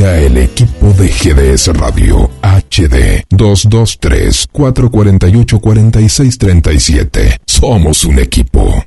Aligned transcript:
El 0.00 0.36
equipo 0.36 0.92
de 0.92 1.08
GDS 1.08 1.76
Radio 1.76 2.30
HD 2.40 3.24
223 3.30 4.46
448 4.52 5.58
4637. 5.58 7.40
Somos 7.44 8.04
un 8.04 8.20
equipo. 8.20 8.84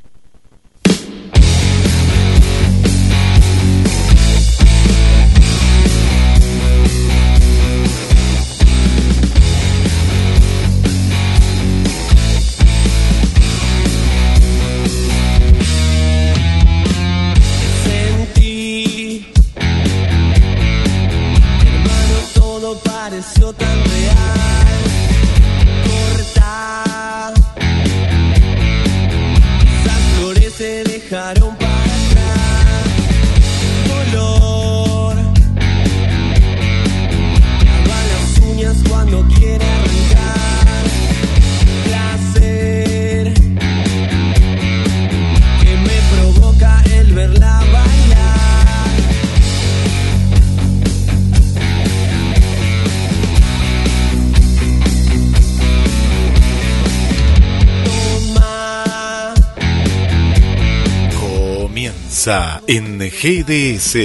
En 62.66 62.98
GDS, 62.98 63.96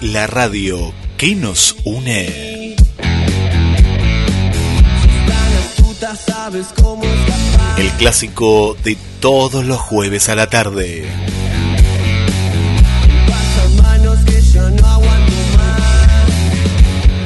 la 0.00 0.26
radio 0.26 0.92
que 1.16 1.34
nos 1.34 1.76
une. 1.84 2.76
El 7.76 7.90
clásico 7.98 8.76
de 8.84 8.96
todos 9.20 9.64
los 9.64 9.78
jueves 9.80 10.28
a 10.28 10.34
la 10.34 10.48
tarde. 10.48 11.06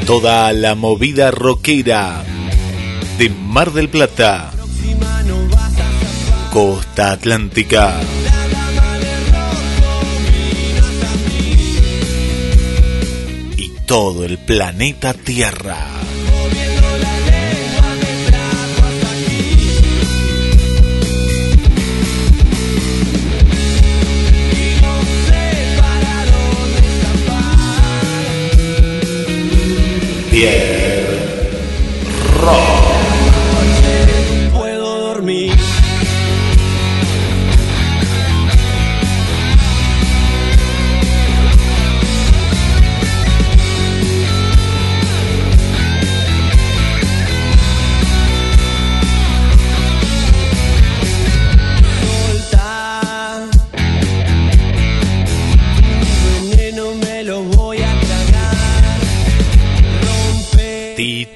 Toda 0.07 0.53
la 0.53 0.75
movida 0.75 1.31
rockera 1.31 2.25
de 3.19 3.31
Mar 3.31 3.73
del 3.73 3.91
Plata. 3.91 4.53
Costa 6.51 7.13
Atlántica. 7.13 8.01
Todo 13.89 14.23
el 14.27 14.37
planeta 14.37 15.15
Tierra. 15.15 15.79
Moviendo 16.31 16.99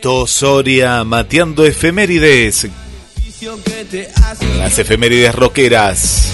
Tito 0.03 0.27
Soria 0.27 1.05
mateando 1.05 1.65
efemérides. 1.65 2.67
Las 4.59 4.77
efemérides 4.81 5.33
rockeras. 5.33 6.29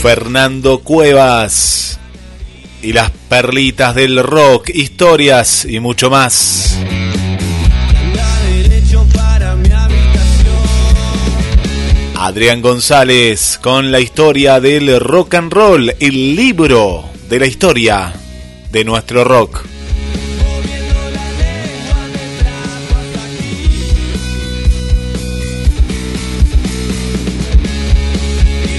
Fernando 0.00 0.78
Cuevas. 0.78 1.98
Y 2.80 2.92
las 2.92 3.10
perlitas 3.28 3.96
del 3.96 4.22
rock, 4.22 4.68
historias 4.72 5.64
y 5.64 5.80
mucho 5.80 6.10
más. 6.10 6.78
Adrián 12.14 12.62
González 12.62 13.58
con 13.60 13.90
la 13.90 13.98
historia 13.98 14.60
del 14.60 15.00
rock 15.00 15.34
and 15.34 15.52
roll, 15.52 15.92
el 15.98 16.36
libro 16.36 17.10
de 17.28 17.40
la 17.40 17.46
historia 17.46 18.14
de 18.70 18.84
nuestro 18.84 19.24
rock. 19.24 19.64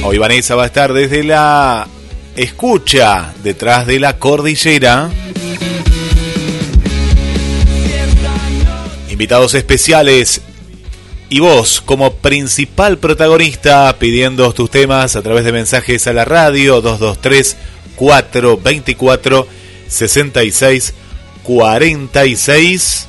Hoy 0.03 0.17
Vanessa 0.17 0.55
va 0.55 0.63
a 0.63 0.67
estar 0.67 0.93
desde 0.93 1.23
la 1.23 1.87
escucha, 2.35 3.33
detrás 3.43 3.85
de 3.85 3.99
la 3.99 4.17
cordillera. 4.17 5.09
Invitados 9.09 9.53
especiales 9.53 10.41
y 11.29 11.39
vos 11.39 11.81
como 11.81 12.13
principal 12.15 12.97
protagonista 12.97 13.95
pidiendo 13.99 14.51
tus 14.53 14.71
temas 14.71 15.15
a 15.15 15.21
través 15.21 15.45
de 15.45 15.51
mensajes 15.51 16.07
a 16.07 16.13
la 16.13 16.25
radio 16.25 16.81
223 16.81 17.55
424 17.95 19.60
66 19.91 20.93
46 21.43 23.07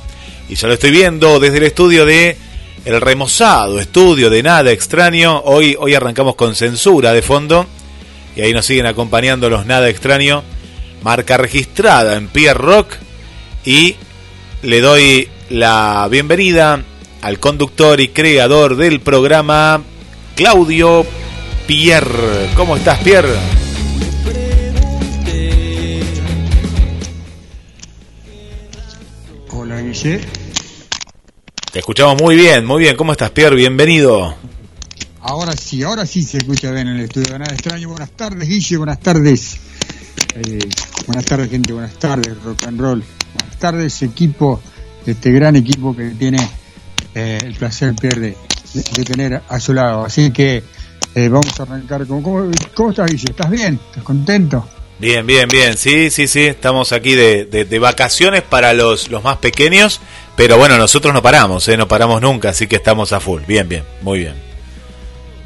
y 0.49 0.55
ya 0.55 0.67
lo 0.67 0.73
estoy 0.73 0.91
viendo 0.91 1.39
desde 1.39 1.57
el 1.57 1.63
estudio 1.63 2.05
de 2.05 2.37
el 2.85 2.99
remozado 2.99 3.79
estudio 3.79 4.29
de 4.29 4.43
nada 4.43 4.71
extraño 4.71 5.39
hoy 5.45 5.75
hoy 5.79 5.95
arrancamos 5.95 6.35
con 6.35 6.55
censura 6.55 7.13
de 7.13 7.21
fondo 7.21 7.65
y 8.35 8.41
ahí 8.41 8.53
nos 8.53 8.65
siguen 8.65 8.85
acompañando 8.85 9.49
los 9.49 9.65
nada 9.65 9.87
extraño 9.89 10.43
marca 11.01 11.37
registrada 11.37 12.15
en 12.15 12.27
Pierre 12.27 12.59
Rock 12.59 12.95
y 13.65 13.95
le 14.61 14.81
doy 14.81 15.29
la 15.49 16.07
bienvenida 16.09 16.83
al 17.21 17.39
conductor 17.39 18.01
y 18.01 18.09
creador 18.09 18.75
del 18.75 18.99
programa, 18.99 19.81
Claudio 20.35 21.05
Pierre. 21.65 22.49
¿Cómo 22.55 22.75
estás, 22.75 22.99
Pierre? 22.99 23.62
Guille, 29.93 30.21
Te 31.71 31.79
escuchamos 31.79 32.19
muy 32.19 32.35
bien, 32.35 32.65
muy 32.65 32.79
bien. 32.81 32.95
¿Cómo 32.95 33.11
estás, 33.11 33.29
Pierre? 33.29 33.55
Bienvenido. 33.55 34.33
ahora 35.21 35.55
sí, 35.55 35.83
ahora 35.83 36.07
sí 36.07 36.23
se 36.23 36.39
escucha 36.39 36.71
bien 36.71 36.87
en 36.87 36.95
el 36.95 37.01
estudio, 37.01 37.37
nada 37.37 37.53
extraño. 37.53 37.89
Buenas 37.89 38.09
tardes 38.09 38.49
Guille, 38.49 38.77
buenas 38.77 38.99
tardes. 39.01 39.57
Eh, 40.35 40.67
buenas 41.05 41.25
tardes 41.25 41.47
gente, 41.51 41.73
buenas 41.73 41.93
tardes 41.99 42.41
rock 42.43 42.65
and 42.65 42.79
roll. 42.81 43.03
Buenas 43.37 43.59
tardes 43.59 44.01
equipo, 44.01 44.59
este 45.05 45.31
gran 45.31 45.55
equipo 45.55 45.95
que 45.95 46.09
tiene 46.09 46.39
eh, 47.13 47.37
el 47.43 47.53
placer 47.53 47.93
Pierre 47.93 48.35
de, 48.73 48.83
de 48.95 49.03
tener 49.03 49.43
a 49.47 49.59
su 49.59 49.75
lado. 49.75 50.05
Así 50.05 50.31
que 50.31 50.63
eh, 51.13 51.29
vamos 51.29 51.59
a 51.59 51.63
arrancar 51.63 52.07
con... 52.07 52.23
¿Cómo, 52.23 52.49
cómo 52.73 52.89
estás 52.89 53.11
Guille? 53.11 53.29
¿Estás 53.29 53.51
bien? 53.51 53.79
¿Estás 53.89 54.03
contento? 54.03 54.67
Bien, 54.99 55.25
bien, 55.25 55.47
bien. 55.47 55.75
Sí, 55.77 56.09
sí, 56.09 56.27
sí. 56.27 56.41
Estamos 56.41 56.91
aquí 56.91 57.15
de, 57.15 57.45
de, 57.45 57.79
vacaciones 57.79 58.41
para 58.41 58.73
los, 58.73 59.09
los 59.09 59.23
más 59.23 59.37
pequeños. 59.37 59.99
Pero 60.35 60.57
bueno, 60.57 60.77
nosotros 60.77 61.13
no 61.13 61.21
paramos, 61.21 61.67
¿eh? 61.67 61.77
no 61.77 61.87
paramos 61.87 62.21
nunca, 62.21 62.49
así 62.49 62.67
que 62.67 62.77
estamos 62.77 63.13
a 63.13 63.19
full. 63.19 63.43
Bien, 63.47 63.67
bien, 63.67 63.83
muy 64.01 64.19
bien. 64.19 64.33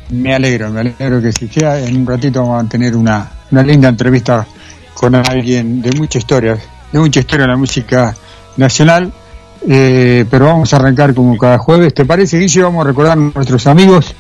Me 0.10 0.34
alegro, 0.34 0.70
me 0.70 0.80
alegro 0.80 1.22
que 1.22 1.34
si 1.34 1.48
queda 1.48 1.80
en 1.82 1.98
un 1.98 2.08
ratito 2.08 2.42
vamos 2.42 2.66
a 2.66 2.70
tener 2.70 2.96
una, 2.96 3.30
una 3.52 3.64
linda 3.64 3.90
entrevista 3.90 4.48
con 4.94 5.14
alguien 5.16 5.82
de 5.82 5.92
mucha 5.92 6.20
historia, 6.20 6.58
de 6.92 7.00
mucha 7.00 7.20
historia 7.20 7.44
en 7.44 7.52
la 7.52 7.58
música 7.58 8.16
nacional. 8.56 9.12
Eh, 9.68 10.26
pero 10.30 10.46
vamos 10.46 10.74
a 10.74 10.78
arrancar 10.78 11.14
como 11.14 11.38
cada 11.38 11.58
jueves. 11.58 11.94
¿Te 11.94 12.06
parece, 12.06 12.40
Guille? 12.40 12.64
Vamos 12.64 12.86
a 12.86 12.88
recordar 12.88 13.14
a 13.14 13.16
nuestros 13.16 13.68
amigos 13.68 14.16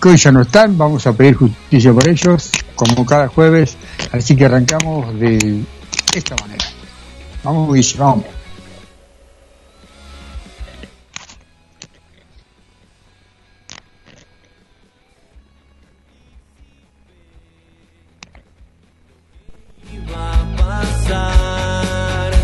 que 0.00 0.10
hoy 0.10 0.16
ya 0.16 0.30
no 0.30 0.42
están. 0.42 0.78
Vamos 0.78 1.06
a 1.08 1.12
pedir 1.12 1.34
justicia 1.34 1.92
por 1.92 2.08
ellos, 2.08 2.52
como 2.76 3.04
cada 3.04 3.26
jueves. 3.26 3.76
Así 4.12 4.36
que 4.36 4.44
arrancamos 4.44 5.18
de 5.18 5.64
esta 6.14 6.36
manera. 6.36 6.64
Vamos, 7.42 7.96
vamos. 7.98 8.24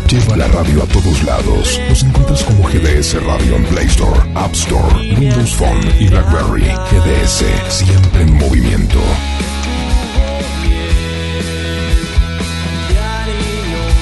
Lleva 0.07 0.35
la 0.35 0.47
radio 0.49 0.83
a 0.83 0.85
todos 0.87 1.23
lados. 1.23 1.79
Nos 1.87 2.03
encuentras 2.03 2.43
como 2.43 2.63
GDS 2.67 3.23
Radio 3.23 3.55
en 3.55 3.63
Play 3.65 3.87
Store, 3.87 4.19
App 4.35 4.53
Store, 4.53 5.15
Windows 5.17 5.55
Phone 5.55 5.81
y 5.99 6.09
BlackBerry. 6.09 6.63
GDS, 6.63 7.45
siempre 7.69 8.23
en 8.23 8.33
movimiento. 8.35 8.99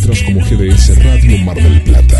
Encontrás 0.00 0.22
como 0.22 0.40
GDS 0.40 1.04
Radio 1.04 1.38
Mar 1.44 1.56
del 1.56 1.82
Plata. 1.82 2.18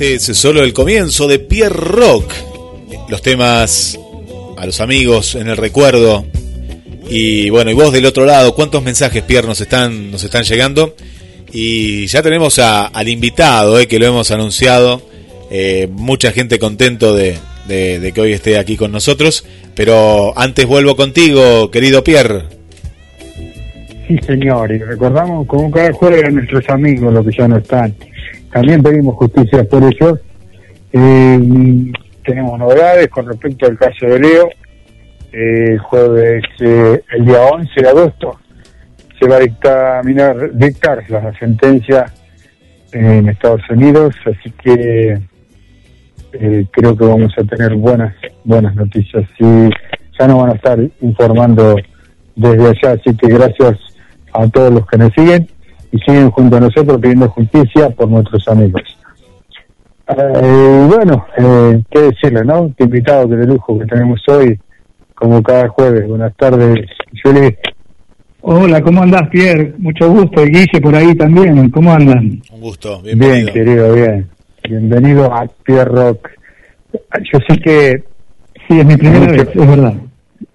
Este 0.00 0.32
es 0.32 0.38
solo 0.38 0.64
el 0.64 0.72
comienzo 0.72 1.28
de 1.28 1.38
Pierre 1.38 1.76
Rock. 1.76 2.32
Los 3.10 3.20
temas 3.20 4.00
a 4.56 4.64
los 4.64 4.80
amigos 4.80 5.34
en 5.34 5.48
el 5.48 5.58
recuerdo. 5.58 6.24
Y 7.10 7.50
bueno, 7.50 7.70
y 7.70 7.74
vos 7.74 7.92
del 7.92 8.06
otro 8.06 8.24
lado, 8.24 8.54
¿cuántos 8.54 8.82
mensajes, 8.82 9.22
Pierre, 9.24 9.46
nos 9.46 9.60
están, 9.60 10.10
nos 10.10 10.24
están 10.24 10.44
llegando? 10.44 10.96
Y 11.52 12.06
ya 12.06 12.22
tenemos 12.22 12.58
al 12.58 13.08
invitado, 13.08 13.78
eh, 13.78 13.86
que 13.88 13.98
lo 13.98 14.06
hemos 14.06 14.30
anunciado. 14.30 15.02
Eh, 15.50 15.86
mucha 15.92 16.32
gente 16.32 16.58
contento 16.58 17.14
de, 17.14 17.36
que 17.68 18.20
hoy 18.22 18.32
esté 18.32 18.56
aquí 18.56 18.78
con 18.78 18.92
nosotros. 18.92 19.44
Pero 19.74 20.32
antes 20.34 20.64
vuelvo 20.64 20.96
contigo, 20.96 21.70
querido 21.70 22.02
Pierre. 22.02 22.44
Sí, 24.08 24.16
señor, 24.26 24.72
y 24.72 24.78
recordamos 24.78 25.46
como 25.46 25.70
cada 25.70 25.92
jueves 25.92 26.24
a 26.24 26.30
nuestros 26.30 26.66
amigos, 26.70 27.12
los 27.12 27.26
que 27.26 27.36
ya 27.36 27.46
no 27.46 27.58
están. 27.58 27.94
También 28.52 28.82
pedimos 28.82 29.16
justicia 29.16 29.64
por 29.64 29.82
ellos. 29.84 30.20
Eh, 30.92 31.92
tenemos 32.24 32.58
novedades 32.58 33.08
con 33.08 33.26
respecto 33.26 33.66
al 33.66 33.78
caso 33.78 34.06
de 34.06 34.18
Leo. 34.18 34.48
Eh, 35.32 35.78
jueves, 35.78 36.42
eh, 36.58 37.02
el 37.12 37.24
día 37.24 37.40
11 37.42 37.80
de 37.80 37.88
agosto, 37.88 38.40
se 39.18 39.28
va 39.28 39.36
a 39.36 39.40
dictaminar, 39.40 40.52
dictar 40.54 41.04
la 41.08 41.32
sentencia 41.38 42.06
en 42.92 43.28
Estados 43.28 43.62
Unidos, 43.70 44.14
así 44.26 44.50
que 44.50 45.18
eh, 46.32 46.66
creo 46.72 46.96
que 46.96 47.04
vamos 47.04 47.32
a 47.38 47.44
tener 47.44 47.76
buenas 47.76 48.14
buenas 48.44 48.74
noticias 48.74 49.24
y 49.38 49.70
ya 50.18 50.26
nos 50.26 50.42
van 50.42 50.50
a 50.50 50.54
estar 50.54 50.80
informando 51.00 51.76
desde 52.34 52.68
allá, 52.68 52.98
así 53.00 53.16
que 53.16 53.28
gracias 53.28 53.78
a 54.32 54.48
todos 54.48 54.72
los 54.72 54.86
que 54.86 54.98
nos 54.98 55.12
siguen 55.12 55.48
y 55.92 55.98
siguen 55.98 56.30
junto 56.30 56.56
a 56.56 56.60
nosotros 56.60 56.98
pidiendo 57.00 57.28
justicia 57.28 57.90
por 57.90 58.08
nuestros 58.08 58.46
amigos. 58.48 58.82
Eh, 60.08 60.86
bueno, 60.88 61.24
eh, 61.38 61.82
qué 61.90 62.00
decirle, 62.00 62.44
¿no? 62.44 62.72
Qué 62.76 62.84
invitado 62.84 63.28
que 63.28 63.36
de 63.36 63.46
lujo 63.46 63.78
que 63.78 63.86
tenemos 63.86 64.20
hoy, 64.28 64.58
como 65.14 65.42
cada 65.42 65.68
jueves. 65.68 66.08
Buenas 66.08 66.34
tardes, 66.36 66.86
Juli. 67.22 67.56
Hola, 68.42 68.80
¿cómo 68.82 69.02
andás, 69.02 69.28
Pierre? 69.28 69.74
Mucho 69.78 70.10
gusto. 70.10 70.44
Y 70.44 70.50
Guille 70.50 70.80
por 70.80 70.94
ahí 70.94 71.14
también. 71.14 71.70
¿Cómo 71.70 71.92
andan? 71.92 72.40
Un 72.50 72.60
gusto, 72.60 73.00
Bien, 73.02 73.18
bienvenido. 73.18 73.52
querido, 73.52 73.92
bien. 73.94 74.28
Bienvenido 74.68 75.32
a 75.32 75.46
Pierre 75.64 75.90
Rock. 75.90 76.28
Yo 77.32 77.38
sé 77.48 77.58
que 77.60 78.04
Sí, 78.68 78.78
es 78.78 78.86
mi 78.86 78.96
primera 78.96 79.20
Mucho. 79.26 79.32
vez, 79.44 79.48
es 79.56 79.66
verdad. 79.68 79.94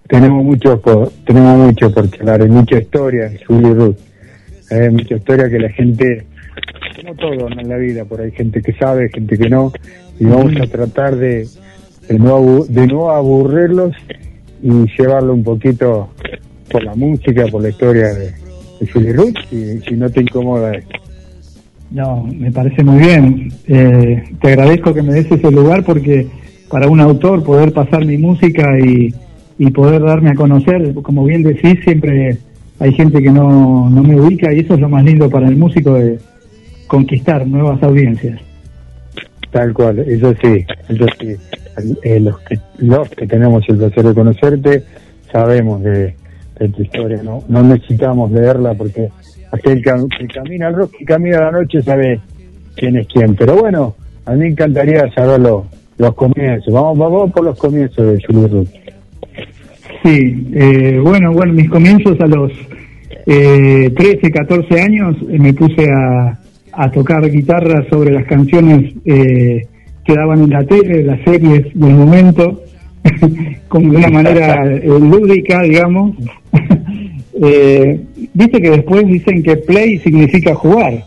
tenemos 0.08 0.42
mucho 0.44 0.80
por, 0.80 1.10
tenemos 1.26 1.66
mucho 1.66 1.92
por 1.92 2.10
charlar, 2.10 2.40
hay 2.42 2.48
mucha 2.48 2.78
historia, 2.78 3.30
Julie 3.46 3.74
Ruth. 3.74 3.96
Hay 4.70 4.90
mucha 4.90 5.16
historia 5.16 5.48
que 5.48 5.58
la 5.58 5.70
gente, 5.70 6.26
como 6.96 7.14
todo 7.14 7.48
en 7.48 7.68
la 7.68 7.76
vida, 7.76 8.04
por 8.04 8.20
ahí 8.20 8.32
gente 8.32 8.60
que 8.62 8.72
sabe, 8.72 9.08
gente 9.12 9.38
que 9.38 9.48
no, 9.48 9.72
y 10.18 10.24
vamos 10.24 10.52
a 10.60 10.66
tratar 10.66 11.16
de, 11.16 11.46
de, 12.08 12.18
no, 12.18 12.64
de 12.64 12.82
aburrirlos 12.82 13.94
y 14.62 14.70
llevarlo 14.98 15.34
un 15.34 15.44
poquito 15.44 16.10
por 16.70 16.82
la 16.82 16.94
música, 16.94 17.46
por 17.46 17.62
la 17.62 17.68
historia 17.68 18.08
de, 18.08 18.32
de 18.80 19.12
Ruth, 19.12 19.52
y 19.52 19.78
si 19.86 19.94
no 19.94 20.10
te 20.10 20.22
incomoda 20.22 20.74
esto. 20.74 20.98
No, 21.90 22.24
me 22.24 22.50
parece 22.50 22.82
muy 22.82 22.98
bien. 22.98 23.52
Eh, 23.68 24.24
te 24.40 24.48
agradezco 24.48 24.92
que 24.92 25.02
me 25.02 25.12
des 25.12 25.30
ese 25.30 25.50
lugar 25.50 25.84
porque 25.84 26.26
para 26.68 26.88
un 26.88 27.00
autor 27.00 27.44
poder 27.44 27.72
pasar 27.72 28.04
mi 28.04 28.18
música 28.18 28.76
y, 28.78 29.14
y 29.58 29.70
poder 29.70 30.02
darme 30.02 30.30
a 30.30 30.34
conocer, 30.34 30.92
como 31.02 31.24
bien 31.24 31.42
decís, 31.44 31.78
siempre 31.84 32.38
hay 32.78 32.92
gente 32.92 33.22
que 33.22 33.30
no, 33.30 33.88
no 33.90 34.02
me 34.02 34.20
ubica 34.20 34.52
y 34.52 34.60
eso 34.60 34.74
es 34.74 34.80
lo 34.80 34.88
más 34.88 35.04
lindo 35.04 35.28
para 35.30 35.48
el 35.48 35.56
músico 35.56 35.94
de 35.94 36.18
conquistar 36.86 37.46
nuevas 37.46 37.82
audiencias. 37.82 38.40
Tal 39.50 39.72
cual, 39.72 39.98
eso 40.00 40.34
sí, 40.42 40.64
eso 40.88 41.06
sí. 41.20 41.34
Los, 42.20 42.38
que, 42.40 42.58
los 42.78 43.08
que 43.10 43.26
tenemos 43.26 43.62
el 43.68 43.76
placer 43.76 44.04
de 44.04 44.14
conocerte 44.14 44.82
sabemos 45.30 45.82
de, 45.82 46.14
tu 46.74 46.82
historia, 46.82 47.22
¿no? 47.22 47.42
No 47.48 47.62
necesitamos 47.62 48.30
leerla 48.32 48.72
porque 48.74 49.10
aquel 49.52 49.82
que, 49.82 49.92
camina 50.32 50.68
al 50.68 50.74
rock 50.74 50.94
y 51.00 51.04
camina 51.04 51.38
a 51.38 51.40
la 51.42 51.52
noche 51.52 51.82
sabe 51.82 52.20
quién 52.76 52.96
es 52.96 53.06
quién. 53.08 53.34
Pero 53.36 53.56
bueno, 53.56 53.94
a 54.24 54.32
mí 54.32 54.46
encantaría 54.46 55.10
saber 55.14 55.40
lo- 55.40 55.66
los 55.98 56.14
comienzos. 56.14 56.72
Vamos, 56.72 56.98
vamos 56.98 57.30
por 57.32 57.44
los 57.44 57.58
comienzos 57.58 58.06
de 58.06 58.22
Julie 58.26 58.48
Ruth. 58.48 58.68
Sí, 60.02 60.46
eh, 60.54 61.00
bueno, 61.02 61.32
bueno, 61.32 61.52
mis 61.52 61.68
comienzos 61.68 62.20
a 62.20 62.26
los 62.26 62.52
eh, 63.26 63.90
13, 63.96 64.30
14 64.30 64.80
años 64.80 65.16
eh, 65.30 65.38
me 65.38 65.52
puse 65.52 65.86
a, 65.90 66.38
a 66.72 66.90
tocar 66.90 67.28
guitarra 67.30 67.84
sobre 67.90 68.12
las 68.12 68.24
canciones 68.26 68.92
eh, 69.04 69.66
que 70.04 70.14
daban 70.14 70.42
en 70.42 70.50
la 70.50 70.64
tele, 70.64 71.02
las 71.02 71.20
series 71.22 71.64
del 71.74 71.94
momento, 71.94 72.62
como 73.68 73.92
de 73.92 73.98
una 73.98 74.08
manera 74.10 74.64
eh, 74.66 74.82
lúdica, 74.86 75.62
digamos. 75.62 76.16
Eh, 77.38 78.00
Viste 78.32 78.60
que 78.62 78.70
después 78.70 79.06
dicen 79.06 79.42
que 79.42 79.56
play 79.56 79.98
significa 79.98 80.54
jugar. 80.54 81.04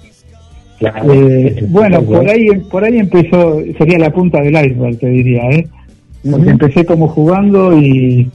Eh, 0.80 1.65
bueno, 1.70 2.02
por 2.04 2.28
ahí, 2.30 2.48
por 2.72 2.84
ahí 2.84 2.98
empezó, 2.98 3.62
sería 3.78 4.00
la 4.00 4.12
punta 4.12 4.42
del 4.42 4.54
iceberg, 4.54 4.98
te 4.98 5.10
diría, 5.10 5.42
¿eh? 5.52 5.68
Porque 6.30 6.50
empecé 6.50 6.86
como 6.86 7.08
jugando 7.08 7.77
y 7.77 8.30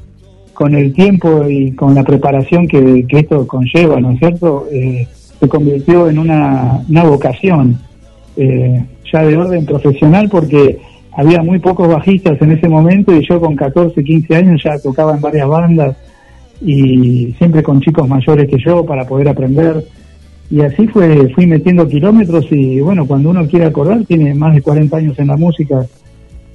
con 0.55 0.75
el 0.75 0.93
tiempo 0.93 1.47
y 1.49 1.73
con 1.73 1.95
la 1.95 2.05
preparación 2.05 2.67
que, 2.67 3.05
esto 3.09 3.47
conlleva, 3.47 4.01
¿no 4.01 4.13
es 4.13 4.19
cierto? 4.19 4.67
Eh, 4.73 5.07
se 5.39 5.49
convirtió 5.49 6.09
en 6.09 6.19
una, 6.19 6.85
una 6.89 7.05
vocación 7.05 7.79
eh, 8.37 8.85
ya 9.13 9.23
de 9.23 9.37
orden 9.37 9.67
profesional 9.67 10.29
porque 10.31 10.79
había 11.17 11.43
muy 11.43 11.59
pocos 11.59 11.89
bajistas 11.89 12.41
en 12.41 12.53
ese 12.53 12.69
momento 12.69 13.15
y 13.15 13.27
yo 13.27 13.41
con 13.41 13.55
14, 13.55 14.03
15 14.03 14.37
años 14.37 14.63
ya 14.65 14.79
tocaba 14.79 15.15
en 15.15 15.21
varias 15.21 15.49
bandas 15.49 15.97
y 16.61 17.35
siempre 17.39 17.63
con 17.63 17.81
chicos 17.81 18.09
mayores 18.09 18.49
que 18.49 18.59
yo 18.59 18.85
para 18.85 19.07
poder 19.07 19.29
aprender. 19.29 19.85
Y 20.51 20.61
así 20.61 20.87
fue, 20.89 21.33
fui 21.35 21.47
metiendo 21.47 21.89
kilómetros 21.89 22.47
y 22.51 22.81
bueno, 22.81 23.07
cuando 23.07 23.31
uno 23.31 23.47
quiere 23.47 23.67
acordar, 23.67 24.05
tiene 24.05 24.35
más 24.35 24.55
de 24.55 24.63
40 24.63 24.97
años 24.97 25.19
en 25.19 25.29
la 25.29 25.37
música, 25.37 25.87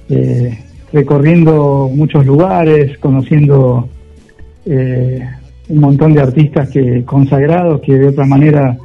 eh, 0.08 0.58
recorriendo 0.92 1.90
muchos 1.92 2.26
lugares, 2.26 2.98
conociendo 2.98 3.88
eh, 4.66 5.20
un 5.68 5.78
montón 5.78 6.14
de 6.14 6.20
artistas 6.20 6.68
que 6.68 7.04
consagrados 7.04 7.80
que 7.80 7.94
de 7.94 8.08
otra 8.08 8.26
manera 8.26 8.76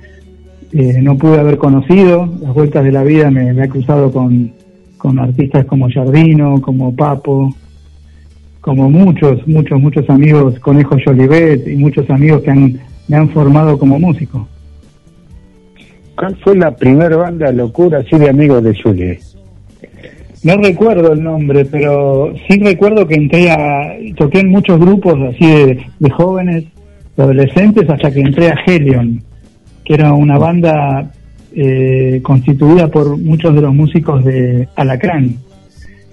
eh, 0.71 0.99
no 1.01 1.17
pude 1.17 1.39
haber 1.39 1.57
conocido. 1.57 2.29
Las 2.41 2.53
vueltas 2.53 2.83
de 2.83 2.91
la 2.91 3.03
vida 3.03 3.31
me, 3.31 3.61
ha 3.61 3.67
cruzado 3.67 4.11
con, 4.11 4.51
con 4.97 5.19
artistas 5.19 5.65
como 5.65 5.89
Jardino, 5.89 6.61
como 6.61 6.95
Papo, 6.95 7.55
como 8.61 8.89
muchos, 8.89 9.47
muchos, 9.47 9.79
muchos 9.79 10.09
amigos, 10.09 10.59
Conejo 10.59 10.97
Jolivet 11.03 11.67
y 11.67 11.75
muchos 11.75 12.09
amigos 12.09 12.41
que 12.41 12.51
han, 12.51 12.79
me 13.07 13.17
han 13.17 13.29
formado 13.29 13.77
como 13.77 13.99
músico. 13.99 14.47
¿Cuál 16.15 16.35
fue 16.37 16.55
la 16.55 16.75
primera 16.75 17.15
banda 17.17 17.51
locura 17.51 17.99
así 17.99 18.17
de 18.17 18.29
amigos 18.29 18.63
de 18.63 18.73
Julie? 18.81 19.19
No 20.45 20.57
recuerdo 20.57 21.11
el 21.13 21.23
nombre, 21.23 21.65
pero 21.65 22.31
sí 22.47 22.59
recuerdo 22.59 23.07
que 23.07 23.15
entré 23.15 23.49
a, 23.49 23.97
toqué 24.15 24.41
en 24.41 24.51
muchos 24.51 24.79
grupos 24.79 25.15
así 25.33 25.43
de, 25.43 25.83
de 25.97 26.09
jóvenes, 26.11 26.65
de 27.17 27.23
adolescentes, 27.23 27.89
hasta 27.89 28.11
que 28.11 28.19
entré 28.19 28.49
a 28.49 28.59
Helion, 28.63 29.23
que 29.83 29.95
era 29.95 30.13
una 30.13 30.37
banda 30.37 31.11
eh, 31.51 32.19
constituida 32.21 32.89
por 32.89 33.17
muchos 33.17 33.55
de 33.55 33.61
los 33.61 33.73
músicos 33.73 34.23
de 34.23 34.69
Alacrán, 34.75 35.35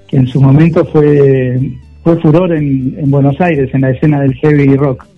que 0.09 0.17
en 0.17 0.27
su 0.27 0.41
momento 0.41 0.87
fue, 0.87 1.61
fue 2.03 2.19
furor 2.19 2.55
en, 2.55 2.95
en 2.99 3.11
Buenos 3.11 3.39
Aires, 3.39 3.69
en 3.75 3.83
la 3.83 3.91
escena 3.91 4.19
del 4.23 4.33
heavy 4.37 4.77
rock. 4.77 5.12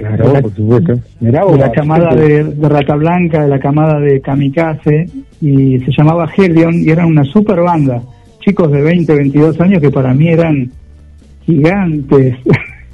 Claro, 0.00 0.32
la, 0.32 0.40
por 0.42 0.54
supuesto. 0.54 0.94
Mirá 1.20 1.44
vos, 1.44 1.52
de 1.52 1.58
la 1.58 1.72
camada 1.72 2.14
de, 2.14 2.42
de 2.44 2.68
Rata 2.68 2.96
Blanca, 2.96 3.42
de 3.42 3.48
la 3.48 3.58
camada 3.58 4.00
de 4.00 4.20
Kamikaze, 4.22 5.06
y 5.42 5.78
se 5.80 5.92
llamaba 5.96 6.26
Helion, 6.34 6.74
y 6.74 6.88
era 6.88 7.04
una 7.06 7.22
super 7.24 7.60
banda. 7.60 8.00
Chicos 8.40 8.72
de 8.72 8.80
20, 8.80 9.14
22 9.14 9.60
años 9.60 9.80
que 9.82 9.90
para 9.90 10.14
mí 10.14 10.28
eran 10.28 10.70
gigantes. 11.44 12.34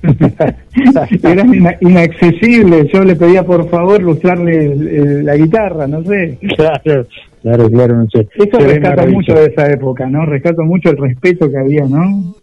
eran 1.22 1.54
ina- 1.54 1.76
inaccesibles. 1.80 2.88
Yo 2.92 3.04
le 3.04 3.14
pedía 3.16 3.44
por 3.44 3.68
favor 3.70 4.02
lustrarle 4.02 4.66
el- 4.72 4.88
el- 4.88 5.24
la 5.26 5.36
guitarra, 5.36 5.86
no 5.86 6.02
sé. 6.02 6.38
Claro, 6.56 7.06
claro, 7.42 7.70
claro, 7.70 7.96
no 7.98 8.06
sé. 8.10 8.26
Eso 8.34 8.58
maravilla. 8.80 9.06
mucho 9.16 9.34
de 9.34 9.46
esa 9.46 9.70
época, 9.70 10.06
¿no? 10.08 10.26
Rescato 10.26 10.62
mucho 10.64 10.90
el 10.90 10.96
respeto 10.96 11.48
que 11.50 11.58
había, 11.58 11.84
¿no? 11.84 12.34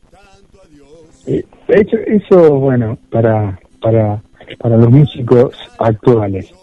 Eh, 1.27 1.43
Eso, 1.67 1.97
eso, 2.05 2.59
bueno, 2.59 2.97
para, 3.09 3.57
para, 3.81 4.21
para 4.57 4.77
los 4.77 4.89
músicos 4.89 5.55
actuales. 5.79 6.53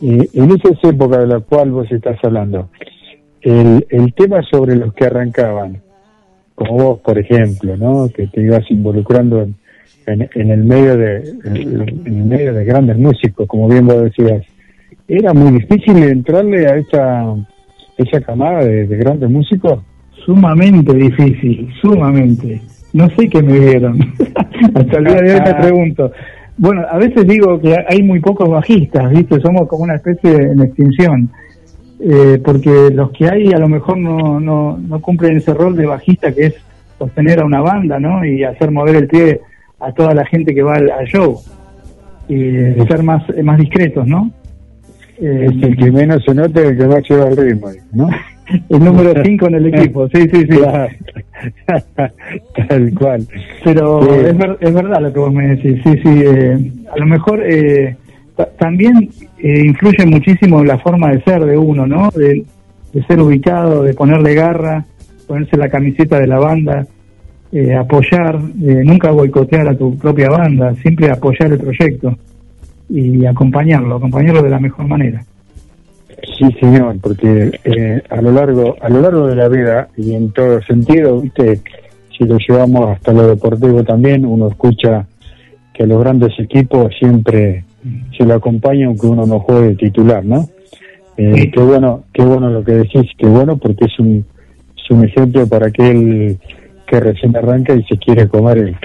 Eh, 0.00 0.28
en 0.32 0.50
esas 0.50 0.82
épocas 0.84 1.20
de 1.20 1.26
la 1.26 1.40
cual 1.40 1.72
vos 1.72 1.90
estás 1.90 2.18
hablando, 2.22 2.68
el, 3.40 3.86
el 3.90 4.14
tema 4.14 4.42
sobre 4.42 4.76
los 4.76 4.94
que 4.94 5.06
arrancaban, 5.06 5.82
como 6.54 6.72
vos, 6.72 7.00
por 7.00 7.18
ejemplo, 7.18 7.76
¿no? 7.76 8.08
Que 8.08 8.26
te 8.26 8.42
ibas 8.42 8.68
involucrando 8.70 9.42
en, 9.42 9.56
en, 10.06 10.50
el 10.50 10.64
medio 10.64 10.96
de 10.96 11.16
en 11.44 12.04
el 12.04 12.24
medio 12.24 12.52
de 12.54 12.64
grandes 12.64 12.96
músicos, 12.96 13.46
como 13.46 13.68
bien 13.68 13.86
vos 13.86 14.02
decías, 14.02 14.44
era 15.06 15.32
muy 15.34 15.60
difícil 15.60 16.02
entrarle 16.02 16.66
a 16.66 16.76
esa 16.76 17.34
esa 17.96 18.20
camada 18.20 18.64
de, 18.64 18.86
de 18.86 18.96
grandes 18.96 19.28
músicos. 19.28 19.80
Sumamente 20.24 20.94
difícil, 20.94 21.72
sumamente. 21.80 22.60
No 22.92 23.08
sé 23.10 23.28
qué 23.28 23.42
me 23.42 23.58
vieron. 23.58 23.98
Hasta 24.74 24.98
el 24.98 25.04
día 25.04 25.22
de 25.22 25.34
hoy 25.34 25.40
me 25.40 25.54
pregunto. 25.54 26.12
Bueno, 26.58 26.84
a 26.90 26.98
veces 26.98 27.26
digo 27.26 27.60
que 27.60 27.76
hay 27.88 28.02
muy 28.02 28.20
pocos 28.20 28.48
bajistas, 28.48 29.10
¿viste? 29.10 29.40
Somos 29.40 29.68
como 29.68 29.84
una 29.84 29.94
especie 29.94 30.34
en 30.34 30.60
extinción. 30.60 31.30
Eh, 32.00 32.40
porque 32.44 32.90
los 32.92 33.10
que 33.10 33.28
hay 33.28 33.52
a 33.52 33.58
lo 33.58 33.68
mejor 33.68 33.96
no, 33.98 34.38
no, 34.38 34.78
no 34.78 35.00
cumplen 35.00 35.36
ese 35.36 35.52
rol 35.52 35.74
de 35.76 35.86
bajista 35.86 36.32
que 36.32 36.46
es 36.46 36.54
sostener 36.98 37.40
a 37.40 37.44
una 37.44 37.60
banda, 37.60 37.98
¿no? 37.98 38.24
Y 38.24 38.44
hacer 38.44 38.70
mover 38.70 38.96
el 38.96 39.06
pie 39.08 39.40
a 39.80 39.92
toda 39.92 40.14
la 40.14 40.24
gente 40.26 40.54
que 40.54 40.62
va 40.62 40.74
al, 40.74 40.90
al 40.90 41.06
show. 41.06 41.38
Y 42.28 42.50
ser 42.86 43.02
más, 43.02 43.22
más 43.42 43.58
discretos, 43.58 44.06
¿no? 44.06 44.30
Eh, 45.20 45.46
Es 45.48 45.62
el 45.62 45.76
que 45.76 45.90
menos 45.90 46.22
se 46.24 46.34
nota 46.34 46.60
el 46.60 46.76
que 46.76 46.86
más 46.86 47.02
lleva 47.08 47.28
el 47.28 47.36
ritmo, 47.36 47.68
¿no? 47.92 48.08
el 48.68 48.84
número 48.84 49.12
5 49.22 49.46
en 49.48 49.54
el 49.54 49.66
equipo, 49.74 50.08
sí, 50.08 50.22
sí, 50.32 50.40
sí. 50.40 50.46
Claro. 50.46 50.88
Tal 52.68 52.94
cual. 52.94 53.26
Pero 53.64 54.02
Sí. 54.02 54.08
es, 54.26 54.36
ver- 54.38 54.56
es 54.60 54.74
verdad 54.74 55.00
lo 55.00 55.12
que 55.12 55.18
vos 55.18 55.32
me 55.32 55.48
decís, 55.48 55.80
sí, 55.84 55.92
sí. 56.02 56.22
eh, 56.24 56.72
a 56.92 56.98
lo 56.98 57.06
mejor 57.06 57.42
eh, 57.44 57.96
ta- 58.36 58.48
también 58.58 59.08
eh, 59.38 59.62
influye 59.66 60.04
muchísimo 60.06 60.64
la 60.64 60.78
forma 60.78 61.10
de 61.10 61.22
ser 61.22 61.44
de 61.44 61.56
uno, 61.56 61.86
¿no? 61.86 62.10
De, 62.10 62.44
de 62.92 63.02
ser 63.04 63.20
ubicado, 63.20 63.82
de 63.82 63.94
ponerle 63.94 64.34
garra, 64.34 64.84
ponerse 65.26 65.56
la 65.56 65.68
camiseta 65.68 66.18
de 66.18 66.26
la 66.26 66.38
banda, 66.38 66.86
eh, 67.52 67.74
apoyar, 67.74 68.36
eh, 68.62 68.82
nunca 68.84 69.10
boicotear 69.10 69.68
a 69.68 69.76
tu 69.76 69.96
propia 69.98 70.28
banda, 70.30 70.74
siempre 70.76 71.10
apoyar 71.10 71.52
el 71.52 71.58
proyecto 71.58 72.16
y 72.90 73.24
acompañarlo, 73.26 73.96
acompañarlo 73.96 74.42
de 74.42 74.50
la 74.50 74.58
mejor 74.58 74.86
manera. 74.86 75.22
Sí, 76.22 76.44
señor, 76.60 76.96
porque 77.00 77.50
eh, 77.64 78.02
a 78.10 78.20
lo 78.20 78.32
largo 78.32 78.76
a 78.80 78.88
lo 78.88 79.00
largo 79.00 79.26
de 79.26 79.36
la 79.36 79.48
vida 79.48 79.88
y 79.96 80.14
en 80.14 80.32
todo 80.32 80.60
sentido, 80.62 81.20
viste, 81.20 81.60
si 82.16 82.24
lo 82.24 82.38
llevamos 82.38 82.90
hasta 82.90 83.12
lo 83.12 83.28
deportivo 83.28 83.82
también, 83.84 84.24
uno 84.26 84.48
escucha 84.48 85.06
que 85.72 85.86
los 85.86 86.00
grandes 86.00 86.32
equipos 86.38 86.92
siempre 86.98 87.64
se 88.16 88.24
lo 88.24 88.34
acompañan 88.34 88.88
aunque 88.88 89.06
uno 89.06 89.26
no 89.26 89.38
juegue 89.40 89.74
titular, 89.76 90.24
¿no? 90.24 90.48
Eh, 91.16 91.34
Sí. 91.36 91.50
Qué 91.50 91.60
bueno, 91.60 92.04
qué 92.12 92.22
bueno 92.22 92.50
lo 92.50 92.62
que 92.64 92.72
decís, 92.72 93.10
qué 93.16 93.26
bueno 93.26 93.56
porque 93.56 93.84
es 93.86 93.98
un 93.98 94.24
es 94.76 94.90
un 94.90 95.04
ejemplo 95.04 95.46
para 95.46 95.66
aquel 95.68 96.38
que 96.86 97.00
recién 97.00 97.36
arranca 97.36 97.74
y 97.74 97.82
se 97.84 97.96
quiere 97.98 98.26
comer 98.28 98.58
el, 98.58 98.76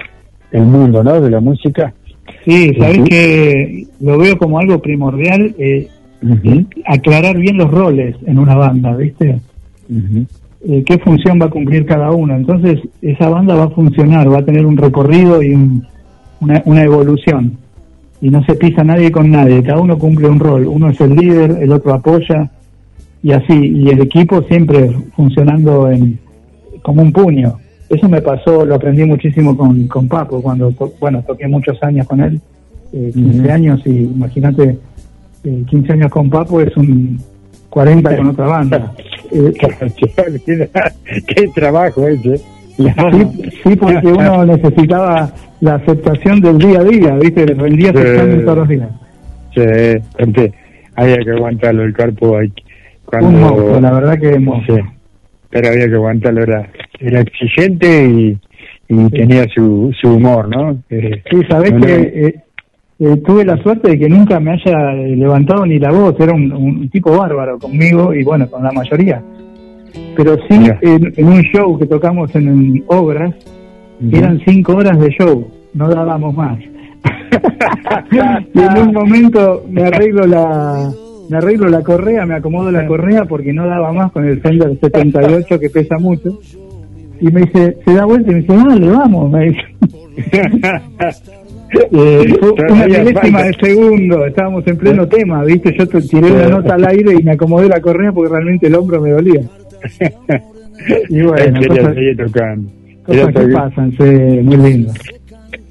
el 0.52 0.62
mundo, 0.64 1.04
¿no? 1.04 1.20
De 1.22 1.30
la 1.30 1.40
música. 1.40 1.94
Sí, 2.46 2.74
sabés 2.78 2.98
Ujú. 3.00 3.08
que 3.08 3.88
lo 4.02 4.18
veo 4.18 4.38
como 4.38 4.60
algo 4.60 4.80
primordial, 4.80 5.56
eh, 5.58 5.88
Aclarar 6.86 7.38
bien 7.38 7.58
los 7.58 7.70
roles 7.72 8.16
en 8.26 8.40
una 8.40 8.56
banda, 8.56 8.96
¿viste? 8.96 9.40
eh, 10.66 10.84
qué 10.86 10.98
función 11.00 11.40
va 11.42 11.46
a 11.48 11.50
cumplir 11.50 11.86
cada 11.86 12.12
uno. 12.12 12.36
Entonces, 12.36 12.80
esa 13.02 13.28
banda 13.30 13.54
va 13.56 13.66
a 13.66 13.70
funcionar, 13.70 14.32
va 14.32 14.40
a 14.40 14.46
tener 14.46 14.66
un 14.66 14.78
recorrido 14.78 15.44
y 15.44 15.50
un- 15.52 15.84
una, 16.40 16.62
una 16.66 16.84
evolución. 16.84 17.58
Y 18.22 18.30
no 18.30 18.42
se 18.46 18.56
pisa 18.56 18.84
nadie 18.84 19.12
con 19.12 19.30
nadie, 19.30 19.62
cada 19.64 19.82
uno 19.82 19.98
cumple 19.98 20.30
un 20.30 20.40
rol. 20.40 20.66
Uno 20.68 20.90
es 20.90 21.00
el 21.02 21.16
líder, 21.16 21.58
el 21.62 21.72
otro 21.74 21.94
apoya, 21.94 22.50
y 23.22 23.32
así. 23.34 23.54
Y 23.54 23.90
el 23.90 24.02
equipo 24.02 24.42
siempre 24.44 24.90
funcionando 25.16 25.92
en, 25.92 26.18
como 26.82 27.02
un 27.02 27.12
puño. 27.12 27.56
Eso 27.90 28.08
me 28.08 28.22
pasó, 28.22 28.66
lo 28.66 28.76
aprendí 28.76 29.04
muchísimo 29.04 29.56
con, 29.58 29.88
con 29.88 30.08
Papo, 30.08 30.42
cuando, 30.42 30.72
to- 30.72 30.94
bueno, 31.02 31.22
toqué 31.28 31.48
muchos 31.50 31.82
años 31.84 32.08
con 32.08 32.22
él, 32.22 32.40
eh, 32.94 33.12
15 33.14 33.40
Ujú. 33.42 33.52
años, 33.52 33.82
y 33.86 33.90
imagínate, 33.90 34.78
eh, 35.44 35.64
15 35.68 35.94
años 35.94 36.12
con 36.12 36.30
Papo 36.30 36.62
es 36.62 36.76
un 36.78 37.18
40 37.70 38.18
con 38.18 38.28
otra 38.28 38.46
banda. 38.48 38.94
Eh, 39.36 39.52
Qué 41.28 41.48
trabajo 41.56 42.08
ese. 42.08 42.38
Sí, 42.38 42.86
sí, 43.64 43.76
porque 43.76 44.08
uno 44.08 44.46
necesitaba 44.46 45.32
la 45.62 45.76
aceptación 45.76 46.40
del 46.42 46.58
día 46.58 46.80
a 46.80 46.84
día, 46.84 47.16
¿viste? 47.16 47.46
Rendía 47.46 47.92
su 47.94 48.00
Sí. 48.00 48.44
todos 48.46 48.58
los 48.60 48.68
días. 48.68 48.90
Sí, 49.56 49.62
había 50.96 51.18
que 51.18 51.32
aguantarlo 51.32 51.84
el 51.84 51.96
cuerpo. 51.96 52.38
Cuando, 53.06 53.28
Un 53.30 53.40
monstruo, 53.42 53.80
la 53.80 53.92
verdad 53.92 54.20
que 54.20 54.40
monstruo. 54.40 54.78
Sí, 54.78 54.84
pero 55.50 55.70
había 55.70 55.88
que 55.88 55.96
aguantarlo, 55.96 56.44
era, 56.44 56.70
era 57.00 57.22
exigente 57.22 58.06
y, 58.08 58.38
y 58.90 59.10
tenía 59.10 59.46
su, 59.54 59.94
su 60.00 60.16
humor, 60.16 60.48
¿no? 60.50 60.78
Eh, 60.90 61.22
Sí, 61.30 61.38
sabés 61.50 61.74
no, 61.74 61.86
que 61.86 61.94
eh, 61.96 62.36
eh, 63.00 63.18
tuve 63.26 63.46
la 63.46 63.58
suerte 63.58 63.92
de 63.92 64.00
que 64.00 64.10
nunca 64.10 64.40
me 64.40 64.52
haya 64.52 64.94
eh, 64.94 65.16
levantado 65.16 65.66
ni 65.66 65.80
la 65.80 65.92
voz, 65.92 66.16
era 66.20 66.34
un, 66.34 66.52
un 66.52 66.90
tipo 66.90 67.18
bárbaro 67.18 67.58
conmigo 67.60 68.14
y 68.14 68.24
bueno, 68.24 68.50
con 68.50 68.64
la 68.64 68.72
mayoría. 68.72 69.22
Pero 70.16 70.36
sí, 70.50 70.70
en, 70.82 71.14
en 71.16 71.28
un 71.28 71.42
show 71.42 71.78
que 71.78 71.86
tocamos 71.86 72.34
en, 72.36 72.48
en 72.48 72.84
Obras, 72.88 73.34
eran 74.12 74.40
cinco 74.46 74.76
horas 74.76 75.00
de 75.00 75.10
show, 75.10 75.48
no 75.74 75.90
dábamos 75.90 76.36
más. 76.36 76.60
y 78.54 78.60
en 78.60 78.88
un 78.88 78.94
momento 78.94 79.66
me 79.70 79.84
arreglo 79.84 80.26
la 80.26 80.92
me 81.30 81.38
arreglo 81.38 81.68
la 81.68 81.82
correa, 81.82 82.26
me 82.26 82.36
acomodo 82.36 82.72
la 82.72 82.86
correa 82.86 83.26
porque 83.26 83.54
no 83.54 83.66
daba 83.66 83.92
más 83.92 84.12
con 84.12 84.26
el 84.26 84.42
Fender 84.42 84.78
78 84.80 85.60
que 85.60 85.70
pesa 85.70 85.98
mucho. 85.98 86.40
Y 87.20 87.32
me 87.32 87.42
dice, 87.42 87.78
se 87.86 87.94
da 87.94 88.06
vuelta 88.06 88.32
y 88.32 88.36
me 88.36 88.42
dice, 88.42 88.56
dale, 88.56 88.90
vamos, 88.90 89.32
me 89.32 89.46
dice. 89.46 89.62
Eh, 91.92 92.34
una 92.70 92.86
milésima 92.88 93.44
de 93.44 93.54
segundo, 93.60 94.26
estábamos 94.26 94.66
en 94.68 94.78
pleno 94.78 95.08
tema, 95.08 95.44
¿viste? 95.44 95.76
Yo 95.78 95.88
te- 95.88 96.02
tiré 96.02 96.32
una 96.32 96.48
nota 96.50 96.76
al 96.76 96.86
aire 96.86 97.14
y 97.20 97.24
me 97.24 97.32
acomodé 97.32 97.68
la 97.68 97.80
correa 97.82 98.12
porque 98.12 98.32
realmente 98.32 98.68
el 98.68 98.76
hombro 98.76 99.02
me 99.02 99.12
dolía. 99.12 99.42
Y 101.10 101.22
bueno, 101.22 101.60
cosas, 101.68 101.96
tocando. 102.18 102.70
cosas 103.06 103.34
que 103.34 103.48
pasan, 103.54 103.92
sí, 103.92 104.04
muy 104.04 104.58
lindo. 104.58 104.92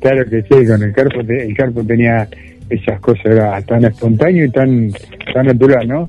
Claro 0.00 0.24
que 0.30 0.42
sí, 0.42 0.66
con 0.66 0.82
el 0.82 0.92
carpo, 0.92 1.22
te- 1.26 1.44
el 1.44 1.55
carpo 1.57 1.82
tenía 1.84 2.26
esas 2.70 2.98
cosas, 3.00 3.26
era 3.26 3.61
tan 3.62 3.84
espontáneo 3.84 4.46
y 4.46 4.50
tan, 4.50 4.90
tan 5.34 5.46
natural, 5.46 5.86
¿no? 5.86 6.09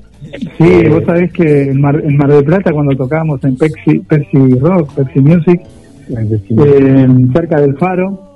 Sí, 0.56 0.64
Eh, 0.84 0.88
vos 0.88 1.02
sabés 1.04 1.30
que 1.32 1.64
en 1.64 1.80
Mar, 1.80 2.00
en 2.02 2.16
Mar 2.16 2.32
del 2.32 2.44
Plata 2.44 2.72
cuando 2.72 2.96
tocábamos 2.96 3.44
en 3.44 3.56
Pepsi, 3.56 3.98
Pepsi 3.98 4.38
Rock, 4.60 4.94
Pepsi 4.94 5.20
Music, 5.20 5.60
eh, 6.08 7.06
cerca 7.34 7.60
del 7.60 7.76
faro, 7.76 8.33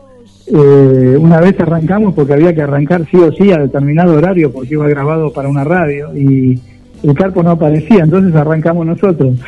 eh, 0.50 1.16
una 1.18 1.40
vez 1.40 1.60
arrancamos 1.60 2.14
porque 2.14 2.32
había 2.32 2.54
que 2.54 2.62
arrancar 2.62 3.04
sí 3.10 3.16
o 3.16 3.30
sí 3.32 3.52
a 3.52 3.58
determinado 3.58 4.14
horario 4.14 4.50
porque 4.50 4.74
iba 4.74 4.88
grabado 4.88 5.32
para 5.32 5.48
una 5.48 5.62
radio 5.62 6.16
y 6.16 6.58
el 7.02 7.14
carpo 7.14 7.42
no 7.42 7.50
aparecía, 7.50 8.04
entonces 8.04 8.34
arrancamos 8.34 8.86
nosotros. 8.86 9.38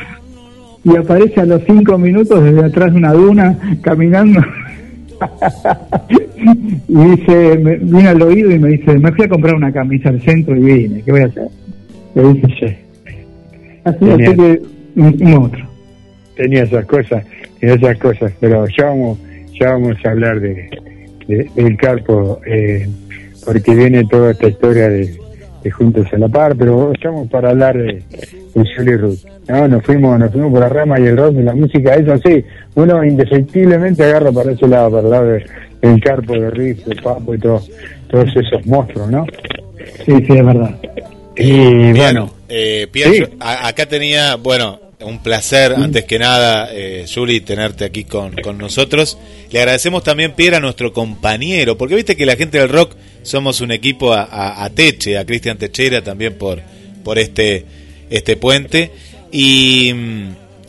Y 0.83 0.95
aparece 0.95 1.41
a 1.41 1.45
los 1.45 1.63
cinco 1.65 1.97
minutos 1.97 2.43
desde 2.43 2.65
atrás 2.65 2.91
de 2.91 2.97
una 2.97 3.13
duna 3.13 3.57
caminando. 3.81 4.41
y 6.87 6.95
dice, 6.95 7.57
me, 7.59 7.75
viene 7.77 8.07
al 8.07 8.21
oído 8.21 8.51
y 8.51 8.59
me 8.59 8.69
dice, 8.69 8.97
me 8.97 9.11
fui 9.11 9.25
a 9.25 9.29
comprar 9.29 9.55
una 9.55 9.71
camisa 9.71 10.09
al 10.09 10.21
centro 10.21 10.55
y 10.55 10.61
vine, 10.61 11.01
¿qué 11.03 11.11
voy 11.11 11.21
a 11.21 11.25
hacer? 11.25 11.47
Le 12.15 12.33
dice, 12.33 12.47
así, 12.47 12.75
así 13.83 14.05
Genial. 14.05 14.35
que 14.35 14.61
un, 14.95 15.17
un 15.21 15.33
otro. 15.45 15.65
tenía 16.35 16.63
esas 16.63 16.85
cosas, 16.85 17.25
tenía 17.59 17.75
esas 17.75 17.97
cosas, 17.97 18.33
pero 18.39 18.65
ya 18.67 18.85
vamos, 18.85 19.19
ya 19.59 19.71
vamos 19.73 19.97
a 20.03 20.09
hablar 20.09 20.39
de, 20.39 20.67
de- 21.27 21.49
del 21.55 21.77
carpo, 21.77 22.39
eh, 22.45 22.87
porque 23.45 23.73
viene 23.75 24.05
toda 24.05 24.31
esta 24.31 24.47
historia 24.47 24.89
de, 24.89 25.17
de 25.63 25.71
Juntos 25.71 26.07
a 26.11 26.17
la 26.17 26.27
Par, 26.27 26.55
pero 26.55 26.91
estamos 26.93 27.27
para 27.29 27.49
hablar 27.51 27.77
de, 27.77 28.03
de 28.53 28.65
Julie 28.75 28.97
Ruth. 28.97 29.19
No, 29.47 29.67
nos 29.67 29.83
fuimos, 29.83 30.19
nos 30.19 30.31
fuimos 30.31 30.51
por 30.51 30.59
la 30.61 30.69
rama 30.69 30.99
y 30.99 31.03
el 31.07 31.17
rock 31.17 31.33
de 31.35 31.43
la 31.43 31.53
música, 31.55 31.95
eso 31.95 32.15
sí, 32.25 32.43
uno 32.75 33.03
indefectiblemente 33.03 34.03
agarra 34.03 34.31
para 34.31 34.51
ese 34.51 34.67
lado, 34.67 34.91
para 34.91 35.03
el 35.03 35.09
lado 35.11 35.25
de, 35.27 35.45
el 35.81 35.99
Carpo 36.01 36.33
de 36.33 36.49
Riff, 36.51 36.85
de 36.85 36.95
Papo 37.01 37.33
y 37.35 37.39
todo, 37.39 37.61
todos 38.09 38.29
esos 38.35 38.65
monstruos, 38.65 39.09
¿no? 39.09 39.25
Sí, 40.05 40.13
sí, 40.25 40.33
es 40.33 40.45
verdad. 40.45 40.75
Y 41.37 41.91
bueno, 41.93 42.31
Eh, 42.53 42.87
Pierre, 42.91 43.15
Sí. 43.15 43.23
a- 43.39 43.69
acá 43.69 43.85
tenía, 43.85 44.35
bueno, 44.35 44.77
un 45.03 45.21
placer, 45.23 45.73
antes 45.73 46.05
que 46.05 46.19
nada, 46.19 46.69
eh, 46.71 47.05
Juli, 47.13 47.41
tenerte 47.41 47.85
aquí 47.85 48.03
con, 48.03 48.33
con 48.41 48.57
nosotros. 48.57 49.17
Le 49.51 49.59
agradecemos 49.59 50.03
también, 50.03 50.33
Pierre, 50.33 50.57
a 50.57 50.59
nuestro 50.59 50.93
compañero, 50.93 51.77
porque 51.77 51.95
viste 51.95 52.15
que 52.15 52.25
la 52.25 52.35
gente 52.35 52.57
del 52.59 52.69
rock 52.69 52.95
somos 53.23 53.61
un 53.61 53.71
equipo 53.71 54.13
a, 54.13 54.23
a- 54.23 54.63
a 54.63 54.69
Teche, 54.69 55.17
a 55.17 55.25
Cristian 55.25 55.57
Techera 55.57 56.03
también 56.03 56.33
por, 56.37 56.61
por 57.03 57.17
este, 57.19 57.65
este 58.09 58.35
puente. 58.37 58.91
Y, 59.31 59.89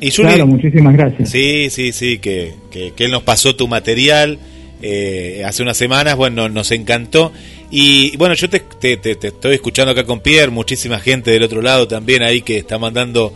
y 0.00 0.10
Juli, 0.10 0.28
Claro, 0.28 0.46
muchísimas 0.46 0.94
gracias. 0.94 1.30
Sí, 1.30 1.68
sí, 1.70 1.92
sí, 1.92 2.18
que, 2.18 2.52
que, 2.70 2.92
que 2.96 3.04
él 3.04 3.10
nos 3.10 3.22
pasó 3.22 3.54
tu 3.56 3.68
material 3.68 4.38
eh, 4.82 5.42
hace 5.46 5.62
unas 5.62 5.76
semanas, 5.76 6.16
bueno, 6.16 6.48
nos 6.48 6.70
encantó. 6.72 7.32
Y 7.70 8.16
bueno, 8.16 8.34
yo 8.34 8.50
te, 8.50 8.60
te, 8.60 8.96
te- 8.98 9.14
te 9.14 9.28
estoy 9.28 9.54
escuchando 9.54 9.92
acá 9.92 10.04
con 10.04 10.20
Pierre, 10.20 10.50
muchísima 10.50 10.98
gente 11.00 11.30
del 11.30 11.42
otro 11.44 11.62
lado 11.62 11.88
también 11.88 12.22
ahí 12.22 12.42
que 12.42 12.58
está 12.58 12.78
mandando 12.78 13.32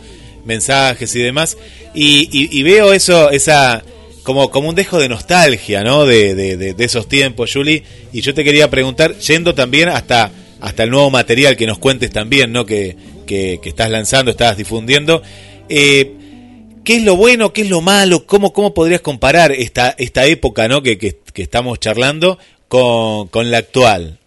mensajes 0.47 1.15
y 1.15 1.19
demás. 1.19 1.57
Y, 1.93 2.29
y- 2.31 2.57
y 2.59 2.63
veo 2.63 2.93
eso, 2.93 3.29
esa 3.29 3.83
como, 4.23 4.49
como 4.49 4.67
un 4.69 4.75
dejo 4.75 4.99
de 4.99 5.07
nostalgia, 5.07 5.83
¿no? 5.83 6.05
De, 6.05 6.33
de, 6.35 6.57
de- 6.57 6.73
de 6.73 6.83
esos 6.83 7.07
tiempos, 7.07 7.51
Julie. 7.53 7.83
Y 8.11 8.21
yo 8.21 8.33
te 8.33 8.43
quería 8.43 8.69
preguntar, 8.69 9.15
yendo 9.19 9.53
también 9.53 9.87
hasta, 9.89 10.31
hasta 10.59 10.83
el 10.83 10.89
nuevo 10.89 11.09
material 11.09 11.55
que 11.55 11.65
nos 11.67 11.77
cuentes 11.77 12.11
también, 12.11 12.51
¿no? 12.51 12.65
Que, 12.65 12.95
que, 13.25 13.59
estás 13.63 13.89
lanzando, 13.89 14.31
estás 14.31 14.57
difundiendo. 14.57 15.21
Eh, 15.69 16.13
¿Qué 16.83 16.97
es 16.97 17.03
lo 17.03 17.15
bueno? 17.17 17.51
¿Qué 17.53 17.61
es 17.63 17.69
lo 17.69 17.81
malo? 17.81 18.25
¿Cómo, 18.25 18.53
cómo 18.53 18.73
podrías 18.73 19.01
comparar 19.01 19.51
esta, 19.51 19.93
esta 19.97 20.25
época 20.25 20.67
¿no? 20.69 20.81
que, 20.81 20.97
que, 20.97 21.17
estamos 21.35 21.79
charlando 21.79 22.37
con, 22.69 23.27
con 23.27 23.51
la 23.51 23.57
actual? 23.59 24.17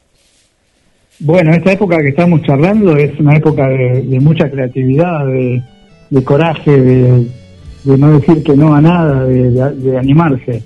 Bueno, 1.18 1.52
esta 1.54 1.72
época 1.72 1.98
que 2.02 2.08
estamos 2.08 2.42
charlando 2.42 2.96
es 2.96 3.18
una 3.18 3.36
época 3.36 3.68
de 3.68 4.18
mucha 4.20 4.50
creatividad, 4.50 5.26
de, 5.26 5.62
de 6.10 6.24
coraje, 6.24 6.80
de, 6.80 7.26
de 7.84 7.98
no 7.98 8.12
decir 8.18 8.42
que 8.42 8.56
no 8.56 8.74
a 8.74 8.80
nada, 8.80 9.24
de, 9.24 9.50
de- 9.50 9.98
animarse. 9.98 10.62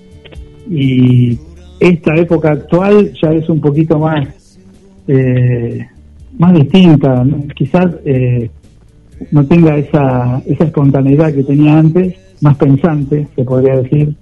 Y 0.71 1.39
esta 1.81 2.15
época 2.17 2.53
actual 2.53 3.13
ya 3.23 3.33
es 3.33 3.49
un 3.49 3.61
poquito 3.61 3.99
más, 3.99 4.27
eh, 5.07 5.87
más 6.39 6.55
distinta, 6.55 7.25
quizás 7.55 7.87
eh, 8.05 8.51
no 9.31 9.45
tenga 9.47 9.77
esa, 9.77 10.43
esa 10.47 10.65
espontaneidad 10.65 11.33
que 11.33 11.45
tenía 11.45 11.79
antes, 11.79 12.15
más 12.41 12.57
pensante, 12.57 13.29
se 13.37 13.45
podría 13.45 13.77
decir. 13.77 14.15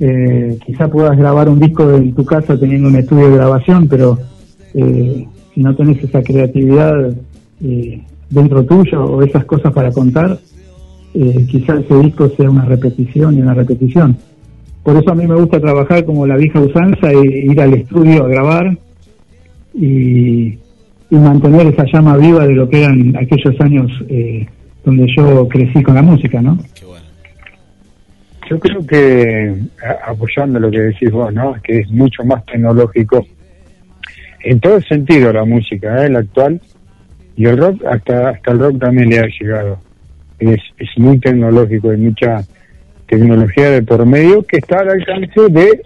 Eh, 0.00 0.58
quizá 0.64 0.88
puedas 0.88 1.16
grabar 1.18 1.48
un 1.48 1.58
disco 1.58 1.92
en 1.92 2.14
tu 2.14 2.24
casa 2.24 2.58
teniendo 2.58 2.88
un 2.88 2.96
estudio 2.96 3.30
de 3.30 3.36
grabación, 3.36 3.88
pero 3.88 4.18
eh, 4.74 5.26
si 5.54 5.60
no 5.60 5.74
tenés 5.74 6.02
esa 6.04 6.22
creatividad 6.22 7.12
eh, 7.64 8.00
dentro 8.30 8.64
tuyo 8.64 9.04
o 9.04 9.22
esas 9.22 9.44
cosas 9.44 9.72
para 9.72 9.90
contar, 9.90 10.38
eh, 11.14 11.46
quizás 11.50 11.80
ese 11.80 11.98
disco 11.98 12.28
sea 12.36 12.50
una 12.50 12.64
repetición 12.64 13.36
y 13.36 13.40
una 13.40 13.54
repetición. 13.54 14.16
Por 14.82 14.96
eso 14.96 15.10
a 15.10 15.14
mí 15.14 15.26
me 15.26 15.34
gusta 15.34 15.60
trabajar 15.60 16.04
como 16.04 16.26
la 16.26 16.36
vieja 16.36 16.60
usanza 16.60 17.10
e 17.10 17.46
ir 17.50 17.60
al 17.60 17.74
estudio 17.74 18.24
a 18.24 18.28
grabar 18.28 18.78
y, 19.74 20.58
y 21.10 21.16
mantener 21.16 21.66
esa 21.66 21.84
llama 21.92 22.16
viva 22.16 22.46
de 22.46 22.54
lo 22.54 22.68
que 22.68 22.82
eran 22.82 23.16
aquellos 23.16 23.60
años 23.60 23.90
eh, 24.08 24.46
donde 24.84 25.06
yo 25.16 25.48
crecí 25.48 25.82
con 25.82 25.94
la 25.94 26.02
música, 26.02 26.40
¿no? 26.40 26.58
Qué 26.74 26.84
bueno. 26.84 27.04
yo 28.48 28.58
creo 28.58 28.86
que 28.86 29.54
apoyando 30.06 30.58
lo 30.60 30.70
que 30.70 30.80
decís 30.80 31.10
vos, 31.10 31.32
¿no? 31.32 31.54
Que 31.62 31.80
es 31.80 31.90
mucho 31.90 32.24
más 32.24 32.44
tecnológico 32.46 33.26
en 34.40 34.60
todo 34.60 34.80
sentido 34.82 35.32
la 35.32 35.44
música, 35.44 36.04
¿eh? 36.04 36.08
la 36.08 36.20
actual 36.20 36.60
y 37.38 37.46
el 37.46 37.56
rock, 37.56 37.84
hasta 37.86 38.30
hasta 38.30 38.50
el 38.52 38.58
rock 38.58 38.78
también 38.80 39.10
le 39.10 39.20
ha 39.20 39.26
llegado. 39.40 39.78
Es, 40.40 40.60
es 40.76 40.88
muy 40.98 41.18
tecnológico, 41.20 41.90
hay 41.90 41.96
mucha 41.98 42.42
tecnología 43.06 43.70
de 43.70 43.82
por 43.82 44.04
medio 44.04 44.42
que 44.42 44.56
está 44.58 44.80
al 44.80 44.90
alcance 44.90 45.40
de, 45.48 45.82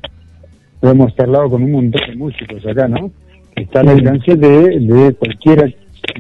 lo 0.81 0.91
hemos 0.91 1.19
hablado 1.21 1.51
con 1.51 1.63
un 1.63 1.73
montón 1.73 2.01
de 2.09 2.17
músicos 2.17 2.67
acá, 2.67 2.89
¿no? 2.89 3.11
Está 3.55 3.81
al 3.81 3.89
alcance 3.91 4.35
de, 4.35 4.81
de 4.81 5.15
cualquiera, 5.15 5.67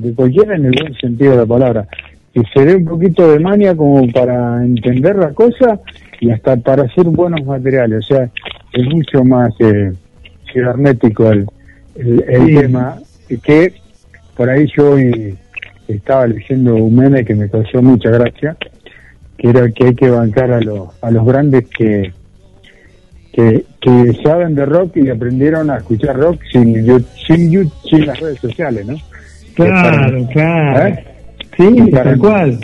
de 0.00 0.14
cualquiera 0.14 0.54
en 0.54 0.66
el 0.66 0.72
buen 0.78 0.94
sentido 0.96 1.32
de 1.32 1.38
la 1.38 1.46
palabra. 1.46 1.88
Que 2.34 2.42
se 2.54 2.64
dé 2.64 2.76
un 2.76 2.84
poquito 2.84 3.30
de 3.30 3.38
mania 3.40 3.74
como 3.74 4.06
para 4.12 4.62
entender 4.64 5.16
la 5.16 5.32
cosa 5.32 5.80
y 6.20 6.30
hasta 6.30 6.56
para 6.56 6.84
hacer 6.84 7.04
buenos 7.06 7.44
materiales. 7.46 7.98
O 8.04 8.14
sea, 8.14 8.30
es 8.72 8.84
mucho 8.86 9.24
más 9.24 9.52
eh, 9.60 9.92
cibernético 10.52 11.30
el, 11.30 11.46
el, 11.94 12.24
el 12.28 12.46
Sí. 12.46 12.54
tema 12.56 12.98
que 13.42 13.74
por 14.36 14.48
ahí 14.50 14.66
yo 14.76 14.92
hoy 14.92 15.36
estaba 15.88 16.26
leyendo 16.26 16.74
un 16.74 16.94
meme 16.96 17.24
que 17.24 17.34
me 17.34 17.48
causó 17.48 17.82
mucha 17.82 18.10
gracia 18.10 18.56
que 19.36 19.48
era 19.50 19.68
que 19.70 19.86
hay 19.86 19.94
que 19.94 20.08
bancar 20.10 20.52
a 20.52 20.60
los 20.60 20.88
a 21.02 21.10
los 21.10 21.26
grandes 21.26 21.66
que 21.68 22.12
que, 23.32 23.64
que 23.80 24.12
saben 24.22 24.54
de 24.54 24.66
rock 24.66 24.96
y 24.98 25.08
aprendieron 25.08 25.70
a 25.70 25.78
escuchar 25.78 26.16
rock 26.16 26.40
sin 26.52 26.84
sin, 27.26 27.70
sin 27.88 28.06
las 28.06 28.20
redes 28.20 28.38
sociales, 28.40 28.86
¿no? 28.86 28.96
Claro, 29.54 30.26
claro. 30.32 30.86
¿Eh? 30.88 31.04
Sí, 31.56 31.90
Para- 31.90 32.04
tal 32.04 32.18
cual. 32.18 32.58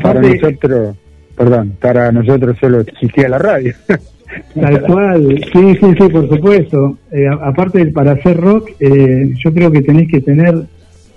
Para 0.00 0.20
nosotros, 0.20 0.96
perdón, 1.36 1.76
para 1.80 2.12
nosotros 2.12 2.56
solo 2.60 2.80
existía 2.80 3.28
la 3.28 3.38
radio. 3.38 3.74
Tal 4.60 4.82
cual, 4.86 5.38
sí, 5.52 5.74
sí, 5.80 5.86
sí, 5.98 6.08
por 6.08 6.28
supuesto. 6.28 6.98
Eh, 7.12 7.26
aparte, 7.42 7.86
para 7.86 8.12
hacer 8.12 8.36
rock, 8.38 8.70
eh, 8.80 9.32
yo 9.42 9.52
creo 9.52 9.70
que 9.70 9.82
tenés 9.82 10.08
que 10.08 10.20
tener, 10.20 10.54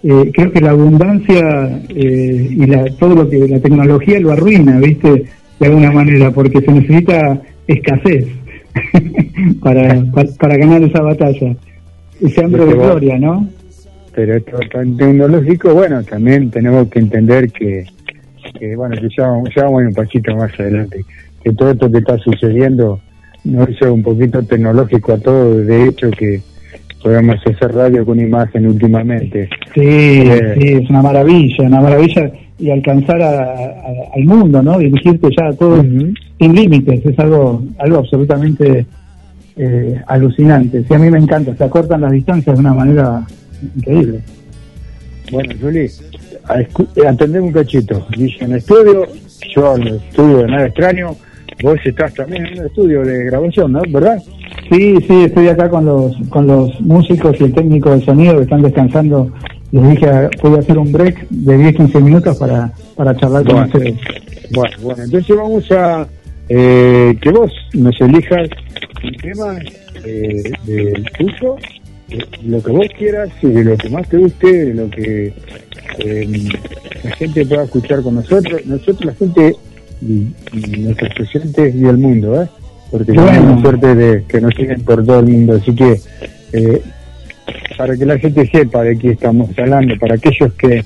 eh, 0.04 0.32
creo 0.34 0.52
que 0.52 0.62
la 0.62 0.72
abundancia 0.72 1.82
eh, 1.90 2.48
y 2.52 2.66
la, 2.66 2.86
todo 3.00 3.16
lo 3.16 3.30
que 3.30 3.40
la 3.48 3.60
tecnología 3.60 4.20
lo 4.20 4.32
arruina, 4.32 4.80
¿viste? 4.80 5.26
De 5.60 5.68
alguna 5.68 5.92
manera, 5.92 6.32
porque 6.32 6.60
se 6.62 6.72
necesita 6.72 7.40
escasez 7.68 8.28
para, 9.62 10.04
para, 10.14 10.30
para 10.40 10.58
ganar 10.58 10.84
esa 10.84 11.02
batalla. 11.02 11.56
Ese 12.22 12.44
hambre 12.44 12.66
de 12.66 12.74
gloria, 12.74 13.18
¿no? 13.20 13.48
Pero 14.14 14.36
esto 14.36 14.58
tan 14.72 14.96
tecnológico, 14.96 15.74
bueno, 15.74 16.02
también 16.04 16.50
tenemos 16.50 16.88
que 16.90 17.00
entender 17.00 17.52
que, 17.52 17.86
que 18.58 18.76
bueno, 18.76 18.96
que 18.96 19.10
ya, 19.16 19.28
vamos- 19.28 19.50
ya 19.54 19.64
vamos 19.64 19.84
un 19.88 19.94
pasito 19.94 20.36
más 20.38 20.58
adelante, 20.58 21.02
que 21.46 21.54
todo 21.54 21.70
esto 21.72 21.92
que 21.92 22.00
está 22.00 22.18
sucediendo 22.18 23.00
nos 23.44 23.70
hizo 23.70 23.94
un 23.94 24.02
poquito 24.02 24.42
tecnológico 24.44 25.14
a 25.14 25.18
todo, 25.20 25.58
de 25.58 25.88
hecho 25.90 26.10
que 26.10 26.42
podemos 27.04 27.36
hacer 27.46 27.72
radio 27.72 28.04
con 28.04 28.20
imagen 28.20 28.66
últimamente. 28.66 29.48
Sí, 29.76 29.82
Eh. 29.84 30.56
sí, 30.60 30.68
es 30.70 30.90
una 30.90 31.04
maravilla, 31.04 31.64
una 31.66 31.82
maravilla 31.82 32.32
y 32.58 32.72
alcanzar 32.72 33.22
a- 33.22 33.44
a- 33.54 33.94
al 34.16 34.24
mundo, 34.26 34.64
¿no? 34.64 34.80
Dirigirte 34.80 35.28
ya 35.38 35.50
a 35.50 35.54
todo 35.54 35.84
sin 35.84 36.56
límites, 36.56 37.06
es 37.06 37.20
algo, 37.20 37.64
algo 37.78 38.00
absolutamente 38.00 38.88
eh, 39.58 40.02
alucinante. 40.08 40.84
Sí, 40.86 40.94
a 40.94 40.98
mí 41.00 41.10
me 41.10 41.20
encanta, 41.20 41.56
se 41.56 41.64
acortan 41.64 42.02
las 42.02 42.12
distancias 42.12 42.56
de 42.56 42.60
una 42.60 42.74
manera 42.74 43.22
increíble. 43.78 44.20
Bueno, 45.32 45.54
Juli, 45.62 45.88
a 46.50 46.56
escu- 46.60 47.08
atendeme 47.08 47.48
un 47.48 47.54
cachito. 47.54 48.06
Dice 48.18 48.44
en 48.46 48.54
estudio, 48.56 49.04
yo 49.56 49.76
en 49.78 49.82
el 49.84 49.96
estudio 49.96 50.38
de 50.40 50.48
nada 50.48 50.66
extraño, 50.66 51.16
vos 51.62 51.80
estás 51.84 52.14
también 52.14 52.46
en 52.46 52.58
el 52.58 52.66
estudio 52.68 53.04
de 53.04 53.26
grabación, 53.26 53.72
¿no? 53.72 53.82
¿Verdad? 53.90 54.22
Sí, 54.70 54.98
sí, 55.08 55.24
estoy 55.24 55.48
acá 55.48 55.70
con 55.70 55.86
los, 55.86 56.16
con 56.30 56.48
los 56.48 56.80
músicos 56.82 57.36
y 57.40 57.46
el 57.46 57.54
técnico 57.54 57.92
de 57.92 58.04
sonido 58.04 58.38
que 58.38 58.44
están 58.44 58.62
descansando. 58.62 59.32
Les 59.72 59.90
dije, 59.90 60.08
ah, 60.08 60.30
voy 60.42 60.56
a 60.56 60.60
hacer 60.60 60.78
un 60.78 60.92
break 60.92 61.28
de 61.30 61.58
10-15 61.58 62.02
minutos 62.02 62.38
para, 62.38 62.72
para 62.96 63.16
charlar 63.16 63.44
con 63.44 63.64
ustedes. 63.64 63.96
Bueno, 64.54 64.78
bueno, 64.82 65.04
entonces 65.04 65.36
vamos 65.36 65.72
a 65.72 66.08
eh, 66.48 67.18
que 67.22 67.30
vos 67.32 67.52
nos 67.74 68.00
elijas 68.00 68.50
un 69.04 69.14
tema 69.18 69.58
eh, 70.04 70.44
del 70.66 71.04
tuyo, 71.18 71.58
eh, 72.10 72.20
lo 72.46 72.62
que 72.62 72.72
vos 72.72 72.88
quieras 72.98 73.30
y 73.42 73.48
de 73.48 73.64
lo 73.64 73.78
que 73.78 73.90
más 73.90 74.08
te 74.08 74.18
guste, 74.18 74.66
de 74.66 74.74
lo 74.74 74.90
que 74.90 75.34
eh, 76.00 76.50
la 77.04 77.12
gente 77.16 77.46
pueda 77.46 77.64
escuchar 77.64 78.02
con 78.02 78.16
nosotros, 78.16 78.66
nosotros 78.66 79.06
la 79.06 79.14
gente 79.14 79.56
y, 80.02 80.28
y 80.54 80.78
nuestros 80.80 81.14
presentes 81.14 81.76
y 81.76 81.86
el 81.86 81.98
mundo, 81.98 82.42
¿eh? 82.42 82.48
porque 82.92 83.12
Bueno. 83.14 83.32
tenemos 83.32 83.62
suerte 83.62 83.96
de 83.96 84.24
que 84.28 84.42
nos 84.42 84.54
siguen 84.56 84.82
por 84.84 85.06
todo 85.06 85.20
el 85.20 85.26
mundo, 85.28 85.56
así 85.62 85.74
que 85.76 86.00
eh, 86.54 86.82
para 87.78 87.96
que 87.98 88.06
la 88.06 88.18
gente 88.18 88.48
sepa 88.50 88.84
de 88.84 88.98
qué 88.98 89.12
estamos 89.12 89.50
hablando, 89.58 89.96
para 90.00 90.16
aquellos 90.16 90.54
que 90.54 90.84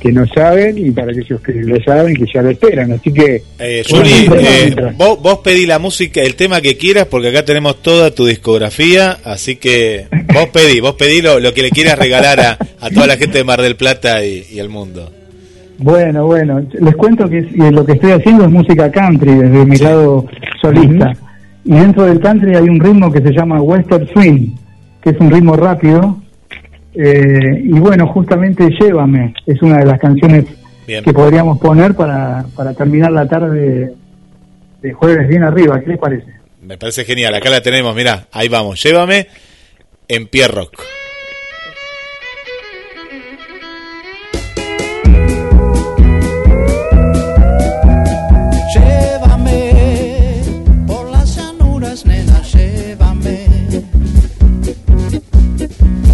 que 0.00 0.12
no 0.12 0.26
saben 0.28 0.78
y 0.78 0.90
para 0.92 1.12
aquellos 1.12 1.42
que 1.42 1.52
lo 1.52 1.78
saben 1.84 2.14
que 2.16 2.24
ya 2.32 2.40
lo 2.40 2.48
esperan. 2.48 2.90
Así 2.90 3.12
que, 3.12 3.42
Eh, 3.58 3.82
Juli, 3.86 4.30
eh, 4.34 4.74
vos, 4.96 5.20
vos 5.20 5.40
pedí 5.44 5.66
la 5.66 5.78
música, 5.78 6.22
el 6.22 6.36
tema 6.36 6.62
que 6.62 6.78
quieras, 6.78 7.04
porque 7.04 7.28
acá 7.28 7.44
tenemos 7.44 7.82
toda 7.82 8.10
tu 8.10 8.24
discografía, 8.24 9.18
así 9.24 9.56
que 9.56 10.06
vos 10.32 10.48
pedí, 10.48 10.80
vos 10.80 10.94
pedí 10.94 11.20
lo, 11.20 11.38
lo 11.38 11.52
que 11.52 11.60
le 11.60 11.70
quieras 11.70 11.98
regalar 11.98 12.40
a, 12.40 12.58
a 12.80 12.88
toda 12.88 13.06
la 13.06 13.18
gente 13.18 13.36
de 13.36 13.44
Mar 13.44 13.60
del 13.60 13.76
Plata 13.76 14.24
y, 14.24 14.46
y 14.50 14.58
el 14.58 14.70
mundo. 14.70 15.12
Bueno, 15.82 16.26
bueno, 16.26 16.60
les 16.78 16.94
cuento 16.94 17.28
que 17.28 17.46
que 17.46 17.70
lo 17.70 17.84
que 17.86 17.92
estoy 17.92 18.12
haciendo 18.12 18.44
es 18.44 18.50
música 18.50 18.90
country 18.90 19.34
desde 19.34 19.64
mi 19.64 19.76
lado 19.78 20.26
solista. 20.60 21.12
y 21.64 21.72
dentro 21.72 22.04
del 22.04 22.20
country 22.20 22.54
hay 22.54 22.68
un 22.68 22.78
ritmo 22.78 23.10
que 23.10 23.20
se 23.22 23.32
llama 23.32 23.60
Western 23.62 24.06
Swing, 24.08 24.54
que 25.02 25.10
es 25.10 25.16
un 25.18 25.30
ritmo 25.30 25.56
rápido. 25.56 26.18
Eh, 26.94 27.62
y 27.64 27.72
bueno, 27.78 28.06
justamente 28.08 28.68
Llévame 28.78 29.32
es 29.46 29.62
una 29.62 29.78
de 29.78 29.86
las 29.86 29.98
canciones 29.98 30.44
Bien. 30.86 31.02
que 31.04 31.12
podríamos 31.12 31.58
poner 31.58 31.94
para, 31.94 32.44
para 32.54 32.74
terminar 32.74 33.12
la 33.12 33.26
tarde 33.26 33.92
de 34.82 34.92
jueves 34.92 35.28
bien 35.28 35.44
arriba. 35.44 35.80
¿Qué 35.80 35.90
les 35.90 35.98
parece? 35.98 36.26
Me 36.62 36.76
parece 36.76 37.04
genial. 37.04 37.34
Acá 37.34 37.48
la 37.48 37.62
tenemos, 37.62 37.94
mirá. 37.96 38.26
Ahí 38.32 38.48
vamos. 38.48 38.82
Llévame 38.82 39.28
en 40.08 40.26
Pierrock. 40.26 40.99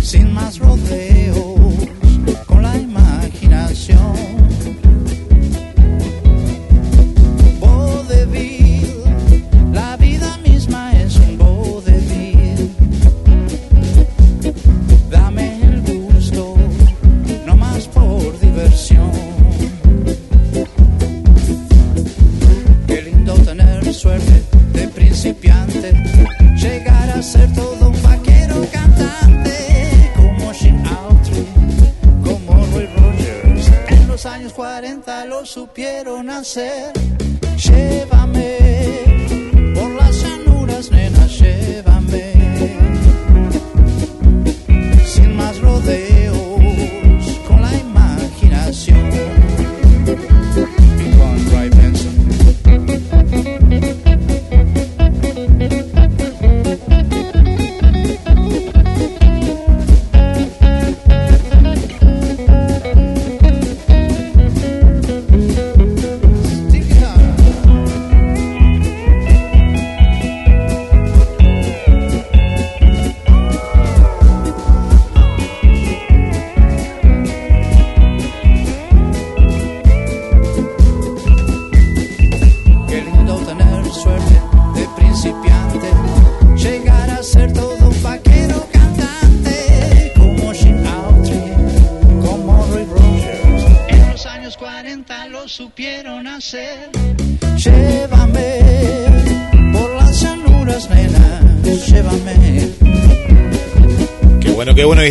Sin 0.07 0.33
más 0.33 0.61
rodeos, 0.61 1.75
con 2.47 2.63
la 2.63 2.79
imaginación. 2.79 4.15
Vodevil, 7.59 8.87
la 9.73 9.97
vida 9.97 10.39
misma 10.45 10.93
es 10.93 11.17
un 11.17 11.37
vodevil. 11.37 12.71
Dame 15.11 15.61
el 15.65 15.83
gusto, 15.83 16.55
no 17.45 17.57
más 17.57 17.89
por 17.89 18.39
diversión. 18.39 19.11
Qué 22.87 23.03
lindo 23.03 23.35
tener 23.39 23.93
suerte 23.93 24.45
de 24.73 24.87
principiante, 24.87 25.93
llegar 26.55 27.11
a 27.11 27.21
ser 27.21 27.53
todo 27.55 27.91
un 27.91 28.03
vaquero 28.03 28.65
cantante, 28.71 29.56
40 34.57 35.27
lo 35.27 35.45
supieron 35.45 36.31
hacer. 36.31 36.91
Llévame 37.59 38.57
por 39.75 39.91
las 39.91 40.23
llanuras, 40.23 40.91
nena, 40.91 41.27
llévame. 41.27 41.86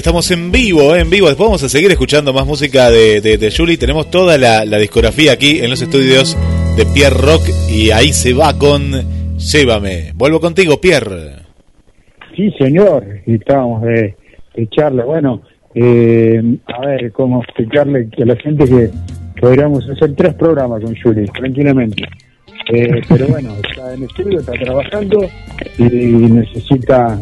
Estamos 0.06 0.30
en 0.30 0.52
vivo, 0.52 0.96
eh, 0.96 1.00
en 1.00 1.10
vivo. 1.10 1.26
Después 1.30 1.48
vamos 1.48 1.64
a 1.64 1.68
seguir 1.68 1.90
escuchando 1.90 2.32
más 2.32 2.46
música 2.46 2.92
de, 2.92 3.22
de, 3.22 3.52
Julie. 3.52 3.76
Tenemos 3.76 4.12
toda 4.12 4.38
la, 4.38 4.64
discografía 4.78 5.32
aquí 5.32 5.62
en 5.62 5.72
los 5.72 5.82
estudios 5.82 6.38
de 6.78 6.86
Pierre 6.94 7.18
Rock. 7.18 7.42
Y 7.72 7.90
ahí 7.90 8.14
se 8.14 8.36
va 8.36 8.56
con 8.56 8.92
Llévame. 9.36 10.12
Vuelvo 10.14 10.40
contigo, 10.40 10.80
Pierre. 10.80 11.38
Sí, 12.36 12.52
señor, 12.60 13.04
estábamos 13.26 13.82
de, 13.82 14.16
de 14.56 14.70
charla. 14.70 15.06
Bueno, 15.06 15.42
eh, 15.74 16.40
a 16.68 16.86
ver, 16.86 17.12
cómo 17.12 17.42
explicarle 17.42 18.08
a 18.16 18.26
la 18.26 18.36
gente 18.36 18.66
que 18.66 18.92
podríamos 19.42 19.90
hacer 19.90 20.14
tres 20.14 20.36
programas 20.36 20.84
con 20.84 20.96
Juli, 21.02 21.26
tranquilamente. 21.30 22.04
Eh, 22.72 23.02
pero 23.10 23.28
bueno, 23.28 23.56
está 23.68 23.92
en 23.96 24.04
estudio, 24.04 24.40
está 24.40 24.52
trabajando 24.54 25.28
y 25.80 25.84
necesita, 25.84 27.20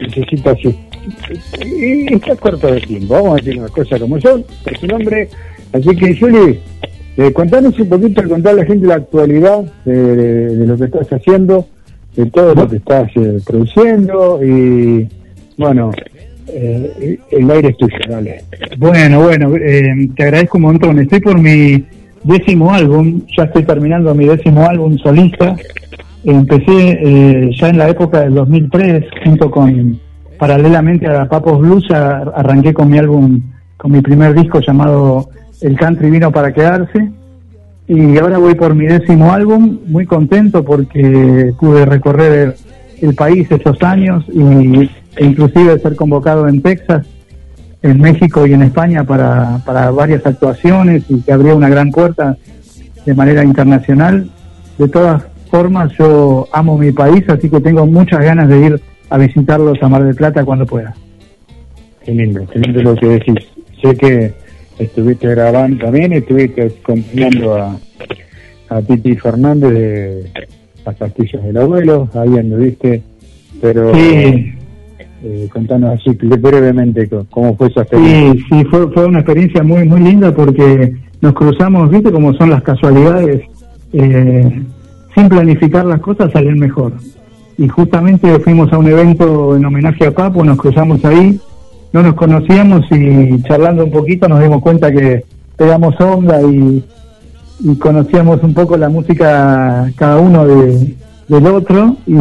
necesita 0.00 0.54
y 1.64 2.14
está 2.14 2.34
corto 2.36 2.66
de 2.72 2.80
tiempo. 2.80 3.14
Vamos 3.14 3.32
a 3.32 3.36
decir 3.36 3.56
las 3.60 3.70
cosas 3.70 4.00
como 4.00 4.20
son, 4.20 4.44
por 4.64 4.78
su 4.78 4.86
nombre. 4.86 5.28
Así 5.72 5.94
que, 5.96 6.16
Juli, 6.18 6.58
eh, 7.16 7.32
contanos 7.32 7.78
un 7.78 7.88
poquito, 7.88 8.26
contar 8.28 8.52
a 8.54 8.56
la 8.56 8.64
gente 8.64 8.86
la 8.86 8.94
actualidad 8.96 9.64
de, 9.84 10.16
de- 10.56 10.66
lo 10.66 10.76
que 10.76 10.84
estás 10.84 11.12
haciendo, 11.12 11.66
de 12.16 12.26
todo 12.26 12.54
lo 12.54 12.68
que 12.68 12.76
estás 12.76 13.10
eh, 13.16 13.38
produciendo 13.46 14.40
y, 14.44 15.08
bueno, 15.56 15.90
eh, 16.48 17.18
el 17.30 17.50
aire 17.50 17.68
es 17.68 17.76
tuyo, 17.76 17.96
dale. 18.08 18.42
Bueno, 18.78 19.22
bueno, 19.22 19.54
eh, 19.56 20.08
te 20.16 20.22
agradezco 20.22 20.56
un 20.58 20.62
montón. 20.62 20.98
Estoy 20.98 21.20
por 21.20 21.38
mi 21.38 21.84
décimo 22.24 22.72
álbum, 22.72 23.20
ya 23.36 23.44
estoy 23.44 23.64
terminando 23.64 24.14
mi 24.14 24.26
décimo 24.26 24.64
álbum 24.66 24.96
solista. 24.98 25.54
Empecé 26.24 26.98
eh, 27.02 27.50
ya 27.60 27.68
en 27.68 27.78
la 27.78 27.88
época 27.90 28.20
del 28.22 28.34
2003, 28.34 29.04
junto 29.24 29.50
con, 29.50 30.00
paralelamente 30.38 31.06
a 31.06 31.28
Papos 31.28 31.60
Blues, 31.60 31.90
a- 31.90 32.22
arranqué 32.34 32.72
con 32.72 32.88
mi 32.90 32.98
álbum, 32.98 33.40
con 33.76 33.92
mi 33.92 34.00
primer 34.00 34.34
disco 34.34 34.60
llamado 34.60 35.28
El 35.60 35.76
Country 35.76 36.10
Vino 36.10 36.30
para 36.30 36.52
Quedarse. 36.52 37.10
Y 37.86 38.18
ahora 38.18 38.38
voy 38.38 38.54
por 38.54 38.74
mi 38.74 38.86
décimo 38.86 39.32
álbum, 39.32 39.78
muy 39.86 40.04
contento 40.06 40.62
porque 40.64 41.52
pude 41.58 41.86
recorrer 41.86 42.54
el 43.00 43.14
país 43.14 43.50
esos 43.50 43.82
años 43.82 44.24
y, 44.32 44.90
e 45.16 45.24
inclusive 45.24 45.78
ser 45.78 45.96
convocado 45.96 46.48
en 46.48 46.60
Texas 46.62 47.06
en 47.80 48.00
México 48.00 48.44
y 48.44 48.52
en 48.52 48.62
España 48.62 49.04
para, 49.04 49.58
para 49.64 49.90
varias 49.92 50.26
actuaciones 50.26 51.04
y 51.08 51.20
que 51.22 51.32
abrió 51.32 51.56
una 51.56 51.68
gran 51.68 51.90
puerta 51.92 52.36
de 53.06 53.14
manera 53.14 53.44
internacional. 53.44 54.28
De 54.76 54.88
todas 54.88 55.22
formas, 55.48 55.92
yo 55.96 56.48
amo 56.52 56.76
mi 56.76 56.90
país, 56.92 57.22
así 57.28 57.48
que 57.48 57.60
tengo 57.60 57.86
muchas 57.86 58.20
ganas 58.20 58.48
de 58.48 58.66
ir 58.66 58.80
a 59.10 59.18
visitarlos 59.18 59.82
a 59.82 59.88
Mar 59.88 60.04
del 60.04 60.14
Plata 60.14 60.44
cuando 60.44 60.66
pueda. 60.66 60.94
Qué 62.04 62.12
lindo, 62.12 62.46
qué 62.52 62.58
lindo 62.58 62.82
lo 62.82 62.94
que 62.96 63.06
decís. 63.06 63.34
Sé 63.82 63.96
que 63.96 64.32
estuviste 64.78 65.28
grabando 65.28 65.84
también, 65.84 66.12
estuviste 66.12 66.72
acompañando 66.82 67.54
a, 67.56 67.76
a 68.70 68.82
Titi 68.82 69.16
Fernández 69.16 69.72
de 69.72 70.30
Las 70.84 70.96
Pastillas 70.96 71.42
del 71.44 71.56
Abuelo, 71.56 72.08
ahí 72.14 72.38
anduviste, 72.38 73.02
pero 73.60 73.94
Sí, 73.94 74.52
eh, 75.24 75.48
contanos 75.52 75.98
así 75.98 76.10
brevemente 76.10 77.08
cómo 77.30 77.56
fue 77.56 77.68
esa 77.68 77.82
experiencia. 77.82 78.32
sí, 78.34 78.44
sí, 78.50 78.64
fue, 78.70 78.90
fue 78.92 79.06
una 79.06 79.18
experiencia 79.20 79.62
muy, 79.62 79.84
muy 79.84 80.00
linda 80.00 80.32
porque 80.34 80.94
nos 81.20 81.34
cruzamos, 81.34 81.90
viste 81.90 82.10
cómo 82.12 82.32
son 82.34 82.50
las 82.50 82.62
casualidades, 82.62 83.42
eh, 83.92 84.62
sin 85.14 85.28
planificar 85.28 85.84
las 85.86 86.00
cosas 86.00 86.30
salen 86.32 86.58
mejor. 86.58 86.92
Y 87.58 87.68
justamente 87.68 88.38
fuimos 88.40 88.72
a 88.72 88.78
un 88.78 88.86
evento 88.86 89.56
en 89.56 89.64
homenaje 89.64 90.06
a 90.06 90.12
Papo, 90.12 90.44
nos 90.44 90.56
cruzamos 90.56 91.04
ahí, 91.04 91.38
no 91.92 92.02
nos 92.02 92.14
conocíamos 92.14 92.86
y 92.90 93.42
charlando 93.42 93.84
un 93.84 93.90
poquito 93.90 94.28
nos 94.28 94.40
dimos 94.40 94.62
cuenta 94.62 94.90
que 94.90 95.24
pegamos 95.56 96.00
onda 96.00 96.40
y, 96.42 96.84
conocíamos 97.80 98.40
un 98.44 98.54
poco 98.54 98.76
la 98.76 98.88
música 98.88 99.90
cada 99.96 100.18
uno 100.18 100.46
de, 100.46 100.94
del 101.26 101.46
otro 101.48 101.96
y 102.06 102.14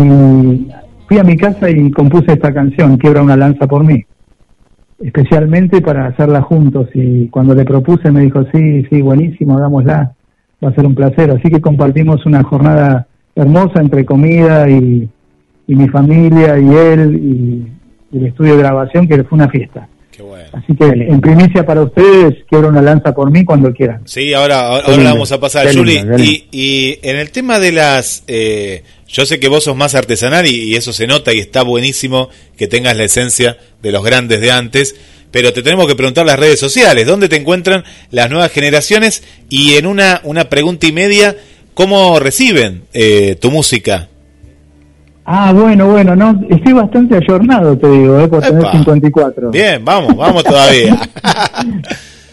fui 1.07 1.19
a 1.19 1.23
mi 1.23 1.37
casa 1.37 1.69
y 1.69 1.91
compuse 1.91 2.33
esta 2.33 2.51
canción, 2.51 2.97
Quiebra 2.97 3.21
una 3.21 3.37
lanza 3.37 3.67
por 3.67 3.83
mí 3.83 4.03
especialmente 4.99 5.81
para 5.81 6.07
hacerla 6.07 6.41
juntos 6.41 6.89
y 6.93 7.27
cuando 7.27 7.53
le 7.53 7.65
propuse 7.65 8.11
me 8.11 8.21
dijo 8.21 8.43
sí, 8.51 8.83
sí, 8.89 9.01
buenísimo, 9.01 9.57
hagámosla, 9.57 10.13
va 10.63 10.69
a 10.69 10.73
ser 10.73 10.85
un 10.85 10.95
placer, 10.95 11.29
así 11.31 11.49
que 11.49 11.61
compartimos 11.61 12.25
una 12.25 12.43
jornada 12.43 13.07
hermosa 13.35 13.79
entre 13.79 14.05
comida 14.05 14.69
y, 14.69 15.07
y 15.67 15.75
mi 15.75 15.87
familia 15.89 16.57
y 16.57 16.69
él 16.69 17.15
y, 18.11 18.17
el 18.17 18.25
estudio 18.25 18.53
de 18.53 18.59
grabación 18.59 19.07
que 19.07 19.21
fue 19.25 19.37
una 19.37 19.49
fiesta. 19.49 19.87
Qué 20.11 20.23
bueno. 20.23 20.47
Así 20.53 20.73
que 20.75 20.85
en 20.85 21.19
primicia 21.21 21.65
para 21.65 21.83
ustedes, 21.83 22.35
quiero 22.49 22.69
una 22.69 22.81
lanza 22.81 23.13
por 23.13 23.29
mí 23.29 23.43
cuando 23.43 23.71
quieran. 23.73 24.01
Sí, 24.05 24.33
ahora, 24.33 24.67
ahora 24.67 24.89
lindo, 24.95 25.11
vamos 25.11 25.31
a 25.31 25.39
pasar, 25.39 25.71
Juli. 25.75 26.01
Y, 26.17 26.47
y 26.51 26.99
en 27.03 27.17
el 27.17 27.29
tema 27.31 27.59
de 27.59 27.71
las... 27.73 28.23
eh, 28.27 28.83
yo 29.07 29.25
sé 29.25 29.39
que 29.39 29.47
vos 29.47 29.63
sos 29.65 29.75
más 29.75 29.93
artesanal 29.93 30.47
y, 30.47 30.63
y 30.63 30.75
eso 30.75 30.91
se 30.93 31.05
nota 31.05 31.33
y 31.33 31.39
está 31.39 31.61
buenísimo 31.63 32.29
que 32.57 32.67
tengas 32.67 32.97
la 32.97 33.03
esencia 33.03 33.57
de 33.81 33.91
los 33.91 34.03
grandes 34.03 34.41
de 34.41 34.51
antes, 34.51 34.95
pero 35.31 35.53
te 35.53 35.61
tenemos 35.61 35.87
que 35.87 35.95
preguntar 35.95 36.25
las 36.25 36.39
redes 36.39 36.59
sociales, 36.59 37.05
¿dónde 37.05 37.29
te 37.29 37.35
encuentran 37.35 37.83
las 38.11 38.29
nuevas 38.29 38.51
generaciones? 38.51 39.23
Y 39.49 39.75
en 39.75 39.85
una, 39.85 40.21
una 40.23 40.49
pregunta 40.49 40.87
y 40.87 40.91
media, 40.91 41.35
¿cómo 41.73 42.19
reciben 42.19 42.83
eh, 42.93 43.37
tu 43.39 43.51
música? 43.51 44.09
Ah, 45.29 45.51
bueno, 45.53 45.87
bueno, 45.89 46.15
no, 46.15 46.39
estoy 46.49 46.71
bastante 46.71 47.17
ayornado, 47.17 47.77
te 47.77 47.89
digo, 47.89 48.17
eh, 48.17 48.29
por 48.29 48.41
tener 48.41 48.61
Epa. 48.61 48.71
54. 48.71 49.51
Bien, 49.51 49.83
vamos, 49.83 50.15
vamos 50.15 50.41
todavía. 50.45 50.97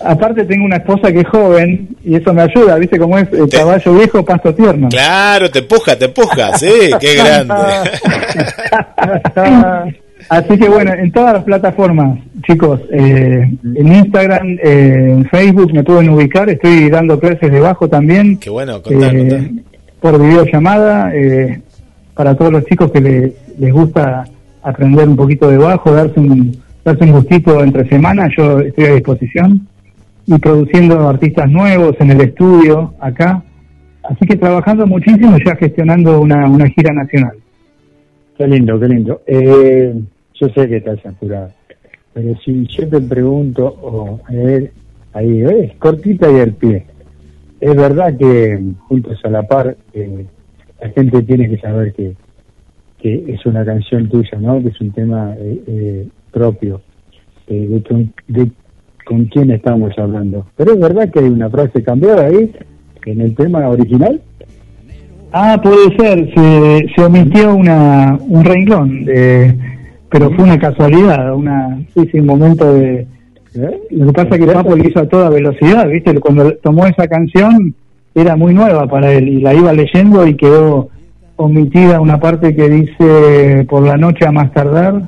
Aparte 0.01 0.45
tengo 0.45 0.67
una 0.67 0.77
esposa 0.77 1.11
que 1.11 1.21
es 1.21 1.27
joven 1.29 1.89
y 2.05 2.15
eso 2.15 2.33
me 2.33 2.43
ayuda, 2.43 2.77
¿viste 2.77 2.99
cómo 2.99 3.19
es? 3.19 3.27
El 3.33 3.49
Te- 3.49 3.57
caballo 3.57 3.95
viejo, 3.95 4.25
pasto 4.25 4.55
tierno. 4.55 4.89
claro, 4.91 5.51
te 5.51 5.61
empuja, 5.61 5.97
te 5.99 6.05
empuja, 6.05 6.57
sí, 6.59 6.69
qué 7.01 7.17
grande. 7.17 7.55
Así 10.29 10.59
que 10.59 10.69
bueno, 10.69 10.93
en 10.95 11.13
todas 11.13 11.35
las 11.35 11.45
plataformas, 11.45 12.19
chicos, 12.47 12.81
eh, 12.93 13.49
en 13.75 13.93
Instagram, 13.95 14.57
eh, 14.63 15.09
en 15.19 15.25
Facebook 15.29 15.73
me 15.73 15.83
pueden 15.85 16.09
ubicar, 16.11 16.49
estoy 16.49 16.89
dando 16.91 17.19
clases 17.19 17.51
de 17.53 17.61
bajo 17.61 17.89
también. 17.89 18.39
Qué 18.39 18.51
bueno, 18.51 18.81
contá, 18.83 19.09
eh, 19.11 19.19
contá. 19.19 19.37
por 20.01 20.21
videollamada, 20.23 21.11
eh, 21.15 21.61
para 22.15 22.35
todos 22.37 22.53
los 22.53 22.65
chicos 22.65 22.91
que 22.91 23.01
le- 23.01 23.33
les 23.59 23.73
gusta 23.73 24.25
aprender 24.63 25.09
un 25.09 25.17
poquito 25.17 25.49
de 25.51 25.59
bajo, 25.59 25.93
darse 25.93 26.19
un, 26.21 26.57
darse 26.85 27.05
un 27.05 27.13
gustito 27.13 27.63
entre 27.63 27.89
semanas, 27.89 28.31
yo 28.37 28.61
estoy 28.61 28.85
a 28.87 28.95
disposición. 28.95 29.67
Y 30.27 30.39
produciendo 30.39 31.07
artistas 31.07 31.51
nuevos 31.51 31.97
en 32.01 32.11
el 32.13 32.21
estudio, 32.23 32.95
acá. 32.99 33.43
Así 34.05 34.25
que 34.27 34.37
trabajando 34.37 34.87
muchísimo, 34.87 35.37
ya 35.45 35.55
gestionando 35.57 36.19
una, 36.21 36.49
una 36.49 36.67
gira 36.69 36.95
nacional. 36.95 37.35
Qué 38.39 38.47
lindo, 38.49 38.81
qué 38.81 38.89
lindo. 38.89 39.21
Eh, 39.27 39.95
yo 40.41 40.49
sé 40.49 40.67
que 40.69 40.79
estás 40.79 41.05
apurado, 41.05 41.51
pero 42.15 42.35
si 42.45 42.67
yo 42.69 42.89
te 42.89 43.01
pregunto, 43.03 43.67
o 43.67 44.21
a 44.27 44.33
ver, 44.33 44.73
ahí, 45.13 45.43
¿ves? 45.43 45.73
Cortita 45.79 46.31
y 46.33 46.41
al 46.41 46.53
pie. 46.53 46.87
Es 47.61 47.77
verdad 47.77 48.17
que 48.17 48.61
juntos 48.89 49.21
a 49.25 49.29
la 49.29 49.43
par, 49.43 49.77
eh, 49.93 50.25
la 50.81 50.89
gente 50.91 51.23
tiene 51.23 51.49
que 51.49 51.59
saber 51.59 51.93
que, 51.95 52.15
que 52.99 53.25
es 53.29 53.45
una 53.47 53.65
canción 53.65 54.09
tuya, 54.09 54.39
¿no? 54.41 54.61
Que 54.63 54.69
es 54.69 54.81
un 54.81 54.91
tema 54.93 55.35
eh, 55.39 55.63
eh, 55.67 56.09
propio. 56.33 56.81
eh, 57.47 57.67
de, 57.69 57.83
con, 57.83 58.13
de 58.29 58.51
con 59.05 59.25
quién 59.27 59.51
estamos 59.51 59.93
hablando. 59.99 60.47
Pero 60.57 60.73
es 60.73 60.81
verdad 60.81 61.11
que 61.11 61.21
hay 61.21 61.29
una 61.29 61.51
frase 61.51 61.83
cambiada 61.83 62.27
ahí, 62.27 62.51
en 63.07 63.21
el 63.21 63.35
tema 63.35 63.69
original. 63.69 64.21
Ah, 65.33 65.61
puede 65.63 65.95
ser, 65.97 66.33
se, 66.35 66.87
se 66.95 67.05
omitió 67.05 67.55
una, 67.55 68.19
un 68.29 68.45
renglón, 68.45 69.05
pero 70.11 70.31
fue 70.31 70.45
una 70.45 70.59
casualidad, 70.59 71.35
una, 71.35 71.83
sí, 71.93 72.09
sí, 72.11 72.21
un 72.21 72.27
momento 72.27 72.73
de... 72.73 73.07
Lo 73.91 74.07
que 74.07 74.13
pasa 74.13 74.29
es 74.33 74.41
que 74.41 74.47
Papo 74.53 74.77
lo 74.77 74.89
hizo 74.89 75.01
a 75.01 75.09
toda 75.09 75.29
velocidad, 75.31 75.89
¿viste? 75.89 76.19
Cuando 76.21 76.55
tomó 76.57 76.87
esa 76.87 77.07
canción 77.09 77.75
era 78.15 78.37
muy 78.37 78.55
nueva 78.55 78.87
para 78.87 79.13
él 79.13 79.29
y 79.29 79.41
la 79.41 79.55
iba 79.55 79.73
leyendo 79.73 80.27
y 80.27 80.37
quedó 80.37 80.91
omitida 81.37 82.01
una 82.01 82.21
parte 82.21 82.55
que 82.55 82.69
dice, 82.69 83.67
por 83.69 83.85
la 83.85 83.97
noche 83.97 84.27
a 84.27 84.33
más 84.33 84.53
tardar, 84.53 85.03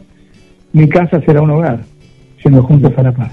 mi 0.72 0.88
casa 0.88 1.20
será 1.22 1.42
un 1.42 1.50
hogar, 1.50 1.80
siendo 2.40 2.62
juntos 2.62 2.92
a 2.96 3.02
la 3.02 3.12
paz. 3.12 3.32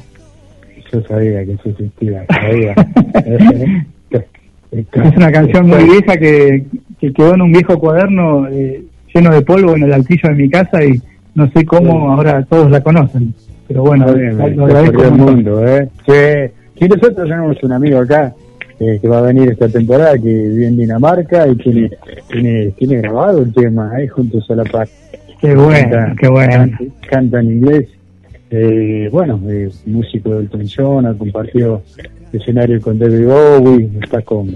Yo 0.91 1.01
sabía 1.01 1.43
que 1.43 1.53
eso 1.53 1.69
existía, 1.69 2.25
sabía. 2.29 2.75
Es 4.73 5.15
una 5.15 5.31
canción 5.31 5.67
muy 5.67 5.83
vieja 5.83 6.17
que, 6.17 6.65
que 6.99 7.13
quedó 7.13 7.35
en 7.35 7.41
un 7.43 7.51
viejo 7.51 7.77
cuaderno 7.77 8.47
eh, 8.47 8.83
lleno 9.13 9.31
de 9.31 9.41
polvo 9.41 9.75
en 9.75 9.83
el 9.83 9.93
altillo 9.93 10.29
de 10.29 10.35
mi 10.35 10.49
casa 10.49 10.83
y 10.83 10.99
no 11.35 11.47
sé 11.51 11.63
cómo 11.63 12.11
ahora 12.11 12.43
todos 12.45 12.71
la 12.71 12.81
conocen. 12.81 13.33
Pero 13.67 13.83
bueno, 13.83 14.11
bien, 14.13 14.37
lo 14.55 14.65
agradezco 14.65 15.03
el 15.03 15.11
mundo, 15.11 15.67
¿eh? 15.67 15.87
Nosotros 16.79 17.15
tenemos 17.15 17.63
un 17.63 17.71
amigo 17.71 17.99
acá 17.99 18.33
eh, 18.87 18.99
que 19.01 19.07
va 19.07 19.19
a 19.19 19.21
venir 19.21 19.49
esta 19.49 19.67
temporada 19.69 20.13
que 20.13 20.23
vive 20.29 20.67
en 20.67 20.77
Dinamarca 20.77 21.47
y 21.47 21.55
tiene 21.55 21.89
tiene, 22.31 22.71
tiene 22.77 22.97
grabado 22.97 23.39
el 23.43 23.53
tema 23.53 23.91
ahí 23.95 24.07
juntos 24.07 24.45
a 24.49 24.55
la 24.55 24.63
paz. 24.65 24.89
Qué 25.39 25.55
bueno, 25.55 25.89
Canta- 25.89 26.15
qué 26.19 26.27
bueno. 26.29 26.51
Canta, 26.53 26.77
canta 27.09 27.39
en 27.39 27.45
inglés. 27.51 27.85
Eh, 28.51 29.09
bueno, 29.11 29.41
eh, 29.49 29.69
músico 29.87 30.29
del 30.35 30.49
John, 30.75 31.05
ha 31.07 31.13
compartido 31.17 31.81
escenario 32.31 32.79
con 32.81 32.97
David 32.99 33.25
Bowie, 33.25 33.89
está 34.03 34.21
con... 34.21 34.55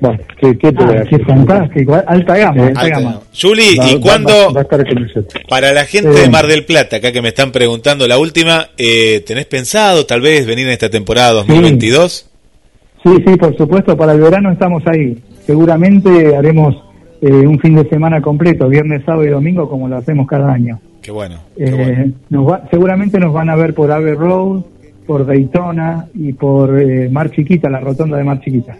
Bueno, 0.00 0.18
¿qué, 0.38 0.56
qué 0.58 0.72
te 0.72 0.84
voy 0.84 0.96
a 0.96 1.00
Ah, 1.00 1.04
qué 1.08 1.18
fantástico, 1.20 1.94
alta 2.06 2.36
gama, 2.36 2.54
Sí. 2.54 2.60
alta 2.68 2.80
Alta 2.80 3.00
gama. 3.00 3.20
Juli, 3.40 3.76
Va- 3.78 3.90
¿y 3.90 4.00
cuándo, 4.00 4.28
va- 4.32 4.52
va 4.52 4.60
a 4.60 4.62
estar 4.62 4.86
con 4.86 5.02
nosotros. 5.02 5.44
para 5.48 5.72
la 5.72 5.84
gente 5.86 6.12
Sí. 6.12 6.20
de 6.22 6.28
Mar 6.30 6.46
del 6.46 6.64
Plata, 6.64 6.96
acá 6.96 7.10
que 7.12 7.22
me 7.22 7.28
están 7.28 7.52
preguntando 7.52 8.06
la 8.06 8.18
última, 8.18 8.68
eh, 8.78 9.22
¿tenés 9.26 9.46
pensado 9.46 10.04
tal 10.06 10.20
vez 10.20 10.46
venir 10.46 10.66
en 10.66 10.72
esta 10.72 10.90
temporada 10.90 11.32
2022? 11.32 12.12
Sí, 12.12 12.29
sí, 13.04 13.36
por 13.36 13.56
supuesto, 13.56 13.96
para 13.96 14.12
el 14.12 14.20
verano 14.20 14.50
estamos 14.52 14.82
ahí. 14.86 15.18
Seguramente 15.46 16.36
haremos 16.36 16.76
eh, 17.20 17.30
un 17.46 17.58
fin 17.58 17.74
de 17.74 17.88
semana 17.88 18.20
completo, 18.20 18.68
viernes, 18.68 19.02
sábado 19.04 19.24
y 19.24 19.30
domingo, 19.30 19.68
como 19.68 19.88
lo 19.88 19.96
hacemos 19.96 20.26
cada 20.26 20.52
año. 20.52 20.78
Qué 21.02 21.10
bueno, 21.10 21.36
qué 21.56 21.64
Eh, 21.64 21.70
bueno. 21.74 22.12
nos 22.28 22.48
va- 22.50 22.68
seguramente 22.70 23.18
nos 23.18 23.32
van 23.32 23.48
a 23.50 23.56
ver 23.56 23.74
por 23.74 23.90
Ave 23.90 24.14
Road, 24.14 24.62
por 25.06 25.26
Daytona 25.26 26.06
y 26.14 26.32
por 26.34 26.78
eh, 26.80 27.08
Mar 27.10 27.30
Chiquita, 27.30 27.68
la 27.70 27.80
rotonda 27.80 28.16
de 28.16 28.24
Mar 28.24 28.40
Chiquita. 28.40 28.76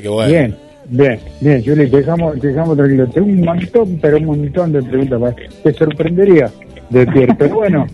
Qué 0.00 0.08
bueno. 0.08 0.30
Bien, 0.32 0.54
bien, 0.88 1.18
bien, 1.40 1.62
Juli, 1.64 1.86
dejamos, 1.90 2.40
dejamos 2.40 2.76
tranquilo. 2.76 3.06
Tengo 3.08 3.26
un 3.26 3.40
montón, 3.42 3.98
pero 4.00 4.16
un 4.18 4.24
montón 4.26 4.72
de 4.72 4.82
preguntas. 4.82 5.34
Te 5.62 5.72
sorprendería 5.74 6.50
de 6.90 7.06
pero 7.38 7.54
bueno. 7.56 7.86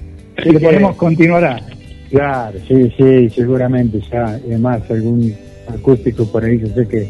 Si 0.42 0.50
queremos, 0.56 0.96
continuará. 0.96 1.58
Claro, 2.10 2.58
sí, 2.66 2.92
sí, 2.96 3.30
seguramente 3.30 4.00
ya. 4.10 4.24
Además, 4.26 4.82
algún 4.90 5.32
acústico 5.72 6.24
por 6.26 6.44
ahí, 6.44 6.58
yo 6.58 6.66
sé 6.68 6.86
que 6.88 7.08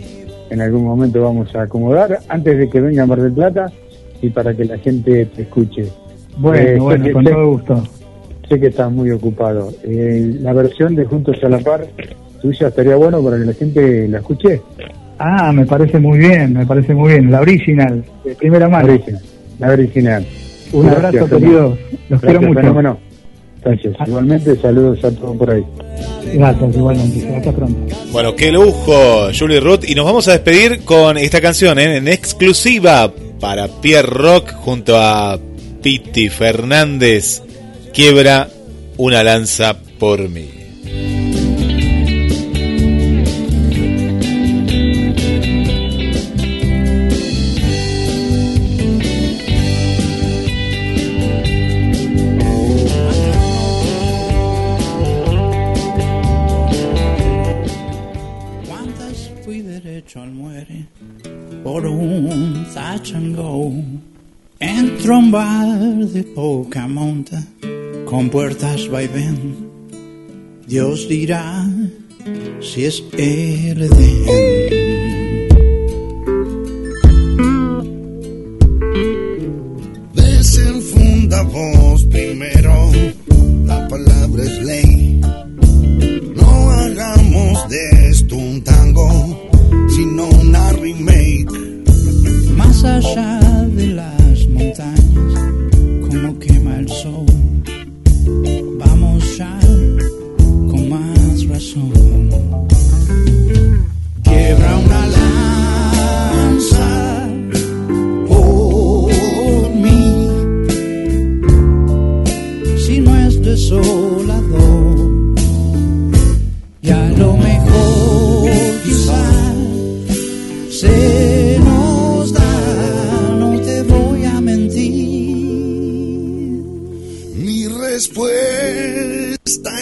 en 0.50 0.60
algún 0.60 0.84
momento 0.84 1.22
vamos 1.22 1.54
a 1.54 1.62
acomodar 1.62 2.18
antes 2.28 2.58
de 2.58 2.68
que 2.68 2.80
venga 2.80 3.06
Mar 3.06 3.20
del 3.20 3.32
Plata 3.32 3.66
y 4.20 4.28
para 4.30 4.52
que 4.54 4.64
la 4.66 4.76
gente 4.78 5.24
te 5.26 5.42
escuche. 5.42 5.86
Bueno, 6.36 6.68
Eh, 6.68 6.78
bueno, 6.78 7.04
que- 7.04 7.12
con 7.12 7.24
sé- 7.24 7.30
todo 7.30 7.50
gusto. 7.50 7.84
Sé 8.48 8.58
que 8.60 8.66
estás 8.66 8.90
muy 8.92 9.10
ocupado. 9.10 9.72
Eh, 9.84 10.36
la 10.40 10.52
versión 10.52 10.94
de 10.96 11.04
Juntos 11.04 11.38
a 11.42 11.48
la 11.48 11.58
Par 11.60 11.86
tuya 12.42 12.68
estaría 12.68 12.96
bueno 12.96 13.22
para 13.22 13.38
que 13.38 13.44
la 13.44 13.52
gente 13.52 14.08
la 14.08 14.18
escuche. 14.18 14.60
Ah, 15.18 15.52
me 15.52 15.66
parece 15.66 15.98
muy 16.00 16.18
bien, 16.18 16.54
me 16.54 16.66
parece 16.66 16.94
muy 16.94 17.12
bien. 17.12 17.30
La 17.30 17.40
original, 17.40 18.02
de 18.24 18.34
primera 18.34 18.66
La 18.66 18.72
mano. 18.72 18.92
original. 18.92 19.22
La 19.58 19.68
original. 19.70 20.26
Un 20.72 20.86
Gracias, 20.86 21.04
abrazo, 21.04 21.38
queridos. 21.38 21.78
Los 22.08 22.20
quiero 22.20 22.42
mucho. 22.42 22.60
fenómeno. 22.60 22.98
Gracias. 23.62 23.94
Igualmente, 24.06 24.56
saludos 24.56 25.04
a 25.04 25.10
todos 25.10 25.36
por 25.36 25.50
ahí. 25.50 25.64
Gracias, 26.32 26.76
igualmente. 26.76 27.36
Hasta 27.36 27.52
pronto. 27.52 27.96
Bueno, 28.12 28.34
qué 28.34 28.52
lujo, 28.52 29.28
Julie 29.38 29.60
Ruth. 29.60 29.84
Y 29.86 29.94
nos 29.94 30.04
vamos 30.04 30.28
a 30.28 30.32
despedir 30.32 30.84
con 30.84 31.18
esta 31.18 31.40
canción 31.40 31.78
¿eh? 31.78 31.96
en 31.96 32.08
exclusiva 32.08 33.12
para 33.38 33.68
Pierre 33.68 34.08
Rock 34.08 34.52
junto 34.52 34.96
a 34.96 35.38
Piti 35.82 36.28
Fernández. 36.28 37.42
Quiebra 37.92 38.48
una 38.96 39.22
lanza 39.22 39.76
por 39.98 40.28
mí. 40.28 40.59
Un 61.86 62.66
touch 62.74 63.14
and 63.14 63.36
go? 63.36 63.72
Entro 64.58 65.20
a 65.34 65.64
de 66.12 66.22
poca 66.22 66.86
monta 66.86 67.42
con 68.04 68.28
puertas 68.28 68.88
vaivén. 68.88 69.70
Dios 70.66 71.08
dirá 71.08 71.66
si 72.60 72.84
es 72.84 73.02
el 73.16 73.82
Edén. 73.82 75.48
Desenfunda 80.12 81.42
vos 81.42 82.04
primero, 82.04 82.90
la 83.64 83.88
palabra 83.88 84.42
es 84.42 84.62
ley. 84.62 85.20
No 86.36 86.70
hagamos 86.70 87.68
de 87.70 88.10
esto 88.10 88.36
un 88.36 88.62
tango, 88.62 89.48
sino 89.88 90.28
una 90.28 90.72
remake 90.72 91.69
allá 92.84 93.40
de 93.76 93.86
las 93.88 94.46
montañas, 94.48 95.34
como 96.02 96.38
quema 96.38 96.76
el 96.78 96.88
sol. 96.88 97.26
Vamos 98.78 99.36
ya 99.36 99.58
con 100.70 100.88
más 100.88 101.46
razón. 101.48 101.92
Quiebra 104.22 104.78
una 104.78 105.06
lanza 105.18 106.88
por 108.28 109.12
mí, 109.84 110.28
si 112.78 113.00
no 113.00 113.16
es 113.26 113.42
desolador, 113.42 114.96
ya 116.82 117.08
lo 117.18 117.36
me 117.36 117.49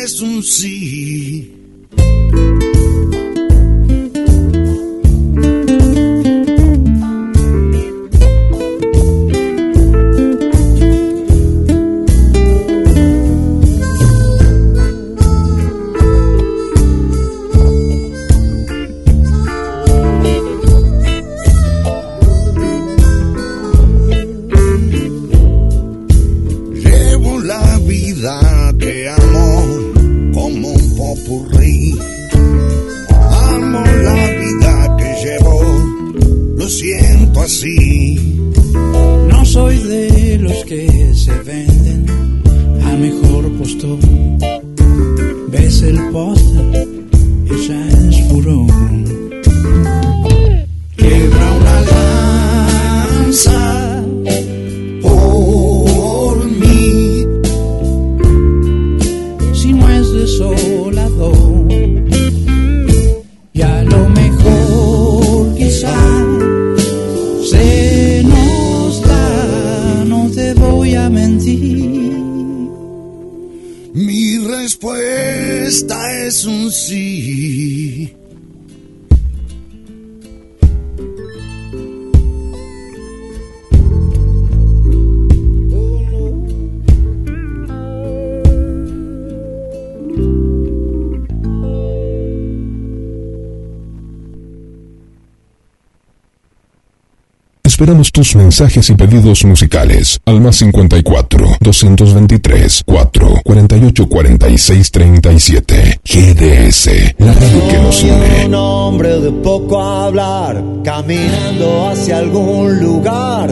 presuncie 0.08 1.07
Esperamos 97.78 98.10
tus 98.10 98.34
mensajes 98.34 98.90
y 98.90 98.94
pedidos 98.96 99.44
musicales 99.44 100.18
al 100.24 100.40
más 100.40 100.56
54 100.56 101.46
223 101.60 102.82
4 102.84 103.34
48 103.44 104.08
46 104.08 104.90
37. 104.90 106.00
GDS, 106.04 107.14
la 107.18 107.32
radio 107.32 107.68
que 107.70 107.78
nos 107.78 107.94
Soy 107.94 108.10
une. 108.10 108.46
un 108.46 108.54
hombre 108.56 109.20
de 109.20 109.30
poco 109.30 109.80
hablar, 109.80 110.60
caminando 110.82 111.88
hacia 111.88 112.18
algún 112.18 112.80
lugar. 112.80 113.50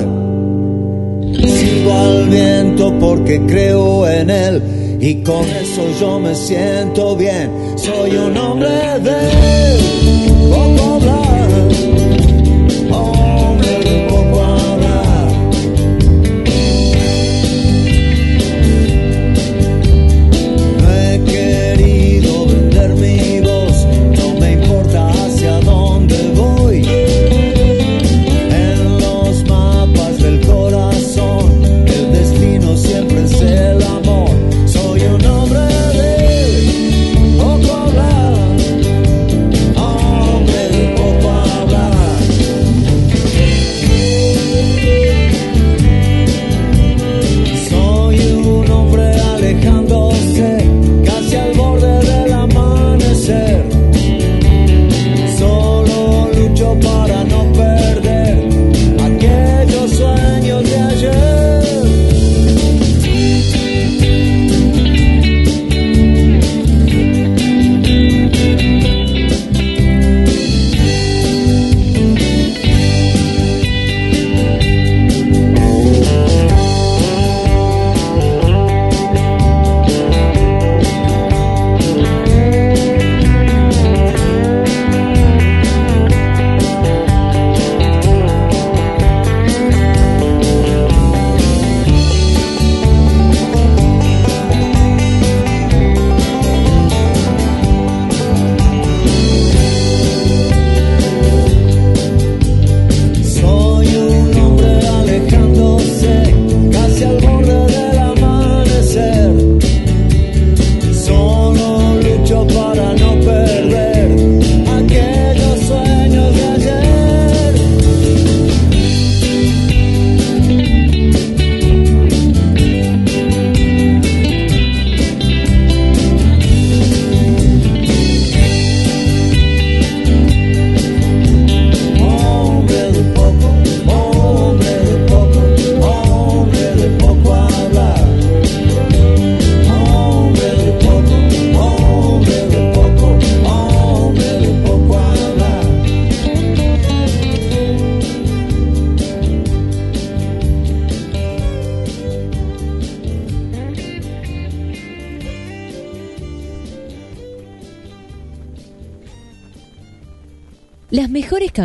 Sigo 1.33 1.95
al 1.97 2.29
viento 2.29 2.99
porque 2.99 3.41
creo 3.47 4.09
en 4.09 4.31
él 4.31 4.99
y 5.01 5.23
con 5.23 5.45
eso 5.45 5.89
yo 6.01 6.19
me 6.19 6.35
siento 6.35 7.15
bien. 7.15 7.49
Soy 7.77 8.17
un 8.17 8.37
hombre 8.37 8.71
de 8.99 9.79
poco 10.51 10.95
hablar, 10.97 11.26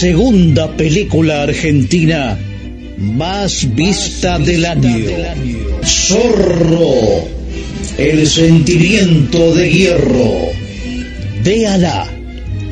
Segunda 0.00 0.74
película 0.78 1.42
argentina 1.42 2.38
más 2.96 3.74
vista 3.74 4.38
del 4.38 4.64
año. 4.64 5.10
Zorro, 5.84 7.28
el 7.98 8.26
sentimiento 8.26 9.54
de 9.54 9.70
hierro. 9.70 10.32
Véala 11.44 12.08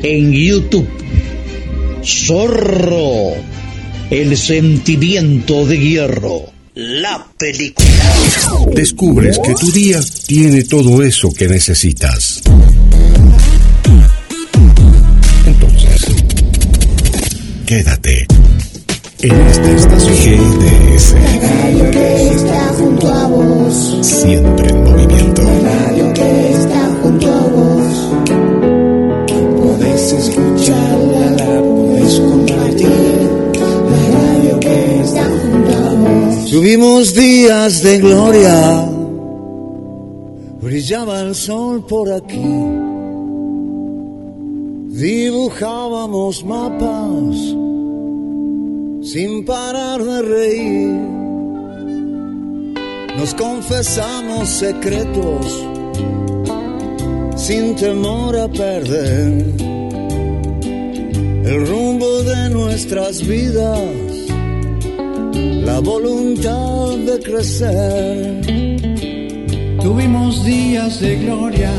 en 0.01 0.31
YouTube. 0.31 0.89
Zorro, 2.03 3.35
el 4.09 4.35
sentimiento 4.35 5.67
de 5.67 5.77
hierro. 5.77 6.45
La 6.73 7.27
película. 7.37 7.87
Descubres 8.73 9.37
que 9.37 9.53
tu 9.53 9.71
día 9.71 9.99
tiene 10.25 10.63
todo 10.63 11.03
eso 11.03 11.31
que 11.31 11.47
necesitas. 11.47 12.41
Quédate 17.69 18.25
en 19.21 19.31
esta 19.47 19.69
estación 19.69 20.15
GDS. 20.15 21.13
radio 21.13 21.91
que 21.91 22.27
está 22.29 22.73
junto 22.79 23.07
a 23.07 23.27
vos, 23.27 23.97
Siempre 24.01 24.69
en 24.69 24.83
movimiento. 24.83 25.43
radio 25.43 26.13
que 26.15 26.51
está 26.51 26.89
junto 27.03 27.27
a 27.31 27.41
vos. 27.55 27.93
Podés 29.61 30.13
escucharla, 30.13 31.29
la 31.37 31.61
podés 31.61 32.19
compartir. 32.19 33.19
La 33.91 34.01
radio 34.17 34.59
que 34.59 35.01
está 35.01 35.25
junto 35.25 35.77
a 35.77 35.93
vos. 35.93 36.49
Tuvimos 36.49 37.13
días 37.13 37.83
de 37.83 37.99
gloria, 37.99 38.89
brillaba 40.59 41.21
el 41.21 41.35
sol 41.35 41.85
por 41.85 42.11
aquí, 42.11 42.47
dibujábamos 44.99 46.43
mapas 46.43 47.37
sin 49.01 49.45
parar 49.45 50.03
de 50.03 50.21
reír, 50.21 50.99
nos 53.17 53.33
confesamos 53.33 54.49
secretos 54.49 55.65
sin 57.37 57.75
temor 57.75 58.35
a 58.37 58.49
perder 58.49 59.45
el 61.45 61.67
rumbo 61.67 62.21
de 62.23 62.49
nuestras 62.49 63.25
vidas 63.25 64.09
la 65.65 65.79
voluntad 65.79 66.97
de 66.97 67.19
crecer. 67.19 68.41
Tuvimos 69.81 70.43
días 70.43 70.99
de 70.99 71.15
gloria 71.15 71.71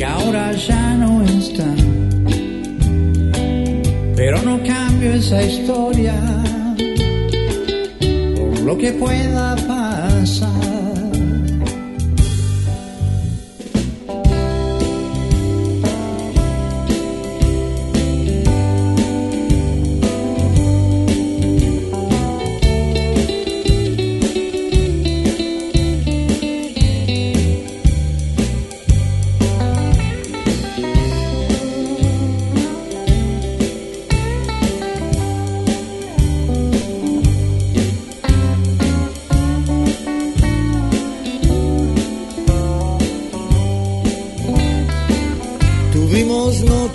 que 0.00 0.06
ahora 0.06 0.52
ya 0.52 0.96
no 0.96 1.22
están. 1.22 1.76
Pero 4.16 4.40
no 4.40 4.58
cambio 4.62 5.12
esa 5.12 5.42
historia 5.42 6.14
por 8.34 8.60
lo 8.60 8.78
que 8.78 8.92
pueda 8.92 9.56
pasar. 9.56 9.79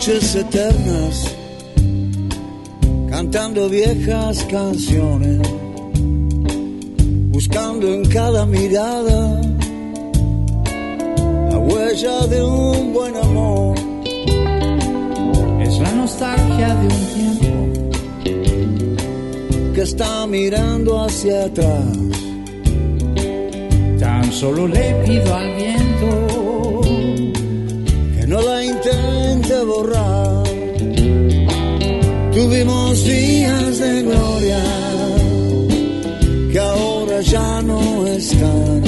Noches 0.08 0.36
eternas 0.36 1.36
cantando 3.10 3.68
viejas 3.68 4.46
canciones, 4.52 5.40
buscando 7.32 7.92
en 7.92 8.06
cada 8.06 8.46
mirada 8.46 9.42
la 11.50 11.58
huella 11.58 12.28
de 12.28 12.44
un 12.44 12.94
buen 12.94 13.16
amor. 13.16 13.76
Es 15.64 15.80
la 15.80 15.92
nostalgia 15.94 16.76
de 16.76 16.86
un 16.86 17.06
tiempo 17.16 17.92
que 19.74 19.82
está 19.82 20.28
mirando 20.28 21.04
hacia 21.04 21.46
atrás. 21.46 21.98
Tan 24.00 24.32
solo 24.32 24.68
le 24.68 24.94
pido 25.04 25.34
al 25.34 25.56
viento 25.56 26.82
que 28.16 28.28
no 28.28 28.40
la 28.42 28.55
intente 29.46 29.66
borrar. 29.66 30.44
Tuvimos 32.34 33.06
días 33.06 33.80
de 33.80 34.02
gloria 34.02 34.64
que 36.52 36.60
ahora 36.60 37.22
ya 37.22 37.62
no 37.62 38.08
están. 38.08 38.84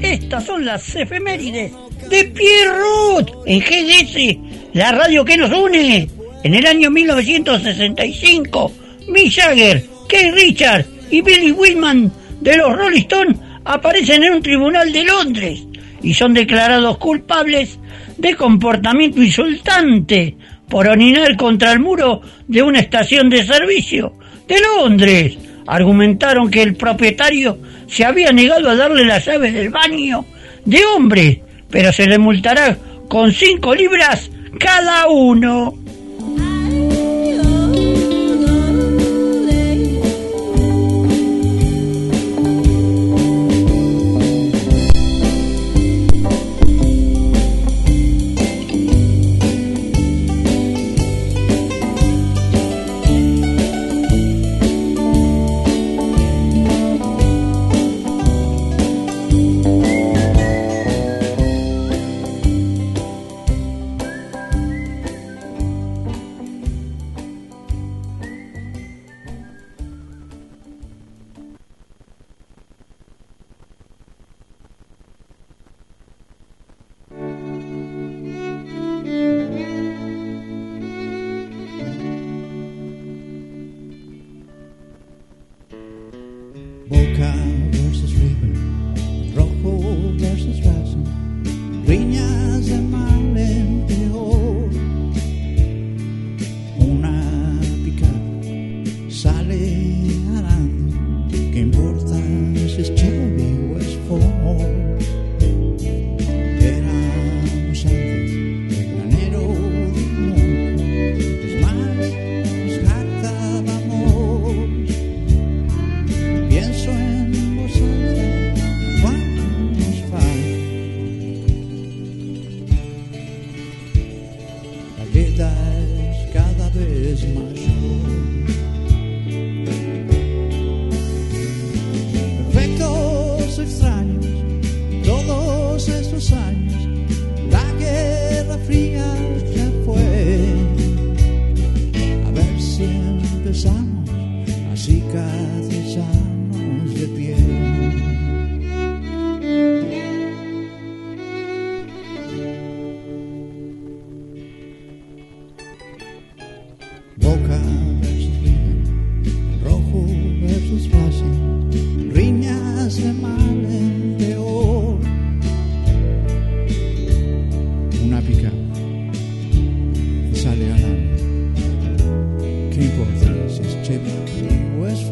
Estas 0.00 0.44
son 0.44 0.64
las 0.64 0.94
efemérides 0.96 1.72
de 2.08 2.24
Pierrot 2.24 3.42
en 3.46 3.60
GDS, 3.60 4.74
la 4.74 4.92
radio 4.92 5.24
que 5.24 5.36
nos 5.36 5.52
une. 5.52 6.08
En 6.42 6.54
el 6.54 6.66
año 6.66 6.90
1965, 6.90 8.72
Mick 9.08 9.32
Jagger, 9.32 9.84
Keith 10.08 10.34
Richard 10.34 10.86
y 11.10 11.20
Billy 11.20 11.52
Whitman 11.52 12.12
de 12.40 12.56
los 12.56 12.76
Rolling 12.76 13.02
Stones 13.02 13.36
aparecen 13.64 14.24
en 14.24 14.34
un 14.34 14.42
tribunal 14.42 14.92
de 14.92 15.04
Londres. 15.04 15.62
y 16.02 16.14
son 16.14 16.34
declarados 16.34 16.98
culpables 16.98 17.78
de 18.22 18.36
comportamiento 18.36 19.20
insultante 19.20 20.36
por 20.68 20.86
orinar 20.86 21.36
contra 21.36 21.72
el 21.72 21.80
muro 21.80 22.22
de 22.46 22.62
una 22.62 22.78
estación 22.78 23.28
de 23.28 23.44
servicio 23.44 24.14
de 24.46 24.60
Londres. 24.60 25.38
Argumentaron 25.66 26.48
que 26.48 26.62
el 26.62 26.76
propietario 26.76 27.58
se 27.88 28.04
había 28.04 28.32
negado 28.32 28.70
a 28.70 28.76
darle 28.76 29.04
las 29.04 29.26
llaves 29.26 29.52
del 29.52 29.70
baño 29.70 30.24
de 30.64 30.84
hombre, 30.84 31.42
pero 31.68 31.92
se 31.92 32.06
le 32.06 32.16
multará 32.16 32.78
con 33.08 33.32
cinco 33.32 33.74
libras 33.74 34.30
cada 34.60 35.08
uno. 35.08 35.74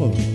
Oh. 0.03 0.30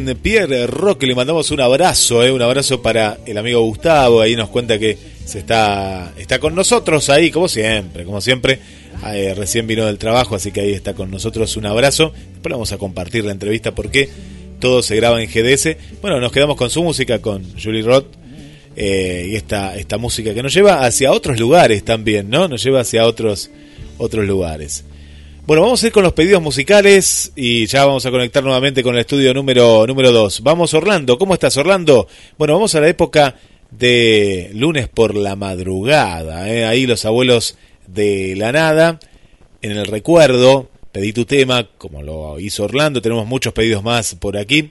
Pierre 0.00 0.66
Roque, 0.66 1.06
le 1.06 1.14
mandamos 1.14 1.50
un 1.50 1.60
abrazo, 1.60 2.24
eh, 2.24 2.32
un 2.32 2.42
abrazo 2.42 2.82
para 2.82 3.18
el 3.26 3.38
amigo 3.38 3.62
Gustavo, 3.62 4.20
ahí 4.20 4.34
nos 4.34 4.48
cuenta 4.48 4.78
que 4.78 4.96
se 5.24 5.38
está, 5.38 6.12
está 6.16 6.38
con 6.38 6.54
nosotros 6.54 7.08
ahí, 7.10 7.30
como 7.30 7.48
siempre, 7.48 8.04
como 8.04 8.20
siempre, 8.20 8.58
Eh, 9.06 9.34
recién 9.34 9.66
vino 9.66 9.84
del 9.84 9.98
trabajo, 9.98 10.34
así 10.34 10.50
que 10.50 10.60
ahí 10.60 10.72
está 10.72 10.94
con 10.94 11.10
nosotros, 11.10 11.56
un 11.56 11.66
abrazo, 11.66 12.12
después 12.32 12.52
vamos 12.52 12.72
a 12.72 12.78
compartir 12.78 13.24
la 13.24 13.32
entrevista 13.32 13.74
porque 13.74 14.08
todo 14.60 14.82
se 14.82 14.96
graba 14.96 15.20
en 15.20 15.28
GDS, 15.28 15.76
bueno, 16.00 16.20
nos 16.20 16.32
quedamos 16.32 16.56
con 16.56 16.70
su 16.70 16.82
música, 16.82 17.20
con 17.20 17.44
Julie 17.60 17.82
Roth, 17.82 18.06
eh, 18.76 19.28
y 19.30 19.36
esta, 19.36 19.76
esta 19.76 19.98
música 19.98 20.32
que 20.32 20.42
nos 20.42 20.54
lleva 20.54 20.86
hacia 20.86 21.12
otros 21.12 21.38
lugares 21.38 21.84
también, 21.84 22.30
¿no? 22.30 22.48
Nos 22.48 22.62
lleva 22.64 22.80
hacia 22.80 23.06
otros, 23.06 23.50
otros 23.98 24.24
lugares. 24.24 24.84
Bueno, 25.46 25.60
vamos 25.60 25.82
a 25.82 25.88
ir 25.88 25.92
con 25.92 26.02
los 26.02 26.14
pedidos 26.14 26.40
musicales 26.40 27.30
y 27.36 27.66
ya 27.66 27.84
vamos 27.84 28.06
a 28.06 28.10
conectar 28.10 28.42
nuevamente 28.42 28.82
con 28.82 28.94
el 28.94 29.02
estudio 29.02 29.34
número 29.34 29.86
número 29.86 30.10
2. 30.10 30.42
Vamos 30.42 30.72
Orlando, 30.72 31.18
¿cómo 31.18 31.34
estás 31.34 31.54
Orlando? 31.58 32.08
Bueno, 32.38 32.54
vamos 32.54 32.74
a 32.74 32.80
la 32.80 32.88
época 32.88 33.36
de 33.70 34.50
lunes 34.54 34.88
por 34.88 35.14
la 35.14 35.36
madrugada, 35.36 36.50
¿eh? 36.50 36.64
ahí 36.64 36.86
los 36.86 37.04
abuelos 37.04 37.58
de 37.86 38.32
la 38.38 38.52
nada, 38.52 38.98
en 39.60 39.72
el 39.72 39.84
recuerdo, 39.84 40.70
pedí 40.92 41.12
tu 41.12 41.26
tema, 41.26 41.68
como 41.76 42.02
lo 42.02 42.40
hizo 42.40 42.64
Orlando, 42.64 43.02
tenemos 43.02 43.26
muchos 43.26 43.52
pedidos 43.52 43.82
más 43.82 44.14
por 44.14 44.38
aquí, 44.38 44.70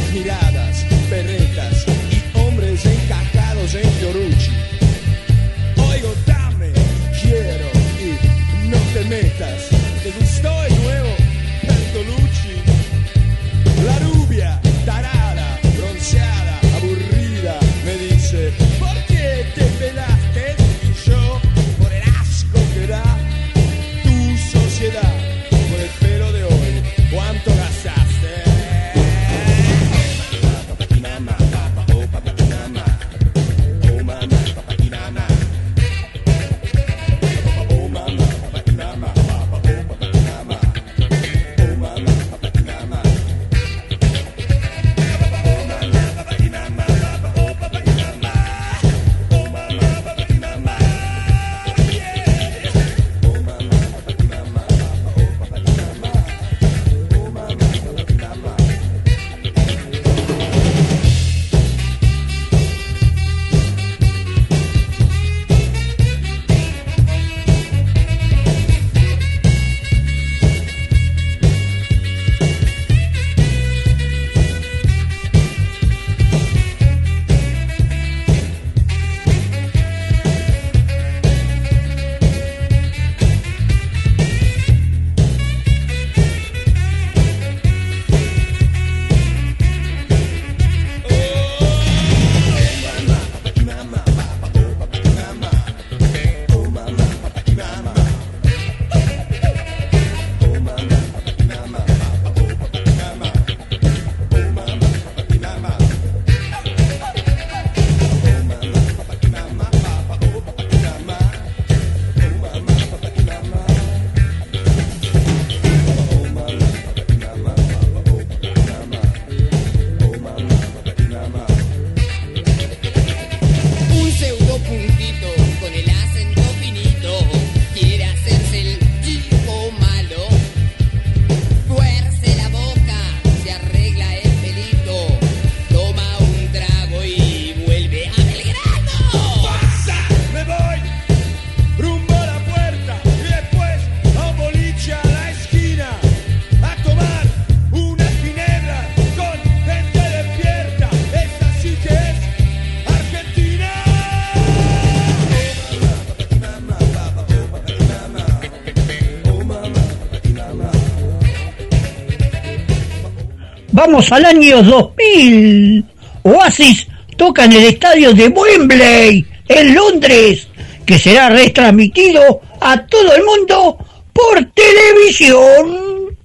Vamos 163.90 164.12
al 164.12 164.26
año 164.26 164.62
2000. 164.62 165.82
Oasis 166.24 166.86
toca 167.16 167.46
en 167.46 167.54
el 167.54 167.64
estadio 167.64 168.12
de 168.12 168.28
Wembley, 168.28 169.24
en 169.48 169.74
Londres, 169.74 170.46
que 170.84 170.98
será 170.98 171.30
retransmitido 171.30 172.42
a 172.60 172.84
todo 172.84 173.14
el 173.14 173.24
mundo 173.24 173.78
por 174.12 174.44
televisión. 174.52 176.18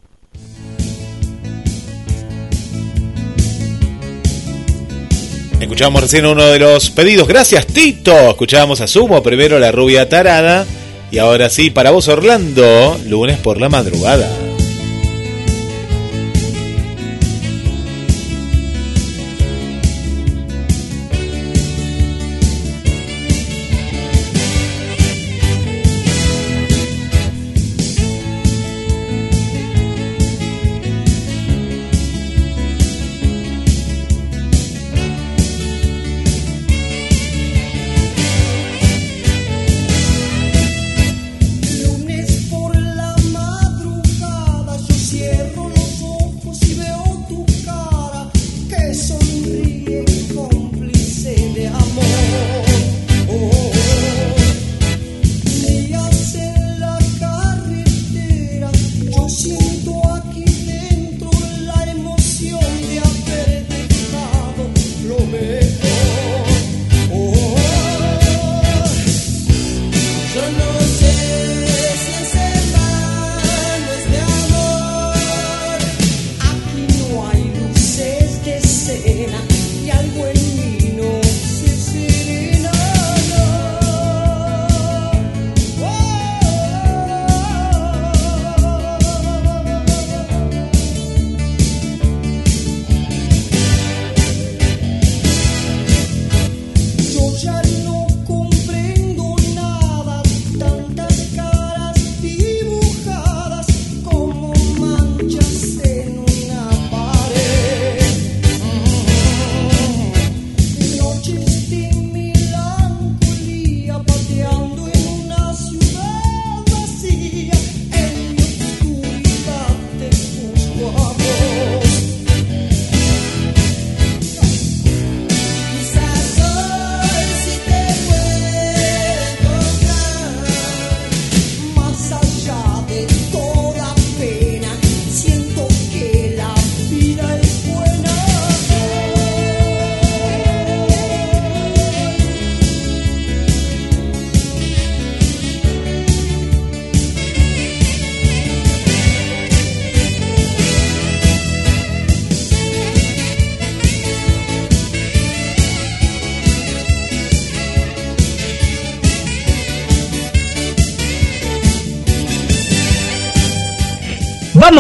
Escuchamos 5.62 6.02
recién 6.02 6.26
uno 6.26 6.44
de 6.44 6.60
los 6.60 6.90
pedidos. 6.90 7.30
Gracias, 7.30 7.66
Tito. 7.66 8.32
Escuchábamos 8.32 8.82
a 8.82 8.88
Sumo, 8.88 9.24
primero 9.24 9.58
la 9.58 9.72
rubia 9.72 10.10
tarada. 10.10 10.66
Y 11.12 11.18
ahora 11.18 11.50
sí, 11.50 11.70
para 11.70 11.92
vos, 11.92 12.10
Orlando, 12.10 13.00
lunes 13.08 13.38
por 13.38 13.58
la 13.62 13.70
madrugada. 13.70 14.43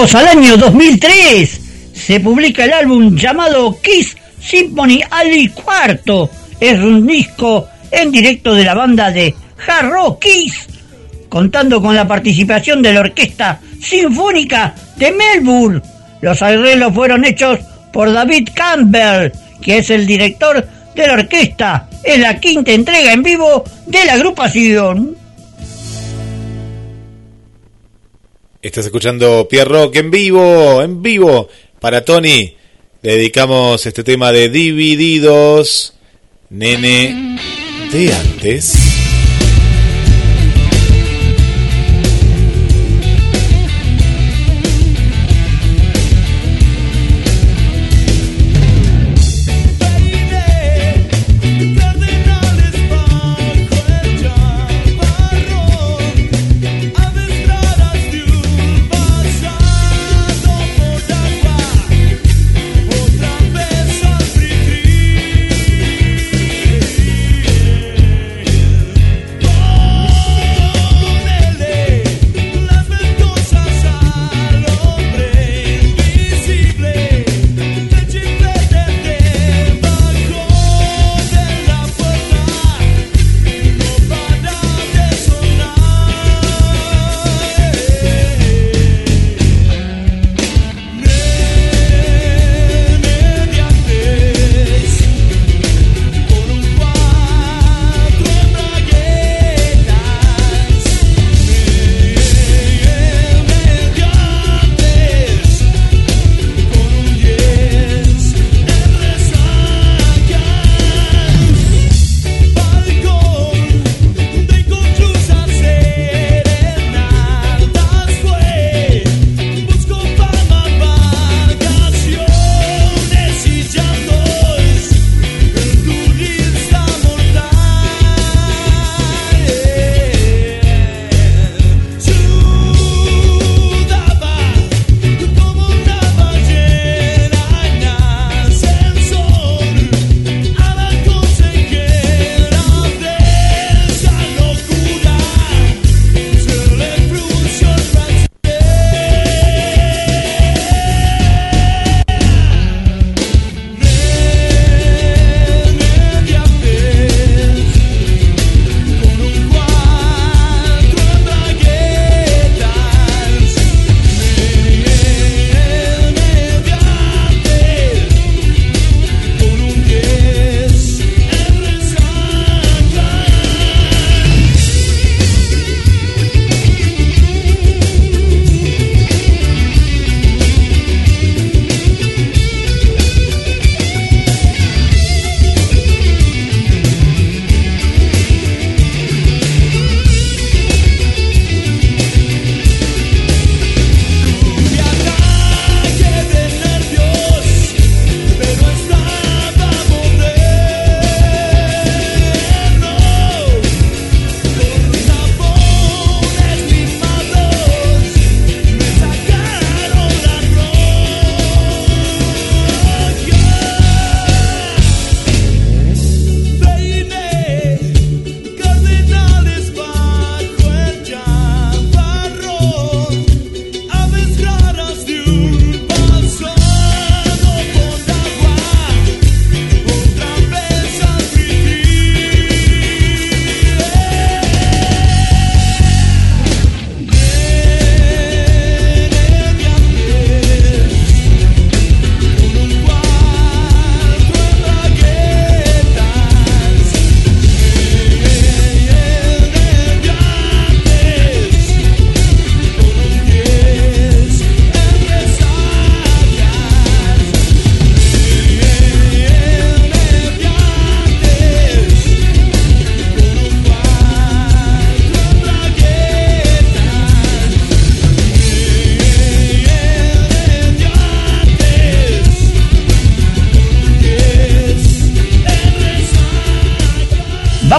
Al 0.03 0.27
año 0.27 0.57
2003. 0.57 1.61
Se 1.93 2.19
publica 2.19 2.65
el 2.65 2.73
álbum 2.73 3.15
llamado 3.15 3.79
Kiss 3.81 4.17
Symphony 4.37 4.99
Ali 5.09 5.45
IV. 5.45 6.29
Es 6.59 6.77
un 6.77 7.07
disco 7.07 7.69
en 7.89 8.11
directo 8.11 8.53
de 8.53 8.65
la 8.65 8.73
banda 8.73 9.11
de 9.11 9.33
Hard 9.65 9.89
Rock 9.89 10.23
Kiss, 10.23 10.67
contando 11.29 11.81
con 11.81 11.95
la 11.95 12.05
participación 12.05 12.81
de 12.81 12.91
la 12.91 12.99
Orquesta 12.99 13.61
Sinfónica 13.81 14.75
de 14.97 15.13
Melbourne. 15.13 15.81
Los 16.19 16.41
arreglos 16.41 16.93
fueron 16.93 17.23
hechos 17.23 17.59
por 17.93 18.11
David 18.11 18.49
Campbell, 18.53 19.31
que 19.61 19.77
es 19.77 19.89
el 19.89 20.05
director 20.05 20.67
de 20.93 21.07
la 21.07 21.13
orquesta. 21.13 21.87
Es 22.03 22.19
la 22.19 22.41
quinta 22.41 22.73
entrega 22.73 23.13
en 23.13 23.23
vivo 23.23 23.63
de 23.87 24.03
la 24.03 24.13
agrupación. 24.13 25.22
Estás 28.63 28.85
escuchando 28.85 29.45
Pierre 29.49 29.69
Rock 29.69 29.97
en 29.97 30.09
vivo, 30.09 30.81
en 30.81 31.01
vivo. 31.01 31.49
Para 31.81 32.05
Tony, 32.05 32.55
le 33.01 33.17
dedicamos 33.17 33.85
este 33.85 34.05
tema 34.05 34.31
de 34.31 34.47
Divididos, 34.47 35.95
nene 36.49 37.37
de 37.91 38.13
antes. 38.13 38.82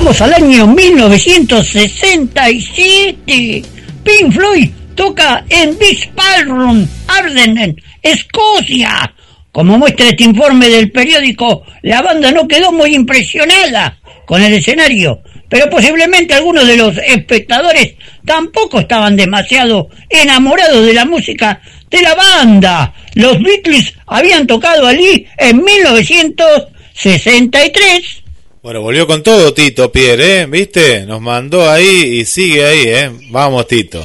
Vamos 0.04 0.20
al 0.20 0.34
año 0.34 0.66
1967. 0.66 3.62
Pink 4.04 4.32
Floyd 4.34 4.68
toca 4.94 5.46
en 5.48 5.78
Ballroom, 6.14 6.86
Arden, 7.08 7.82
Escocia. 8.02 9.14
Como 9.50 9.78
muestra 9.78 10.10
este 10.10 10.24
informe 10.24 10.68
del 10.68 10.92
periódico, 10.92 11.62
la 11.80 12.02
banda 12.02 12.30
no 12.32 12.46
quedó 12.46 12.70
muy 12.70 12.94
impresionada 12.94 13.98
con 14.26 14.42
el 14.42 14.52
escenario, 14.52 15.22
pero 15.48 15.70
posiblemente 15.70 16.34
algunos 16.34 16.66
de 16.66 16.76
los 16.76 16.98
espectadores 16.98 17.94
tampoco 18.26 18.80
estaban 18.80 19.16
demasiado 19.16 19.88
enamorados 20.10 20.84
de 20.84 20.92
la 20.92 21.06
música 21.06 21.62
de 21.88 22.02
la 22.02 22.14
banda. 22.14 22.92
Los 23.14 23.42
Beatles 23.42 23.94
habían 24.06 24.46
tocado 24.46 24.86
allí 24.86 25.26
en 25.38 25.64
1963. 25.64 28.23
Bueno, 28.64 28.80
volvió 28.80 29.06
con 29.06 29.22
todo 29.22 29.52
Tito 29.52 29.92
Pierre, 29.92 30.40
¿eh? 30.40 30.46
¿Viste? 30.46 31.04
Nos 31.04 31.20
mandó 31.20 31.70
ahí 31.70 32.20
y 32.20 32.24
sigue 32.24 32.64
ahí, 32.64 32.82
¿eh? 32.86 33.10
Vamos, 33.30 33.66
Tito. 33.66 34.02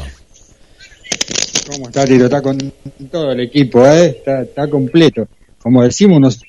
¿Cómo 1.65 1.87
está, 1.87 2.03
Tito? 2.03 2.25
Está 2.25 2.41
con 2.41 2.73
todo 3.09 3.31
el 3.31 3.39
equipo, 3.39 3.87
¿eh? 3.87 4.07
Está, 4.07 4.41
está 4.41 4.69
completo. 4.69 5.29
Como 5.59 5.81
decimos, 5.81 6.41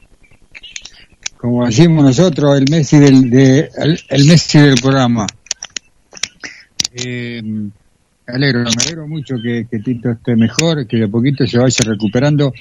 como 1.37 1.65
decimos 1.65 2.03
nosotros, 2.03 2.59
el 2.59 2.69
Messi 2.69 2.99
del, 2.99 3.31
de, 3.31 3.71
el, 3.77 4.01
el 4.09 4.25
Messi 4.25 4.59
del 4.59 4.75
programa. 4.81 5.29
Eh, 6.93 7.41
me 7.45 7.71
alegro, 8.27 8.65
me 8.65 8.83
alegro 8.83 9.07
mucho 9.07 9.37
que, 9.41 9.69
que 9.71 9.79
Tito 9.79 10.11
esté 10.11 10.35
mejor, 10.35 10.85
que 10.89 10.97
de 10.97 11.05
a 11.05 11.09
poquito 11.09 11.47
se 11.47 11.59
vaya 11.59 11.85
recuperando. 11.85 12.53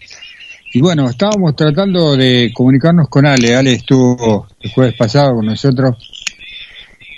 Y 0.73 0.81
bueno, 0.81 1.09
estábamos 1.09 1.55
tratando 1.55 2.15
de 2.15 2.51
comunicarnos 2.53 3.09
con 3.09 3.25
Ale. 3.25 3.55
Ale 3.55 3.73
estuvo 3.73 4.47
el 4.61 4.71
jueves 4.71 4.95
pasado 4.95 5.35
con 5.35 5.45
nosotros 5.47 5.95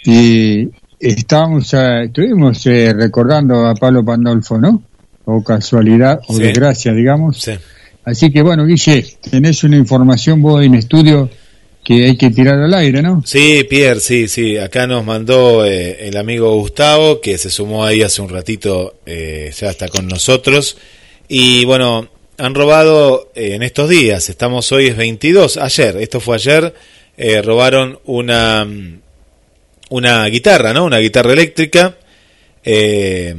y 0.06 0.68
estábamos, 1.00 1.74
eh, 1.74 2.04
estuvimos 2.06 2.66
eh, 2.68 2.94
recordando 2.94 3.68
a 3.68 3.76
Pablo 3.76 4.04
Pandolfo, 4.06 4.58
¿no? 4.58 4.84
O 5.26 5.44
casualidad, 5.44 6.20
o 6.28 6.34
Sí. 6.36 6.42
desgracia, 6.44 6.94
digamos. 6.94 7.42
Sí. 7.42 7.52
Así 8.06 8.32
que 8.32 8.42
bueno, 8.42 8.66
Guille, 8.66 9.06
tenés 9.30 9.64
una 9.64 9.78
información 9.78 10.42
vos 10.42 10.64
en 10.64 10.76
estudio 10.76 11.30
que 11.84 12.06
hay 12.06 12.18
que 12.18 12.30
tirar 12.32 12.60
al 12.60 12.74
aire, 12.74 13.02
¿no? 13.02 13.22
Sí, 13.26 13.66
Pierre, 13.70 14.00
sí, 14.00 14.28
sí. 14.28 14.58
Acá 14.58 14.88
nos 14.88 15.06
mandó 15.06 15.66
eh, 15.66 16.08
el 16.08 16.18
amigo 16.18 16.56
Gustavo, 16.56 17.20
que 17.22 17.38
se 17.38 17.50
sumó 17.50 17.84
ahí 17.84 18.02
hace 18.02 18.22
un 18.22 18.30
ratito, 18.30 18.96
eh, 19.06 19.52
ya 19.60 19.70
está 19.70 19.88
con 19.90 20.08
nosotros. 20.08 20.78
Y 21.28 21.66
bueno, 21.66 22.08
han 22.42 22.56
robado 22.56 23.32
eh, 23.36 23.54
en 23.54 23.62
estos 23.62 23.88
días, 23.88 24.28
estamos 24.28 24.72
hoy 24.72 24.88
es 24.88 24.98
22, 24.98 25.58
ayer, 25.58 25.98
esto 25.98 26.20
fue 26.20 26.38
ayer, 26.38 26.74
eh, 27.16 27.40
robaron 27.44 28.00
una, 28.06 28.66
mm, 28.66 29.00
una 29.92 30.26
guitarra, 30.26 30.74
¿no? 30.74 30.86
Una 30.86 30.98
guitarra 30.98 31.34
eléctrica. 31.34 31.98
Eh, 32.64 33.36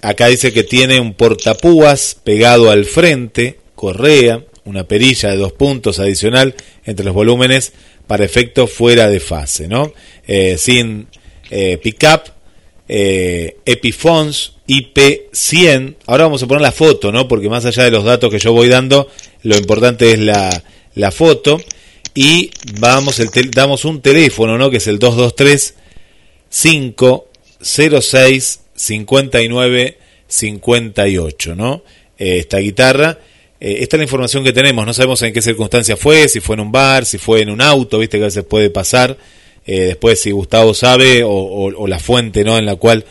acá 0.00 0.28
dice 0.28 0.54
que 0.54 0.64
tiene 0.64 1.00
un 1.00 1.12
portapúas 1.12 2.16
pegado 2.24 2.70
al 2.70 2.86
frente, 2.86 3.58
correa, 3.74 4.42
una 4.64 4.84
perilla 4.84 5.30
de 5.30 5.36
dos 5.36 5.52
puntos 5.52 5.98
adicional 5.98 6.54
entre 6.86 7.04
los 7.04 7.12
volúmenes 7.12 7.74
para 8.06 8.24
efecto 8.24 8.66
fuera 8.66 9.08
de 9.08 9.20
fase, 9.20 9.68
¿no? 9.68 9.92
Sin 10.56 11.08
pickup, 11.82 12.30
Epiphones 12.88 14.53
IP100. 14.68 15.96
Ahora 16.06 16.24
vamos 16.24 16.42
a 16.42 16.46
poner 16.46 16.62
la 16.62 16.72
foto, 16.72 17.12
¿no? 17.12 17.28
Porque 17.28 17.48
más 17.48 17.64
allá 17.64 17.84
de 17.84 17.90
los 17.90 18.04
datos 18.04 18.30
que 18.30 18.38
yo 18.38 18.52
voy 18.52 18.68
dando, 18.68 19.08
lo 19.42 19.56
importante 19.56 20.12
es 20.12 20.18
la, 20.18 20.62
la 20.94 21.10
foto. 21.10 21.60
Y 22.14 22.50
vamos 22.78 23.18
el 23.18 23.28
damos 23.50 23.84
un 23.84 24.00
teléfono, 24.00 24.56
¿no? 24.56 24.70
Que 24.70 24.76
es 24.76 24.86
el 24.86 24.98
223 24.98 25.74
506 27.60 28.60
59 28.76 29.98
58, 30.26 31.54
¿no? 31.56 31.82
Eh, 32.18 32.38
esta 32.38 32.58
guitarra. 32.58 33.18
Eh, 33.60 33.78
esta 33.80 33.96
es 33.96 33.98
la 33.98 34.04
información 34.04 34.44
que 34.44 34.52
tenemos. 34.52 34.84
No 34.86 34.94
sabemos 34.94 35.20
en 35.22 35.32
qué 35.32 35.42
circunstancia 35.42 35.96
fue, 35.96 36.28
si 36.28 36.40
fue 36.40 36.54
en 36.54 36.60
un 36.60 36.72
bar, 36.72 37.04
si 37.04 37.18
fue 37.18 37.40
en 37.42 37.50
un 37.50 37.60
auto, 37.60 37.98
viste 37.98 38.18
que 38.18 38.24
a 38.24 38.26
veces 38.26 38.44
puede 38.44 38.70
pasar. 38.70 39.16
Eh, 39.66 39.80
después, 39.80 40.20
si 40.20 40.30
Gustavo 40.30 40.74
sabe, 40.74 41.22
o, 41.24 41.30
o- 41.30 41.86
la 41.88 41.98
fuente, 41.98 42.44
¿no? 42.44 42.58
En 42.58 42.66
la 42.66 42.76
cual, 42.76 43.04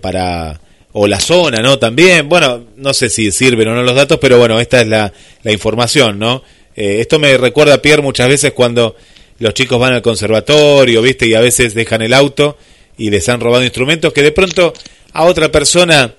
para. 0.00 0.60
O 0.92 1.06
la 1.06 1.20
zona, 1.20 1.60
¿no? 1.60 1.78
También. 1.78 2.28
Bueno, 2.28 2.64
no 2.76 2.94
sé 2.94 3.08
si 3.08 3.30
sirven 3.30 3.68
o 3.68 3.74
no 3.74 3.82
los 3.82 3.94
datos, 3.94 4.18
pero 4.20 4.38
bueno, 4.38 4.58
esta 4.58 4.80
es 4.80 4.88
la, 4.88 5.12
la 5.42 5.52
información, 5.52 6.18
¿no? 6.18 6.42
Eh, 6.74 7.00
esto 7.00 7.18
me 7.18 7.36
recuerda 7.36 7.74
a 7.74 7.82
Pierre 7.82 8.02
muchas 8.02 8.28
veces 8.28 8.52
cuando 8.52 8.96
los 9.38 9.54
chicos 9.54 9.78
van 9.78 9.92
al 9.92 10.02
conservatorio, 10.02 11.02
¿viste? 11.02 11.26
Y 11.26 11.34
a 11.34 11.40
veces 11.40 11.74
dejan 11.74 12.02
el 12.02 12.14
auto 12.14 12.56
y 12.96 13.10
les 13.10 13.28
han 13.28 13.40
robado 13.40 13.62
instrumentos 13.64 14.12
que 14.12 14.22
de 14.22 14.32
pronto 14.32 14.72
a 15.12 15.24
otra 15.24 15.50
persona 15.50 16.14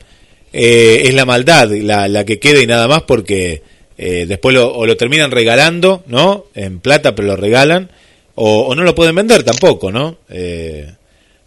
eh, 0.54 1.02
es 1.06 1.14
la 1.14 1.26
maldad 1.26 1.70
la, 1.70 2.08
la 2.08 2.26
que 2.26 2.40
queda 2.40 2.62
y 2.62 2.68
nada 2.68 2.88
más 2.88 3.04
porque 3.04 3.62
eh, 4.02 4.26
después 4.26 4.56
lo, 4.56 4.74
o 4.74 4.86
lo 4.86 4.96
terminan 4.96 5.30
regalando, 5.30 6.04
¿no? 6.08 6.46
En 6.56 6.80
plata, 6.80 7.16
pero 7.16 7.28
lo 7.28 7.36
regalan, 7.36 7.92
o, 8.36 8.74
no 8.74 8.84
lo 8.84 8.96
pueden 8.96 9.14
vender 9.14 9.44
tampoco, 9.44 9.92
¿no? 9.92 10.20
Eh, 10.30 10.90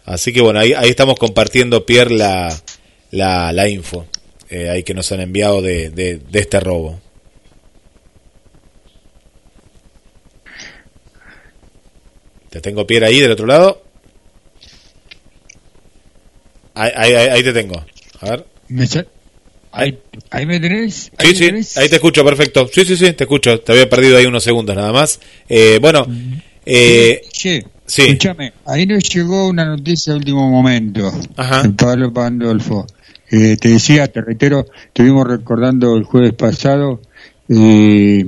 así 0.05 0.31
que 0.31 0.39
bueno, 0.39 0.59
ahí, 0.59 0.71
ahí 0.73 0.87
estamos 0.87 1.17
compartiendo, 1.17 1.83
Pierre, 1.87 2.13
la, 2.13 2.55
la, 3.13 3.51
la 3.53 3.67
info 3.69 4.05
eh, 4.49 4.69
ahí 4.69 4.83
que 4.83 4.93
nos 4.93 5.11
han 5.11 5.21
enviado 5.21 5.61
de, 5.61 5.89
de, 5.89 6.17
de 6.17 6.39
este 6.39 6.59
robo. 6.59 6.99
Te 12.49 12.61
tengo 12.61 12.85
Pierre 12.85 13.07
ahí 13.07 13.19
del 13.19 13.31
otro 13.31 13.45
lado. 13.45 13.81
Ahí, 16.75 16.91
ahí, 16.95 17.13
ahí- 17.13 17.29
ahí 17.29 17.43
te 17.43 17.53
tengo. 17.53 17.83
A 18.21 18.29
ver. 18.29 18.45
¿Me 18.67 18.87
sa- 18.87 19.05
ahí, 19.71 19.99
ahí 20.29 20.45
me 20.45 20.59
tenés. 20.59 20.95
Sí, 20.95 21.11
Ahí 21.17 21.27
me 21.29 21.35
sí, 21.35 21.45
tenés. 21.45 21.77
ahí 21.77 21.89
te 21.89 21.95
escucho, 21.95 22.23
perfecto. 22.23 22.69
Sí, 22.71 22.85
sí, 22.85 22.95
sí, 22.95 23.13
te 23.13 23.23
escucho. 23.23 23.59
Te 23.59 23.71
había 23.71 23.89
perdido 23.89 24.17
ahí 24.17 24.25
unos 24.25 24.43
segundos 24.43 24.75
nada 24.75 24.91
más. 24.91 25.19
Eh, 25.49 25.79
bueno, 25.81 26.05
eh, 26.65 27.21
Che, 27.31 27.65
sí. 27.85 28.01
escúchame, 28.03 28.53
ahí 28.65 28.85
nos 28.85 29.03
llegó 29.09 29.47
una 29.47 29.65
noticia 29.65 30.13
de 30.13 30.19
último 30.19 30.49
momento. 30.49 31.11
Ajá. 31.37 31.63
de 31.63 31.69
Pablo 31.71 32.13
Pandolfo. 32.13 32.87
Eh, 33.35 33.57
te 33.59 33.69
decía, 33.69 34.07
te 34.07 34.21
reitero, 34.21 34.67
estuvimos 34.87 35.25
recordando 35.27 35.95
el 35.97 36.03
jueves 36.03 36.33
pasado 36.33 37.01
eh, 37.49 38.25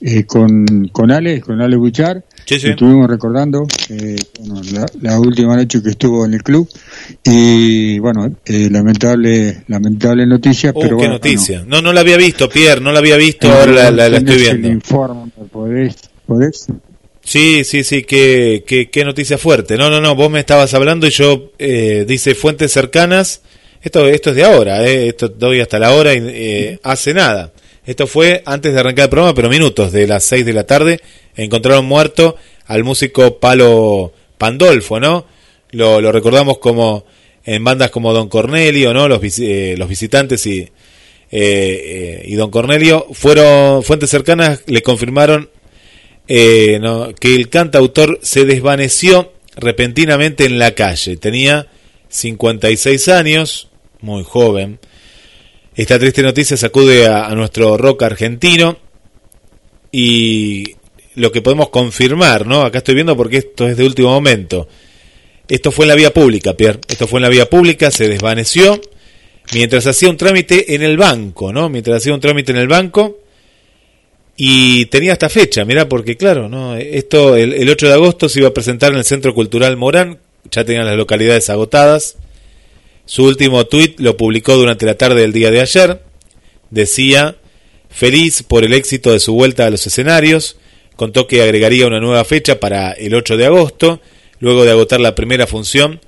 eh, 0.00 0.24
con, 0.24 0.88
con 0.90 1.12
Ale, 1.12 1.40
con 1.40 1.60
Ale 1.60 1.76
Buchar. 1.76 2.24
Sí, 2.44 2.58
sí. 2.58 2.70
Estuvimos 2.70 3.08
recordando 3.08 3.68
eh, 3.88 4.16
bueno, 4.40 4.60
la, 4.72 4.86
la 5.00 5.20
última 5.20 5.54
noche 5.54 5.80
que 5.80 5.90
estuvo 5.90 6.26
en 6.26 6.34
el 6.34 6.42
club. 6.42 6.68
Y 7.24 8.00
bueno, 8.00 8.26
eh, 8.44 8.68
lamentable 8.68 9.62
lamentable 9.68 10.26
noticia, 10.26 10.70
Uh, 10.74 10.80
pero 10.80 10.88
qué 10.88 10.94
bueno, 10.94 11.12
noticia. 11.12 11.62
No, 11.66 11.80
no 11.80 11.92
la 11.92 12.00
había 12.00 12.16
visto, 12.16 12.48
Pierre, 12.48 12.80
no 12.80 12.90
la 12.90 12.98
había 12.98 13.16
visto, 13.16 13.48
ahora 13.48 13.70
la, 13.72 13.90
la- 13.92 14.08
la 14.08 14.18
estoy 14.18 14.38
viendo. 14.38 14.68
informe, 14.68 15.30
¿podés, 15.52 15.94
podés? 16.26 16.66
Sí, 17.24 17.62
sí, 17.62 17.84
sí, 17.84 18.02
qué, 18.02 18.64
qué, 18.66 18.90
qué 18.90 19.04
noticia 19.04 19.38
fuerte. 19.38 19.76
No, 19.76 19.88
no, 19.88 20.00
no, 20.00 20.16
vos 20.16 20.28
me 20.28 20.40
estabas 20.40 20.74
hablando 20.74 21.06
y 21.06 21.10
yo, 21.10 21.52
eh, 21.60 22.04
dice 22.08 22.34
fuentes 22.34 22.72
cercanas, 22.72 23.42
esto, 23.82 24.06
esto 24.06 24.30
es 24.30 24.36
de 24.36 24.44
ahora, 24.44 24.86
eh, 24.86 25.08
esto 25.08 25.28
doy 25.28 25.60
hasta 25.60 25.78
la 25.78 25.92
hora 25.92 26.14
y 26.14 26.20
eh, 26.22 26.78
hace 26.82 27.14
nada. 27.14 27.52
Esto 27.84 28.06
fue 28.06 28.42
antes 28.46 28.72
de 28.72 28.80
arrancar 28.80 29.04
el 29.04 29.10
programa, 29.10 29.34
pero 29.34 29.48
minutos, 29.48 29.92
de 29.92 30.06
las 30.06 30.24
6 30.24 30.46
de 30.46 30.52
la 30.52 30.64
tarde, 30.64 31.00
encontraron 31.36 31.84
muerto 31.84 32.36
al 32.66 32.84
músico 32.84 33.38
Palo 33.38 34.12
Pandolfo, 34.38 35.00
¿no? 35.00 35.26
Lo, 35.72 36.12
recordamos 36.12 36.58
como 36.58 37.04
en 37.44 37.64
bandas 37.64 37.90
como 37.90 38.12
Don 38.12 38.28
Cornelio, 38.28 38.94
¿no? 38.94 39.08
Los, 39.08 39.20
eh, 39.40 39.74
los 39.76 39.88
visitantes 39.88 40.46
y, 40.46 40.60
eh, 40.60 40.70
eh, 41.34 42.24
y 42.26 42.34
Don 42.34 42.50
Cornelio 42.50 43.06
fueron 43.12 43.82
fuentes 43.82 44.10
cercanas 44.10 44.60
le 44.66 44.82
confirmaron 44.82 45.48
eh, 46.28 46.78
no, 46.78 47.14
que 47.14 47.34
el 47.34 47.48
cantautor 47.48 48.18
se 48.20 48.44
desvaneció 48.44 49.32
repentinamente 49.56 50.44
en 50.44 50.58
la 50.58 50.74
calle. 50.74 51.16
Tenía 51.16 51.68
56 52.10 53.08
años, 53.08 53.70
muy 54.02 54.24
joven. 54.24 54.78
Esta 55.74 55.98
triste 55.98 56.22
noticia 56.22 56.56
sacude 56.56 57.06
a, 57.06 57.34
nuestro 57.34 57.78
rock 57.78 58.02
argentino 58.02 58.76
y 59.90 60.76
lo 61.14 61.32
que 61.32 61.40
podemos 61.40 61.70
confirmar, 61.70 62.46
¿no? 62.46 62.62
Acá 62.62 62.78
estoy 62.78 62.94
viendo 62.94 63.16
porque 63.16 63.38
esto 63.38 63.66
es 63.66 63.76
de 63.76 63.86
último 63.86 64.10
momento. 64.10 64.68
Esto 65.48 65.72
fue 65.72 65.86
en 65.86 65.90
la 65.90 65.94
vía 65.94 66.12
pública, 66.12 66.54
Pierre. 66.54 66.80
Esto 66.88 67.06
fue 67.06 67.18
en 67.18 67.22
la 67.22 67.28
vía 67.28 67.48
pública, 67.48 67.90
se 67.90 68.08
desvaneció 68.08 68.80
mientras 69.54 69.86
hacía 69.86 70.10
un 70.10 70.16
trámite 70.16 70.74
en 70.74 70.82
el 70.82 70.96
banco, 70.96 71.52
¿no? 71.52 71.68
Mientras 71.68 71.98
hacía 71.98 72.14
un 72.14 72.20
trámite 72.20 72.52
en 72.52 72.58
el 72.58 72.68
banco 72.68 73.18
y 74.36 74.86
tenía 74.86 75.12
esta 75.12 75.28
fecha, 75.28 75.64
mirá, 75.64 75.88
porque 75.88 76.16
claro, 76.16 76.48
¿no? 76.48 76.76
Esto 76.76 77.36
el, 77.36 77.52
el 77.54 77.68
8 77.68 77.88
de 77.88 77.92
agosto 77.94 78.28
se 78.28 78.40
iba 78.40 78.48
a 78.48 78.54
presentar 78.54 78.92
en 78.92 78.98
el 78.98 79.04
Centro 79.04 79.34
Cultural 79.34 79.76
Morán, 79.76 80.18
ya 80.50 80.64
tenían 80.64 80.86
las 80.86 80.96
localidades 80.96 81.48
agotadas. 81.50 82.16
Su 83.04 83.24
último 83.24 83.66
tuit 83.66 83.98
lo 84.00 84.16
publicó 84.16 84.56
durante 84.56 84.86
la 84.86 84.96
tarde 84.96 85.20
del 85.20 85.32
día 85.32 85.50
de 85.50 85.60
ayer. 85.60 86.02
Decía, 86.70 87.36
feliz 87.90 88.42
por 88.42 88.64
el 88.64 88.72
éxito 88.72 89.12
de 89.12 89.20
su 89.20 89.34
vuelta 89.34 89.66
a 89.66 89.70
los 89.70 89.86
escenarios, 89.86 90.56
contó 90.96 91.26
que 91.26 91.42
agregaría 91.42 91.86
una 91.86 92.00
nueva 92.00 92.24
fecha 92.24 92.60
para 92.60 92.92
el 92.92 93.14
8 93.14 93.36
de 93.36 93.46
agosto, 93.46 94.00
luego 94.38 94.64
de 94.64 94.70
agotar 94.70 95.00
la 95.00 95.14
primera 95.14 95.46
función 95.46 96.00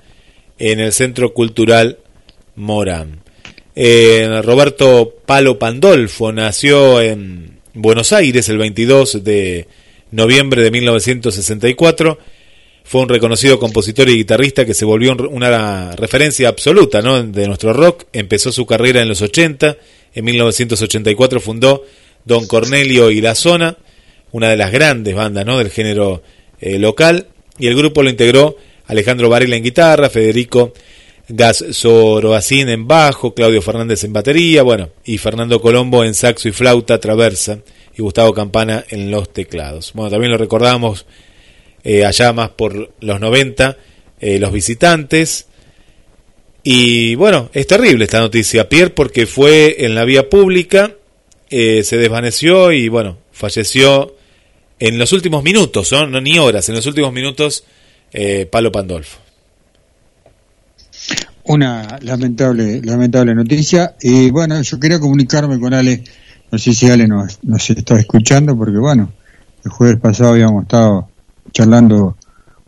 en 0.57 0.79
el 0.79 0.93
Centro 0.93 1.33
Cultural 1.33 1.99
Morán. 2.55 3.21
Roberto 3.75 5.15
Palo 5.25 5.59
Pandolfo 5.59 6.31
nació 6.31 7.01
en 7.01 7.59
Buenos 7.73 8.13
Aires 8.13 8.47
el 8.47 8.57
22 8.57 9.23
de 9.23 9.67
noviembre 10.11 10.63
de 10.63 10.71
1964. 10.71 12.17
Fue 12.85 13.01
un 13.01 13.09
reconocido 13.09 13.57
compositor 13.57 14.07
y 14.09 14.17
guitarrista 14.17 14.63
que 14.63 14.75
se 14.75 14.85
volvió 14.85 15.15
una 15.31 15.95
referencia 15.95 16.49
absoluta 16.49 17.01
¿no? 17.01 17.21
de 17.23 17.47
nuestro 17.47 17.73
rock. 17.73 18.05
Empezó 18.13 18.51
su 18.51 18.67
carrera 18.67 19.01
en 19.01 19.09
los 19.09 19.23
80. 19.23 19.75
En 20.13 20.23
1984 20.23 21.39
fundó 21.39 21.83
Don 22.25 22.45
Cornelio 22.45 23.09
y 23.09 23.21
La 23.21 23.33
Zona, 23.33 23.75
una 24.31 24.49
de 24.49 24.57
las 24.57 24.71
grandes 24.71 25.15
bandas 25.15 25.47
¿no? 25.47 25.57
del 25.57 25.71
género 25.71 26.21
eh, 26.61 26.77
local. 26.77 27.27
Y 27.57 27.65
el 27.65 27.75
grupo 27.75 28.03
lo 28.03 28.09
integró 28.11 28.55
Alejandro 28.85 29.29
Varela 29.29 29.55
en 29.55 29.63
guitarra, 29.63 30.07
Federico 30.11 30.71
Gas 31.27 31.65
Sorobacín 31.71 32.69
en 32.69 32.87
bajo, 32.87 33.33
Claudio 33.33 33.63
Fernández 33.63 34.03
en 34.03 34.13
batería, 34.13 34.61
bueno, 34.61 34.89
y 35.03 35.17
Fernando 35.17 35.59
Colombo 35.59 36.03
en 36.03 36.13
saxo 36.13 36.49
y 36.49 36.51
flauta 36.51 36.99
traversa, 36.99 37.59
y 37.97 38.03
Gustavo 38.03 38.31
Campana 38.31 38.85
en 38.89 39.09
los 39.09 39.33
teclados. 39.33 39.91
Bueno, 39.95 40.11
también 40.11 40.31
lo 40.31 40.37
recordamos 40.37 41.07
eh, 41.85 42.03
allá 42.03 42.33
más 42.33 42.49
por 42.49 42.93
los 42.99 43.19
90, 43.21 43.77
eh, 44.19 44.39
los 44.39 44.51
visitantes. 44.51 45.45
Y 46.63 47.13
bueno, 47.13 47.51
es 47.53 47.67
terrible 47.67 48.05
esta 48.05 48.19
noticia, 48.19 48.67
Pierre, 48.67 48.89
porque 48.89 49.27
fue 49.27 49.85
en 49.85 49.93
la 49.93 50.03
vía 50.03 50.27
pública, 50.29 50.93
eh, 51.51 51.83
se 51.83 51.97
desvaneció 51.97 52.71
y 52.71 52.89
bueno, 52.89 53.19
falleció 53.31 54.15
en 54.79 54.97
los 54.97 55.13
últimos 55.13 55.43
minutos, 55.43 55.91
¿no? 55.91 56.07
no 56.07 56.19
ni 56.19 56.39
horas, 56.39 56.67
en 56.67 56.75
los 56.75 56.85
últimos 56.87 57.13
minutos, 57.13 57.63
Palo 58.49 58.71
Pandolfo 58.71 59.19
una 61.43 61.99
lamentable 62.01 62.81
lamentable 62.81 63.35
noticia 63.35 63.95
y 64.01 64.31
bueno 64.31 64.61
yo 64.61 64.79
quería 64.79 64.99
comunicarme 64.99 65.59
con 65.59 65.73
Ale 65.73 66.03
no 66.49 66.57
sé 66.57 66.73
si 66.73 66.89
Ale 66.89 67.07
nos, 67.07 67.43
nos 67.43 67.69
está 67.69 67.99
escuchando 67.99 68.57
porque 68.57 68.77
bueno 68.77 69.11
el 69.63 69.71
jueves 69.71 69.99
pasado 69.99 70.31
habíamos 70.31 70.63
estado 70.63 71.09
charlando 71.55 72.17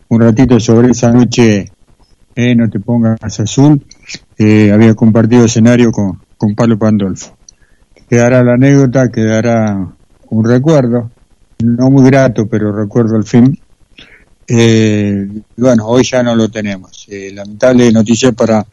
un 0.08 0.20
ratito 0.20 0.58
sobre 0.58 0.92
esa 0.92 1.10
noche 1.12 1.70
eh, 2.34 2.54
no 2.54 2.70
te 2.70 2.80
pongas 2.80 3.38
azul 3.38 3.84
eh, 4.38 4.72
había 4.72 4.94
compartido 4.94 5.44
escenario 5.44 5.92
con, 5.92 6.18
con 6.38 6.54
Pablo 6.54 6.78
Pandolfo 6.78 7.36
quedará 8.08 8.42
la 8.42 8.54
anécdota 8.54 9.10
quedará 9.10 9.76
un 10.30 10.44
recuerdo 10.44 11.10
no 11.58 11.90
muy 11.90 12.10
grato 12.10 12.46
pero 12.48 12.74
recuerdo 12.74 13.16
al 13.16 13.24
fin 13.24 13.58
eh, 14.50 15.28
bueno, 15.58 15.86
hoy 15.86 16.04
ya 16.04 16.22
no 16.22 16.34
lo 16.34 16.48
tenemos. 16.48 17.04
Eh, 17.10 17.30
lamentable 17.34 17.92
noticia 17.92 18.32
para, 18.32 18.64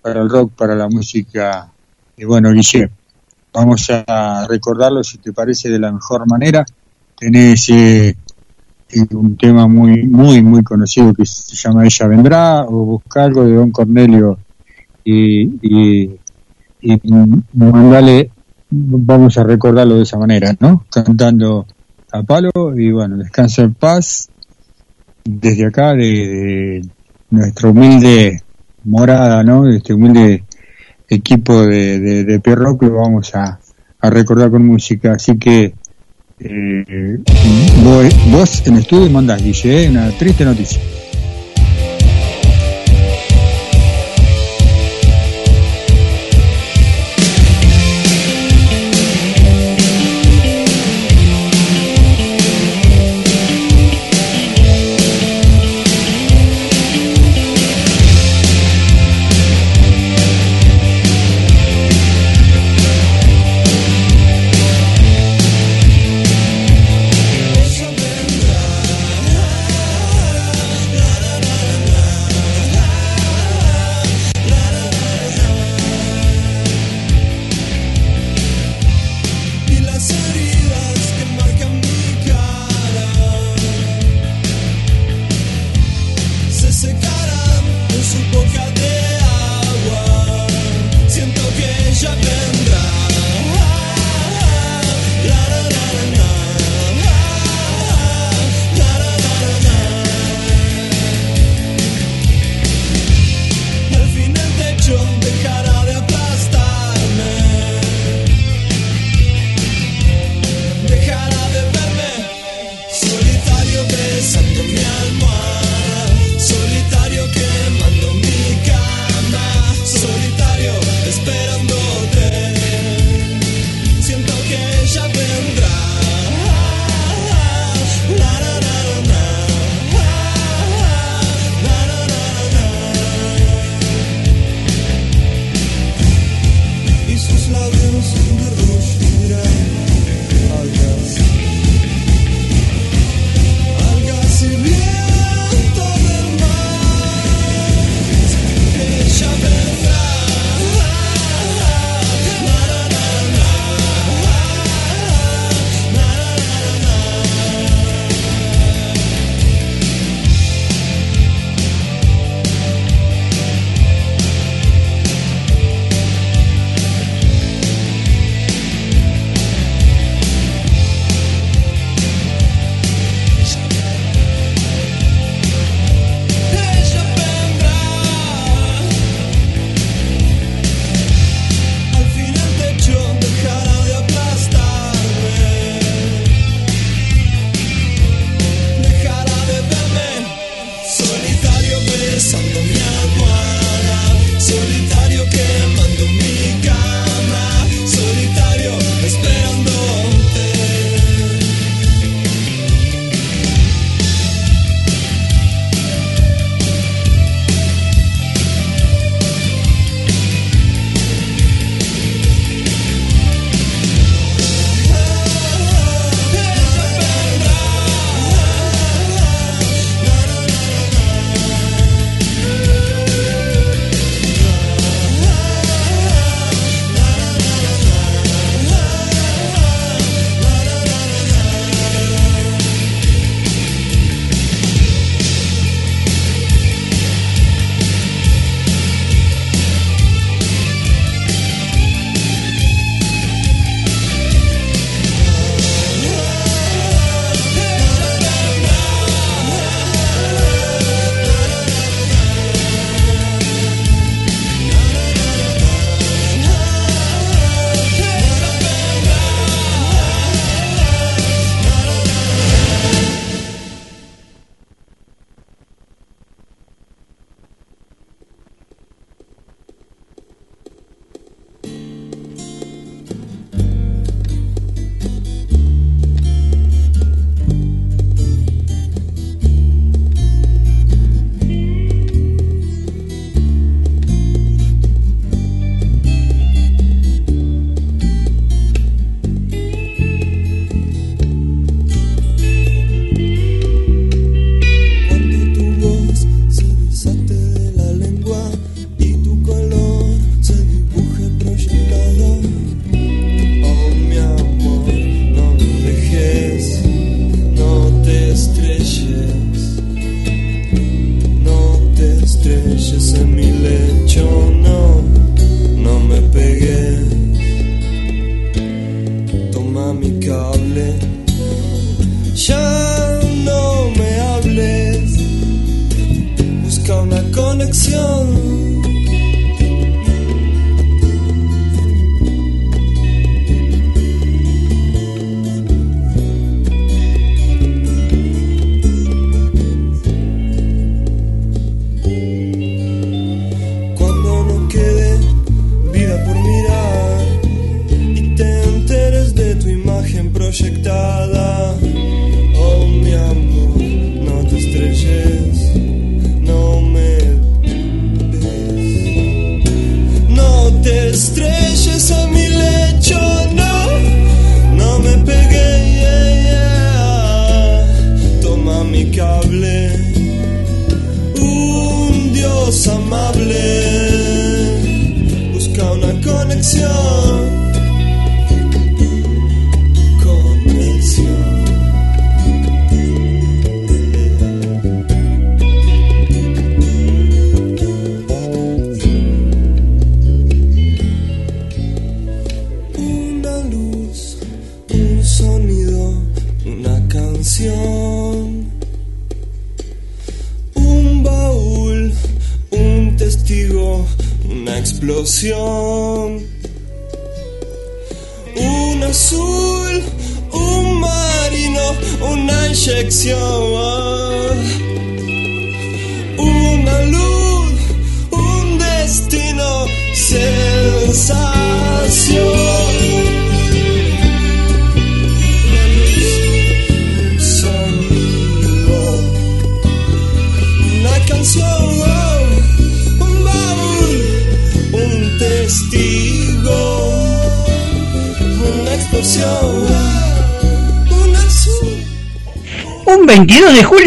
para 0.00 0.22
el 0.22 0.30
rock, 0.30 0.52
para 0.52 0.76
la 0.76 0.88
música. 0.88 1.68
Y 2.16 2.24
bueno, 2.24 2.52
Guille, 2.52 2.88
vamos 3.52 3.90
a 3.90 4.46
recordarlo, 4.48 5.02
si 5.02 5.18
te 5.18 5.32
parece, 5.32 5.70
de 5.70 5.80
la 5.80 5.90
mejor 5.90 6.28
manera. 6.28 6.64
Tenés 7.18 7.68
un 9.12 9.36
tema 9.36 9.66
muy, 9.66 10.06
muy, 10.06 10.42
muy 10.42 10.62
conocido 10.62 11.12
que 11.12 11.26
se 11.26 11.56
llama 11.56 11.84
Ella 11.84 12.06
Vendrá, 12.06 12.64
o 12.64 12.84
busca 12.84 13.24
algo 13.24 13.44
de 13.44 13.54
Don 13.54 13.70
Cornelio 13.70 14.38
y, 15.04 15.42
y, 15.62 16.18
y 16.80 17.00
mandale, 17.54 18.30
vamos 18.70 19.36
a 19.38 19.44
recordarlo 19.44 19.96
de 19.96 20.02
esa 20.02 20.18
manera, 20.18 20.54
¿no? 20.60 20.84
Cantando 20.90 21.66
a 22.12 22.22
palo 22.22 22.50
y 22.76 22.90
bueno, 22.92 23.16
descansa 23.16 23.62
en 23.62 23.74
paz 23.74 24.28
desde 25.24 25.66
acá, 25.66 25.92
de, 25.92 26.04
de 26.04 26.82
nuestra 27.30 27.70
humilde 27.70 28.42
morada, 28.84 29.42
¿no? 29.42 29.64
De 29.64 29.78
este 29.78 29.94
humilde 29.94 30.44
equipo 31.08 31.62
de, 31.66 32.00
de, 32.00 32.24
de 32.24 32.56
lo 32.56 32.76
vamos 32.76 33.34
a, 33.34 33.58
a 34.00 34.10
recordar 34.10 34.50
con 34.50 34.64
música. 34.64 35.14
Así 35.14 35.38
que 35.38 35.74
eh, 36.40 37.18
vos, 37.82 38.30
vos 38.30 38.66
en 38.66 38.76
estudio 38.76 39.10
mandás, 39.10 39.42
Guille, 39.42 39.84
¿eh? 39.84 39.88
una 39.88 40.10
triste 40.10 40.44
noticia. 40.44 40.80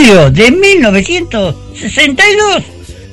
De 0.10 0.50
1962 0.50 2.64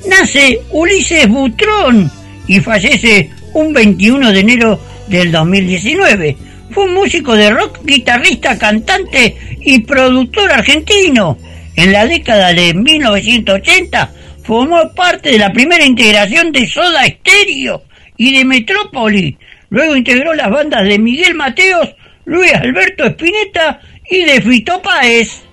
nace 0.09 0.61
Ulises 0.71 1.27
Butrón 1.27 2.09
y 2.47 2.59
fallece 2.59 3.29
un 3.53 3.71
21 3.71 4.31
de 4.31 4.39
enero 4.39 4.81
del 5.07 5.31
2019. 5.31 6.35
Fue 6.71 6.85
un 6.85 6.95
músico 6.95 7.35
de 7.35 7.51
rock, 7.51 7.81
guitarrista, 7.83 8.57
cantante 8.57 9.37
y 9.61 9.77
productor 9.81 10.51
argentino. 10.51 11.37
En 11.75 11.91
la 11.91 12.07
década 12.07 12.51
de 12.51 12.73
1980 12.73 14.11
formó 14.43 14.91
parte 14.95 15.29
de 15.29 15.37
la 15.37 15.53
primera 15.53 15.85
integración 15.85 16.51
de 16.51 16.65
Soda 16.65 17.05
Stereo 17.05 17.83
y 18.17 18.35
de 18.35 18.43
Metrópoli. 18.43 19.37
Luego 19.69 19.95
integró 19.95 20.33
las 20.33 20.49
bandas 20.49 20.83
de 20.83 20.97
Miguel 20.97 21.35
Mateos, 21.35 21.89
Luis 22.25 22.55
Alberto 22.55 23.05
Spinetta 23.05 23.81
y 24.09 24.23
de 24.23 24.41
Fito 24.41 24.81
Páez. 24.81 25.43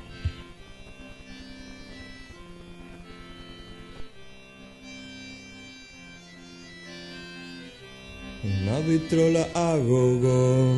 Vitrola 8.86 9.48
a 9.54 9.76
gogo, 9.76 10.76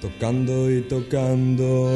tocando 0.00 0.70
y 0.70 0.82
tocando. 0.82 1.90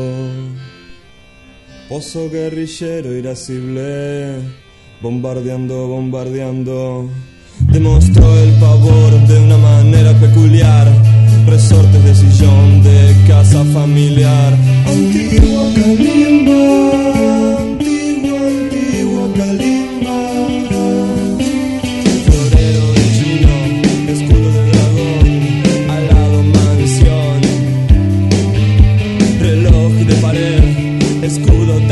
Pozo 1.89 2.31
guerrillero 2.31 3.16
irascible, 3.16 4.36
bombardeando, 5.01 5.89
bombardeando. 5.89 7.09
Demostró 7.70 8.39
el 8.39 8.52
pavor 8.60 9.12
de 9.27 9.39
una 9.39 9.59
manera 9.59 10.12
peculiar. 10.20 10.86
Resortes 11.47 12.05
de 12.05 12.14
sillón 12.14 12.82
de 12.82 13.14
casa 13.27 13.64
familiar. 13.66 14.52
Antigua 14.86 15.64
calimba, 15.74 17.61
escudo 31.33 31.91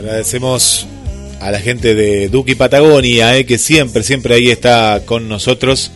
Agradecemos 0.00 0.86
a 1.42 1.50
la 1.50 1.60
gente 1.60 1.94
de 1.94 2.30
Duki 2.30 2.54
Patagonia, 2.54 3.36
eh, 3.36 3.44
que 3.44 3.58
siempre, 3.58 4.02
siempre 4.02 4.34
ahí 4.34 4.48
está 4.48 5.02
con 5.04 5.28
nosotros, 5.28 5.90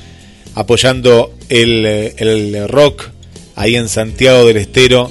apoyando 0.54 1.32
el, 1.48 1.86
eh, 1.86 2.14
el 2.18 2.68
rock 2.68 3.08
ahí 3.56 3.76
en 3.76 3.88
Santiago 3.88 4.44
del 4.44 4.58
Estero, 4.58 5.10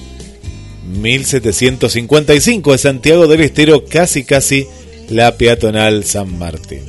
1755 0.86 2.72
de 2.72 2.78
Santiago 2.78 3.26
del 3.26 3.42
Estero, 3.42 3.84
casi, 3.84 4.26
casi 4.26 4.68
la 5.10 5.38
peatonal 5.38 6.04
San 6.04 6.38
Martín. 6.38 6.84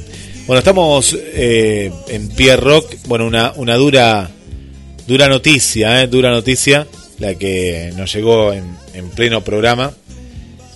Bueno, 0.47 0.59
estamos 0.59 1.17
eh, 1.19 1.91
en 2.09 2.29
Pier 2.29 2.61
Rock, 2.61 2.97
bueno, 3.07 3.27
una, 3.27 3.55
una 3.57 3.77
dura, 3.77 4.31
dura 5.07 5.27
noticia, 5.29 6.07
dura 6.07 6.31
noticia, 6.31 6.87
la 7.19 7.35
que 7.37 7.95
nos 7.97 8.13
llegó 8.13 8.53
en, 8.53 8.77
en 8.93 9.09
pleno 9.09 9.43
programa. 9.43 9.95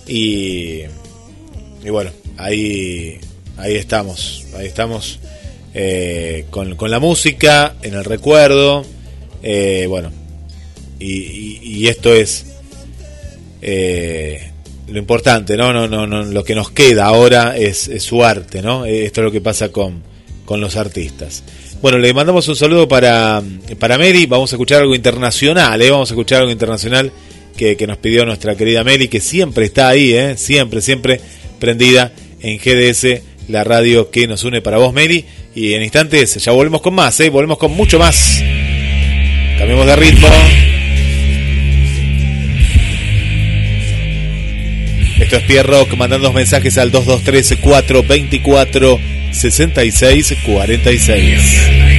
Y, 0.07 0.85
y 1.83 1.89
bueno, 1.89 2.11
ahí, 2.37 3.19
ahí 3.57 3.75
estamos, 3.75 4.45
ahí 4.57 4.67
estamos 4.67 5.19
eh, 5.73 6.45
con, 6.49 6.75
con 6.75 6.91
la 6.91 6.99
música, 6.99 7.75
en 7.81 7.93
el 7.93 8.03
recuerdo, 8.03 8.85
eh, 9.43 9.85
bueno, 9.87 10.11
y, 10.99 11.87
esto 11.87 12.13
es 12.13 12.45
eh, 13.61 14.51
lo 14.87 14.99
importante, 14.99 15.55
¿no? 15.55 15.71
No, 15.71 15.87
no, 15.87 16.05
no, 16.05 16.23
lo 16.23 16.43
que 16.43 16.55
nos 16.55 16.71
queda 16.71 17.05
ahora 17.05 17.57
es, 17.57 17.89
su 17.99 18.23
arte, 18.23 18.61
¿no? 18.61 18.85
Esto 18.85 19.21
es 19.21 19.25
lo 19.25 19.31
que 19.31 19.41
pasa 19.41 19.69
con, 19.69 20.03
con 20.45 20.59
los 20.59 20.75
artistas. 20.75 21.43
Bueno, 21.81 21.97
le 21.97 22.13
mandamos 22.13 22.47
un 22.49 22.57
saludo 22.57 22.87
para, 22.87 23.41
para 23.79 23.97
Mary, 23.97 24.25
vamos 24.25 24.51
a 24.51 24.55
escuchar 24.55 24.81
algo 24.81 24.93
internacional, 24.93 25.81
¿eh? 25.81 25.89
Vamos 25.89 26.11
a 26.11 26.13
escuchar 26.13 26.41
algo 26.41 26.51
internacional 26.51 27.11
que, 27.55 27.77
que 27.77 27.87
nos 27.87 27.97
pidió 27.97 28.25
nuestra 28.25 28.55
querida 28.55 28.83
Mary, 28.83 29.07
que 29.07 29.21
siempre 29.21 29.65
está 29.65 29.87
ahí, 29.87 30.13
¿eh? 30.13 30.35
Siempre, 30.35 30.81
siempre 30.81 31.21
prendida 31.59 32.11
en 32.41 32.57
GDS, 32.57 33.21
la 33.47 33.63
radio 33.63 34.09
que 34.09 34.27
nos 34.27 34.43
une 34.43 34.61
para 34.61 34.77
vos, 34.77 34.93
Mary. 34.93 35.25
Y 35.55 35.73
en 35.73 35.83
instantes 35.83 36.35
ya 36.35 36.51
volvemos 36.51 36.81
con 36.81 36.93
más, 36.93 37.19
¿eh? 37.19 37.29
Volvemos 37.29 37.57
con 37.57 37.71
mucho 37.71 37.99
más. 37.99 38.41
Cambiamos 39.57 39.85
de 39.85 39.95
ritmo. 39.95 40.27
Esto 45.19 45.35
es 45.35 45.43
Pierre 45.43 45.69
Rock 45.69 45.95
mandando 45.95 46.31
mensajes 46.31 46.77
al 46.77 46.91
223 46.91 47.59
424 47.61 48.99
66 49.31 50.37
46. 50.45 51.98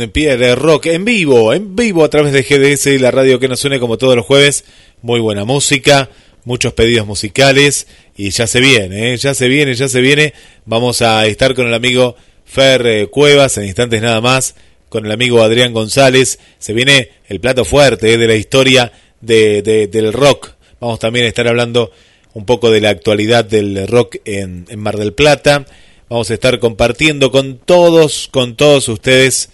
Hacen 0.00 0.12
Pierre 0.12 0.54
Rock 0.54 0.86
en 0.86 1.04
vivo, 1.04 1.52
en 1.52 1.76
vivo 1.76 2.02
a 2.04 2.08
través 2.08 2.32
de 2.32 2.42
GDS, 2.42 2.98
la 3.02 3.10
radio 3.10 3.38
que 3.38 3.48
nos 3.48 3.62
une 3.66 3.78
como 3.78 3.98
todos 3.98 4.16
los 4.16 4.24
jueves. 4.24 4.64
Muy 5.02 5.20
buena 5.20 5.44
música, 5.44 6.08
muchos 6.44 6.72
pedidos 6.72 7.06
musicales 7.06 7.86
y 8.16 8.30
ya 8.30 8.46
se 8.46 8.60
viene, 8.60 9.12
¿eh? 9.12 9.16
ya 9.18 9.34
se 9.34 9.46
viene, 9.48 9.74
ya 9.74 9.90
se 9.90 10.00
viene. 10.00 10.32
Vamos 10.64 11.02
a 11.02 11.26
estar 11.26 11.54
con 11.54 11.66
el 11.66 11.74
amigo 11.74 12.16
Fer 12.46 12.86
eh, 12.86 13.06
Cuevas 13.08 13.58
en 13.58 13.66
instantes 13.66 14.00
nada 14.00 14.22
más, 14.22 14.54
con 14.88 15.04
el 15.04 15.12
amigo 15.12 15.42
Adrián 15.42 15.74
González. 15.74 16.38
Se 16.58 16.72
viene 16.72 17.10
el 17.28 17.38
plato 17.38 17.66
fuerte 17.66 18.14
¿eh? 18.14 18.16
de 18.16 18.26
la 18.26 18.36
historia 18.36 18.92
de, 19.20 19.60
de- 19.60 19.86
del 19.86 20.14
rock. 20.14 20.52
Vamos 20.80 20.98
también 20.98 21.26
a 21.26 21.28
estar 21.28 21.46
hablando 21.46 21.90
un 22.32 22.46
poco 22.46 22.70
de 22.70 22.80
la 22.80 22.88
actualidad 22.88 23.44
del 23.44 23.86
rock 23.86 24.16
en, 24.24 24.64
en 24.70 24.78
Mar 24.80 24.96
del 24.96 25.12
Plata. 25.12 25.66
Vamos 26.08 26.30
a 26.30 26.34
estar 26.34 26.58
compartiendo 26.58 27.30
con 27.30 27.58
todos, 27.58 28.28
con 28.32 28.56
todos 28.56 28.88
ustedes 28.88 29.50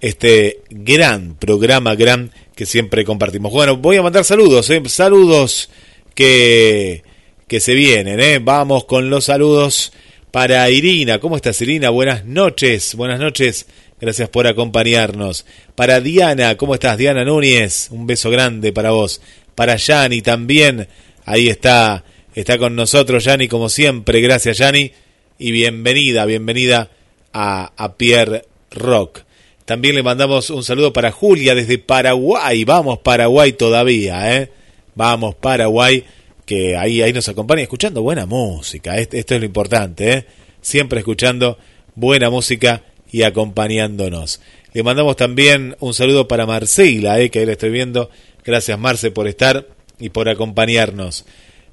este 0.00 0.62
gran 0.70 1.34
programa, 1.34 1.94
gran 1.94 2.32
que 2.54 2.66
siempre 2.66 3.04
compartimos. 3.04 3.52
Bueno, 3.52 3.76
voy 3.76 3.96
a 3.96 4.02
mandar 4.02 4.24
saludos, 4.24 4.68
¿eh? 4.70 4.82
saludos 4.86 5.70
que, 6.14 7.02
que 7.46 7.60
se 7.60 7.74
vienen, 7.74 8.20
¿eh? 8.20 8.38
vamos 8.38 8.84
con 8.84 9.10
los 9.10 9.24
saludos 9.26 9.92
para 10.30 10.68
Irina. 10.70 11.18
¿Cómo 11.18 11.36
estás 11.36 11.60
Irina? 11.60 11.90
Buenas 11.90 12.24
noches, 12.24 12.94
buenas 12.94 13.20
noches, 13.20 13.66
gracias 14.00 14.28
por 14.28 14.46
acompañarnos. 14.46 15.44
Para 15.74 16.00
Diana, 16.00 16.56
¿cómo 16.56 16.74
estás 16.74 16.96
Diana 16.96 17.24
Núñez? 17.24 17.88
Un 17.90 18.06
beso 18.06 18.30
grande 18.30 18.72
para 18.72 18.90
vos. 18.92 19.20
Para 19.54 19.76
Yani 19.76 20.22
también, 20.22 20.88
ahí 21.24 21.48
está, 21.48 22.04
está 22.34 22.56
con 22.58 22.74
nosotros 22.74 23.24
Yani 23.24 23.48
como 23.48 23.68
siempre, 23.68 24.20
gracias 24.20 24.58
Yani 24.58 24.92
y 25.38 25.52
bienvenida, 25.52 26.24
bienvenida 26.26 26.90
a, 27.32 27.72
a 27.76 27.96
Pierre 27.96 28.44
Rock. 28.70 29.24
También 29.64 29.94
le 29.94 30.02
mandamos 30.02 30.50
un 30.50 30.64
saludo 30.64 30.92
para 30.92 31.12
Julia 31.12 31.54
desde 31.54 31.78
Paraguay. 31.78 32.64
Vamos 32.64 32.98
Paraguay 32.98 33.52
todavía, 33.52 34.36
¿eh? 34.36 34.50
Vamos 34.94 35.34
Paraguay, 35.36 36.04
que 36.44 36.76
ahí, 36.76 37.02
ahí 37.02 37.12
nos 37.12 37.28
acompaña 37.28 37.62
escuchando 37.62 38.02
buena 38.02 38.26
música. 38.26 38.98
Esto, 38.98 39.16
es 39.16 39.40
lo 39.40 39.46
importante, 39.46 40.12
¿eh? 40.12 40.26
Siempre 40.60 41.00
escuchando 41.00 41.58
buena 41.94 42.30
música 42.30 42.82
y 43.10 43.22
acompañándonos. 43.22 44.40
Le 44.72 44.82
mandamos 44.82 45.16
también 45.16 45.76
un 45.80 45.94
saludo 45.94 46.28
para 46.28 46.46
Marcela, 46.46 47.20
¿eh? 47.20 47.30
que 47.30 47.40
ahí 47.40 47.46
la 47.46 47.52
estoy 47.52 47.70
viendo. 47.70 48.10
Gracias 48.44 48.78
Marce 48.78 49.10
por 49.10 49.28
estar 49.28 49.66
y 49.98 50.10
por 50.10 50.28
acompañarnos. 50.28 51.24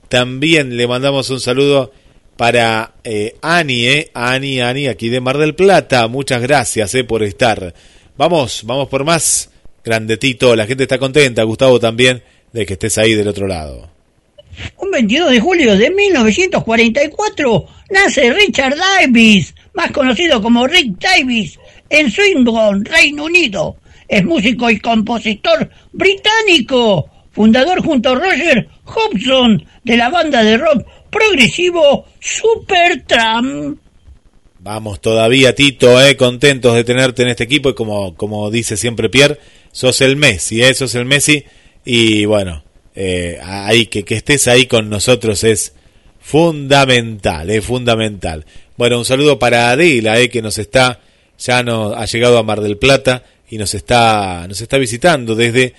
También 0.09 0.77
le 0.77 0.87
mandamos 0.87 1.29
un 1.29 1.39
saludo 1.39 1.91
para 2.37 2.93
eh, 3.03 3.35
Ani, 3.41 3.87
eh, 3.87 4.11
Ani, 4.13 4.87
aquí 4.87 5.09
de 5.09 5.19
Mar 5.19 5.37
del 5.37 5.55
Plata. 5.55 6.07
Muchas 6.07 6.41
gracias 6.41 6.93
eh, 6.95 7.03
por 7.03 7.23
estar. 7.23 7.73
Vamos, 8.15 8.61
vamos 8.63 8.87
por 8.87 9.03
más. 9.03 9.49
Grandetito, 9.83 10.55
la 10.55 10.67
gente 10.67 10.83
está 10.83 10.97
contenta, 10.97 11.43
Gustavo 11.43 11.79
también, 11.79 12.21
de 12.51 12.65
que 12.65 12.73
estés 12.73 12.97
ahí 12.97 13.13
del 13.13 13.27
otro 13.27 13.47
lado. 13.47 13.89
Un 14.77 14.91
22 14.91 15.31
de 15.31 15.39
julio 15.39 15.77
de 15.77 15.89
1944 15.91 17.65
nace 17.91 18.33
Richard 18.33 18.75
Davis, 18.75 19.53
más 19.73 19.91
conocido 19.91 20.41
como 20.41 20.67
Rick 20.67 20.97
Davis, 20.99 21.57
en 21.89 22.11
Swindon, 22.11 22.83
Reino 22.85 23.25
Unido. 23.25 23.77
Es 24.07 24.25
músico 24.25 24.69
y 24.69 24.79
compositor 24.79 25.69
británico, 25.91 27.09
fundador 27.31 27.81
junto 27.81 28.09
a 28.09 28.15
Roger 28.15 28.67
Hobson 28.83 29.63
de 29.83 29.97
la 29.97 30.09
banda 30.09 30.43
de 30.43 30.57
rock 30.57 30.85
progresivo 31.09 32.05
Supertramp. 32.19 33.79
Vamos 34.59 34.99
todavía, 34.99 35.55
Tito, 35.55 36.01
eh, 36.03 36.17
contentos 36.17 36.75
de 36.75 36.83
tenerte 36.83 37.21
en 37.21 37.29
este 37.29 37.45
equipo 37.45 37.69
y 37.69 37.75
como, 37.75 38.15
como 38.15 38.51
dice 38.51 38.75
siempre 38.75 39.09
Pierre, 39.09 39.39
sos 39.71 40.01
el 40.01 40.17
Messi, 40.17 40.61
eh, 40.61 40.73
sos 40.73 40.95
el 40.95 41.05
Messi 41.05 41.45
y 41.85 42.25
bueno, 42.25 42.63
eh, 42.95 43.39
ahí 43.43 43.85
que, 43.85 44.03
que 44.03 44.15
estés 44.15 44.47
ahí 44.47 44.65
con 44.65 44.89
nosotros 44.89 45.43
es 45.43 45.73
fundamental, 46.19 47.49
es 47.49 47.63
fundamental. 47.63 48.45
Bueno, 48.75 48.97
un 48.97 49.05
saludo 49.05 49.39
para 49.39 49.71
Adela, 49.71 50.19
eh, 50.19 50.29
que 50.29 50.41
nos 50.41 50.57
está, 50.57 50.99
ya 51.39 51.63
no, 51.63 51.93
ha 51.93 52.05
llegado 52.05 52.37
a 52.37 52.43
Mar 52.43 52.59
del 52.59 52.77
Plata 52.77 53.23
y 53.49 53.57
nos 53.57 53.73
está, 53.73 54.45
nos 54.47 54.59
está 54.59 54.77
visitando 54.77 55.35
desde 55.35 55.73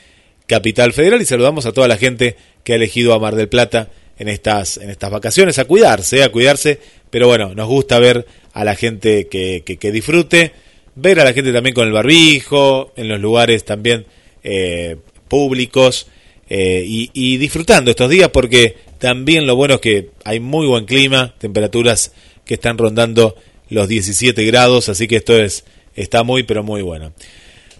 Capital 0.47 0.95
Federal 0.95 1.21
y 1.21 1.27
saludamos 1.27 1.67
a 1.67 1.73
toda 1.73 1.87
la 1.87 1.99
gente 1.99 2.37
que 2.65 2.73
ha 2.73 2.77
elegido 2.77 3.13
a 3.13 3.19
Mar 3.19 3.35
del 3.35 3.49
Plata 3.49 3.91
en 4.19 4.29
estas, 4.29 4.77
en 4.79 4.91
estas 4.91 5.11
vacaciones, 5.11 5.59
a 5.59 5.65
cuidarse, 5.65 6.23
a 6.23 6.31
cuidarse, 6.31 6.79
pero 7.11 7.29
bueno, 7.29 7.55
nos 7.55 7.69
gusta 7.69 7.99
ver 7.99 8.27
a 8.53 8.65
la 8.65 8.75
gente 8.75 9.29
que, 9.29 9.63
que, 9.65 9.93
disfrute, 9.93 10.53
ver 10.95 11.21
a 11.21 11.25
la 11.25 11.33
gente 11.33 11.53
también 11.53 11.75
con 11.75 11.87
el 11.87 11.93
barbijo, 11.93 12.93
en 12.97 13.09
los 13.09 13.21
lugares 13.21 13.65
también 13.65 14.07
eh, 14.43 14.97
públicos 15.29 16.09
eh, 16.49 16.85
y, 16.87 17.11
y 17.13 17.37
disfrutando 17.37 17.91
estos 17.91 18.11
días 18.11 18.31
porque 18.31 18.77
también 18.99 19.47
lo 19.47 19.55
bueno 19.55 19.75
es 19.75 19.81
que 19.81 20.11
hay 20.25 20.41
muy 20.41 20.67
buen 20.67 20.87
clima, 20.87 21.35
temperaturas 21.39 22.13
que 22.45 22.55
están 22.55 22.79
rondando 22.79 23.37
los 23.71 23.87
17 23.87 24.45
grados, 24.45 24.89
así 24.89 25.07
que 25.07 25.17
esto 25.17 25.39
es 25.39 25.65
está 25.95 26.23
muy 26.23 26.43
pero 26.43 26.63
muy 26.63 26.83
bueno. 26.83 27.13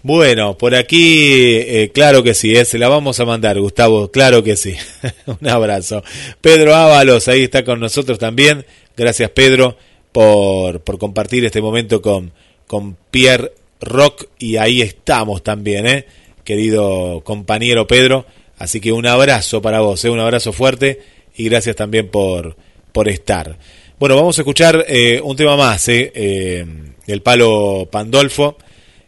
Bueno, 0.01 0.57
por 0.57 0.75
aquí, 0.75 1.55
eh, 1.55 1.91
claro 1.93 2.23
que 2.23 2.33
sí, 2.33 2.55
eh, 2.55 2.65
se 2.65 2.77
la 2.77 2.87
vamos 2.87 3.19
a 3.19 3.25
mandar, 3.25 3.59
Gustavo, 3.59 4.11
claro 4.11 4.43
que 4.43 4.55
sí. 4.55 4.75
Un 5.25 5.47
abrazo. 5.47 6.03
Pedro 6.41 6.75
Ábalos, 6.75 7.27
ahí 7.27 7.43
está 7.43 7.63
con 7.63 7.79
nosotros 7.79 8.17
también. 8.17 8.65
Gracias, 8.95 9.29
Pedro, 9.31 9.77
por, 10.11 10.81
por 10.81 10.97
compartir 10.97 11.45
este 11.45 11.61
momento 11.61 12.01
con, 12.01 12.31
con 12.67 12.97
Pierre 13.11 13.51
Rock. 13.81 14.25
Y 14.39 14.57
ahí 14.57 14.81
estamos 14.81 15.43
también, 15.43 15.85
eh, 15.87 16.05
querido 16.43 17.21
compañero 17.23 17.87
Pedro. 17.87 18.25
Así 18.57 18.79
que 18.81 18.91
un 18.91 19.05
abrazo 19.05 19.61
para 19.61 19.81
vos, 19.81 20.03
eh, 20.05 20.09
un 20.09 20.19
abrazo 20.19 20.53
fuerte 20.53 21.01
y 21.35 21.45
gracias 21.45 21.75
también 21.75 22.09
por, 22.09 22.55
por 22.91 23.07
estar. 23.07 23.57
Bueno, 23.99 24.15
vamos 24.15 24.37
a 24.37 24.41
escuchar 24.43 24.85
eh, 24.87 25.19
un 25.21 25.35
tema 25.35 25.57
más, 25.57 25.89
eh, 25.89 26.09
eh, 26.15 26.65
del 27.05 27.21
palo 27.21 27.89
Pandolfo. 27.91 28.57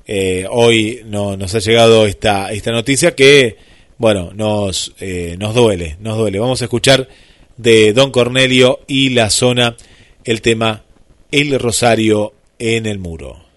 Eh, 0.08 0.46
hoy 0.50 1.02
no, 1.06 1.38
nos 1.38 1.54
ha 1.56 1.60
llegado 1.60 2.06
esta, 2.06 2.52
esta 2.52 2.72
noticia 2.72 3.16
que, 3.16 3.58
bueno, 3.98 4.32
nos, 4.34 4.94
eh, 5.00 5.36
nos 5.40 5.54
duele, 5.56 5.98
nos 6.00 6.18
duele. 6.18 6.40
Vamos 6.40 6.62
a 6.62 6.66
escuchar 6.66 7.08
de 7.58 7.94
Don 7.94 8.12
Cornelio 8.12 8.80
y 8.88 9.10
la 9.10 9.30
zona 9.30 9.76
el 10.24 10.42
tema 10.42 10.84
El 11.32 11.60
Rosario 11.60 12.34
en 12.60 12.86
el 12.86 13.00
Muro. 13.00 13.51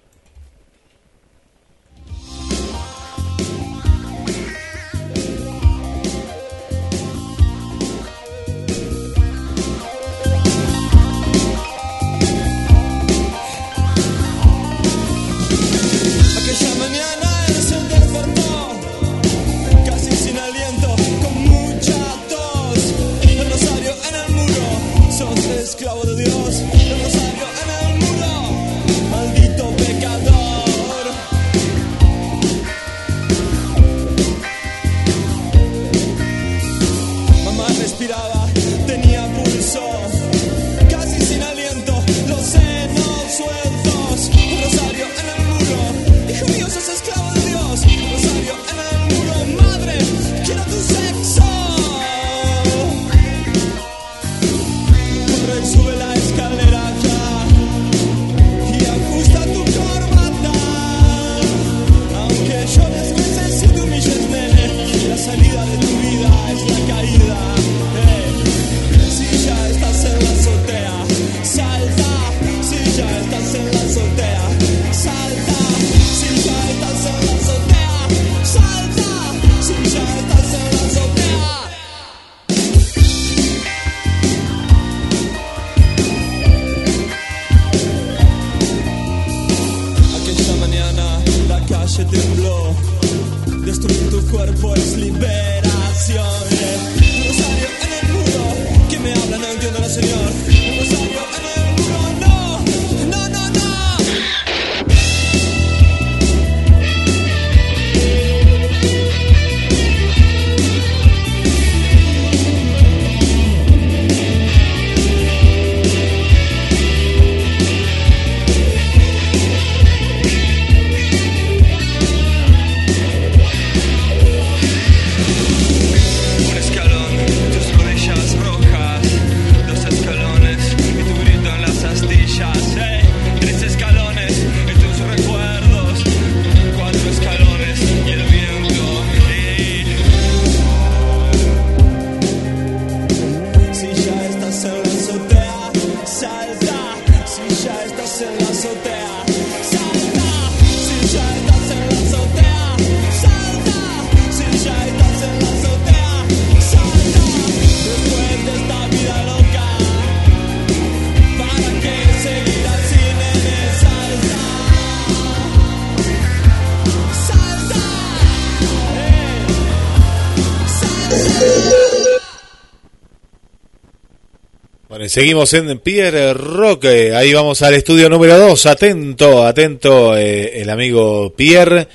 Seguimos 175.14 175.54
en 175.54 175.78
Pierre 175.78 176.34
Roque. 176.34 177.14
Ahí 177.14 177.32
vamos 177.32 177.62
al 177.62 177.74
estudio 177.74 178.08
número 178.08 178.36
2. 178.36 178.66
Atento, 178.66 179.46
atento, 179.46 180.16
eh, 180.16 180.60
el 180.60 180.68
amigo 180.68 181.32
Pierre. 181.36 181.86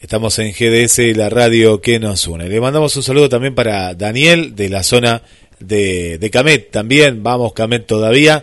Estamos 0.00 0.38
en 0.38 0.54
GDS, 0.54 1.14
la 1.14 1.28
radio 1.28 1.82
que 1.82 1.98
nos 1.98 2.26
une. 2.26 2.48
Le 2.48 2.62
mandamos 2.62 2.96
un 2.96 3.02
saludo 3.02 3.28
también 3.28 3.54
para 3.54 3.92
Daniel 3.92 4.56
de 4.56 4.70
la 4.70 4.82
zona 4.84 5.20
de, 5.60 6.16
de 6.16 6.30
Camet. 6.30 6.70
También, 6.70 7.22
vamos 7.22 7.52
Camet 7.52 7.84
todavía. 7.84 8.42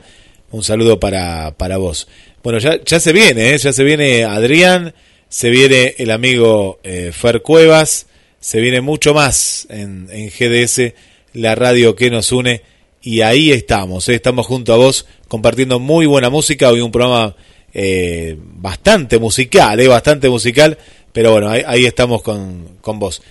Un 0.51 0.61
saludo 0.61 0.99
para, 0.99 1.57
para 1.57 1.77
vos. 1.77 2.07
Bueno, 2.43 2.59
ya, 2.59 2.79
ya 2.85 2.99
se 2.99 3.11
viene, 3.11 3.55
¿eh? 3.55 3.57
ya 3.57 3.73
se 3.73 3.83
viene 3.83 4.25
Adrián, 4.25 4.93
se 5.27 5.49
viene 5.49 5.95
el 5.97 6.11
amigo 6.11 6.79
eh, 6.83 7.09
Fer 7.13 7.41
Cuevas, 7.41 8.05
se 8.39 8.61
viene 8.61 8.81
mucho 8.81 9.15
más 9.15 9.65
en, 9.71 10.07
en 10.11 10.29
GDS, 10.29 10.93
la 11.33 11.55
radio 11.55 11.95
que 11.95 12.11
nos 12.11 12.31
une. 12.31 12.61
Y 13.01 13.21
ahí 13.21 13.51
estamos, 13.51 14.09
¿eh? 14.09 14.15
estamos 14.15 14.45
junto 14.45 14.73
a 14.73 14.77
vos 14.77 15.05
compartiendo 15.27 15.79
muy 15.79 16.05
buena 16.05 16.29
música. 16.29 16.69
Hoy 16.69 16.81
un 16.81 16.91
programa 16.91 17.35
eh, 17.73 18.35
bastante 18.37 19.19
musical, 19.19 19.79
¿eh? 19.79 19.87
bastante 19.87 20.29
musical. 20.29 20.77
Pero 21.13 21.31
bueno, 21.31 21.49
ahí, 21.49 21.85
estamos 21.85 22.21
con, 22.21 22.77
con 22.81 22.99
vos. 22.99 23.21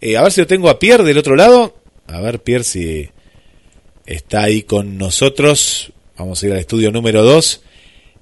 A 0.00 0.22
ver 0.22 0.32
si 0.32 0.40
lo 0.40 0.46
tengo 0.46 0.70
a 0.70 0.78
Pierre 0.78 1.04
del 1.04 1.18
otro 1.18 1.34
lado. 1.34 1.74
A 2.06 2.20
ver, 2.20 2.40
Pierre, 2.40 2.64
si 2.64 3.08
está 4.06 4.44
ahí 4.44 4.62
con 4.62 4.96
nosotros. 4.96 5.92
Vamos 6.16 6.42
a 6.42 6.46
ir 6.46 6.52
al 6.52 6.60
estudio 6.60 6.92
número 6.92 7.24
2. 7.24 7.62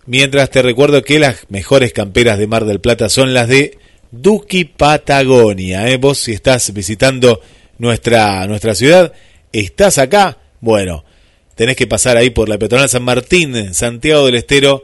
Mientras 0.07 0.51
te 0.51 0.63
recuerdo 0.63 1.03
que 1.03 1.19
las 1.19 1.49
mejores 1.51 1.93
camperas 1.93 2.39
de 2.39 2.47
Mar 2.47 2.65
del 2.65 2.81
Plata 2.81 3.09
son 3.09 3.35
las 3.35 3.49
de 3.49 3.79
Duki 4.11 4.65
Patagonia. 4.65 5.97
Vos 5.99 6.19
si 6.19 6.33
estás 6.33 6.73
visitando 6.73 7.41
nuestra, 7.79 8.47
nuestra 8.47 8.75
ciudad, 8.75 9.13
estás 9.53 9.99
acá, 9.99 10.39
bueno, 10.65 11.05
tenés 11.57 11.77
que 11.77 11.87
pasar 11.87 12.17
ahí 12.17 12.31
por 12.31 12.49
la 12.49 12.57
peatonal 12.57 12.89
San 12.89 13.03
Martín, 13.03 13.75
Santiago 13.75 14.25
del 14.25 14.37
Estero, 14.37 14.83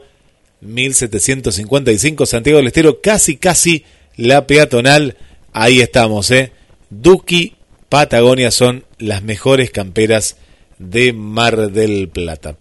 1755, 0.61 2.27
Santiago 2.27 2.59
del 2.59 2.67
Estero, 2.67 3.01
casi, 3.01 3.37
casi 3.37 3.83
la 4.15 4.45
peatonal. 4.45 5.17
Ahí 5.53 5.81
estamos, 5.81 6.29
¿eh? 6.29 6.51
Duki 6.91 7.55
Patagonia 7.89 8.51
son 8.51 8.85
las 8.99 9.23
mejores 9.23 9.71
camperas 9.71 10.37
de 10.77 11.13
Mar 11.13 11.71
del 11.71 12.09
Plata. 12.09 12.57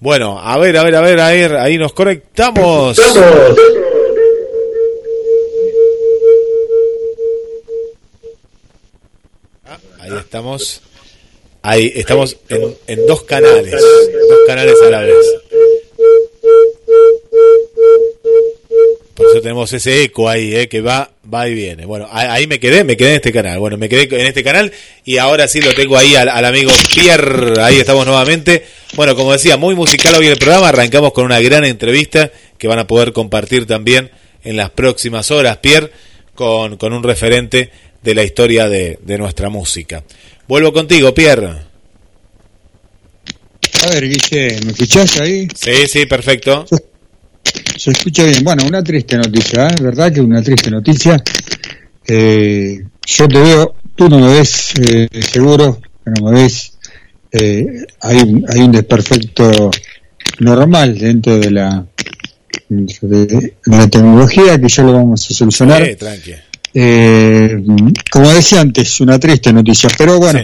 Bueno, 0.00 0.40
a 0.40 0.58
ver, 0.58 0.76
a 0.76 0.82
ver, 0.82 0.96
a 0.96 1.00
ver, 1.00 1.20
a 1.20 1.28
ver, 1.28 1.56
ahí 1.56 1.78
nos 1.78 1.92
conectamos. 1.92 2.98
Ah, 9.64 9.78
ahí 10.00 10.12
estamos. 10.18 10.82
Ahí 11.66 11.90
estamos 11.94 12.36
en, 12.50 12.76
en 12.86 13.06
dos 13.06 13.22
canales, 13.22 13.72
dos 13.72 14.38
canales 14.46 14.74
a 14.86 14.90
la 14.90 15.00
vez. 15.00 15.14
Por 19.14 19.26
eso 19.30 19.40
tenemos 19.40 19.72
ese 19.72 20.02
eco 20.02 20.28
ahí, 20.28 20.54
eh, 20.54 20.68
que 20.68 20.82
va, 20.82 21.10
va 21.32 21.48
y 21.48 21.54
viene. 21.54 21.86
Bueno, 21.86 22.06
ahí 22.10 22.46
me 22.46 22.60
quedé, 22.60 22.84
me 22.84 22.98
quedé 22.98 23.10
en 23.10 23.14
este 23.14 23.32
canal. 23.32 23.58
Bueno, 23.60 23.78
me 23.78 23.88
quedé 23.88 24.02
en 24.20 24.26
este 24.26 24.44
canal 24.44 24.72
y 25.06 25.16
ahora 25.16 25.48
sí 25.48 25.62
lo 25.62 25.72
tengo 25.72 25.96
ahí 25.96 26.14
al, 26.14 26.28
al 26.28 26.44
amigo 26.44 26.70
Pierre. 26.94 27.58
Ahí 27.62 27.78
estamos 27.78 28.04
nuevamente. 28.04 28.66
Bueno, 28.94 29.16
como 29.16 29.32
decía, 29.32 29.56
muy 29.56 29.74
musical 29.74 30.14
hoy 30.16 30.26
el 30.26 30.36
programa. 30.36 30.68
Arrancamos 30.68 31.14
con 31.14 31.24
una 31.24 31.40
gran 31.40 31.64
entrevista 31.64 32.30
que 32.58 32.68
van 32.68 32.78
a 32.78 32.86
poder 32.86 33.14
compartir 33.14 33.64
también 33.66 34.10
en 34.42 34.58
las 34.58 34.68
próximas 34.68 35.30
horas, 35.30 35.56
Pierre, 35.62 35.90
con, 36.34 36.76
con 36.76 36.92
un 36.92 37.02
referente 37.02 37.70
de 38.02 38.14
la 38.14 38.22
historia 38.22 38.68
de, 38.68 38.98
de 39.00 39.16
nuestra 39.16 39.48
música. 39.48 40.04
Vuelvo 40.48 40.72
contigo, 40.72 41.12
Pierre. 41.14 41.48
A 43.82 43.86
ver, 43.88 44.08
Guille, 44.08 44.60
¿me 44.64 44.72
escuchás 44.72 45.18
ahí? 45.20 45.46
Sí, 45.54 45.86
sí, 45.88 46.06
perfecto. 46.06 46.64
Se 47.76 47.90
escucha 47.90 48.24
bien. 48.24 48.42
Bueno, 48.44 48.64
una 48.66 48.82
triste 48.82 49.16
noticia, 49.16 49.68
¿eh? 49.68 49.74
¿verdad? 49.80 50.12
Que 50.12 50.20
una 50.20 50.42
triste 50.42 50.70
noticia. 50.70 51.22
Eh, 52.06 52.82
yo 53.06 53.28
te 53.28 53.38
veo, 53.40 53.74
tú 53.94 54.08
no 54.08 54.18
me 54.20 54.28
ves 54.34 54.72
eh, 54.80 55.08
seguro, 55.20 55.80
que 56.04 56.10
no 56.18 56.30
me 56.30 56.42
ves. 56.42 56.72
Eh, 57.32 57.66
hay, 58.00 58.16
un- 58.18 58.44
hay 58.48 58.60
un 58.60 58.72
desperfecto 58.72 59.70
normal 60.40 60.96
dentro 60.96 61.38
de 61.38 61.50
la, 61.50 61.84
de, 62.68 63.26
de 63.26 63.54
la 63.66 63.88
tecnología 63.88 64.58
que 64.58 64.68
ya 64.68 64.82
lo 64.84 64.92
vamos 64.92 65.30
a 65.30 65.34
solucionar. 65.34 65.84
Sí, 65.84 65.96
tranqui. 65.96 66.32
Eh, 66.74 67.64
como 68.10 68.28
decía 68.30 68.60
antes, 68.60 69.00
una 69.00 69.18
triste 69.18 69.52
noticia, 69.52 69.88
pero 69.96 70.18
bueno, 70.18 70.40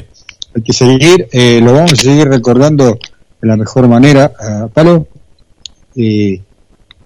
hay 0.54 0.62
que 0.62 0.72
seguir, 0.72 1.28
eh, 1.32 1.60
lo 1.60 1.72
vamos 1.74 1.92
a 1.92 1.96
seguir 1.96 2.28
recordando 2.28 2.98
de 3.40 3.48
la 3.48 3.56
mejor 3.56 3.88
manera 3.88 4.32
a 4.38 4.68
Palo. 4.68 5.08
Y 5.94 6.40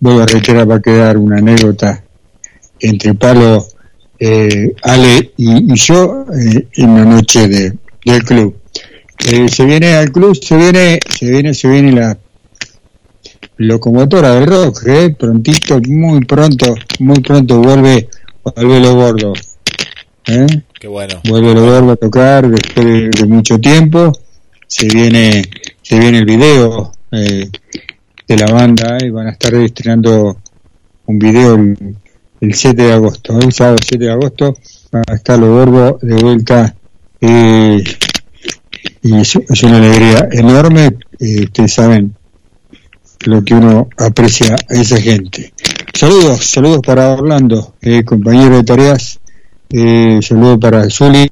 voy 0.01 0.21
a 0.21 0.27
reiterar, 0.27 0.71
va 0.71 0.77
a 0.77 0.83
quedar 0.83 1.17
una 1.17 1.39
anécdota 1.39 2.05
entre 2.81 3.15
Palo, 3.15 3.67
eh, 4.19 4.75
Ale 4.83 5.33
y, 5.37 5.73
y 5.73 5.77
yo 5.77 6.27
eh, 6.33 6.69
en 6.77 6.95
la 6.95 7.05
noche 7.05 7.49
de, 7.49 7.73
del 8.05 8.23
club. 8.23 8.57
Eh, 9.27 9.49
se 9.49 9.65
viene 9.65 9.95
al 9.95 10.13
club, 10.13 10.37
se 10.37 10.57
viene, 10.57 11.01
se 11.09 11.31
viene, 11.31 11.55
se 11.55 11.69
viene 11.69 11.93
la 11.93 12.19
locomotora 13.57 14.35
del 14.35 14.47
rock, 14.47 14.83
eh, 14.87 15.17
prontito, 15.19 15.81
muy 15.89 16.21
pronto, 16.25 16.75
muy 16.99 17.21
pronto 17.21 17.61
vuelve, 17.61 18.09
vuelve 18.45 18.93
gordo. 18.93 19.33
¿eh? 20.27 20.47
Qué 20.79 20.89
bueno. 20.89 21.21
vuelve 21.29 21.55
lo 21.55 21.65
gordo 21.65 21.93
a 21.93 21.97
tocar 21.97 22.49
después 22.49 22.87
de, 22.87 23.11
de 23.11 23.27
mucho 23.27 23.59
tiempo 23.59 24.13
se 24.67 24.89
viene 24.89 25.43
se 25.83 25.99
viene 25.99 26.19
el 26.19 26.25
video 26.25 26.93
eh, 27.13 27.49
de 28.27 28.37
la 28.37 28.47
banda 28.47 28.99
y 29.01 29.11
van 29.11 29.29
a 29.29 29.31
estar 29.31 29.55
estrenando 29.55 30.39
un 31.07 31.19
video 31.19 31.55
el, 31.55 31.97
el 32.41 32.55
7 32.55 32.83
de 32.83 32.93
agosto 32.93 33.39
el 33.39 33.53
sábado 33.53 33.77
7 33.87 34.05
de 34.05 34.11
agosto 34.11 34.55
va 34.95 35.03
a 35.07 35.15
estar 35.15 35.39
lo 35.39 35.55
gordo 35.55 35.99
de 36.03 36.15
vuelta 36.17 36.75
eh, 37.21 37.85
y 39.03 39.17
es, 39.17 39.37
es 39.37 39.63
una 39.63 39.77
alegría 39.77 40.29
enorme 40.33 40.97
eh, 41.21 41.45
ustedes 41.45 41.73
saben 41.73 42.17
lo 43.27 43.45
que 43.45 43.55
uno 43.55 43.89
aprecia 43.97 44.55
a 44.55 44.75
esa 44.75 45.01
gente 45.01 45.54
saludos 45.95 46.45
saludos 46.45 46.81
para 46.85 47.11
Orlando 47.11 47.75
eh, 47.81 48.05
compañero 48.05 48.57
de 48.57 48.65
tareas 48.65 49.21
eh, 49.77 50.21
saludo 50.23 50.61
para 50.61 50.89
Zuli, 50.89 51.29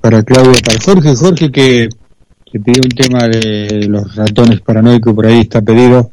para 0.00 0.24
Claudia, 0.24 0.60
para 0.64 0.80
Jorge. 0.80 1.14
Jorge 1.14 1.52
que, 1.52 1.88
que 2.50 2.58
pidió 2.58 2.80
un 2.82 2.90
tema 2.90 3.28
de 3.28 3.86
los 3.88 4.14
ratones 4.16 4.60
paranoicos, 4.60 5.14
por 5.14 5.26
ahí 5.26 5.42
está 5.42 5.62
pedido. 5.62 6.10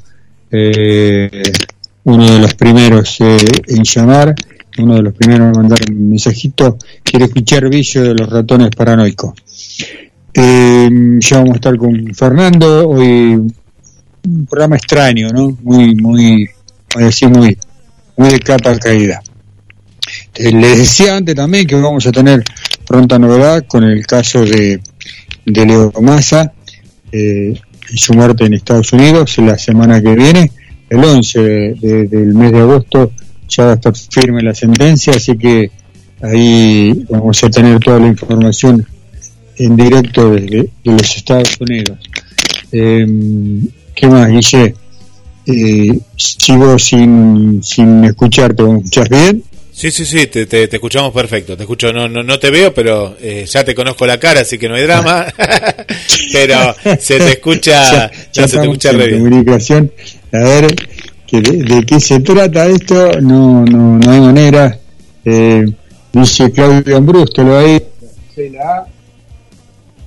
Eh, 0.51 1.41
uno 2.03 2.29
de 2.29 2.39
los 2.39 2.53
primeros 2.53 3.19
eh, 3.21 3.37
en 3.67 3.83
llamar. 3.83 4.35
uno 4.77 4.95
de 4.95 5.01
los 5.01 5.13
primeros 5.15 5.47
en 5.47 5.61
mandar 5.61 5.79
un 5.89 6.09
mensajito, 6.09 6.77
quiere 7.01 7.25
escuchar 7.25 7.67
Billo 7.69 8.03
de 8.03 8.13
los 8.13 8.29
ratones 8.29 8.69
paranoicos. 8.75 9.33
Eh, 10.31 10.89
ya 11.19 11.37
vamos 11.37 11.53
a 11.53 11.55
estar 11.55 11.75
con 11.77 12.13
Fernando, 12.13 12.87
hoy 12.87 13.33
un 13.33 14.45
programa 14.47 14.75
extraño, 14.75 15.29
¿no? 15.29 15.57
Muy, 15.63 15.95
muy, 15.95 16.47
voy 16.93 17.03
a 17.03 17.05
decir, 17.07 17.29
muy, 17.29 17.57
muy 18.17 18.29
de 18.29 18.39
capa 18.39 18.77
caída. 18.77 19.21
Eh, 20.35 20.51
les 20.51 20.77
decía 20.77 21.15
antes 21.17 21.35
también 21.35 21.65
que 21.67 21.75
vamos 21.75 22.05
a 22.07 22.11
tener 22.11 22.43
pronta 22.85 23.19
novedad 23.19 23.65
con 23.67 23.83
el 23.83 24.05
caso 24.05 24.43
de, 24.45 24.79
de 25.45 25.65
Leo 25.65 25.91
Massa 26.01 26.51
eh, 27.11 27.53
y 27.89 27.97
su 27.97 28.13
muerte 28.13 28.45
en 28.45 28.53
Estados 28.53 28.91
Unidos 28.93 29.37
la 29.39 29.57
semana 29.57 30.01
que 30.01 30.15
viene, 30.15 30.51
el 30.89 31.03
11 31.03 31.39
de- 31.41 31.73
de- 31.75 32.07
del 32.07 32.33
mes 32.33 32.51
de 32.51 32.59
agosto 32.59 33.11
ya 33.49 33.65
va 33.65 33.71
a 33.71 33.75
estar 33.75 33.93
firme 33.95 34.41
la 34.41 34.53
sentencia, 34.53 35.13
así 35.13 35.37
que 35.37 35.71
ahí 36.21 37.05
vamos 37.09 37.41
a 37.43 37.49
tener 37.49 37.79
toda 37.79 37.99
la 37.99 38.07
información 38.07 38.85
en 39.57 39.75
directo 39.75 40.31
desde 40.31 40.57
de 40.83 40.91
los 40.91 41.15
Estados 41.15 41.57
Unidos. 41.59 41.97
Eh, 42.71 43.07
¿Qué 43.95 44.07
más, 44.07 44.29
Guille? 44.29 44.75
Eh, 45.47 45.97
sigo 46.17 46.77
sin, 46.77 47.63
sin 47.63 48.03
escucharte, 48.03 48.63
¿me 48.63 48.77
escuchás 48.79 49.07
bien? 49.09 49.43
Sí, 49.71 49.91
sí, 49.91 50.05
sí, 50.05 50.25
te, 50.27 50.45
te- 50.47 50.67
te 50.67 50.75
escuchamos 50.77 51.13
perfecto. 51.13 51.55
Te 51.55 51.63
escucho, 51.63 51.93
no, 51.93 52.09
no, 52.09 52.23
no 52.23 52.39
te 52.39 52.49
veo, 52.49 52.73
pero 52.73 53.15
eh, 53.21 53.45
ya 53.47 53.63
te 53.63 53.75
conozco 53.75 54.05
la 54.07 54.19
cara, 54.19 54.41
así 54.41 54.57
que 54.57 54.67
no 54.67 54.75
hay 54.75 54.83
drama. 54.83 55.25
pero 56.33 56.75
se 56.99 57.17
te 57.19 57.29
escucha, 57.33 57.71
ya, 57.91 58.11
ya 58.11 58.31
ya 58.33 58.47
se 58.47 58.57
te 58.57 58.63
escucha 58.63 58.91
re 58.91 59.07
bien. 59.07 59.19
comunicación. 59.23 59.91
A 60.33 60.37
ver, 60.39 60.75
que 61.27 61.41
de, 61.41 61.63
de 61.63 61.85
qué 61.85 61.99
se 61.99 62.19
trata 62.21 62.65
esto? 62.65 63.21
No, 63.21 63.63
no, 63.65 63.99
no 63.99 64.11
hay 64.11 64.19
manera. 64.19 64.79
Eh, 65.23 65.65
dice 66.11 66.51
Claudio 66.51 66.97
Ambrústolo 66.97 67.57
ahí. 67.59 67.81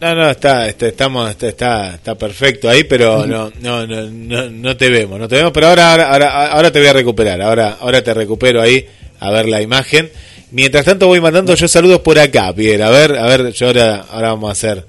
No, 0.01 0.15
no, 0.15 0.31
está, 0.31 0.67
está, 0.67 0.89
estamos, 0.89 1.29
está, 1.29 1.49
está, 1.49 1.95
está 1.97 2.15
perfecto 2.15 2.71
ahí, 2.71 2.85
pero 2.85 3.27
no, 3.27 3.53
no, 3.61 3.87
no, 3.87 4.11
no, 4.11 4.49
no 4.49 4.77
te 4.77 4.89
vemos, 4.89 5.19
no 5.21 5.29
te 5.29 5.37
vemos, 5.37 5.53
pero 5.53 5.67
ahora, 5.67 5.93
ahora, 5.93 6.11
ahora, 6.11 6.47
ahora 6.47 6.73
te 6.73 6.79
voy 6.79 6.89
a 6.89 6.95
recuperar, 6.95 7.43
ahora, 7.43 7.77
ahora 7.79 8.03
te 8.03 8.15
recupero 8.15 8.63
ahí 8.63 8.87
a 9.19 9.31
ver 9.31 9.47
la 9.47 9.61
imagen. 9.61 10.11
Mientras 10.53 10.87
tanto 10.87 11.07
voy 11.07 11.21
mandando 11.21 11.55
yo 11.55 11.69
saludos 11.69 12.01
por 12.01 12.19
acá, 12.19 12.51
Pierre, 12.55 12.83
a 12.83 12.89
ver, 12.89 13.15
a 13.19 13.27
ver, 13.27 13.53
yo 13.53 13.67
ahora, 13.67 14.07
ahora 14.11 14.29
vamos 14.31 14.49
a 14.49 14.53
hacer, 14.53 14.87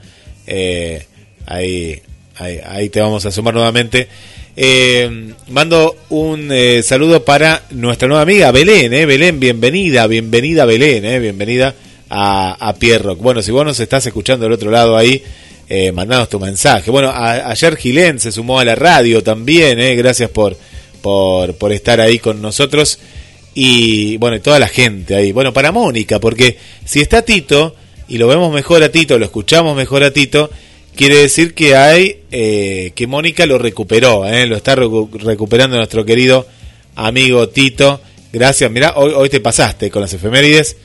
eh, 0.48 1.06
ahí, 1.46 2.02
ahí, 2.38 2.60
ahí 2.66 2.90
te 2.90 3.02
vamos 3.02 3.26
a 3.26 3.32
sumar 3.32 3.54
nuevamente. 3.54 4.08
Eh, 4.56 5.34
mando 5.50 5.94
un 6.08 6.50
eh, 6.54 6.84
saludo 6.84 7.26
para 7.26 7.64
nuestra 7.72 8.08
nueva 8.08 8.24
amiga 8.24 8.52
Belén, 8.52 8.94
eh, 8.94 9.06
Belén, 9.06 9.42
bienvenida, 9.42 10.08
bienvenida 10.08 10.64
Belén, 10.64 11.04
eh, 11.04 11.20
bienvenida 11.20 11.76
a, 12.14 12.58
a 12.60 12.76
Pierrock. 12.76 13.20
Bueno, 13.20 13.42
si 13.42 13.52
vos 13.52 13.66
nos 13.66 13.80
estás 13.80 14.06
escuchando 14.06 14.44
del 14.44 14.52
otro 14.52 14.70
lado 14.70 14.98
ahí, 14.98 15.24
eh, 15.70 15.94
mandanos 15.94 16.28
tu 16.28 16.40
mensaje. 16.40 16.92
Bueno, 16.92 17.12
ayer 17.16 17.78
Gilén 17.78 18.20
se 18.20 18.34
sumó 18.34 18.60
a 18.60 18.66
la 18.66 18.76
radio 18.76 19.24
también, 19.24 19.80
eh, 19.80 19.96
gracias 19.96 20.30
por, 20.30 20.58
por, 21.02 21.56
por 21.56 21.72
estar 21.72 22.02
ahí 22.02 22.20
con 22.20 22.42
nosotros. 22.42 23.00
Y 23.54 24.18
bueno, 24.18 24.42
toda 24.42 24.60
la 24.60 24.68
gente 24.68 25.16
ahí. 25.16 25.32
Bueno, 25.32 25.54
para 25.54 25.72
Mónica, 25.72 26.20
porque 26.20 26.58
si 26.84 27.00
está 27.00 27.22
Tito 27.22 27.76
y 28.10 28.18
lo 28.18 28.28
vemos 28.28 28.54
mejor 28.54 28.84
a 28.84 28.92
Tito, 28.92 29.18
lo 29.18 29.24
escuchamos 29.26 29.76
mejor 29.76 30.04
a 30.04 30.12
Tito, 30.12 30.50
quiere 30.96 31.16
decir 31.16 31.54
que 31.54 31.76
hay, 31.78 32.20
eh, 32.32 32.92
que 32.94 33.08
Mónica 33.08 33.46
lo 33.46 33.58
recuperó, 33.58 34.26
eh, 34.28 34.46
lo 34.48 34.58
está 34.58 34.76
recu- 34.76 35.10
recuperando 35.22 35.78
nuestro 35.78 36.04
querido 36.04 36.46
amigo 36.96 37.48
Tito. 37.48 38.02
Gracias, 38.34 38.70
mirá, 38.70 38.94
hoy, 38.98 39.14
hoy 39.16 39.30
te 39.30 39.40
pasaste 39.40 39.90
con 39.90 40.02
las 40.02 40.14
efemérides, 40.14 40.76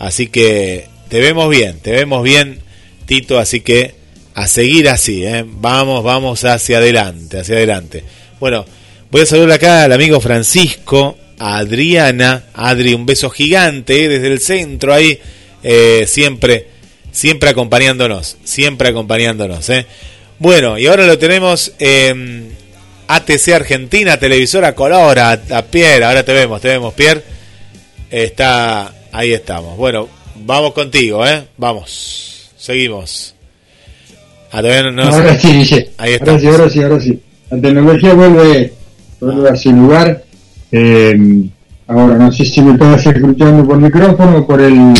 así 0.00 0.26
que 0.26 0.88
te 1.08 1.20
vemos 1.20 1.48
bien, 1.48 1.78
te 1.78 1.92
vemos 1.92 2.24
bien, 2.24 2.58
Tito, 3.06 3.38
así 3.38 3.60
que 3.60 3.94
a 4.34 4.48
seguir 4.48 4.88
así, 4.88 5.24
eh. 5.24 5.44
vamos, 5.46 6.02
vamos 6.02 6.44
hacia 6.44 6.78
adelante, 6.78 7.38
hacia 7.38 7.54
adelante. 7.54 8.02
Bueno, 8.40 8.64
voy 9.10 9.22
a 9.22 9.26
saludar 9.26 9.52
acá 9.52 9.84
al 9.84 9.92
amigo 9.92 10.20
Francisco, 10.20 11.16
a 11.38 11.58
Adriana, 11.58 12.44
Adri, 12.54 12.94
un 12.94 13.06
beso 13.06 13.30
gigante 13.30 14.04
eh, 14.04 14.08
desde 14.08 14.28
el 14.28 14.40
centro 14.40 14.94
ahí, 14.94 15.18
eh, 15.62 16.04
siempre, 16.06 16.68
siempre 17.12 17.50
acompañándonos, 17.50 18.36
siempre 18.44 18.88
acompañándonos. 18.88 19.68
eh. 19.70 19.86
Bueno, 20.38 20.78
y 20.78 20.86
ahora 20.86 21.06
lo 21.06 21.18
tenemos 21.18 21.72
en 21.78 22.56
ATC 23.08 23.48
Argentina, 23.52 24.18
televisora 24.18 24.74
color, 24.74 25.18
a, 25.18 25.32
a 25.32 25.62
Pierre, 25.62 26.04
ahora 26.04 26.22
te 26.24 26.32
vemos, 26.32 26.60
te 26.60 26.68
vemos, 26.68 26.94
Pierre. 26.94 27.22
Está, 28.10 28.92
ahí 29.12 29.32
estamos. 29.32 29.76
Bueno, 29.76 30.08
vamos 30.36 30.72
contigo, 30.72 31.26
¿eh? 31.26 31.44
Vamos, 31.56 32.50
seguimos. 32.56 33.34
Ah, 34.52 34.60
todavía 34.62 34.82
no- 34.84 34.92
no 34.92 35.02
ahora 35.04 35.38
sí. 35.38 35.86
Ahí 35.98 36.14
está. 36.14 36.32
Ahora 36.32 36.40
sí, 36.40 36.46
ahora 36.48 36.70
sí, 36.70 36.82
ahora 36.82 37.00
sí. 37.00 37.20
La 37.50 37.60
tecnología 37.60 38.14
vuelve, 38.14 38.72
vuelve 39.20 39.48
a 39.50 39.56
su 39.56 39.72
lugar. 39.72 40.24
Eh, 40.72 41.16
ahora, 41.86 42.14
no 42.16 42.32
sé 42.32 42.44
si 42.44 42.60
me 42.60 42.72
estás 42.72 43.06
escuchando 43.06 43.66
por 43.66 43.78
micrófono 43.78 44.38
o 44.38 44.46
por 44.46 44.60
el... 44.60 44.94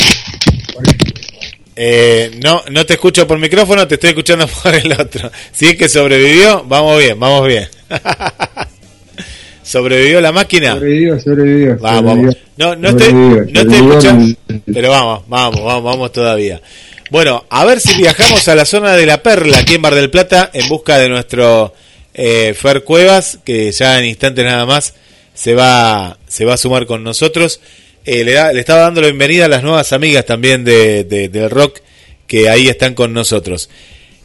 Eh, 1.83 2.39
no, 2.45 2.63
no 2.71 2.85
te 2.85 2.95
escucho 2.95 3.27
por 3.27 3.39
micrófono, 3.39 3.89
te 3.89 3.95
estoy 3.95 4.11
escuchando 4.11 4.47
por 4.63 4.75
el 4.75 4.93
otro. 4.93 5.31
Si 5.53 5.67
es 5.67 5.77
que 5.77 5.89
sobrevivió, 5.89 6.65
vamos 6.65 6.99
bien, 6.99 7.19
vamos 7.19 7.47
bien. 7.49 7.67
¿Sobrevivió 9.63 10.21
la 10.21 10.33
máquina? 10.33 10.75
Sobrevivió, 10.75 11.21
sobrevivió. 11.21 11.77
Vamos, 11.79 12.01
sobrevivió. 12.13 12.33
vamos. 12.33 12.37
No, 12.57 12.77
no 12.77 12.97
te, 12.97 13.13
no 13.13 13.67
te 13.67 13.77
escuchamos, 13.77 14.35
pero 14.73 14.91
vamos, 14.91 15.23
vamos, 15.29 15.63
vamos, 15.65 15.85
vamos 15.85 16.13
todavía. 16.13 16.61
Bueno, 17.11 17.45
a 17.51 17.65
ver 17.65 17.81
si 17.81 17.97
viajamos 17.97 18.47
a 18.49 18.55
la 18.55 18.65
zona 18.65 18.97
de 18.97 19.07
la 19.07 19.23
Perla, 19.23 19.59
aquí 19.59 19.75
en 19.75 19.81
Mar 19.81 19.95
del 19.95 20.11
Plata, 20.11 20.51
en 20.53 20.69
busca 20.69 20.99
de 20.99 21.09
nuestro 21.09 21.75
eh, 22.15 22.55
Fer 22.57 22.85
Cuevas, 22.85 23.39
que 23.45 23.71
ya 23.73 23.99
en 23.99 24.05
instantes 24.07 24.45
nada 24.45 24.65
más 24.67 24.95
se 25.35 25.55
va, 25.55 26.19
se 26.29 26.45
va 26.45 26.55
a 26.55 26.59
sumar 26.59 26.87
con 26.87 27.03
nosotros. 27.03 27.61
Eh, 28.05 28.25
le, 28.25 28.33
da- 28.33 28.53
le 28.53 28.61
estaba 28.61 28.83
dando 28.83 29.01
la 29.01 29.09
bienvenida 29.09 29.45
a 29.47 29.49
las 29.49 29.63
nuevas 29.63 29.93
amigas 29.93 30.25
también 30.25 30.65
de, 30.65 31.05
de- 31.05 31.29
del 31.29 31.51
rock 31.51 31.81
que 32.27 32.49
ahí 32.49 32.69
están 32.69 32.95
con 32.95 33.13
nosotros. 33.13 33.69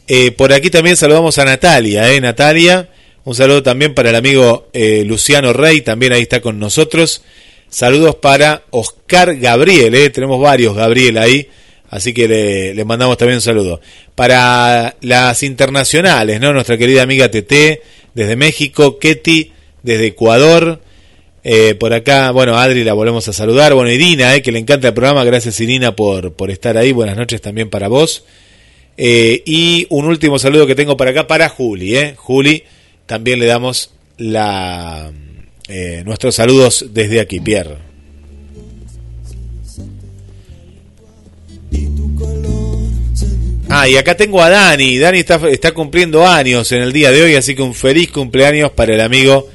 Eh, 0.08 0.30
por 0.30 0.52
aquí 0.52 0.70
también 0.70 0.96
saludamos 0.96 1.36
a 1.38 1.44
Natalia, 1.44 2.12
¿eh? 2.12 2.20
Natalia. 2.20 2.88
Un 3.26 3.34
saludo 3.34 3.60
también 3.60 3.92
para 3.92 4.10
el 4.10 4.14
amigo 4.14 4.68
eh, 4.72 5.02
Luciano 5.04 5.52
Rey, 5.52 5.80
también 5.80 6.12
ahí 6.12 6.22
está 6.22 6.40
con 6.40 6.60
nosotros. 6.60 7.24
Saludos 7.68 8.14
para 8.14 8.62
Oscar 8.70 9.34
Gabriel, 9.34 9.96
¿eh? 9.96 10.10
tenemos 10.10 10.40
varios 10.40 10.76
Gabriel 10.76 11.18
ahí, 11.18 11.48
así 11.90 12.14
que 12.14 12.28
le, 12.28 12.84
mandamos 12.84 13.18
también 13.18 13.38
un 13.38 13.42
saludo. 13.42 13.80
Para 14.14 14.94
las 15.00 15.42
internacionales, 15.42 16.40
¿no? 16.40 16.52
Nuestra 16.52 16.78
querida 16.78 17.02
amiga 17.02 17.28
TT 17.28 17.82
desde 18.14 18.36
México, 18.36 19.00
Ketty 19.00 19.50
desde 19.82 20.06
Ecuador. 20.06 20.80
Eh, 21.42 21.74
por 21.74 21.94
acá, 21.94 22.30
bueno, 22.30 22.56
Adri 22.56 22.84
la 22.84 22.92
volvemos 22.92 23.26
a 23.26 23.32
saludar. 23.32 23.74
Bueno, 23.74 23.90
Irina, 23.90 24.36
eh, 24.36 24.42
que 24.42 24.52
le 24.52 24.60
encanta 24.60 24.86
el 24.86 24.94
programa. 24.94 25.24
Gracias, 25.24 25.58
Irina, 25.58 25.96
por, 25.96 26.32
por 26.34 26.52
estar 26.52 26.78
ahí. 26.78 26.92
Buenas 26.92 27.16
noches 27.16 27.40
también 27.40 27.70
para 27.70 27.88
vos. 27.88 28.22
Eh, 28.96 29.42
y 29.44 29.86
un 29.90 30.06
último 30.06 30.38
saludo 30.38 30.66
que 30.66 30.74
tengo 30.74 30.96
para 30.96 31.10
acá 31.10 31.26
para 31.26 31.48
Juli. 31.48 31.96
Eh. 31.96 32.14
Juli, 32.16 32.62
también 33.06 33.38
le 33.38 33.46
damos 33.46 33.90
la, 34.18 35.12
eh, 35.68 36.02
nuestros 36.04 36.34
saludos 36.34 36.86
desde 36.92 37.20
aquí, 37.20 37.40
Pierre. 37.40 37.76
Ah, 43.68 43.88
y 43.88 43.96
acá 43.96 44.16
tengo 44.16 44.40
a 44.42 44.48
Dani. 44.48 44.98
Dani 44.98 45.18
está, 45.18 45.40
está 45.48 45.72
cumpliendo 45.72 46.26
años 46.26 46.70
en 46.72 46.82
el 46.82 46.92
día 46.92 47.10
de 47.10 47.22
hoy, 47.22 47.34
así 47.34 47.54
que 47.54 47.62
un 47.62 47.74
feliz 47.74 48.10
cumpleaños 48.10 48.70
para 48.70 48.94
el 48.94 49.00
amigo 49.00 49.48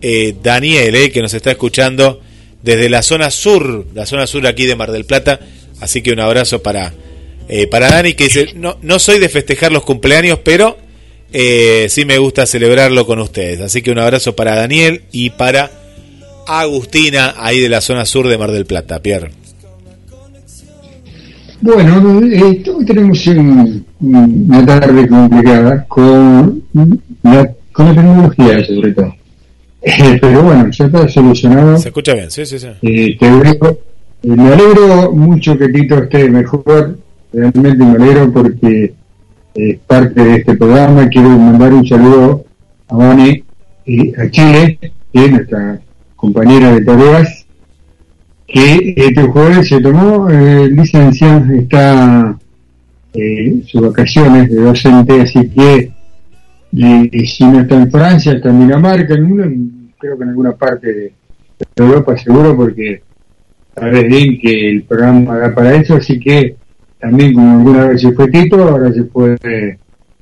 eh, 0.00 0.34
Daniel, 0.42 0.94
eh, 0.94 1.10
que 1.10 1.20
nos 1.20 1.34
está 1.34 1.50
escuchando 1.50 2.20
desde 2.62 2.88
la 2.88 3.02
zona 3.02 3.30
sur, 3.30 3.86
la 3.94 4.06
zona 4.06 4.26
sur 4.26 4.46
aquí 4.46 4.66
de 4.66 4.74
Mar 4.74 4.90
del 4.90 5.04
Plata. 5.04 5.40
Así 5.80 6.02
que 6.02 6.12
un 6.12 6.20
abrazo 6.20 6.62
para, 6.62 6.94
eh, 7.48 7.66
para 7.66 7.90
Dani, 7.90 8.14
que 8.14 8.24
dice, 8.24 8.48
no, 8.54 8.78
no 8.82 8.98
soy 8.98 9.18
de 9.18 9.28
festejar 9.28 9.70
los 9.70 9.84
cumpleaños, 9.84 10.40
pero 10.42 10.78
eh, 11.32 11.86
sí 11.88 12.04
me 12.04 12.18
gusta 12.18 12.46
celebrarlo 12.46 13.06
con 13.06 13.18
ustedes. 13.20 13.60
Así 13.60 13.82
que 13.82 13.90
un 13.90 13.98
abrazo 13.98 14.34
para 14.36 14.54
Daniel 14.56 15.02
y 15.12 15.30
para 15.30 15.70
Agustina, 16.46 17.34
ahí 17.38 17.60
de 17.60 17.68
la 17.68 17.80
zona 17.80 18.04
sur 18.06 18.26
de 18.28 18.38
Mar 18.38 18.50
del 18.52 18.64
Plata, 18.66 19.00
Pierre. 19.02 19.30
Bueno, 21.60 22.20
eh, 22.24 22.62
hoy 22.72 22.84
tenemos 22.86 23.26
un- 23.26 23.84
un- 24.00 24.46
una 24.48 24.64
tarde 24.64 25.08
complicada 25.08 25.84
con 25.88 26.62
la, 27.24 27.52
con 27.72 27.86
la 27.86 27.94
tecnología, 27.94 28.64
sobre 28.64 28.92
todo. 28.92 29.14
Eh, 29.82 30.18
pero 30.20 30.42
bueno, 30.42 30.70
ya 30.70 30.84
está 30.86 31.08
solucionado. 31.08 31.76
¿Se 31.78 31.88
escucha 31.88 32.14
bien? 32.14 32.30
Sí, 32.30 32.46
sí, 32.46 32.58
sí. 32.58 32.68
Eh, 32.82 33.16
te 33.18 33.26
alegro- 33.26 33.78
eh, 34.22 34.28
me 34.28 34.52
alegro 34.52 35.12
mucho 35.12 35.58
que 35.58 35.68
Tito 35.68 36.02
esté 36.02 36.28
mejor. 36.30 36.96
Realmente 37.32 37.84
me 37.84 37.92
alegro 38.04 38.32
porque 38.32 38.94
es 39.58 39.78
parte 39.80 40.22
de 40.22 40.34
este 40.36 40.56
programa. 40.56 41.08
Quiero 41.08 41.30
mandar 41.30 41.72
un 41.72 41.86
saludo 41.86 42.44
a 42.88 42.96
Vane, 42.96 43.44
eh, 43.86 44.12
a 44.16 44.30
Chile, 44.30 44.78
es 45.12 45.30
nuestra 45.32 45.80
compañera 46.16 46.72
de 46.72 46.84
tareas. 46.84 47.44
que 48.46 48.94
este 48.96 49.22
jueves 49.24 49.68
se 49.68 49.78
tomó 49.80 50.28
eh, 50.30 50.68
licencia, 50.70 51.44
está 51.54 52.34
eh, 53.12 53.62
sus 53.66 53.82
vacaciones 53.82 54.48
de 54.48 54.56
docente, 54.62 55.20
así 55.20 55.50
que 55.50 55.92
eh, 56.72 57.26
si 57.26 57.44
no 57.44 57.60
está 57.60 57.74
en 57.76 57.90
Francia, 57.90 58.32
está 58.32 58.48
en 58.48 58.60
Dinamarca, 58.60 59.14
en 59.14 59.24
una- 59.32 59.50
creo 59.98 60.16
que 60.16 60.22
en 60.24 60.28
alguna 60.30 60.52
parte 60.52 60.86
de 60.94 61.12
Europa 61.76 62.16
seguro, 62.16 62.56
porque 62.56 63.02
sabes 63.74 64.06
bien 64.08 64.38
que 64.40 64.70
el 64.70 64.82
programa 64.84 65.36
da 65.36 65.54
para 65.54 65.74
eso, 65.74 65.96
así 65.96 66.18
que 66.18 66.56
también 67.00 67.34
como 67.34 67.58
alguna 67.58 67.86
vez 67.86 68.00
se 68.00 68.12
fue 68.12 68.30
Tito, 68.30 68.62
ahora 68.62 68.92
se 68.92 69.04
fue 69.04 69.36
eh, 69.42 69.78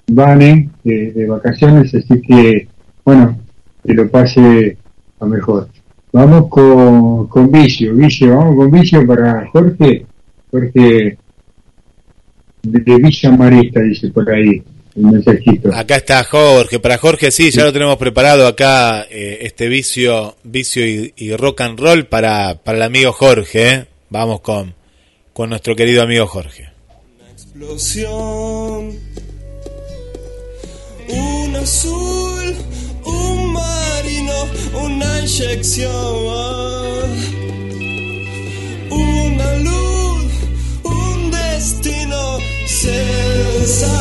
Vane 0.08 0.70
de, 0.84 1.12
de 1.12 1.26
vacaciones, 1.26 1.94
así 1.94 2.20
que 2.20 2.68
bueno, 3.04 3.38
que 3.84 3.94
lo 3.94 4.08
pase 4.10 4.76
a 5.20 5.26
mejor. 5.26 5.68
Vamos 6.12 6.48
con, 6.48 7.26
con 7.28 7.50
Vicio, 7.50 7.94
Vicio, 7.94 8.36
vamos 8.36 8.56
con 8.56 8.70
Vicio 8.70 9.06
para 9.06 9.46
Jorge, 9.48 10.06
Jorge 10.50 11.18
de, 12.62 12.98
Villa 12.98 13.30
Marista, 13.32 13.80
dice 13.80 14.08
por 14.08 14.28
ahí, 14.30 14.62
el 14.96 15.02
mensajito. 15.02 15.74
Acá 15.74 15.96
está 15.96 16.24
Jorge. 16.24 16.80
Para 16.80 16.98
Jorge, 16.98 17.30
sí, 17.30 17.50
ya 17.50 17.64
lo 17.64 17.72
tenemos 17.72 17.96
preparado 17.96 18.46
acá, 18.46 19.02
eh, 19.10 19.38
este 19.42 19.68
vicio, 19.68 20.36
vicio 20.42 20.86
y, 20.86 21.12
y 21.16 21.36
rock 21.36 21.60
and 21.60 21.78
roll 21.78 22.06
para, 22.06 22.62
para 22.62 22.78
el 22.78 22.82
amigo 22.82 23.12
Jorge. 23.12 23.70
¿eh? 23.70 23.86
Vamos 24.10 24.40
con, 24.40 24.74
con 25.36 25.50
nuestro 25.50 25.76
querido 25.76 26.02
amigo 26.02 26.26
Jorge. 26.26 26.70
explosión. 27.30 28.98
Un 31.08 31.56
azul, 31.56 32.56
un 33.04 33.52
marino, 33.52 34.32
una 34.82 35.20
inyección. 35.20 35.90
Una 38.88 39.56
luz, 39.56 40.32
un 40.84 41.30
destino, 41.30 42.38
sensación. 42.66 43.96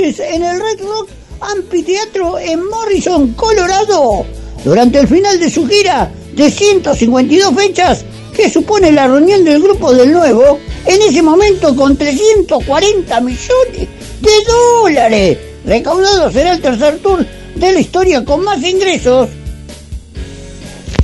En 0.00 0.42
el 0.42 0.58
Red 0.58 0.80
Rock 0.80 1.10
Amphitheatro 1.40 2.38
en 2.38 2.66
Morrison, 2.66 3.34
Colorado, 3.34 4.24
durante 4.64 4.98
el 4.98 5.06
final 5.06 5.38
de 5.38 5.50
su 5.50 5.66
gira 5.66 6.10
de 6.34 6.50
152 6.50 7.54
fechas 7.54 8.04
que 8.34 8.48
supone 8.48 8.92
la 8.92 9.08
reunión 9.08 9.44
del 9.44 9.62
grupo 9.62 9.92
del 9.92 10.12
nuevo, 10.12 10.58
en 10.86 11.02
ese 11.02 11.20
momento 11.20 11.76
con 11.76 11.98
340 11.98 13.20
millones 13.20 13.88
de 14.22 14.30
dólares. 14.48 15.38
Recaudados 15.66 16.32
será 16.32 16.54
el 16.54 16.62
tercer 16.62 16.98
tour 17.00 17.26
de 17.56 17.72
la 17.72 17.80
historia 17.80 18.24
con 18.24 18.42
más 18.42 18.62
ingresos. 18.62 19.28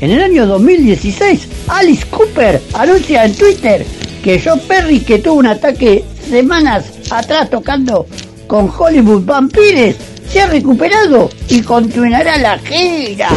En 0.01 0.11
el 0.11 0.23
año 0.23 0.47
2016, 0.47 1.49
Alice 1.69 2.07
Cooper 2.09 2.63
anuncia 2.73 3.27
en 3.27 3.35
Twitter 3.35 3.85
que 4.25 4.41
Joe 4.41 4.59
Perry, 4.67 5.01
que 5.01 5.19
tuvo 5.19 5.35
un 5.35 5.49
ataque 5.49 6.03
semanas 6.31 6.87
atrás 7.11 7.51
tocando 7.51 8.07
con 8.47 8.71
Hollywood 8.77 9.25
Vampires, 9.25 9.97
se 10.29 10.41
ha 10.41 10.47
recuperado 10.47 11.31
y 11.49 11.63
continuará 11.63 12.39
la 12.39 12.59
gira. 12.59 13.29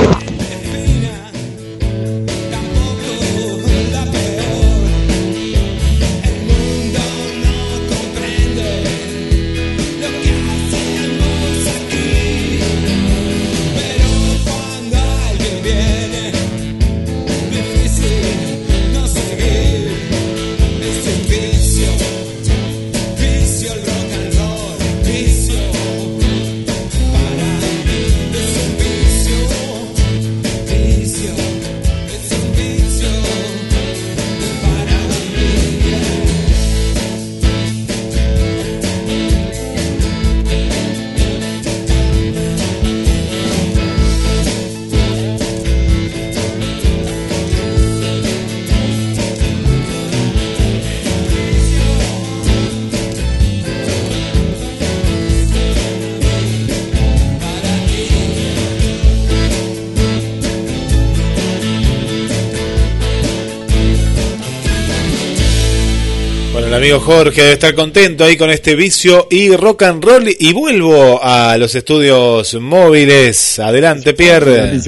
Amigo 66.89 67.05
Jorge 67.05 67.41
debe 67.41 67.53
estar 67.53 67.75
contento 67.75 68.23
ahí 68.23 68.35
con 68.35 68.49
este 68.49 68.73
vicio 68.73 69.27
y 69.29 69.55
rock 69.55 69.83
and 69.83 70.03
roll. 70.03 70.27
Y 70.27 70.53
vuelvo 70.53 71.19
a 71.21 71.55
los 71.57 71.75
estudios 71.75 72.55
móviles. 72.55 73.59
Adelante, 73.59 74.15
Pierre. 74.15 74.79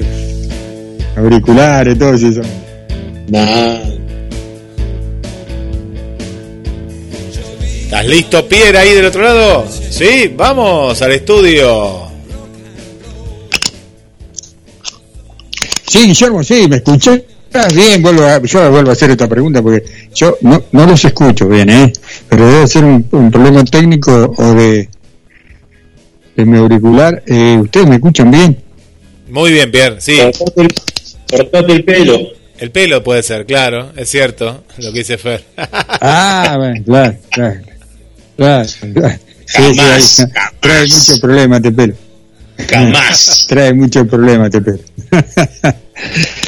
Auriculares, 1.16 1.96
todo 1.96 2.14
eso. 2.14 2.40
¿Estás 7.84 8.06
listo, 8.06 8.48
Pierre, 8.48 8.78
ahí 8.78 8.94
del 8.94 9.04
otro 9.04 9.22
lado? 9.22 9.66
Sí, 9.90 10.32
vamos 10.36 11.00
al 11.02 11.12
estudio. 11.12 12.08
Sí, 15.86 16.06
Guillermo, 16.08 16.42
sí, 16.42 16.66
¿me 16.68 16.76
escuché? 16.76 17.31
Está 17.54 17.68
bien, 17.68 18.00
vuelvo 18.00 18.24
a, 18.24 18.40
yo 18.42 18.70
vuelvo 18.70 18.88
a 18.90 18.92
hacer 18.94 19.10
esta 19.10 19.28
pregunta 19.28 19.60
porque 19.60 19.84
yo 20.14 20.38
no, 20.40 20.64
no 20.72 20.86
los 20.86 21.04
escucho 21.04 21.46
bien, 21.48 21.68
¿eh? 21.68 21.92
Pero 22.30 22.50
debe 22.50 22.66
ser 22.66 22.82
un, 22.82 23.06
un 23.10 23.30
problema 23.30 23.62
técnico 23.64 24.32
o 24.38 24.54
de, 24.54 24.88
de 26.34 26.44
mi 26.46 26.56
auricular. 26.56 27.22
Eh, 27.26 27.58
¿Ustedes 27.60 27.86
me 27.86 27.96
escuchan 27.96 28.30
bien? 28.30 28.56
Muy 29.28 29.52
bien, 29.52 29.70
Pierre, 29.70 30.00
sí. 30.00 30.18
Cortate 31.30 31.72
el 31.72 31.84
pelo. 31.84 32.18
El 32.58 32.70
pelo 32.70 33.02
puede 33.04 33.22
ser, 33.22 33.44
claro, 33.44 33.92
es 33.96 34.08
cierto, 34.08 34.64
lo 34.78 34.90
que 34.92 34.98
dice 35.00 35.18
Fer. 35.18 35.44
Ah, 36.04 36.54
bueno, 36.56 36.82
claro, 36.86 37.16
claro. 37.30 37.60
claro, 38.36 38.68
claro. 38.94 39.18
Sí, 39.46 39.62
sí, 39.62 39.76
Jamás, 39.76 40.20
ahí- 40.20 40.26
trae 40.60 40.86
mucho 40.86 41.20
problema 41.20 41.56
este 41.56 41.72
pelo. 41.72 41.94
Jamás. 42.70 43.44
Trae 43.48 43.74
mucho 43.74 44.06
problema 44.06 44.46
este 44.46 44.60
pelo. 44.62 44.78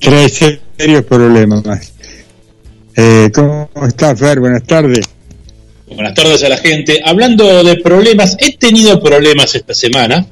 trae 0.00 0.28
serios 0.28 1.04
problemas 1.04 1.64
más. 1.64 1.92
Eh, 2.96 3.30
¿Cómo 3.34 3.68
está, 3.86 4.16
Fer? 4.16 4.40
Buenas 4.40 4.64
tardes. 4.64 5.06
Buenas 5.86 6.14
tardes 6.14 6.42
a 6.42 6.48
la 6.48 6.56
gente. 6.56 7.00
Hablando 7.04 7.62
de 7.62 7.76
problemas, 7.76 8.36
he 8.40 8.56
tenido 8.56 9.00
problemas 9.00 9.54
esta 9.54 9.74
semana. 9.74 10.26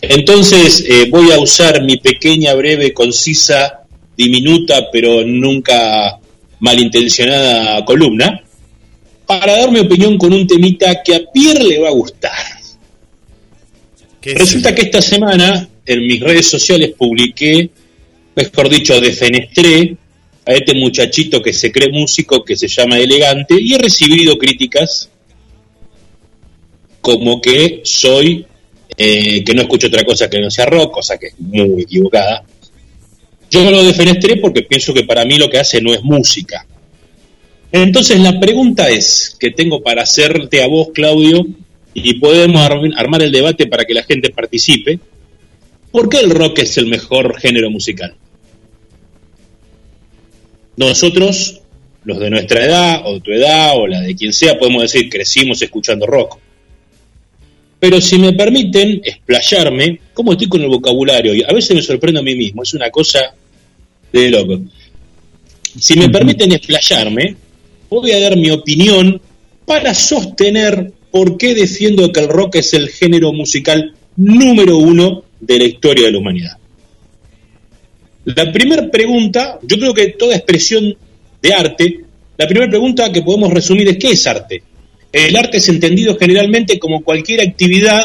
Entonces 0.00 0.84
eh, 0.88 1.08
voy 1.10 1.30
a 1.32 1.38
usar 1.38 1.82
mi 1.82 1.98
pequeña, 1.98 2.54
breve, 2.54 2.94
concisa, 2.94 3.80
diminuta, 4.16 4.90
pero 4.90 5.24
nunca 5.24 6.18
malintencionada 6.60 7.84
columna 7.84 8.42
para 9.26 9.58
dar 9.58 9.70
mi 9.70 9.80
opinión 9.80 10.18
con 10.18 10.32
un 10.32 10.46
temita 10.46 11.02
que 11.04 11.14
a 11.14 11.20
Pierre 11.32 11.62
le 11.62 11.78
va 11.78 11.88
a 11.88 11.92
gustar. 11.92 12.32
Resulta 14.22 14.74
que 14.74 14.82
esta 14.82 15.00
semana 15.00 15.68
en 15.86 16.06
mis 16.06 16.20
redes 16.20 16.48
sociales 16.48 16.92
publiqué, 16.96 17.70
mejor 18.34 18.68
dicho, 18.68 19.00
defenestré 19.00 19.96
a 20.46 20.52
este 20.52 20.74
muchachito 20.74 21.42
que 21.42 21.52
se 21.52 21.70
cree 21.70 21.90
músico, 21.90 22.44
que 22.44 22.56
se 22.56 22.68
llama 22.68 22.98
Elegante, 22.98 23.56
y 23.60 23.74
he 23.74 23.78
recibido 23.78 24.38
críticas 24.38 25.10
como 27.00 27.40
que 27.40 27.80
soy, 27.84 28.44
eh, 28.96 29.42
que 29.44 29.54
no 29.54 29.62
escucho 29.62 29.86
otra 29.86 30.04
cosa 30.04 30.28
que 30.28 30.40
no 30.40 30.50
sea 30.50 30.66
rock, 30.66 30.92
cosa 30.92 31.18
que 31.18 31.28
es 31.28 31.38
muy 31.38 31.82
equivocada. 31.82 32.44
Yo 33.50 33.68
lo 33.70 33.82
defenestré 33.82 34.36
porque 34.36 34.62
pienso 34.62 34.94
que 34.94 35.04
para 35.04 35.24
mí 35.24 35.36
lo 35.38 35.48
que 35.50 35.58
hace 35.58 35.80
no 35.80 35.92
es 35.92 36.02
música. 36.02 36.66
Entonces 37.72 38.20
la 38.20 38.38
pregunta 38.38 38.88
es 38.90 39.36
que 39.38 39.50
tengo 39.50 39.82
para 39.82 40.02
hacerte 40.02 40.62
a 40.62 40.66
vos, 40.66 40.88
Claudio, 40.92 41.46
y 41.94 42.14
podemos 42.14 42.60
ar- 42.62 42.80
armar 42.96 43.22
el 43.22 43.32
debate 43.32 43.66
para 43.66 43.84
que 43.84 43.94
la 43.94 44.02
gente 44.02 44.30
participe. 44.30 44.98
¿Por 45.90 46.08
qué 46.08 46.18
el 46.20 46.30
rock 46.30 46.60
es 46.60 46.76
el 46.78 46.86
mejor 46.86 47.38
género 47.40 47.70
musical? 47.70 48.14
Nosotros, 50.76 51.60
los 52.04 52.18
de 52.18 52.30
nuestra 52.30 52.64
edad, 52.64 53.02
o 53.04 53.14
de 53.14 53.20
tu 53.20 53.32
edad, 53.32 53.72
o 53.76 53.86
la 53.86 54.00
de 54.00 54.14
quien 54.14 54.32
sea, 54.32 54.58
podemos 54.58 54.82
decir 54.82 55.10
crecimos 55.10 55.60
escuchando 55.60 56.06
rock. 56.06 56.38
Pero 57.80 58.00
si 58.00 58.18
me 58.18 58.32
permiten 58.32 59.00
explayarme, 59.04 60.00
¿cómo 60.14 60.32
estoy 60.32 60.48
con 60.48 60.60
el 60.62 60.68
vocabulario? 60.68 61.34
Y 61.34 61.42
a 61.42 61.52
veces 61.52 61.74
me 61.74 61.82
sorprendo 61.82 62.20
a 62.20 62.22
mí 62.22 62.34
mismo, 62.36 62.62
es 62.62 62.74
una 62.74 62.90
cosa 62.90 63.34
de 64.12 64.30
loco. 64.30 64.60
Si 65.78 65.98
me 65.98 66.08
permiten 66.08 66.52
explayarme, 66.52 67.36
voy 67.88 68.12
a 68.12 68.20
dar 68.20 68.36
mi 68.36 68.50
opinión 68.50 69.20
para 69.64 69.94
sostener 69.94 70.92
por 71.10 71.36
qué 71.36 71.54
defiendo 71.54 72.12
que 72.12 72.20
el 72.20 72.28
rock 72.28 72.56
es 72.56 72.74
el 72.74 72.88
género 72.88 73.32
musical 73.32 73.94
número 74.16 74.76
uno 74.76 75.24
de 75.40 75.58
la 75.58 75.64
historia 75.64 76.06
de 76.06 76.12
la 76.12 76.18
humanidad. 76.18 76.56
La 78.24 78.52
primera 78.52 78.90
pregunta, 78.90 79.58
yo 79.62 79.78
creo 79.78 79.94
que 79.94 80.08
toda 80.08 80.36
expresión 80.36 80.94
de 81.42 81.54
arte, 81.54 82.00
la 82.36 82.46
primera 82.46 82.70
pregunta 82.70 83.10
que 83.10 83.22
podemos 83.22 83.52
resumir 83.52 83.88
es 83.88 83.96
¿qué 83.96 84.10
es 84.10 84.26
arte? 84.26 84.62
El 85.12 85.36
arte 85.36 85.56
es 85.56 85.68
entendido 85.68 86.16
generalmente 86.16 86.78
como 86.78 87.02
cualquier 87.02 87.40
actividad 87.40 88.02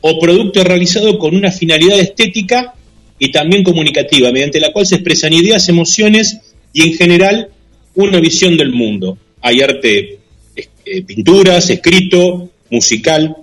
o 0.00 0.18
producto 0.18 0.62
realizado 0.62 1.18
con 1.18 1.34
una 1.34 1.50
finalidad 1.50 1.98
estética 1.98 2.74
y 3.18 3.32
también 3.32 3.64
comunicativa, 3.64 4.30
mediante 4.30 4.60
la 4.60 4.72
cual 4.72 4.86
se 4.86 4.96
expresan 4.96 5.32
ideas, 5.32 5.68
emociones 5.68 6.40
y 6.72 6.82
en 6.82 6.94
general 6.94 7.48
una 7.94 8.20
visión 8.20 8.56
del 8.56 8.70
mundo. 8.70 9.16
Hay 9.40 9.60
arte, 9.62 10.18
eh, 10.56 11.02
pinturas, 11.02 11.70
escrito, 11.70 12.50
musical. 12.70 13.36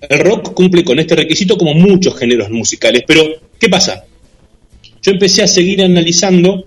El 0.00 0.20
rock 0.20 0.54
cumple 0.54 0.84
con 0.84 0.98
este 0.98 1.14
requisito 1.14 1.58
como 1.58 1.74
muchos 1.74 2.18
géneros 2.18 2.50
musicales, 2.50 3.02
pero 3.06 3.22
¿qué 3.58 3.68
pasa? 3.68 4.04
Yo 5.02 5.12
empecé 5.12 5.42
a 5.42 5.46
seguir 5.46 5.82
analizando 5.82 6.66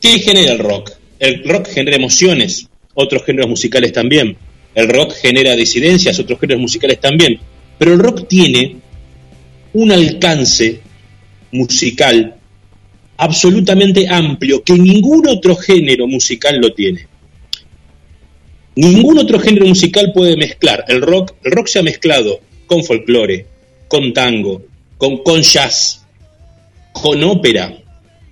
qué 0.00 0.18
genera 0.18 0.52
el 0.52 0.58
rock. 0.58 0.92
El 1.18 1.44
rock 1.44 1.68
genera 1.68 1.96
emociones, 1.96 2.66
otros 2.94 3.24
géneros 3.24 3.50
musicales 3.50 3.92
también. 3.92 4.36
El 4.74 4.88
rock 4.88 5.12
genera 5.12 5.54
disidencias, 5.54 6.18
otros 6.18 6.40
géneros 6.40 6.62
musicales 6.62 7.00
también. 7.00 7.38
Pero 7.78 7.92
el 7.92 7.98
rock 7.98 8.26
tiene 8.26 8.76
un 9.74 9.92
alcance 9.92 10.80
musical 11.52 12.36
absolutamente 13.16 14.08
amplio 14.08 14.62
que 14.62 14.72
ningún 14.72 15.28
otro 15.28 15.54
género 15.56 16.06
musical 16.06 16.58
lo 16.58 16.72
tiene. 16.72 17.06
Ningún 18.76 19.18
otro 19.18 19.38
género 19.40 19.66
musical 19.66 20.12
puede 20.14 20.36
mezclar 20.36 20.84
el 20.88 21.02
rock. 21.02 21.34
El 21.44 21.52
rock 21.52 21.66
se 21.66 21.78
ha 21.80 21.82
mezclado 21.82 22.40
con 22.66 22.84
folclore, 22.84 23.46
con 23.88 24.12
tango, 24.12 24.62
con, 24.96 25.18
con 25.18 25.42
jazz, 25.42 26.04
con 26.92 27.22
ópera, 27.24 27.76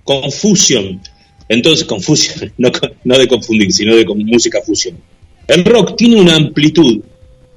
con 0.03 0.31
fusion. 0.31 1.01
Entonces, 1.47 1.85
con 1.85 2.01
fusion, 2.01 2.53
no, 2.57 2.71
no 3.03 3.17
de 3.17 3.27
confundir, 3.27 3.71
sino 3.73 3.95
de 3.95 4.05
con 4.05 4.17
música 4.19 4.61
fusion. 4.65 4.97
El 5.47 5.65
rock 5.65 5.95
tiene 5.97 6.21
una 6.21 6.35
amplitud 6.35 7.01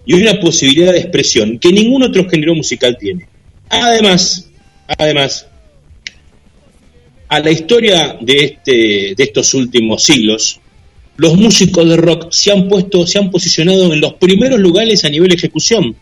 y 0.04 0.14
una 0.14 0.40
posibilidad 0.40 0.92
de 0.92 1.00
expresión 1.00 1.58
que 1.58 1.72
ningún 1.72 2.02
otro 2.02 2.28
género 2.28 2.54
musical 2.54 2.96
tiene. 2.98 3.28
Además, 3.68 4.50
además, 4.86 5.46
a 7.28 7.40
la 7.40 7.50
historia 7.50 8.16
de, 8.20 8.36
este, 8.44 9.14
de 9.16 9.24
estos 9.24 9.54
últimos 9.54 10.02
siglos, 10.02 10.60
los 11.22 11.36
músicos 11.36 11.88
de 11.88 11.96
rock 11.96 12.32
se 12.32 12.50
han 12.50 12.66
puesto, 12.68 13.06
se 13.06 13.18
han 13.18 13.30
posicionado 13.30 13.92
en 13.92 14.00
los 14.00 14.14
primeros 14.14 14.58
lugares 14.58 15.04
a 15.04 15.08
nivel 15.08 15.32
ejecución. 15.32 15.94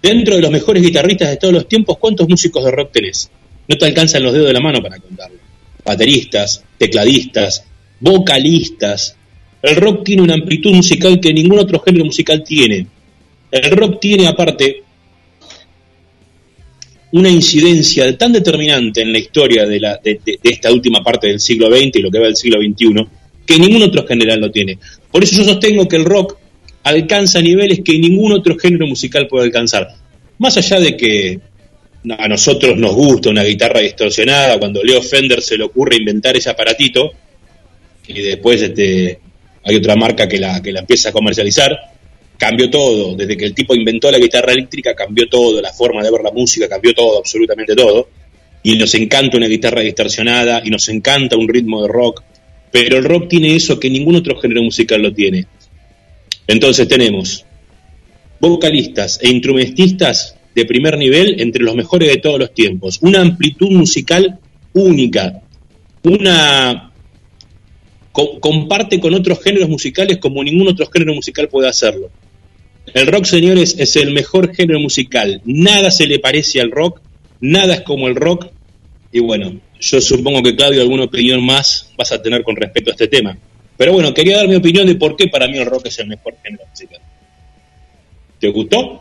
Dentro 0.00 0.36
de 0.36 0.40
los 0.42 0.50
mejores 0.52 0.82
guitarristas 0.84 1.30
de 1.30 1.36
todos 1.36 1.52
los 1.52 1.66
tiempos, 1.68 1.98
¿cuántos 1.98 2.28
músicos 2.28 2.64
de 2.64 2.70
rock 2.70 2.92
tenés? 2.92 3.28
No 3.68 3.76
te 3.76 3.86
alcanzan 3.86 4.22
los 4.22 4.32
dedos 4.32 4.46
de 4.46 4.52
la 4.52 4.60
mano 4.60 4.80
para 4.80 4.98
contarlo. 5.00 5.36
Bateristas, 5.84 6.62
tecladistas, 6.78 7.64
vocalistas. 7.98 9.16
El 9.62 9.76
rock 9.76 10.04
tiene 10.04 10.22
una 10.22 10.34
amplitud 10.34 10.72
musical 10.74 11.18
que 11.20 11.34
ningún 11.34 11.58
otro 11.58 11.80
género 11.80 12.04
musical 12.04 12.42
tiene. 12.44 12.86
El 13.50 13.70
rock 13.72 13.98
tiene 14.00 14.28
aparte 14.28 14.84
una 17.12 17.28
incidencia 17.28 18.16
tan 18.16 18.32
determinante 18.32 19.02
en 19.02 19.12
la 19.12 19.18
historia 19.18 19.66
de, 19.66 19.80
la, 19.80 19.96
de, 20.02 20.20
de- 20.24 20.38
de 20.40 20.50
esta 20.50 20.72
última 20.72 21.02
parte 21.02 21.26
del 21.26 21.40
siglo 21.40 21.66
XX 21.68 21.96
y 21.96 22.02
lo 22.02 22.10
que 22.10 22.18
va 22.20 22.26
del 22.26 22.36
siglo 22.36 22.58
XXI, 22.60 23.06
que 23.50 23.58
ningún 23.58 23.82
otro 23.82 24.06
general 24.06 24.38
lo 24.38 24.52
tiene. 24.52 24.78
Por 25.10 25.24
eso 25.24 25.34
yo 25.34 25.44
sostengo 25.44 25.88
que 25.88 25.96
el 25.96 26.04
rock 26.04 26.36
alcanza 26.84 27.42
niveles 27.42 27.80
que 27.84 27.98
ningún 27.98 28.32
otro 28.32 28.56
género 28.56 28.86
musical 28.86 29.26
puede 29.26 29.46
alcanzar. 29.46 29.88
Más 30.38 30.56
allá 30.56 30.78
de 30.78 30.96
que 30.96 31.40
a 32.16 32.28
nosotros 32.28 32.76
nos 32.78 32.94
gusta 32.94 33.30
una 33.30 33.42
guitarra 33.42 33.80
distorsionada, 33.80 34.56
cuando 34.60 34.84
Leo 34.84 35.02
Fender 35.02 35.42
se 35.42 35.58
le 35.58 35.64
ocurre 35.64 35.96
inventar 35.96 36.36
ese 36.36 36.48
aparatito, 36.48 37.10
y 38.06 38.20
después 38.22 38.62
este, 38.62 39.18
hay 39.64 39.74
otra 39.74 39.96
marca 39.96 40.28
que 40.28 40.38
la, 40.38 40.62
que 40.62 40.70
la 40.70 40.80
empieza 40.80 41.08
a 41.08 41.12
comercializar, 41.12 41.76
cambió 42.38 42.70
todo. 42.70 43.16
Desde 43.16 43.36
que 43.36 43.46
el 43.46 43.54
tipo 43.54 43.74
inventó 43.74 44.12
la 44.12 44.18
guitarra 44.18 44.52
eléctrica, 44.52 44.94
cambió 44.94 45.28
todo, 45.28 45.60
la 45.60 45.72
forma 45.72 46.04
de 46.04 46.10
ver 46.12 46.22
la 46.22 46.30
música, 46.30 46.68
cambió 46.68 46.94
todo, 46.94 47.18
absolutamente 47.18 47.74
todo. 47.74 48.08
Y 48.62 48.76
nos 48.76 48.94
encanta 48.94 49.36
una 49.36 49.48
guitarra 49.48 49.80
distorsionada, 49.80 50.62
y 50.64 50.70
nos 50.70 50.88
encanta 50.88 51.36
un 51.36 51.48
ritmo 51.48 51.82
de 51.82 51.88
rock, 51.88 52.22
pero 52.72 52.98
el 52.98 53.04
rock 53.04 53.28
tiene 53.28 53.54
eso 53.54 53.78
que 53.80 53.90
ningún 53.90 54.16
otro 54.16 54.38
género 54.40 54.62
musical 54.62 55.02
lo 55.02 55.12
tiene. 55.12 55.46
Entonces 56.46 56.86
tenemos 56.88 57.44
vocalistas 58.40 59.18
e 59.22 59.28
instrumentistas 59.28 60.36
de 60.54 60.64
primer 60.64 60.98
nivel 60.98 61.40
entre 61.40 61.62
los 61.62 61.74
mejores 61.74 62.08
de 62.08 62.16
todos 62.16 62.38
los 62.38 62.52
tiempos, 62.54 62.98
una 63.02 63.20
amplitud 63.20 63.70
musical 63.70 64.38
única, 64.72 65.42
una 66.02 66.92
co- 68.12 68.40
comparte 68.40 68.98
con 68.98 69.14
otros 69.14 69.42
géneros 69.42 69.68
musicales 69.68 70.18
como 70.18 70.42
ningún 70.42 70.68
otro 70.68 70.86
género 70.86 71.14
musical 71.14 71.48
puede 71.48 71.68
hacerlo. 71.68 72.10
El 72.94 73.06
rock, 73.06 73.24
señores, 73.24 73.76
es 73.78 73.94
el 73.96 74.12
mejor 74.12 74.54
género 74.54 74.80
musical. 74.80 75.40
Nada 75.44 75.90
se 75.90 76.06
le 76.06 76.18
parece 76.18 76.60
al 76.60 76.70
rock, 76.72 77.00
nada 77.40 77.74
es 77.74 77.80
como 77.82 78.08
el 78.08 78.16
rock. 78.16 78.46
Y 79.12 79.20
bueno, 79.20 79.60
yo 79.80 80.00
supongo 80.00 80.42
que 80.42 80.54
Claudio 80.56 80.82
alguna 80.82 81.04
opinión 81.04 81.44
más 81.44 81.90
vas 81.96 82.12
a 82.12 82.20
tener 82.22 82.42
con 82.42 82.56
respecto 82.56 82.90
a 82.90 82.94
este 82.94 83.08
tema. 83.08 83.36
Pero 83.76 83.92
bueno, 83.94 84.12
quería 84.12 84.36
dar 84.38 84.48
mi 84.48 84.56
opinión 84.56 84.86
de 84.86 84.94
por 84.96 85.16
qué 85.16 85.28
para 85.28 85.48
mí 85.48 85.56
el 85.58 85.66
rock 85.66 85.86
es 85.86 85.98
el 86.00 86.08
mejor 86.08 86.34
género 86.42 86.64
musical. 86.68 87.00
¿Te 88.38 88.48
gustó? 88.48 89.00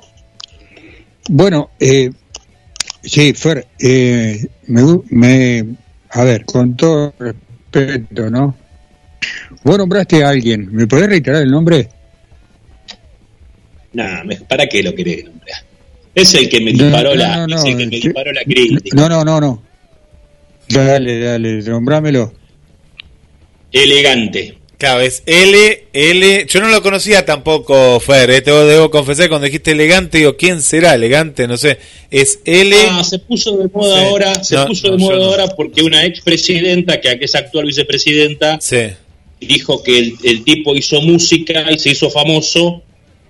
Bueno, 1.30 1.72
eh, 1.80 2.10
Sí, 3.02 3.34
Fer, 3.34 3.66
eh, 3.80 4.46
me, 4.68 4.82
me, 5.10 5.66
a 6.10 6.24
ver, 6.26 6.44
con 6.44 6.76
todo 6.76 7.14
respeto, 7.18 8.30
¿no? 8.30 8.56
Vos 9.64 9.78
nombraste 9.78 10.22
a 10.24 10.30
alguien, 10.30 10.68
¿me 10.74 10.86
podés 10.86 11.08
reiterar 11.08 11.42
el 11.44 11.50
nombre? 11.52 11.88
Nah, 13.94 14.24
me- 14.26 14.36
¿para 14.36 14.68
qué 14.68 14.84
lo 14.84 14.94
querés 14.94 15.24
nombrar? 15.26 15.64
Es 16.14 16.34
el 16.36 16.50
que 16.50 16.60
me 16.60 16.72
disparó 16.74 17.10
no, 17.12 17.16
la, 17.16 17.48
no, 17.48 17.56
es 17.56 17.64
el 17.64 17.78
que 17.78 17.86
me 17.86 17.96
disparó 18.00 18.32
la 18.34 18.44
crítica. 18.44 18.96
No, 18.96 19.08
no, 19.08 19.24
no, 19.24 19.40
no. 19.40 19.64
Dale, 20.70 21.20
dale, 21.20 21.62
nombrámelo. 21.64 22.34
Elegante. 23.72 24.56
Claro, 24.78 25.02
es 25.02 25.24
L, 25.26 25.88
L. 25.92 26.46
Yo 26.48 26.62
no 26.62 26.70
lo 26.70 26.82
conocía 26.82 27.26
tampoco, 27.26 28.00
Fer. 28.00 28.30
eh, 28.32 28.42
Te 28.42 28.52
debo 28.52 28.90
confesar, 28.90 29.28
cuando 29.28 29.46
dijiste 29.46 29.72
elegante, 29.72 30.20
digo, 30.20 30.38
¿quién 30.38 30.62
será 30.62 30.94
elegante? 30.94 31.48
No 31.50 31.58
sé. 31.58 31.80
Es 32.10 32.40
L. 32.46 32.74
Ah, 32.90 33.04
se 33.04 33.20
puso 33.20 33.58
de 33.58 33.68
moda 33.68 34.00
Sí. 34.00 34.06
ahora, 34.06 34.44
se 34.44 34.56
No, 34.56 34.68
puso 34.68 34.88
no, 34.88 34.94
de 34.94 35.00
moda 35.00 35.16
no. 35.18 35.24
ahora 35.26 35.48
porque 35.50 35.82
una 35.84 36.06
expresidenta, 36.06 37.02
que 37.02 37.18
es 37.20 37.36
actual 37.36 37.66
vicepresidenta, 37.66 38.58
dijo 39.42 39.84
que 39.84 40.00
el, 40.00 40.14
el 40.24 40.44
tipo 40.46 40.74
hizo 40.78 41.02
música 41.02 41.70
y 41.72 41.78
se 41.78 41.90
hizo 41.90 42.10
famoso 42.10 42.82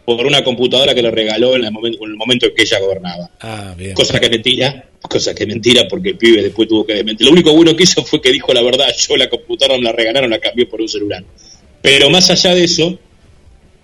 por 0.05 0.25
una 0.27 0.43
computadora 0.43 0.93
que 0.93 1.01
le 1.01 1.09
regaló 1.11 1.55
en 1.55 1.65
el 1.65 1.71
momento, 1.71 1.97
en 2.05 2.11
el 2.11 2.15
momento 2.17 2.45
en 2.45 2.53
que 2.55 2.61
ella 2.61 2.79
gobernaba. 2.79 3.31
Ah, 3.41 3.73
bien. 3.75 3.93
Cosa 3.93 4.19
que 4.19 4.29
mentira, 4.29 4.85
cosa 5.07 5.34
que 5.34 5.43
es 5.43 5.49
mentira 5.49 5.88
porque 5.88 6.09
el 6.09 6.17
pibe 6.17 6.41
después 6.43 6.67
tuvo 6.67 6.85
que 6.85 6.93
desmentir. 6.93 7.26
Lo 7.26 7.34
único 7.34 7.53
bueno 7.53 7.76
que 7.76 7.84
hizo 7.84 8.03
fue 8.03 8.21
que 8.21 8.31
dijo 8.31 8.53
la 8.53 8.61
verdad, 8.61 8.88
yo 8.97 9.17
la 9.17 9.30
computadora 9.30 9.77
me 9.77 9.85
la 9.85 9.91
regalaron, 9.91 10.30
la 10.30 10.39
cambié 10.39 10.65
por 10.65 10.81
un 10.81 10.89
celular. 10.89 11.23
Pero 11.81 12.09
más 12.09 12.30
allá 12.30 12.53
de 12.53 12.63
eso, 12.63 12.99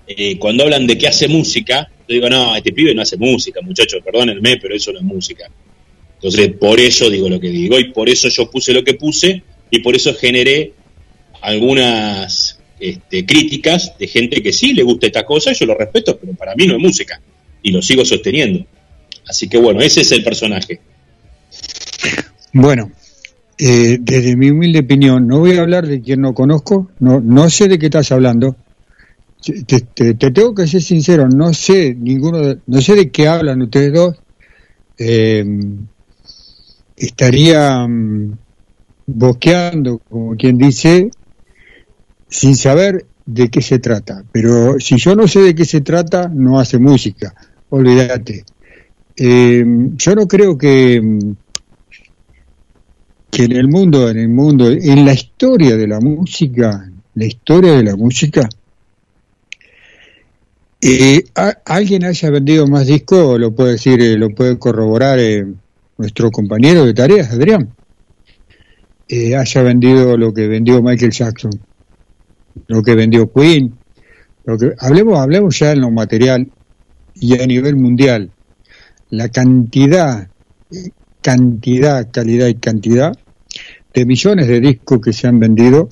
eh, 0.08 0.38
cuando 0.38 0.64
hablan 0.64 0.86
de 0.86 0.98
que 0.98 1.08
hace 1.08 1.28
música, 1.28 1.90
yo 2.08 2.14
digo, 2.14 2.30
no, 2.30 2.56
este 2.56 2.72
pibe 2.74 2.94
no 2.94 3.02
hace 3.02 3.18
música, 3.18 3.62
muchachos, 3.62 4.02
perdónenme, 4.04 4.58
pero 4.58 4.76
eso 4.76 4.92
no 4.92 5.00
es 5.00 5.06
música. 5.06 5.50
Entonces, 6.16 6.54
por 6.54 6.80
eso 6.80 7.10
digo 7.10 7.30
lo 7.30 7.40
que 7.40 7.50
digo, 7.50 7.80
y 7.80 7.92
por 7.92 8.10
eso 8.10 8.30
yo 8.30 8.50
puse 8.50 8.74
lo 8.74 8.84
que 8.84 8.94
puse, 8.94 9.44
y 9.72 9.80
por 9.80 9.96
eso 9.96 10.14
generé 10.14 10.74
algunas 11.42 12.60
este, 12.80 13.26
críticas 13.26 13.98
de 13.98 14.08
gente 14.08 14.42
que 14.42 14.54
sí 14.54 14.74
le 14.74 14.84
gusta 14.84 15.08
esta 15.08 15.26
cosa, 15.26 15.54
yo 15.54 15.66
lo 15.66 15.76
respeto, 15.76 16.18
pero 16.18 16.34
para 16.34 16.56
mí 16.56 16.68
no 16.68 16.76
es 16.76 16.82
música, 16.82 17.22
y 17.64 17.72
lo 17.72 17.82
sigo 17.82 18.06
sosteniendo. 18.06 18.66
Así 19.28 19.48
que 19.50 19.58
bueno, 19.58 19.82
ese 19.82 20.02
es 20.02 20.12
el 20.12 20.24
personaje. 20.24 20.80
Bueno, 22.53 22.91
eh, 23.57 23.98
desde 24.02 24.36
mi 24.38 24.52
humilde 24.52 24.80
opinión, 24.80 25.27
no 25.27 25.40
voy 25.40 25.57
a 25.57 25.61
hablar 25.61 25.88
de 25.88 26.02
quien 26.02 26.22
no 26.22 26.34
conozco, 26.34 26.91
no, 26.99 27.22
no 27.22 27.49
sé 27.49 27.68
de 27.68 27.80
qué 27.80 27.88
estás 27.88 28.11
hablando. 28.11 28.57
Te, 29.68 29.82
te- 29.82 30.15
te 30.15 30.32
tengo 30.32 30.56
que 30.56 30.68
ser 30.68 30.82
sincero, 30.82 31.27
no 31.30 31.53
sé 31.53 31.95
ninguno, 31.95 32.40
de- 32.40 32.60
no 32.68 32.82
sé 32.82 32.95
de 32.95 33.11
qué 33.11 33.27
hablan 33.27 33.61
ustedes 33.64 33.94
dos. 33.94 34.15
Eh, 34.98 35.45
estaría 36.95 37.86
mm, 37.88 38.38
boqueando, 39.07 39.99
como 40.10 40.36
quien 40.38 40.57
dice, 40.57 41.10
sin 42.30 42.56
saber 42.56 43.06
de 43.26 43.49
qué 43.49 43.61
se 43.61 43.80
trata. 43.80 44.23
Pero 44.32 44.80
si 44.80 44.98
yo 44.98 45.15
no 45.15 45.27
sé 45.27 45.40
de 45.41 45.56
qué 45.56 45.65
se 45.65 45.82
trata, 45.82 46.30
no 46.34 46.60
hace 46.60 46.77
música. 46.77 47.34
Olvídate. 47.69 48.45
Eh, 49.18 49.65
yo 49.95 50.15
no 50.15 50.27
creo 50.27 50.57
que 50.57 51.02
mm, 51.02 51.32
que 53.36 53.44
en 53.44 53.52
el 53.52 53.68
mundo, 53.68 54.10
en 54.10 54.18
el 54.18 54.30
mundo, 54.30 54.70
en 54.72 55.03
la 55.03 55.12
historia 55.12 55.76
de 55.76 55.88
la 55.90 55.99
música, 55.99 56.90
la 57.16 57.26
historia 57.26 57.74
de 57.74 57.84
la 57.84 57.98
música, 57.98 58.48
eh, 60.80 61.22
a- 61.36 61.57
alguien 61.66 62.06
haya 62.06 62.30
vendido 62.30 62.66
más 62.66 62.88
discos, 62.88 63.38
lo 63.38 63.53
puede 63.53 63.74
decir, 63.74 64.02
eh, 64.02 64.18
lo 64.18 64.30
puede 64.30 64.57
corroborar 64.57 65.20
eh, 65.20 65.45
nuestro 65.98 66.32
compañero 66.32 66.86
de 66.86 66.94
tareas, 66.94 67.30
Adrián, 67.34 67.76
eh, 69.10 69.36
haya 69.36 69.62
vendido 69.64 70.16
lo 70.16 70.34
que 70.34 70.48
vendió 70.48 70.82
Michael 70.82 71.12
Jackson, 71.12 71.52
lo 72.68 72.82
que 72.84 72.95
vendió 72.95 73.30
Queen, 73.34 73.78
lo 74.45 74.57
que 74.57 74.72
hablemos, 74.80 75.20
hablemos 75.20 75.60
ya 75.60 75.74
en 75.74 75.82
lo 75.82 75.91
material 75.91 76.49
y 77.16 77.38
a 77.38 77.45
nivel 77.45 77.76
mundial, 77.76 78.32
la 79.10 79.28
cantidad, 79.28 80.30
cantidad, 81.22 82.10
calidad 82.14 82.48
y 82.48 82.56
cantidad 82.56 83.12
de 83.96 84.06
millones 84.06 84.48
de 84.48 84.60
discos 84.60 85.00
que 85.02 85.14
se 85.14 85.28
han 85.28 85.40
vendido. 85.40 85.90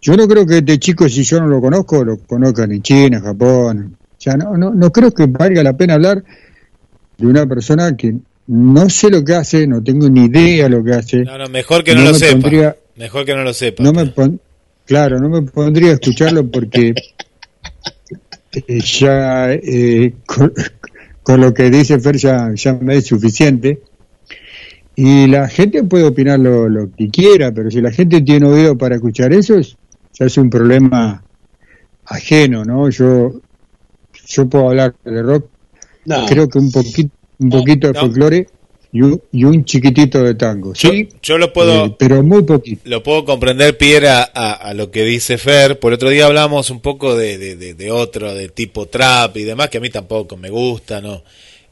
Yo 0.00 0.16
no 0.16 0.26
creo 0.26 0.46
que 0.46 0.58
este 0.58 0.78
chico, 0.78 1.08
si 1.08 1.22
yo 1.24 1.40
no 1.40 1.46
lo 1.48 1.60
conozco, 1.60 2.04
lo 2.04 2.18
conozcan 2.18 2.72
en 2.72 2.82
China, 2.82 3.20
Japón. 3.20 3.96
O 4.00 4.20
sea, 4.20 4.36
no, 4.36 4.56
no, 4.56 4.72
no 4.74 4.90
creo 4.90 5.12
que 5.12 5.26
valga 5.26 5.62
la 5.62 5.76
pena 5.76 5.94
hablar 5.94 6.24
de 7.18 7.26
una 7.26 7.46
persona 7.46 7.96
que 7.96 8.14
no 8.46 8.88
sé 8.88 9.10
lo 9.10 9.22
que 9.24 9.34
hace, 9.34 9.66
no 9.66 9.82
tengo 9.82 10.08
ni 10.08 10.24
idea 10.24 10.68
lo 10.68 10.82
que 10.82 10.92
hace. 10.94 11.18
No, 11.24 11.36
no, 11.36 11.48
mejor 11.48 11.84
que 11.84 11.94
no, 11.94 12.02
No 12.02 12.08
lo 12.10 12.14
sepa. 12.14 12.32
pondría- 12.40 12.76
Mejor 12.96 13.24
que 13.24 13.34
no 13.34 13.44
lo 13.44 13.52
sepa. 13.52 13.82
No 13.82 13.92
me 13.92 14.06
pon- 14.06 14.40
claro, 14.86 15.18
no 15.20 15.28
me 15.28 15.42
pondría 15.42 15.90
a 15.90 15.94
escucharlo 15.94 16.48
porque 16.50 16.94
eh, 18.52 18.80
ya 18.80 19.52
eh, 19.52 20.14
con, 20.26 20.52
con 21.22 21.40
lo 21.40 21.52
que 21.52 21.70
dice 21.70 21.98
Fer 22.00 22.16
ya, 22.16 22.50
ya 22.54 22.72
me 22.74 22.96
es 22.96 23.06
suficiente. 23.06 23.80
Y 25.00 25.28
la 25.28 25.48
gente 25.48 25.84
puede 25.84 26.06
opinar 26.06 26.40
lo, 26.40 26.68
lo 26.68 26.90
que 26.96 27.08
quiera, 27.08 27.52
pero 27.52 27.70
si 27.70 27.80
la 27.80 27.92
gente 27.92 28.20
tiene 28.20 28.46
oído 28.46 28.76
para 28.76 28.96
escuchar 28.96 29.32
eso, 29.32 29.54
es- 29.56 29.76
ya 30.18 30.26
es 30.26 30.36
un 30.36 30.50
problema 30.50 31.22
ajeno, 32.04 32.64
¿no? 32.64 32.90
Yo, 32.90 33.40
yo 34.26 34.48
puedo 34.48 34.70
hablar 34.70 34.96
de 35.04 35.22
rock, 35.22 35.46
No. 36.04 36.26
creo 36.26 36.48
que 36.48 36.58
un 36.58 36.72
poquito, 36.72 37.10
un 37.38 37.48
poquito 37.48 37.86
de 37.86 37.92
no. 37.92 38.00
folclore 38.00 38.46
y 38.90 39.02
un, 39.02 39.22
y 39.30 39.44
un 39.44 39.64
chiquitito 39.64 40.20
de 40.24 40.34
tango, 40.34 40.74
¿sí? 40.74 41.08
Yo 41.22 41.38
lo 41.38 41.52
puedo, 41.52 41.84
Eh, 41.84 41.96
pero 41.96 42.24
muy 42.24 42.42
poquito. 42.42 42.80
lo 42.86 43.00
puedo 43.04 43.24
comprender, 43.24 43.78
Pierre, 43.78 44.08
a, 44.08 44.28
a- 44.34 44.52
a 44.54 44.74
lo 44.74 44.90
que 44.90 45.04
dice 45.04 45.38
Fer. 45.38 45.78
Por 45.78 45.92
otro 45.92 46.08
día 46.10 46.26
hablamos 46.26 46.70
un 46.70 46.80
poco 46.80 47.14
de, 47.14 47.38
de, 47.38 47.54
de- 47.54 47.74
de 47.74 47.90
otro, 47.92 48.34
de 48.34 48.48
tipo 48.48 48.86
trap 48.86 49.36
y 49.36 49.44
demás, 49.44 49.68
que 49.68 49.78
a 49.78 49.80
mí 49.80 49.90
tampoco 49.90 50.36
me 50.36 50.50
gusta, 50.50 51.00
¿no? 51.00 51.22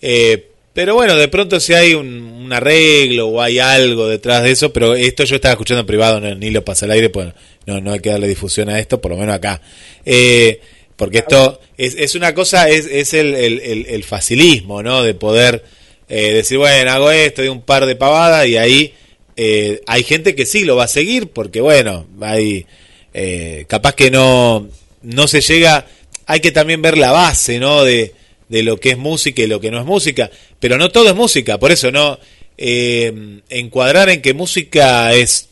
Eh, 0.01 0.53
pero 0.77 0.95
bueno, 0.95 1.17
de 1.17 1.29
pronto 1.29 1.59
si 1.59 1.73
hay 1.73 1.95
un, 1.95 2.53
arreglo 2.53 3.29
o 3.29 3.41
hay 3.41 3.59
algo 3.59 4.07
detrás 4.09 4.43
de 4.43 4.51
eso, 4.51 4.75
pero 4.75 4.95
esto 4.95 5.25
yo 5.25 5.37
estaba 5.37 5.53
escuchando 5.55 5.81
en 5.81 5.87
privado, 5.87 6.21
no, 6.21 6.35
ni 6.35 6.51
lo 6.51 6.67
pasa 6.67 6.85
al 6.85 6.91
aire, 6.93 7.09
pues 7.09 7.33
no, 7.65 7.81
no 7.81 7.93
hay 7.93 8.01
que 8.01 8.11
darle 8.11 8.29
difusión 8.29 8.69
a 8.69 8.79
esto, 8.79 9.01
por 9.01 9.11
lo 9.13 9.17
menos 9.17 9.35
acá. 9.35 9.63
Eh, 10.05 10.61
porque 10.97 11.19
esto 11.19 11.61
es, 11.79 11.95
es 11.99 12.15
una 12.15 12.35
cosa, 12.35 12.69
es, 12.69 12.85
es 12.87 13.15
el, 13.15 13.35
el, 13.35 13.87
el- 13.89 14.05
facilismo, 14.05 14.83
¿no? 14.83 15.03
De 15.03 15.15
poder 15.15 15.65
eh, 16.11 16.35
decir, 16.35 16.59
bueno, 16.59 16.91
hago 16.93 17.11
esto 17.11 17.43
y 17.43 17.49
un 17.49 17.63
par 17.63 17.87
de 17.87 17.97
pavadas 17.97 18.47
y 18.47 18.59
ahí 18.59 18.93
eh, 19.39 19.81
hay 19.87 20.05
gente 20.05 20.35
que 20.35 20.45
sí 20.45 20.65
lo 20.67 20.77
va 20.77 20.85
a 20.85 20.89
seguir 20.89 21.29
porque, 21.31 21.63
bueno, 21.63 22.07
hay 22.21 22.67
eh, 23.15 23.65
capaz 23.67 23.95
que 23.95 24.11
no, 24.11 24.69
no 25.01 25.27
se 25.27 25.41
llega, 25.41 25.87
hay 26.27 26.41
que 26.41 26.53
también 26.53 26.83
ver 26.83 26.99
la 26.99 27.13
base, 27.13 27.59
¿no? 27.59 27.83
De, 27.83 28.13
de 28.49 28.63
lo 28.63 28.79
que 28.79 28.91
es 28.91 28.99
música 28.99 29.43
y 29.43 29.47
lo 29.47 29.61
que 29.61 29.71
no 29.71 29.81
es 29.81 29.85
música, 29.87 30.31
pero 30.67 30.79
no 30.79 30.91
todo 30.91 31.09
es 31.09 31.15
música, 31.15 31.59
por 31.59 31.71
eso 31.71 31.93
no 31.93 32.19
eh, 32.59 33.41
encuadrar 33.51 34.09
en 34.09 34.21
que 34.21 34.35
música 34.35 35.13
es 35.15 35.49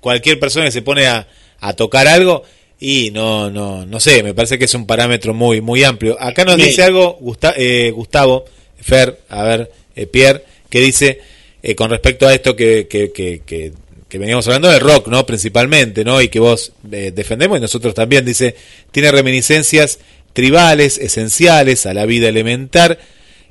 cualquier 0.00 0.38
persona 0.38 0.66
que 0.66 0.70
se 0.70 0.82
pone 0.82 1.06
a, 1.06 1.26
a 1.60 1.72
tocar 1.72 2.06
algo 2.06 2.42
y 2.78 3.10
no 3.12 3.50
no 3.50 3.86
no 3.86 3.98
sé 4.00 4.22
me 4.22 4.34
parece 4.34 4.58
que 4.58 4.66
es 4.66 4.74
un 4.74 4.86
parámetro 4.86 5.34
muy 5.34 5.60
muy 5.60 5.82
amplio. 5.84 6.16
Acá 6.20 6.44
nos 6.44 6.56
Bien. 6.56 6.68
dice 6.68 6.82
algo 6.84 7.16
Gusta- 7.20 7.54
eh, 7.56 7.90
Gustavo 7.92 8.44
Fer 8.80 9.18
a 9.28 9.42
ver 9.42 9.72
eh, 9.96 10.06
Pierre 10.06 10.44
que 10.68 10.80
dice 10.80 11.20
eh, 11.62 11.74
con 11.74 11.90
respecto 11.90 12.26
a 12.28 12.34
esto 12.34 12.54
que, 12.54 12.86
que, 12.88 13.10
que, 13.10 13.40
que, 13.46 13.72
que 14.08 14.18
veníamos 14.18 14.46
hablando 14.46 14.68
del 14.68 14.80
rock 14.80 15.08
no 15.08 15.24
principalmente 15.24 16.04
no 16.04 16.20
y 16.20 16.28
que 16.28 16.38
vos 16.40 16.72
eh, 16.92 17.10
defendemos 17.14 17.58
y 17.58 17.60
nosotros 17.62 17.94
también 17.94 18.24
dice 18.24 18.54
tiene 18.92 19.10
reminiscencias 19.10 19.98
tribales 20.34 20.98
esenciales 20.98 21.86
a 21.86 21.94
la 21.94 22.04
vida 22.06 22.28
elemental 22.28 22.92
en- 22.92 22.98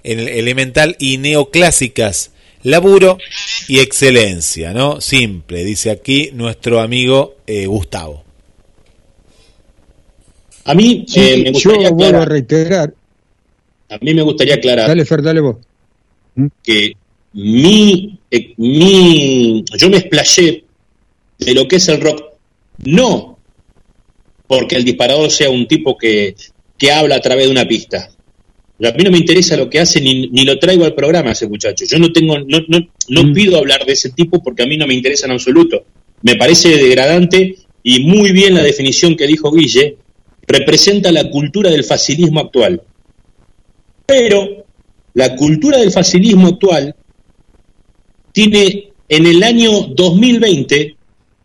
elemental 0.03 0.95
y 0.99 1.17
neoclásicas 1.17 2.31
laburo 2.63 3.17
y 3.67 3.79
excelencia, 3.79 4.73
¿no? 4.73 5.01
Simple, 5.01 5.63
dice 5.65 5.91
aquí 5.91 6.29
nuestro 6.33 6.79
amigo 6.79 7.35
eh, 7.45 7.65
Gustavo. 7.65 8.23
A 10.65 10.73
mí 10.73 11.05
Sí, 11.07 11.19
eh, 11.19 11.37
me 11.37 11.43
yo 11.51 11.51
gustaría 11.51 11.89
vuelvo 11.91 12.21
a 12.21 12.25
reiterar. 12.25 12.93
a 13.89 13.97
mí 13.99 14.13
me 14.13 14.21
gustaría 14.21 14.55
aclarar 14.55 14.87
Dale, 14.87 15.05
Fer, 15.05 15.21
dale 15.21 15.41
vos. 15.41 15.57
que 16.63 16.93
mi, 17.33 18.19
eh, 18.31 18.53
mi 18.57 19.63
yo 19.77 19.89
me 19.89 19.97
explayé 19.97 20.63
de 21.39 21.53
lo 21.53 21.67
que 21.67 21.75
es 21.77 21.87
el 21.89 21.99
rock, 22.01 22.23
no 22.85 23.37
porque 24.47 24.75
el 24.75 24.85
disparador 24.85 25.31
sea 25.31 25.49
un 25.49 25.67
tipo 25.67 25.97
que, 25.97 26.35
que 26.77 26.91
habla 26.91 27.15
a 27.15 27.21
través 27.21 27.45
de 27.45 27.51
una 27.51 27.67
pista. 27.67 28.09
A 28.79 28.91
mí 28.91 29.03
no 29.03 29.11
me 29.11 29.17
interesa 29.17 29.55
lo 29.55 29.69
que 29.69 29.79
hace 29.79 30.01
ni, 30.01 30.27
ni 30.27 30.45
lo 30.45 30.57
traigo 30.59 30.83
al 30.83 30.95
programa 30.95 31.31
ese 31.31 31.47
muchacho. 31.47 31.85
Yo 31.85 31.99
no 31.99 32.11
tengo, 32.11 32.39
no, 32.39 32.59
no, 32.67 32.79
no 33.09 33.33
pido 33.33 33.57
hablar 33.57 33.85
de 33.85 33.93
ese 33.93 34.09
tipo 34.09 34.41
porque 34.41 34.63
a 34.63 34.65
mí 34.65 34.77
no 34.77 34.87
me 34.87 34.93
interesa 34.93 35.27
en 35.27 35.33
absoluto. 35.33 35.85
Me 36.21 36.35
parece 36.35 36.69
degradante 36.69 37.55
y 37.83 38.03
muy 38.05 38.31
bien 38.31 38.55
la 38.55 38.63
definición 38.63 39.15
que 39.15 39.27
dijo 39.27 39.51
Guille, 39.51 39.97
representa 40.47 41.11
la 41.11 41.29
cultura 41.29 41.69
del 41.69 41.83
facilismo 41.83 42.39
actual. 42.39 42.81
Pero 44.05 44.65
la 45.13 45.35
cultura 45.35 45.77
del 45.77 45.91
facilismo 45.91 46.47
actual 46.47 46.95
tiene 48.31 48.91
en 49.07 49.27
el 49.27 49.43
año 49.43 49.71
2020 49.89 50.95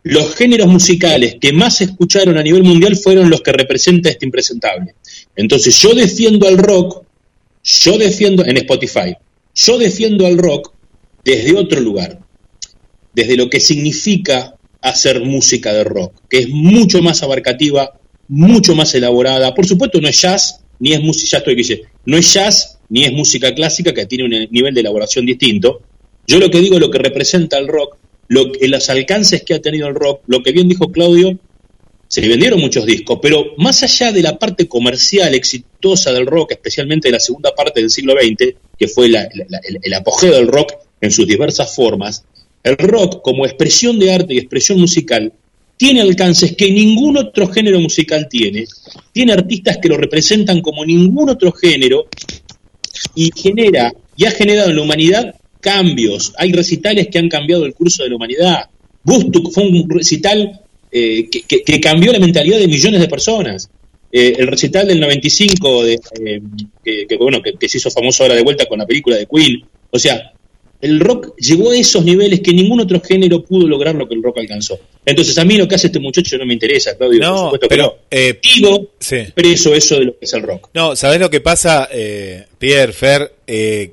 los 0.04 0.34
géneros 0.34 0.68
musicales 0.68 1.36
que 1.40 1.52
más 1.52 1.76
se 1.76 1.84
escucharon 1.84 2.38
a 2.38 2.42
nivel 2.42 2.62
mundial 2.62 2.96
fueron 2.96 3.28
los 3.28 3.42
que 3.42 3.52
representa 3.52 4.08
este 4.08 4.24
impresentable. 4.24 4.94
Entonces 5.36 5.78
yo 5.78 5.94
defiendo 5.94 6.48
al 6.48 6.56
rock, 6.56 7.04
yo 7.62 7.98
defiendo 7.98 8.44
en 8.44 8.56
Spotify, 8.58 9.16
yo 9.54 9.78
defiendo 9.78 10.26
al 10.26 10.38
rock 10.38 10.72
desde 11.24 11.56
otro 11.56 11.80
lugar, 11.80 12.20
desde 13.14 13.36
lo 13.36 13.50
que 13.50 13.60
significa 13.60 14.54
hacer 14.80 15.20
música 15.20 15.72
de 15.72 15.84
rock, 15.84 16.14
que 16.28 16.38
es 16.38 16.48
mucho 16.48 17.02
más 17.02 17.22
abarcativa, 17.22 17.98
mucho 18.28 18.74
más 18.74 18.94
elaborada. 18.94 19.54
Por 19.54 19.66
supuesto 19.66 20.00
no 20.00 20.08
es 20.08 20.20
jazz, 20.20 20.60
ni 20.78 20.92
es 20.92 21.00
música, 21.02 21.30
ya 21.32 21.38
estoy 21.38 21.84
no 22.06 22.16
es 22.16 22.32
jazz, 22.32 22.78
ni 22.88 23.04
es 23.04 23.12
música 23.12 23.54
clásica 23.54 23.92
que 23.92 24.06
tiene 24.06 24.24
un 24.24 24.48
nivel 24.50 24.72
de 24.74 24.80
elaboración 24.80 25.26
distinto. 25.26 25.82
Yo 26.26 26.38
lo 26.38 26.50
que 26.50 26.60
digo, 26.60 26.78
lo 26.78 26.90
que 26.90 26.98
representa 26.98 27.58
el 27.58 27.68
rock, 27.68 27.96
lo, 28.28 28.52
que- 28.52 28.68
los 28.68 28.88
alcances 28.90 29.42
que 29.42 29.54
ha 29.54 29.60
tenido 29.60 29.88
el 29.88 29.94
rock, 29.94 30.22
lo 30.26 30.42
que 30.42 30.52
bien 30.52 30.68
dijo 30.68 30.92
Claudio, 30.92 31.38
se 32.06 32.20
le 32.20 32.28
vendieron 32.28 32.60
muchos 32.60 32.86
discos, 32.86 33.18
pero 33.20 33.52
más 33.58 33.82
allá 33.82 34.12
de 34.12 34.22
la 34.22 34.38
parte 34.38 34.66
comercial 34.68 35.34
del 35.80 36.26
rock, 36.26 36.52
especialmente 36.52 37.08
de 37.08 37.12
la 37.12 37.20
segunda 37.20 37.54
parte 37.54 37.80
del 37.80 37.90
siglo 37.90 38.14
XX, 38.14 38.54
que 38.78 38.88
fue 38.88 39.08
la- 39.08 39.28
el, 39.82 39.94
apogeo 39.94 40.34
del 40.34 40.48
rock 40.48 40.72
en 41.00 41.10
sus 41.10 41.26
diversas 41.26 41.74
formas, 41.74 42.24
el 42.62 42.76
rock 42.76 43.22
como 43.22 43.46
expresión 43.46 43.98
de 43.98 44.12
arte 44.12 44.34
y 44.34 44.38
expresión 44.38 44.80
musical 44.80 45.32
tiene 45.76 46.00
alcances 46.00 46.56
que 46.56 46.70
ningún 46.70 47.16
otro 47.16 47.46
género 47.46 47.78
musical 47.80 48.26
tiene, 48.28 48.64
tiene 49.12 49.32
artistas 49.32 49.78
que 49.80 49.88
lo 49.88 49.96
representan 49.96 50.60
como 50.60 50.84
ningún 50.84 51.30
otro 51.30 51.52
género 51.52 52.06
y 53.14 53.30
genera 53.34 53.92
y 54.16 54.24
ha 54.24 54.32
generado 54.32 54.70
en 54.70 54.76
la 54.76 54.82
humanidad 54.82 55.34
cambios. 55.60 56.32
Hay 56.36 56.52
recitales 56.52 57.06
que 57.08 57.20
han 57.20 57.28
cambiado 57.28 57.64
el 57.64 57.74
curso 57.74 58.02
de 58.02 58.08
la 58.08 58.16
humanidad. 58.16 58.64
Gustuk 59.04 59.52
fue 59.52 59.68
un 59.68 59.88
recital 59.88 60.60
eh, 60.90 61.28
que 61.30 61.80
cambió 61.80 62.12
la 62.12 62.18
mentalidad 62.18 62.58
de 62.58 62.66
millones 62.66 63.00
de 63.00 63.08
personas. 63.08 63.70
Eh, 64.10 64.34
el 64.38 64.46
recital 64.46 64.88
del 64.88 65.00
95, 65.00 65.84
de, 65.84 65.94
eh, 65.94 66.40
que, 66.84 67.06
que, 67.06 67.16
bueno, 67.16 67.42
que, 67.42 67.52
que 67.54 67.68
se 67.68 67.78
hizo 67.78 67.90
famoso 67.90 68.22
ahora 68.22 68.36
de 68.36 68.42
vuelta 68.42 68.66
con 68.66 68.78
la 68.78 68.86
película 68.86 69.16
de 69.16 69.26
Queen. 69.26 69.62
O 69.90 69.98
sea, 69.98 70.32
el 70.80 71.00
rock 71.00 71.34
llegó 71.36 71.72
a 71.72 71.76
esos 71.76 72.04
niveles 72.04 72.40
que 72.40 72.52
ningún 72.52 72.80
otro 72.80 73.00
género 73.00 73.42
pudo 73.44 73.66
lograr 73.66 73.94
lo 73.96 74.08
que 74.08 74.14
el 74.14 74.22
rock 74.22 74.38
alcanzó. 74.38 74.78
Entonces 75.04 75.36
a 75.36 75.44
mí 75.44 75.56
lo 75.58 75.66
que 75.68 75.74
hace 75.74 75.88
este 75.88 75.98
muchacho 75.98 76.38
no 76.38 76.46
me 76.46 76.54
interesa, 76.54 76.96
Claudio. 76.96 77.18
por 77.20 77.28
No, 77.28 77.38
supuesto 77.44 77.68
que 77.68 77.74
pero, 77.74 77.82
no. 77.84 77.94
eh, 78.10 78.38
Digo, 78.56 78.90
sí. 79.00 79.16
preso 79.34 79.74
eso 79.74 79.96
de 79.98 80.04
lo 80.06 80.12
que 80.18 80.24
es 80.24 80.32
el 80.32 80.42
rock. 80.42 80.68
No, 80.74 80.94
¿sabés 80.96 81.20
lo 81.20 81.28
que 81.30 81.40
pasa, 81.40 81.88
eh, 81.92 82.44
Pierre, 82.58 82.92
Fer? 82.92 83.32
Eh, 83.46 83.92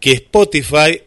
que 0.00 0.12
Spotify 0.12 1.00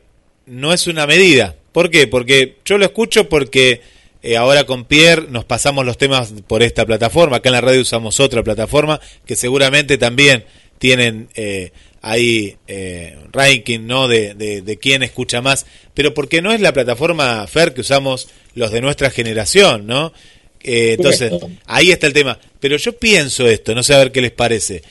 no 0.47 0.73
es 0.73 0.87
una 0.87 1.05
medida. 1.05 1.55
¿Por 1.71 1.91
qué? 1.91 2.07
Porque 2.07 2.55
yo 2.65 2.77
lo 2.79 2.85
escucho 2.85 3.29
porque 3.29 3.81
eh, 4.21 4.37
ahora 4.37 4.65
con 4.65 4.85
Pierre 4.85 5.27
nos 5.29 5.45
pasamos 5.45 5.85
los 5.85 5.97
temas 5.97 6.33
por 6.47 6.63
esta 6.63 6.85
plataforma. 6.85 7.37
Acá 7.37 7.49
en 7.49 7.53
la 7.53 7.61
radio 7.61 7.81
usamos 7.81 8.19
otra 8.19 8.43
plataforma 8.43 8.99
que 9.25 9.35
seguramente 9.35 9.97
también 9.97 10.45
tienen 10.77 11.29
eh, 11.35 11.71
ahí 12.01 12.55
eh, 12.67 13.17
ranking 13.31 13.81
¿no? 13.81 14.07
de, 14.07 14.33
de, 14.33 14.61
de 14.61 14.77
quién 14.77 15.03
escucha 15.03 15.41
más. 15.41 15.65
Pero 15.93 16.13
porque 16.13 16.41
no 16.41 16.51
es 16.51 16.61
la 16.61 16.73
plataforma 16.73 17.45
Fer 17.47 17.73
que 17.73 17.81
usamos 17.81 18.29
los 18.55 18.71
de 18.71 18.81
nuestra 18.81 19.09
generación, 19.09 19.87
¿no? 19.87 20.13
Eh, 20.61 20.95
entonces, 20.97 21.31
ahí 21.65 21.91
está 21.91 22.07
el 22.07 22.13
tema. 22.13 22.39
Pero 22.59 22.77
yo 22.77 22.93
pienso 22.93 23.47
esto, 23.47 23.73
no 23.73 23.83
sé 23.83 23.93
a 23.93 23.99
ver 23.99 24.11
qué 24.11 24.21
les 24.21 24.31
parece. 24.31 24.81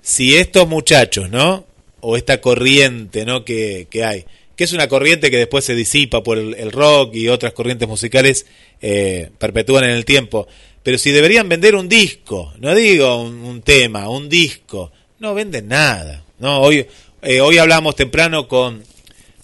Si 0.00 0.34
estos 0.36 0.68
muchachos, 0.68 1.30
¿no? 1.30 1.66
O 2.00 2.16
esta 2.16 2.40
corriente, 2.40 3.24
¿no? 3.24 3.44
Que, 3.44 3.86
que 3.90 4.04
hay, 4.04 4.24
que 4.56 4.64
es 4.64 4.72
una 4.72 4.88
corriente 4.88 5.30
que 5.30 5.38
después 5.38 5.64
se 5.64 5.74
disipa 5.74 6.22
por 6.22 6.38
el, 6.38 6.72
rock 6.72 7.14
y 7.14 7.28
otras 7.28 7.52
corrientes 7.52 7.88
musicales, 7.88 8.46
eh, 8.80 9.30
perpetúan 9.38 9.84
en 9.84 9.90
el 9.90 10.04
tiempo. 10.04 10.46
Pero 10.82 10.98
si 10.98 11.10
deberían 11.10 11.48
vender 11.48 11.76
un 11.76 11.88
disco, 11.88 12.52
no 12.58 12.74
digo 12.74 13.22
un, 13.22 13.36
un 13.44 13.62
tema, 13.62 14.08
un 14.08 14.28
disco, 14.28 14.92
no 15.20 15.34
venden 15.34 15.68
nada. 15.68 16.24
No, 16.38 16.60
hoy, 16.60 16.86
eh, 17.22 17.40
hoy 17.40 17.58
hablamos 17.58 17.94
temprano 17.94 18.48
con, 18.48 18.82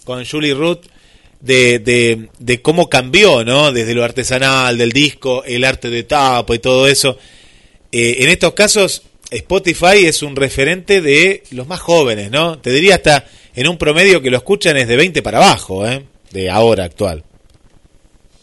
con 0.05 0.24
Julie 0.24 0.55
Ruth 0.55 0.86
de, 1.40 1.78
de, 1.78 2.28
de 2.39 2.62
cómo 2.62 2.89
cambió, 2.89 3.44
¿no? 3.44 3.72
Desde 3.72 3.94
lo 3.94 4.05
artesanal, 4.05 4.76
del 4.76 4.93
disco, 4.93 5.44
el 5.44 5.64
arte 5.64 5.90
de 5.90 6.02
tapa 6.02 6.55
y 6.55 6.59
todo 6.59 6.89
eso. 6.89 7.18
Eh, 7.93 8.16
en 8.20 8.30
estos 8.30 8.55
casos, 8.55 9.02
Spotify 9.30 10.06
es 10.06 10.22
un 10.22 10.36
referente 10.36 11.01
de 11.01 11.43
los 11.51 11.66
más 11.66 11.80
jóvenes, 11.80 12.30
¿no? 12.30 12.59
Te 12.59 12.70
diría 12.70 12.97
hasta 12.97 13.26
en 13.59 13.66
un 13.66 13.76
promedio 13.76 14.22
que 14.22 14.30
lo 14.30 14.36
escuchan 14.36 14.76
es 14.76 14.86
de 14.86 14.94
20 14.94 15.20
para 15.20 15.39
abajo, 15.39 15.85
¿eh? 15.85 16.05
De 16.30 16.48
ahora 16.48 16.85
actual. 16.85 17.24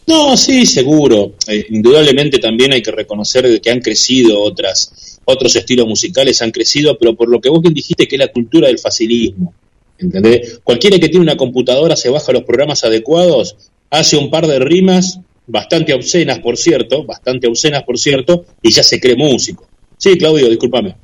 No, 0.06 0.36
sí, 0.36 0.66
seguro. 0.66 1.32
Eh, 1.48 1.64
indudablemente 1.70 2.38
también 2.38 2.74
hay 2.74 2.82
que 2.82 2.90
reconocer 2.90 3.48
de 3.48 3.58
que 3.58 3.70
han 3.70 3.80
crecido 3.80 4.42
otras, 4.42 5.18
otros 5.24 5.56
estilos 5.56 5.86
musicales, 5.86 6.42
han 6.42 6.50
crecido, 6.50 6.98
pero 6.98 7.16
por 7.16 7.30
lo 7.30 7.40
que 7.40 7.48
vos 7.48 7.62
bien 7.62 7.72
dijiste 7.72 8.06
que 8.06 8.16
es 8.16 8.20
la 8.20 8.28
cultura 8.28 8.68
del 8.68 8.78
facilismo. 8.78 9.54
¿Entendés? 9.98 10.60
Cualquiera 10.62 10.98
que 10.98 11.08
tiene 11.08 11.22
una 11.24 11.38
computadora 11.38 11.96
se 11.96 12.10
baja 12.10 12.32
los 12.32 12.44
programas 12.44 12.84
adecuados, 12.84 13.56
hace 13.88 14.18
un 14.18 14.28
par 14.28 14.46
de 14.46 14.58
rimas, 14.58 15.20
bastante 15.46 15.94
obscenas, 15.94 16.40
por 16.40 16.58
cierto, 16.58 17.06
bastante 17.06 17.48
obscenas, 17.48 17.84
por 17.84 17.98
cierto, 17.98 18.44
y 18.60 18.70
ya 18.70 18.82
se 18.82 19.00
cree 19.00 19.16
músico. 19.16 19.66
Sí, 19.96 20.18
Claudio, 20.18 20.50
discúlpame. 20.50 20.94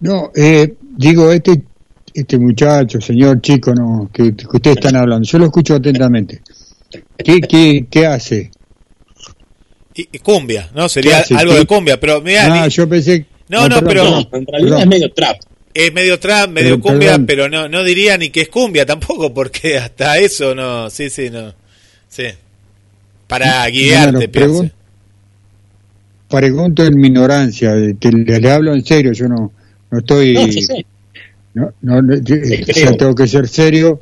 No, 0.00 0.30
eh, 0.36 0.74
digo, 0.98 1.32
este, 1.32 1.62
este 2.14 2.38
muchacho, 2.38 3.00
señor 3.00 3.40
chico, 3.40 3.74
no, 3.74 4.08
que, 4.12 4.34
que 4.36 4.46
ustedes 4.46 4.76
están 4.76 4.96
hablando, 4.96 5.26
yo 5.26 5.38
lo 5.38 5.46
escucho 5.46 5.74
atentamente. 5.74 6.40
¿Qué, 7.18 7.40
qué, 7.40 7.86
qué 7.90 8.06
hace? 8.06 8.50
Y, 9.94 10.08
y 10.12 10.18
cumbia, 10.20 10.70
¿no? 10.74 10.88
Sería 10.88 11.24
algo 11.36 11.52
¿Qué? 11.52 11.58
de 11.60 11.66
cumbia, 11.66 11.98
pero 12.00 12.20
mira, 12.20 12.62
Ah, 12.64 12.68
yo 12.68 12.88
pensé. 12.88 13.26
No, 13.48 13.68
no, 13.68 13.80
perdón, 13.82 14.26
pero- 14.30 14.38
en 14.40 14.46
realidad 14.46 14.76
perdón. 14.76 14.80
es 14.80 14.86
medio 14.86 15.12
trap. 15.12 15.36
es 15.74 15.92
medio 15.92 16.18
trap, 16.20 16.50
medio 16.50 16.70
Pero, 16.70 16.80
cumbia, 16.80 17.10
perdón. 17.12 17.26
pero 17.26 17.48
no 17.48 17.68
no 17.68 17.82
diría 17.84 18.16
ni 18.16 18.30
que 18.30 18.42
es 18.42 18.48
cumbia 18.48 18.86
tampoco, 18.86 19.34
porque 19.34 19.76
hasta 19.78 20.18
eso 20.18 20.54
no, 20.54 20.88
sí, 20.90 21.10
sí, 21.10 21.30
no. 21.30 21.52
Sí. 22.08 22.24
Para 23.26 23.66
guiarte, 23.68 24.30
pregun- 24.30 24.70
Pregunto 26.28 26.84
en 26.84 26.96
mi 26.98 27.08
ignorancia, 27.08 27.74
te- 27.98 28.10
le, 28.12 28.40
le 28.40 28.50
hablo 28.50 28.74
en 28.74 28.84
serio, 28.84 29.12
yo 29.12 29.28
no, 29.28 29.52
no 29.90 29.98
estoy. 29.98 30.34
No, 30.34 30.46
yo 30.46 30.60
sé. 30.60 30.86
No, 31.54 31.72
no, 31.82 32.02
no, 32.02 32.14
yo- 32.16 32.36
creo. 32.40 32.96
tengo 32.96 33.14
que 33.14 33.26
ser 33.28 33.46
serio, 33.48 34.00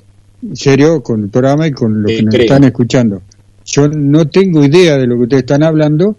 serio 0.55 1.03
con 1.03 1.25
el 1.25 1.29
programa 1.29 1.67
y 1.69 1.73
con 1.73 2.03
lo 2.03 2.09
Te 2.09 2.17
que 2.17 2.23
nos 2.23 2.35
creo. 2.35 2.45
están 2.47 2.65
escuchando. 2.65 3.23
Yo 3.65 3.89
no 3.89 4.27
tengo 4.29 4.65
idea 4.65 4.97
de 4.99 5.07
lo 5.07 5.17
que 5.17 5.23
ustedes 5.23 5.43
están 5.43 5.63
hablando. 5.63 6.17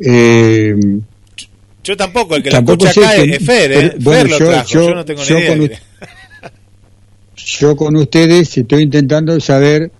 Eh, 0.00 0.74
Yo 1.84 1.96
tampoco, 1.96 2.34
el 2.36 2.42
que 2.42 2.50
Tampoco 2.50 2.84
lo 2.84 2.90
escucha 2.90 3.08
sé 3.10 3.14
acá 3.14 3.24
que- 3.24 3.36
es 3.36 3.44
Fer, 3.44 3.72
¿eh? 3.72 3.76
pero, 3.92 3.94
bueno, 4.00 4.20
Fer 4.22 4.30
lo 4.30 4.38
yo- 4.38 4.46
trajo, 4.50 4.68
yo- 4.68 4.88
yo, 4.88 4.94
no 4.94 5.04
tengo 5.04 5.22
yo 5.22 5.38
idea. 5.38 5.48
con 5.56 5.70
yo 7.36 7.76
con 7.76 7.96
ustedes 7.96 8.56
estoy 8.56 8.82
intentando 8.82 9.38
saber 9.40 9.90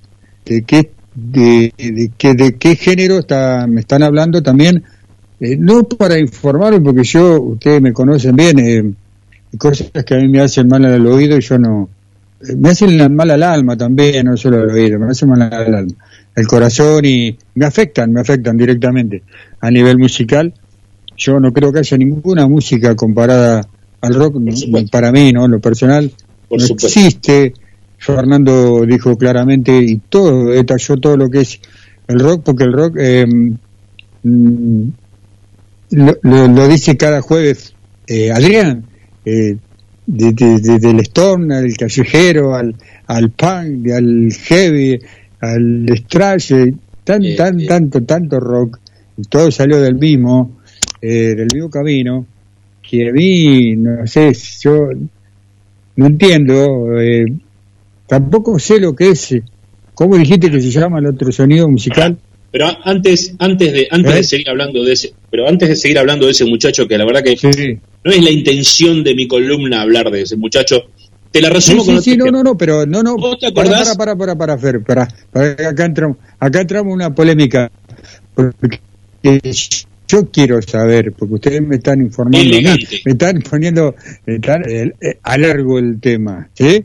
de 0.45 0.63
qué 0.63 0.91
de, 1.15 1.73
de 1.79 2.11
qué 2.19 2.35
de 2.35 2.57
qué 2.57 2.77
género 2.77 3.19
está, 3.19 3.67
me 3.69 3.81
están 3.81 4.03
hablando 4.03 4.43
también 4.43 4.83
eh, 5.41 5.57
no 5.59 5.85
para 5.85 6.19
informarme 6.19 6.81
porque 6.81 7.05
yo 7.05 7.41
ustedes 7.41 7.81
me 7.81 7.93
conocen 7.93 8.35
bien 8.37 8.59
eh, 8.59 8.93
cosas 9.59 9.91
que 10.05 10.15
a 10.15 10.19
mí 10.19 10.29
me 10.29 10.41
hacen 10.41 10.69
mal 10.69 10.85
al 10.85 11.07
oído 11.07 11.37
y 11.37 11.41
yo 11.41 11.59
no 11.59 11.89
eh, 12.41 12.55
me 12.57 12.71
hacen 12.71 13.15
mal 13.15 13.31
al 13.31 13.43
alma 13.43 13.77
también 13.77 14.27
no 14.27 14.37
solo 14.37 14.59
al 14.61 14.71
oído 14.71 14.99
me 14.99 15.11
hacen 15.11 15.29
mal 15.29 15.43
al 15.43 15.75
alma. 15.75 15.93
El 16.35 16.47
corazón 16.47 17.05
y 17.05 17.37
me 17.55 17.67
afectan 17.67 18.13
me 18.13 18.21
afectan 18.21 18.57
directamente. 18.57 19.23
A 19.61 19.71
nivel 19.71 19.99
musical 19.99 20.53
yo 21.17 21.41
no 21.41 21.53
creo 21.53 21.73
que 21.73 21.79
haya 21.81 21.97
ninguna 21.97 22.47
música 22.47 22.95
comparada 22.95 23.67
al 24.03 24.15
rock 24.15 24.37
para 24.91 25.11
mí 25.13 25.33
no 25.33 25.47
en 25.47 25.51
lo 25.53 25.61
personal 25.61 26.11
Por 26.49 26.61
no 26.61 26.67
supuesto. 26.67 26.99
existe. 27.01 27.55
Fernando 27.99 28.85
dijo 28.85 29.17
claramente 29.17 29.73
y 29.83 29.97
todo 29.97 30.51
detalló 30.51 30.97
todo 30.99 31.17
lo 31.17 31.31
que 31.31 31.41
es 31.41 31.59
el 32.09 32.21
rock 32.21 32.43
porque 32.45 32.65
el 32.65 32.73
rock 32.75 32.97
eh, 33.01 33.27
mm, 34.23 34.89
lo, 35.91 36.17
lo- 36.23 36.49
lo 36.49 36.69
dice 36.69 36.97
cada 36.97 37.23
jueves 37.23 37.75
eh, 38.07 38.31
Adrián 38.31 38.85
eh, 39.27 39.57
de- 40.07 40.33
de- 40.33 40.61
de- 40.61 40.79
del 40.79 41.01
Storm 41.01 41.51
al 41.51 41.77
callejero 41.77 42.55
al, 42.55 42.75
al 43.09 43.31
punk 43.33 43.91
al 43.91 44.33
heavy 44.33 44.99
al 45.41 45.87
thrash 46.09 46.53
eh, 46.53 46.75
tan 47.05 47.23
Eh, 47.25 47.35
tan 47.37 47.61
eh. 47.61 47.67
tanto 47.67 48.03
tanto 48.05 48.39
rock 48.41 48.79
y 49.19 49.23
todo 49.23 49.51
salió 49.51 49.81
del 49.81 49.97
mismo 49.97 50.59
eh, 51.03 51.35
del 51.37 51.49
mismo 51.53 51.69
camino 51.71 52.25
que 52.89 53.09
a 53.09 53.13
mí 53.13 53.75
no 53.77 54.07
sé 54.07 54.33
yo 54.63 54.91
no 55.97 56.07
entiendo 56.07 56.99
eh, 57.01 57.25
tampoco 58.07 58.59
sé 58.59 58.79
lo 58.81 58.95
que 58.95 59.11
es 59.11 59.35
¿cómo 59.95 60.17
dijiste 60.17 60.51
que 60.51 60.61
se 60.61 60.71
llama 60.71 60.99
el 61.01 61.07
otro 61.07 61.33
sonido 61.33 61.69
musical? 61.69 62.17
Pero 62.53 62.67
antes, 62.85 63.35
antes 63.39 63.73
de, 63.73 63.89
antes 63.91 64.13
¿Eh? 64.13 64.17
de 64.17 64.25
seguir 64.25 64.49
hablando 64.49 64.83
de 64.85 64.93
ese, 64.93 65.13
pero 65.31 65.49
antes 65.49 65.69
de 65.69 65.77
seguir 65.77 65.99
hablando 65.99 66.27
de 66.27 66.33
ese 66.33 66.45
muchacho 66.45 66.87
que 66.89 66.97
la 66.97 67.05
verdad 67.05 67.23
que 67.23 67.37
Sí, 67.37 67.79
no 68.05 68.13
es 68.13 68.23
la 68.23 68.31
intención 68.31 69.03
de 69.05 69.15
mi 69.15 69.27
columna 69.29 69.83
hablar 69.83 70.11
de 70.11 70.23
ese 70.23 70.37
muchacho, 70.37 70.85
Te 71.33 71.41
la 71.43 71.49
Sí, 71.49 71.55
resumo 71.55 71.83
sí, 71.85 71.87
con 71.93 72.03
sí, 72.03 72.13
otro 72.13 72.27
no, 72.27 72.33
no, 72.39 72.43
no, 72.45 72.57
pero 72.57 72.87
no, 72.87 73.03
no. 73.03 73.17
¿Vos 73.17 73.39
te 73.39 73.53
Para, 73.53 73.69
acordás? 73.69 73.97
para, 73.97 74.17
para, 74.17 74.37
para, 74.37 74.57
para, 74.57 74.59
Fer, 74.59 74.83
para, 74.83 75.09
para, 75.33 75.69
acá 75.69 75.85
entramos, 75.85 76.17
acá 76.39 76.61
entramos 76.63 76.91
en 76.93 76.95
una 76.95 77.15
polémica. 77.15 77.71
Porque 78.35 78.81
yo 80.09 80.31
quiero 80.31 80.63
saber, 80.63 81.13
porque 81.13 81.35
ustedes 81.35 81.61
me 81.63 81.77
están 81.77 82.01
informando, 82.01 82.57
me 83.05 83.13
están 83.13 83.43
poniendo, 83.43 83.95
me 84.25 84.37
están, 84.37 84.63
eh, 84.71 84.93
eh, 85.01 85.19
a 85.23 85.37
largo 85.37 85.79
el 85.79 86.01
tema, 86.01 86.49
¿sí? 86.55 86.85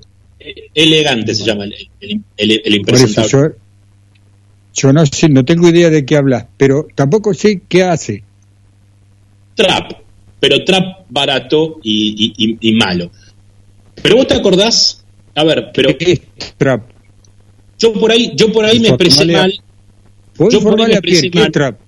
Elegante 0.74 1.36
se 1.36 1.46
llama 1.46 1.66
el, 1.66 1.76
el, 2.00 2.22
el- 2.38 2.62
el 2.66 2.82
Por 2.82 2.96
eso 2.96 3.06
impresentable. 3.06 3.56
Yo, 4.74 4.94
no 4.94 5.06
sé, 5.06 5.30
no 5.30 5.44
tengo 5.46 5.68
idea 5.70 5.90
de 5.90 6.06
qué 6.06 6.16
hablas, 6.18 6.46
pero 6.58 6.88
tampoco 6.96 7.34
sé 7.34 7.62
qué 7.68 7.84
hace. 7.84 8.24
Trap, 9.56 9.92
pero 10.40 10.64
trap 10.64 11.06
barato 11.10 11.80
y, 11.84 12.34
y- 12.38 12.52
y- 12.52 12.70
y 12.70 12.74
malo. 12.76 13.12
Pero 14.02 14.16
vos 14.18 14.28
te 14.28 14.36
acordás, 14.36 15.04
a 15.36 15.44
ver, 15.44 15.72
pero 15.74 15.90
trap. 16.58 16.84
Yo 17.78 17.94
por 17.94 18.12
ahí, 18.12 18.32
yo 18.36 18.52
por 18.52 18.66
ahí 18.66 18.80
me 18.80 18.90
expresé 18.90 19.26
mal. 19.26 19.54
¿Puedo 20.36 20.52
Yo 20.52 20.62
por 20.62 20.80
ahí 20.80 20.88
me 20.88 20.94
expresé 20.94 21.30
¿Qué 21.30 21.40
mal. 21.40 21.48
es 21.48 21.52
trap? 21.54 21.80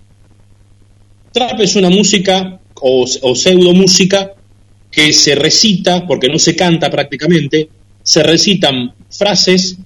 Trap 1.32 1.60
es 1.62 1.76
una 1.76 1.90
música 1.90 2.60
o, 2.76 3.06
o 3.22 3.36
pseudo 3.36 3.74
música 3.74 4.34
que 4.92 5.12
se 5.14 5.34
recita, 5.36 6.06
porque 6.06 6.28
no 6.28 6.38
se 6.38 6.56
canta 6.56 6.90
prácticamente, 6.92 7.70
se 8.03 8.22
recitan 8.22 8.94
frases 9.10 9.78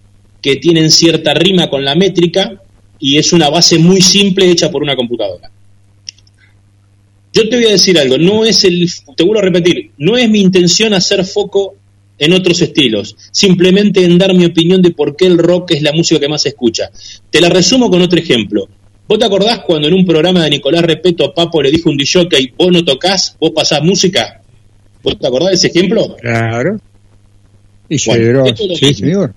que 0.42 0.58
tienen 0.58 0.92
cierta 0.92 1.34
rima 1.34 1.70
con 1.70 1.86
la 1.86 1.96
métrica 1.96 2.62
y 3.00 3.18
es 3.18 3.34
una 3.34 3.50
base 3.50 3.78
muy 3.78 4.02
simple 4.02 4.50
hecha 4.50 4.70
por 4.72 4.84
una 4.84 4.96
computadora. 4.96 5.50
Yo 7.34 7.48
te 7.50 7.56
voy 7.56 7.66
a 7.66 7.72
decir 7.72 7.98
algo, 8.00 8.18
no 8.18 8.46
es 8.46 8.64
el, 8.64 8.90
te 9.16 9.24
vuelvo 9.24 9.40
a 9.40 9.46
repetir, 9.46 9.92
no 9.98 10.18
es 10.18 10.30
mi 10.30 10.40
intención 10.42 10.94
hacer 10.94 11.24
foco 11.26 11.76
en 12.18 12.34
otros 12.34 12.62
estilos, 12.62 13.16
simplemente 13.32 14.04
en 14.04 14.18
dar 14.18 14.34
mi 14.34 14.46
opinión 14.46 14.82
de 14.82 14.92
por 14.92 15.16
qué 15.16 15.28
el 15.28 15.38
rock 15.38 15.72
es 15.72 15.84
la 15.84 15.92
música 15.94 16.20
que 16.20 16.28
más 16.30 16.42
se 16.42 16.50
escucha. 16.50 16.90
Te 17.30 17.40
la 17.40 17.50
resumo 17.50 17.90
con 17.92 18.02
otro 18.02 18.18
ejemplo. 18.20 18.68
¿Vos 19.08 19.20
te 19.20 19.26
acordás 19.26 19.60
cuando 19.60 19.88
en 19.88 19.94
un 19.94 20.06
programa 20.06 20.44
de 20.44 20.50
Nicolás 20.50 20.82
Repeto 20.82 21.34
Papo 21.34 21.62
le 21.62 21.72
dijo 21.72 21.90
a 21.90 21.92
un 21.92 21.98
DJ 21.98 22.54
vos 22.58 22.72
no 22.72 22.84
tocas, 22.84 23.38
vos 23.40 23.52
pasás 23.52 23.82
música? 23.84 24.42
¿Vos 25.04 25.18
te 25.20 25.28
acordás 25.28 25.50
de 25.50 25.56
ese 25.56 25.68
ejemplo? 25.68 26.18
Claro. 26.20 26.80
Y 27.88 28.04
Bueno, 28.06 28.46
esto 28.48 28.64
es 28.64 28.70
lo 28.70 28.76
sí, 28.76 28.86
mismo. 28.88 29.06
señor. 29.06 29.34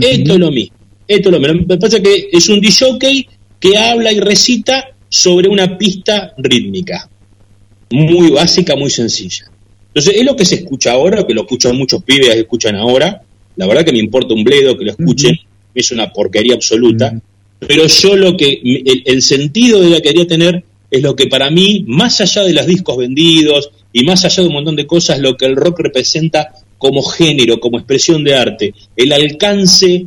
Esto 0.00 0.32
es 0.32 0.38
lo 0.38 0.50
mismo. 0.50 0.76
Esto 1.06 1.28
es 1.30 1.32
lo. 1.32 1.54
Me 1.54 1.78
pasa 1.78 2.00
que 2.00 2.28
es 2.32 2.48
un 2.48 2.60
DJ 2.60 3.28
que 3.60 3.78
habla 3.78 4.12
y 4.12 4.20
recita 4.20 4.94
sobre 5.08 5.48
una 5.48 5.76
pista 5.78 6.34
rítmica. 6.38 7.08
Muy 7.90 8.30
básica, 8.30 8.74
muy 8.76 8.90
sencilla. 8.90 9.50
Entonces, 9.88 10.14
es 10.16 10.24
lo 10.24 10.34
que 10.34 10.44
se 10.44 10.56
escucha 10.56 10.92
ahora, 10.92 11.24
que 11.26 11.34
lo 11.34 11.42
escuchan 11.42 11.76
muchos 11.76 12.02
pibes 12.02 12.30
que 12.30 12.40
escuchan 12.40 12.74
ahora. 12.76 13.22
La 13.56 13.66
verdad 13.66 13.84
que 13.84 13.92
me 13.92 14.00
importa 14.00 14.34
un 14.34 14.42
bledo 14.42 14.76
que 14.76 14.84
lo 14.84 14.90
escuchen. 14.90 15.36
Es 15.74 15.92
una 15.92 16.12
porquería 16.12 16.54
absoluta. 16.54 17.20
Pero 17.60 17.86
yo 17.86 18.16
lo 18.16 18.36
que, 18.36 18.60
el, 18.64 19.02
el 19.04 19.22
sentido 19.22 19.80
de 19.80 19.90
la 19.90 19.96
que 19.96 20.08
quería 20.08 20.26
tener 20.26 20.64
es 20.90 21.02
lo 21.02 21.16
que 21.16 21.26
para 21.26 21.50
mí, 21.50 21.84
más 21.88 22.20
allá 22.20 22.42
de 22.42 22.52
los 22.52 22.66
discos 22.66 22.96
vendidos 22.96 23.70
y 23.92 24.04
más 24.04 24.24
allá 24.24 24.42
de 24.42 24.48
un 24.48 24.54
montón 24.54 24.76
de 24.76 24.86
cosas, 24.86 25.18
lo 25.18 25.36
que 25.36 25.46
el 25.46 25.56
rock 25.56 25.80
representa 25.80 26.52
como 26.78 27.02
género, 27.02 27.60
como 27.60 27.78
expresión 27.78 28.22
de 28.24 28.34
arte, 28.34 28.74
el 28.96 29.12
alcance 29.12 30.06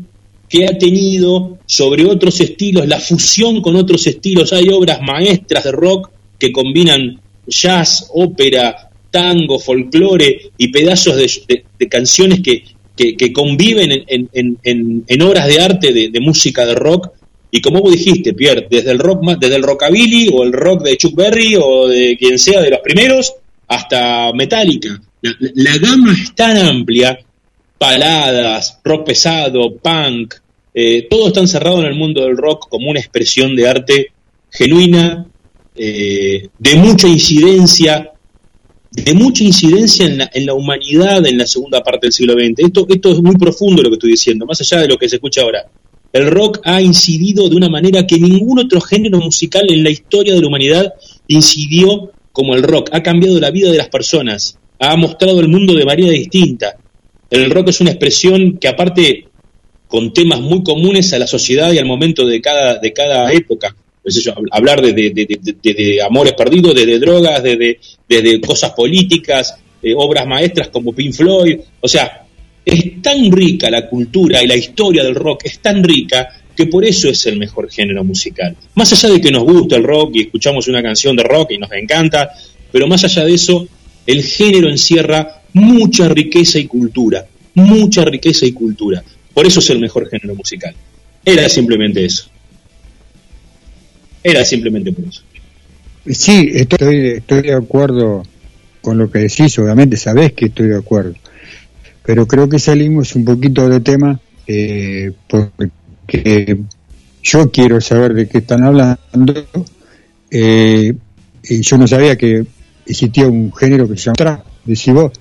que 0.50 0.66
ha 0.66 0.78
tenido 0.78 1.58
sobre 1.66 2.06
otros 2.06 2.40
estilos, 2.40 2.88
la 2.88 3.00
fusión 3.00 3.62
con 3.62 3.76
otros 3.76 4.06
estilos. 4.08 4.54
Hay 4.54 4.70
obras 4.70 5.00
maestras 5.02 5.66
de 5.66 5.72
rock 5.72 6.10
que 6.40 6.52
combinan 6.52 7.20
jazz, 7.46 8.10
ópera, 8.14 8.90
tango, 9.12 9.60
folclore 9.60 10.52
y 10.58 10.68
pedazos 10.70 11.16
de, 11.18 11.64
de- 11.80 11.88
canciones 11.90 12.42
que, 12.42 12.64
que- 12.96 13.34
conviven 13.34 13.92
en, 13.92 14.30
en- 14.34 14.58
en- 14.64 15.04
en- 15.08 15.22
obras 15.22 15.48
de 15.48 15.60
arte 15.62 15.94
de, 15.94 16.10
de 16.10 16.20
música 16.20 16.66
de 16.66 16.76
rock. 16.76 17.10
Y 17.52 17.62
como 17.62 17.82
vos 17.82 17.94
dijiste, 17.94 18.34
Pierre, 18.34 18.68
desde 18.70 18.92
el 18.92 19.00
rock 19.00 19.24
desde 19.40 19.56
el 19.56 19.64
rockabilly 19.64 20.30
o 20.34 20.44
el 20.44 20.52
rock 20.52 20.84
de 20.84 20.98
Chuck 20.98 21.16
Berry 21.16 21.56
o 21.56 21.88
de 21.88 22.18
quien 22.18 22.38
sea 22.38 22.62
de 22.62 22.70
los 22.72 22.80
primeros 22.82 23.34
hasta 23.68 24.32
Metallica. 24.34 25.02
La, 25.22 25.36
la- 25.40 25.52
la 25.56 25.78
gama 25.78 26.14
es 26.14 26.36
tan 26.36 26.58
amplia, 26.58 27.18
baladas, 27.80 28.80
rock 28.84 29.08
pesado, 29.08 29.76
punk, 29.78 30.36
eh, 30.74 31.08
todo 31.10 31.28
está 31.28 31.40
encerrado 31.40 31.80
en 31.80 31.88
el 31.88 31.96
mundo 31.96 32.22
del 32.22 32.38
rock 32.38 32.68
como 32.70 32.90
una 32.90 33.00
expresión 33.00 33.56
de 33.56 33.68
arte 33.68 34.08
genuina, 34.52 35.26
eh, 35.76 36.50
de 36.58 36.76
mucha 36.76 37.08
incidencia, 37.08 38.12
de 38.92 39.14
mucha 39.14 39.44
incidencia 39.44 40.06
en 40.06 40.20
la, 40.20 40.30
en 40.34 40.46
la 40.46 40.54
humanidad 40.54 41.26
en 41.26 41.38
la 41.38 41.48
segunda 41.48 41.84
parte 41.84 42.08
del 42.08 42.14
siglo 42.14 42.34
XX. 42.34 42.66
Esto, 42.68 42.86
esto 42.90 43.12
es 43.12 43.22
muy 43.22 43.36
profundo 43.36 43.82
lo 43.82 43.90
que 43.90 43.96
estoy 43.96 44.12
diciendo, 44.12 44.46
más 44.46 44.62
allá 44.62 44.82
de 44.82 44.88
lo 44.88 44.98
que 44.98 45.10
se 45.10 45.16
escucha 45.16 45.42
ahora. 45.42 45.68
El 46.14 46.32
rock 46.32 46.62
ha 46.64 46.82
incidido 46.82 47.50
de 47.50 47.56
una 47.56 47.70
manera 47.70 48.08
que 48.08 48.18
ningún 48.18 48.60
otro 48.60 48.80
género 48.82 49.20
musical 49.20 49.66
en 49.70 49.84
la 49.84 49.90
historia 49.90 50.34
de 50.34 50.42
la 50.42 50.48
humanidad 50.48 50.94
incidió 51.28 52.12
como 52.32 52.56
el 52.56 52.64
rock. 52.64 52.90
Ha 52.92 53.04
cambiado 53.04 53.40
la 53.40 53.52
vida 53.52 53.72
de 53.72 53.78
las 53.78 53.90
personas, 53.90 54.58
ha 54.80 54.96
mostrado 54.96 55.40
el 55.40 55.48
mundo 55.48 55.74
de 55.74 55.86
manera 55.86 56.12
distinta. 56.12 56.78
El 57.30 57.50
rock 57.52 57.70
es 57.70 57.82
una 57.82 57.92
expresión 57.92 58.58
que 58.58 58.68
aparte 58.68 59.26
con 59.88 60.14
temas 60.14 60.40
muy 60.42 60.64
comunes 60.64 61.12
a 61.14 61.20
la 61.20 61.28
sociedad 61.28 61.72
y 61.72 61.78
al 61.78 61.86
momento 61.86 62.26
de 62.26 62.42
cada, 62.42 62.78
de 62.80 62.94
cada 62.94 63.32
época. 63.32 63.76
Sé 64.06 64.22
yo, 64.22 64.34
hab- 64.36 64.48
hablar 64.52 64.82
de, 64.82 64.94
de- 64.94 65.12
de- 65.14 65.74
de- 65.74 66.02
amores 66.02 66.34
perdidos, 66.34 66.74
de, 66.74 66.98
drogas, 67.00 67.44
de, 67.44 67.78
cosas 68.46 68.72
políticas, 68.72 69.56
obras 69.98 70.26
maestras 70.26 70.70
como 70.70 70.94
Pink 70.94 71.14
Floyd. 71.14 71.60
O 71.82 71.88
sea, 71.88 72.26
es 72.66 73.02
tan 73.02 73.32
rica 73.32 73.70
la 73.70 73.88
cultura 73.90 74.42
y 74.44 74.48
la 74.48 74.56
historia 74.56 75.04
del 75.04 75.16
rock, 75.16 75.42
es 75.46 75.60
tan 75.60 75.84
rica 75.84 76.30
que 76.56 76.66
por 76.68 76.84
eso 76.86 77.10
es 77.10 77.26
el 77.28 77.38
mejor 77.38 77.70
género 77.70 78.04
musical. 78.04 78.56
Más 78.76 78.92
allá 78.94 79.10
de 79.14 79.22
que 79.22 79.32
nos 79.32 79.44
gusta 79.44 79.76
el 79.76 79.84
rock 79.84 80.16
y 80.16 80.22
escuchamos 80.22 80.68
una 80.68 80.82
canción 80.82 81.16
de 81.16 81.24
rock 81.24 81.52
y 81.52 81.58
nos 81.58 81.72
encanta, 81.74 82.32
pero 82.72 82.88
más 82.88 83.04
allá 83.04 83.24
de 83.26 83.34
eso, 83.34 83.68
el 84.06 84.24
género 84.24 84.70
encierra 84.70 85.37
mucha 85.54 86.10
riqueza 86.10 86.60
y 86.60 86.68
cultura, 86.68 87.26
mucha 87.54 88.06
riqueza 88.06 88.46
y 88.46 88.52
cultura. 88.52 89.04
Por 89.34 89.46
eso 89.46 89.60
es 89.60 89.70
el 89.70 89.80
mejor 89.80 90.10
género 90.10 90.36
musical. 90.36 90.74
Era 91.24 91.48
simplemente 91.50 92.06
eso. 92.06 92.30
Era 94.24 94.44
simplemente 94.44 94.92
por 94.92 95.06
eso. 95.06 95.22
Sí, 96.06 96.50
estoy, 96.54 97.08
estoy 97.18 97.42
de 97.42 97.54
acuerdo 97.54 98.24
con 98.82 98.98
lo 98.98 99.12
que 99.12 99.20
decís, 99.20 99.60
obviamente 99.60 99.98
sabés 99.98 100.34
que 100.34 100.46
estoy 100.46 100.70
de 100.70 100.78
acuerdo, 100.78 101.14
pero 102.06 102.26
creo 102.26 102.48
que 102.48 102.60
salimos 102.60 103.14
un 103.16 103.26
poquito 103.26 103.68
de 103.68 103.82
tema 103.82 104.20
eh, 104.48 105.12
porque 105.28 106.58
yo 107.22 107.52
quiero 107.52 107.82
saber 107.82 108.14
de 108.14 108.30
qué 108.30 108.38
están 108.38 108.64
hablando 108.64 109.46
eh, 110.32 110.94
y 111.44 111.62
yo 111.62 111.78
no 111.78 111.88
sabía 111.88 112.18
que 112.18 112.46
existía 112.86 113.28
un 113.28 113.54
género 113.54 113.90
que 113.90 113.98
se 113.98 114.06
llama 114.06 114.16
trap, 114.16 114.46
decís 114.64 114.94
vos. 114.94 115.12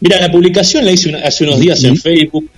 Mira, 0.00 0.20
la 0.20 0.30
publicación 0.30 0.84
la 0.84 0.92
hice 0.92 1.08
una- 1.08 1.20
hace 1.20 1.44
unos 1.44 1.58
días 1.60 1.82
en 1.84 1.96
Facebook. 1.96 2.48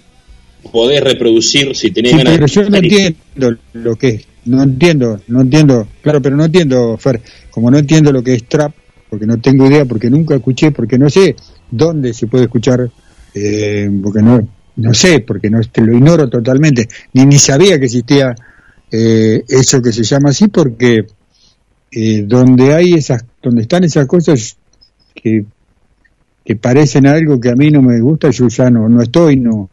Podés 0.72 1.00
reproducir 1.02 1.74
si 1.74 1.90
tenés 1.90 2.12
Sí, 2.12 2.18
ganas 2.18 2.34
pero 2.34 2.46
yo 2.46 2.68
no 2.68 2.76
entiendo 2.76 3.56
lo 3.72 3.96
que 3.96 4.08
es, 4.08 4.24
no 4.44 4.62
entiendo, 4.62 5.20
no 5.28 5.40
entiendo, 5.40 5.88
claro, 6.02 6.20
pero 6.20 6.36
no 6.36 6.44
entiendo, 6.44 6.98
Fer, 6.98 7.20
como 7.50 7.70
no 7.70 7.78
entiendo 7.78 8.12
lo 8.12 8.22
que 8.22 8.34
es 8.34 8.44
trap, 8.44 8.72
porque 9.08 9.26
no 9.26 9.40
tengo 9.40 9.66
idea, 9.66 9.86
porque 9.86 10.10
nunca 10.10 10.34
escuché, 10.36 10.70
porque 10.70 10.98
no 10.98 11.08
sé 11.08 11.34
dónde 11.70 12.12
se 12.12 12.26
puede 12.26 12.44
escuchar, 12.44 12.90
eh, 13.34 13.88
porque 14.02 14.20
no, 14.22 14.46
no 14.76 14.92
sé, 14.94 15.20
porque 15.20 15.48
no 15.48 15.60
te 15.62 15.80
lo 15.80 15.94
ignoro 15.96 16.28
totalmente, 16.28 16.86
ni 17.14 17.24
ni 17.24 17.38
sabía 17.38 17.78
que 17.78 17.86
existía 17.86 18.34
eh, 18.92 19.42
eso 19.48 19.80
que 19.80 19.92
se 19.92 20.02
llama 20.04 20.28
así, 20.30 20.48
porque 20.48 21.06
eh, 21.92 22.22
donde 22.26 22.74
hay 22.74 22.92
esas, 22.94 23.24
donde 23.42 23.62
están 23.62 23.82
esas 23.84 24.06
cosas 24.06 24.56
que 25.14 25.44
que 26.44 26.56
parecen 26.56 27.06
algo 27.06 27.40
que 27.40 27.50
a 27.50 27.54
mí 27.54 27.70
no 27.70 27.82
me 27.82 28.00
gusta, 28.00 28.30
yo 28.30 28.48
ya 28.48 28.70
no, 28.70 28.88
no 28.88 29.02
estoy, 29.02 29.36
no, 29.36 29.68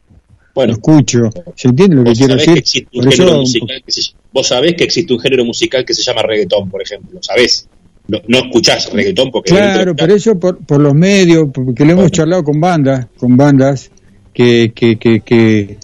Bueno. 0.54 0.72
no 0.72 0.78
escucho. 0.78 1.30
¿Se 1.56 1.70
entiende 1.70 1.96
lo 1.96 2.04
que 2.04 2.14
quiero 2.14 2.36
que 2.38 2.54
decir? 2.56 2.88
un 2.94 3.04
Por 3.04 3.14
eso, 3.14 3.38
musical 3.40 3.84
que 3.86 3.92
se- 3.92 4.12
vos 4.34 4.48
sabés 4.48 4.74
que 4.76 4.84
existe 4.84 5.14
un 5.14 5.20
género 5.20 5.46
musical 5.46 5.86
que 5.86 5.94
se 5.94 6.04
llama 6.04 6.22
reggaetón, 6.24 6.70
por 6.70 6.82
ejemplo. 6.82 7.20
¿Sabés? 7.22 7.68
No, 8.08 8.20
no 8.28 8.38
escuchás 8.40 8.92
reggaetón 8.94 9.32
porque... 9.32 9.52
Claro, 9.52 9.96
pero 9.96 10.16
eso 10.16 10.40
por, 10.40 10.58
por 10.60 10.80
los 10.80 10.94
medios, 10.94 11.50
porque 11.54 11.84
lo 11.86 11.92
hemos 11.94 12.12
charlado 12.12 12.44
con 12.44 12.60
bandas, 12.60 13.08
con 13.18 13.36
bandas 13.36 13.90
que, 14.34 14.72
que, 14.76 14.98
que, 14.98 15.22
que, 15.22 15.78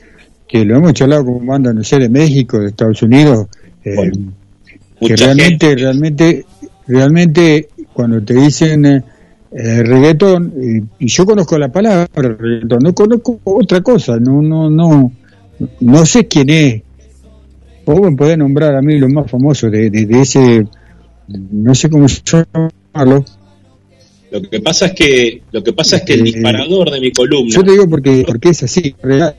que 0.48 0.64
lo 0.66 0.78
hemos 0.78 0.94
charlado 0.94 1.26
con 1.26 1.46
bandas, 1.46 1.74
no 1.76 1.84
sé, 1.84 2.00
de 2.00 2.10
México, 2.10 2.60
de 2.60 2.68
Estados 2.70 3.02
Unidos, 3.02 3.48
eh, 3.84 4.12
que 5.06 5.16
realmente, 5.18 5.76
realmente, 5.76 6.46
realmente, 6.88 7.70
cuando 7.92 8.22
te 8.24 8.36
dicen 8.36 8.86
eh, 8.86 9.04
eh, 9.56 9.84
reggaetón, 9.84 10.54
y 11.00 11.08
yo 11.08 11.26
conozco 11.26 11.58
la 11.58 11.72
palabra 11.72 12.08
reggaetón, 12.16 12.80
no 12.84 12.94
conozco 12.94 13.40
otra 13.44 13.82
cosa, 13.82 14.18
no, 14.20 14.42
no, 14.42 14.70
no, 14.70 15.12
no 15.82 16.06
sé 16.06 16.28
quién 16.28 16.50
es. 16.50 16.82
Vos 17.86 18.00
me 18.00 18.16
podés 18.16 18.38
nombrar 18.38 18.76
a 18.76 18.82
mí 18.82 18.98
los 18.98 19.10
más 19.12 19.30
famosos 19.30 19.70
de, 19.72 19.90
de, 19.90 20.06
de 20.06 20.22
ese, 20.22 20.66
no 21.28 21.76
sé 21.76 21.90
cómo 21.90 22.08
llamarlo, 22.08 23.26
Lo 24.32 24.42
que 24.42 24.60
pasa 24.62 24.88
es 24.88 24.94
que 24.94 25.42
lo 25.52 25.62
que 25.64 25.74
pasa 25.74 25.98
es 25.98 26.04
que 26.04 26.14
el 26.14 26.22
Eh, 26.22 26.24
disparador 26.24 26.90
de 26.92 27.00
mi 27.02 27.12
columna, 27.12 27.54
Yo 27.54 27.62
te 27.64 27.72
digo 27.72 27.88
porque, 27.90 28.24
porque 28.26 28.50
es 28.50 28.64
así, 28.64 28.96
real. 29.04 29.36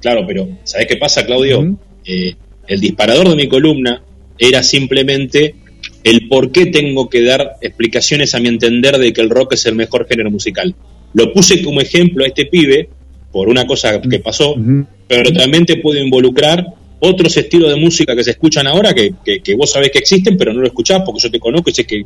claro, 0.00 0.24
pero 0.26 0.48
¿sabes 0.64 0.86
qué 0.86 0.96
pasa, 0.96 1.26
Claudio? 1.26 1.76
Eh, 2.04 2.34
el 2.68 2.80
disparador 2.80 3.28
de 3.28 3.36
mi 3.36 3.48
columna 3.48 4.02
era 4.38 4.62
simplemente 4.62 5.56
el 6.04 6.28
por 6.28 6.50
qué 6.52 6.66
tengo 6.66 7.08
que 7.08 7.22
dar 7.22 7.56
explicaciones 7.60 8.34
a 8.34 8.40
mi 8.40 8.48
entender 8.48 8.98
de 8.98 9.12
que 9.12 9.20
el 9.20 9.30
rock 9.30 9.54
es 9.54 9.66
el 9.66 9.74
mejor 9.74 10.06
género 10.08 10.30
musical. 10.30 10.74
Lo 11.14 11.32
puse 11.32 11.62
como 11.62 11.80
ejemplo 11.80 12.24
a 12.24 12.26
este 12.28 12.46
pibe 12.46 12.88
por 13.30 13.48
una 13.48 13.66
cosa 13.66 14.00
que 14.00 14.18
pasó, 14.18 14.54
pero 15.08 15.32
también 15.32 15.64
te 15.66 15.76
puedo 15.76 15.98
involucrar 16.02 16.66
otros 17.00 17.36
estilos 17.36 17.70
de 17.70 17.76
música 17.80 18.14
que 18.14 18.22
se 18.24 18.30
escuchan 18.32 18.66
ahora 18.66 18.94
que, 18.94 19.12
que, 19.24 19.40
que 19.40 19.54
vos 19.54 19.70
sabés 19.72 19.90
que 19.90 19.98
existen, 19.98 20.36
pero 20.36 20.52
no 20.52 20.60
lo 20.60 20.66
escuchás 20.66 21.02
porque 21.04 21.20
yo 21.22 21.30
te 21.30 21.40
conozco 21.40 21.70
y 21.70 21.74
sé 21.74 21.84
que 21.84 22.02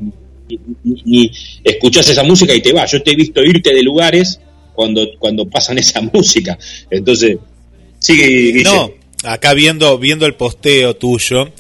ni, 0.48 0.58
ni- 0.84 1.02
ni 1.04 1.30
escuchás 1.64 2.08
esa 2.08 2.22
música 2.22 2.54
y 2.54 2.60
te 2.62 2.72
vas. 2.72 2.90
Yo 2.92 3.02
te 3.02 3.10
he 3.12 3.16
visto 3.16 3.42
irte 3.44 3.74
de 3.74 3.82
lugares 3.82 4.40
cuando, 4.74 5.06
cuando 5.18 5.46
pasan 5.48 5.78
esa 5.78 6.00
música. 6.12 6.58
Entonces, 6.90 7.36
sigue, 7.98 8.26
Guille. 8.52 8.64
No, 8.64 8.90
acá 9.24 9.54
viendo, 9.54 9.98
viendo 9.98 10.26
el 10.26 10.34
posteo 10.34 10.94
tuyo, 10.96 11.50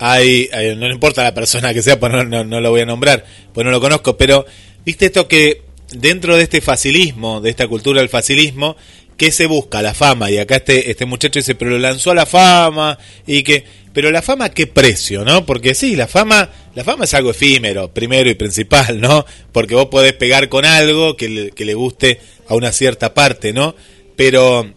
hay, 0.00 0.48
hay- 0.52 0.74
no 0.76 0.90
importa 0.90 1.22
la 1.22 1.34
persona 1.34 1.72
que 1.72 1.82
sea, 1.82 2.00
pues 2.00 2.10
no, 2.10 2.24
no, 2.24 2.42
no 2.42 2.60
lo 2.60 2.70
voy 2.70 2.80
a 2.80 2.86
nombrar, 2.86 3.24
pues 3.52 3.64
no 3.64 3.70
lo 3.70 3.80
conozco, 3.80 4.16
pero 4.16 4.44
viste 4.84 5.06
esto 5.06 5.28
que 5.28 5.62
dentro 5.92 6.36
de 6.36 6.42
este 6.42 6.60
facilismo, 6.60 7.40
de 7.40 7.50
esta 7.50 7.68
cultura 7.68 8.00
del 8.00 8.08
facilismo, 8.08 8.76
¿qué 9.16 9.30
se 9.30 9.46
busca? 9.46 9.82
La 9.82 9.92
fama. 9.92 10.30
Y 10.30 10.38
acá 10.38 10.56
este, 10.56 10.90
este 10.90 11.04
muchacho 11.04 11.38
dice, 11.38 11.54
pero 11.54 11.72
lo 11.72 11.78
lanzó 11.78 12.12
a 12.12 12.14
la 12.14 12.24
fama, 12.26 12.98
y 13.26 13.42
que, 13.42 13.64
pero 13.92 14.10
la 14.10 14.22
fama, 14.22 14.48
¿qué 14.50 14.66
precio, 14.66 15.24
no? 15.24 15.44
Porque 15.44 15.74
sí, 15.74 15.96
la 15.96 16.06
fama, 16.06 16.48
la 16.74 16.82
fama 16.84 17.04
es 17.04 17.12
algo 17.14 17.32
efímero, 17.32 17.92
primero 17.92 18.30
y 18.30 18.34
principal, 18.34 19.00
¿no? 19.00 19.26
Porque 19.52 19.74
vos 19.74 19.86
podés 19.86 20.14
pegar 20.14 20.48
con 20.48 20.64
algo 20.64 21.16
que 21.16 21.28
le, 21.28 21.50
que 21.50 21.64
le 21.66 21.74
guste 21.74 22.20
a 22.48 22.54
una 22.54 22.72
cierta 22.72 23.12
parte, 23.12 23.52
¿no? 23.52 23.74
Pero 24.16 24.72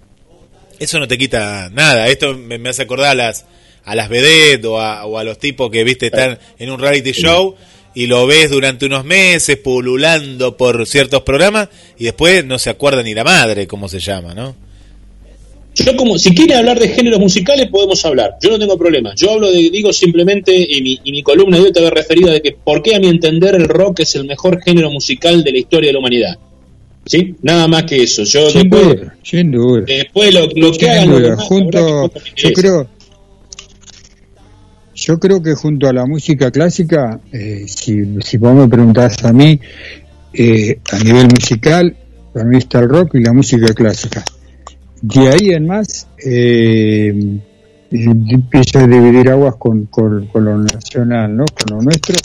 eso 0.80 1.00
no 1.00 1.08
te 1.08 1.18
quita 1.18 1.70
nada. 1.72 2.08
Esto 2.08 2.34
me, 2.38 2.58
me 2.58 2.70
hace 2.70 2.82
acordar 2.82 3.12
a 3.12 3.16
las 3.16 3.46
a 3.86 3.96
las 3.96 4.10
vedettes 4.10 4.66
o 4.66 4.80
a, 4.80 5.06
o 5.06 5.18
a 5.18 5.24
los 5.24 5.38
tipos 5.40 5.70
que 5.70 5.84
viste 5.84 6.08
están 6.08 6.40
en 6.60 6.70
un 6.70 6.80
reality 6.80 7.12
show 7.12 7.56
y 7.96 8.08
lo 8.08 8.26
ves 8.26 8.50
durante 8.50 8.86
unos 8.86 9.06
meses 9.06 9.58
pululando 9.58 10.58
por 10.58 10.86
ciertos 10.88 11.22
programas 11.22 11.70
y 11.98 12.06
después 12.06 12.46
no 12.46 12.58
se 12.58 12.70
acuerda 12.70 13.04
ni 13.04 13.14
la 13.14 13.24
madre 13.24 13.68
cómo 13.68 13.88
se 13.88 14.00
llama, 14.00 14.34
¿no? 14.34 14.56
Yo 15.76 15.96
como, 15.96 16.20
si 16.20 16.36
quieren 16.36 16.58
hablar 16.58 16.80
de 16.80 16.88
géneros 16.90 17.20
musicales 17.20 17.68
podemos 17.68 18.06
hablar, 18.06 18.36
yo 18.40 18.52
no 18.52 18.60
tengo 18.60 18.78
problema. 18.78 19.14
Yo 19.16 19.32
hablo 19.32 19.52
de, 19.52 19.72
digo 19.72 19.92
simplemente, 19.92 20.56
y 20.56 20.82
mi, 20.84 21.00
y 21.04 21.12
mi 21.12 21.24
columna 21.24 21.58
de 21.58 21.64
hoy 21.64 21.72
te 21.72 21.80
había 21.80 21.90
referido 21.90 22.32
de 22.32 22.44
que 22.44 22.52
por 22.52 22.84
qué 22.84 22.96
a 22.96 23.00
mi 23.00 23.08
entender 23.08 23.56
el 23.56 23.68
rock 23.68 24.02
es 24.02 24.14
el 24.16 24.26
mejor 24.26 24.62
género 24.62 24.92
musical 24.92 25.44
de 25.44 25.52
la 25.52 25.58
historia 25.58 25.88
de 25.88 25.94
la 25.94 26.00
humanidad. 26.00 26.38
¿Sí? 27.06 27.36
Nada 27.42 27.68
más 27.68 27.84
que 27.84 28.04
eso. 28.04 28.24
Yo 28.24 28.50
Sin 28.52 28.70
después, 28.70 29.00
duda, 29.00 29.16
sin 29.24 29.52
duda. 29.52 29.82
después 29.86 30.34
lo, 30.34 30.48
lo 30.56 30.72
que 30.72 30.90
hagan 30.90 31.10
los 31.10 31.22
demás, 31.22 31.44
junto, 31.44 32.12
yo 32.36 32.54
creo, 32.54 32.88
yo 35.06 35.20
creo 35.20 35.42
que 35.42 35.54
junto 35.54 35.88
a 35.88 35.94
la 35.94 36.06
música 36.06 36.50
clásica, 36.50 37.20
eh, 37.32 37.66
si, 37.68 38.22
si 38.22 38.38
vos 38.38 38.56
me 38.56 38.68
preguntás 38.68 39.24
a 39.26 39.34
mí, 39.34 39.60
eh, 40.34 40.80
a 40.92 41.00
nivel 41.00 41.28
musical, 41.28 41.96
para 42.34 42.46
mí 42.46 42.58
está 42.58 42.80
el 42.80 42.90
rock 42.90 43.16
y 43.16 43.24
la 43.24 43.34
música 43.34 43.74
clásica. 43.74 44.24
De 45.02 45.28
ahí 45.30 45.50
en 45.50 45.68
más, 45.68 46.08
eh, 46.26 47.38
empiezo 47.92 48.80
a 48.80 48.88
dividir 48.88 49.30
aguas 49.30 49.56
con, 49.58 49.86
con, 49.88 50.28
con 50.28 50.46
lo 50.46 50.58
nacional, 50.58 51.36
¿no? 51.36 51.46
Con 51.46 51.78
lo 51.78 51.84
nuestro, 51.84 52.16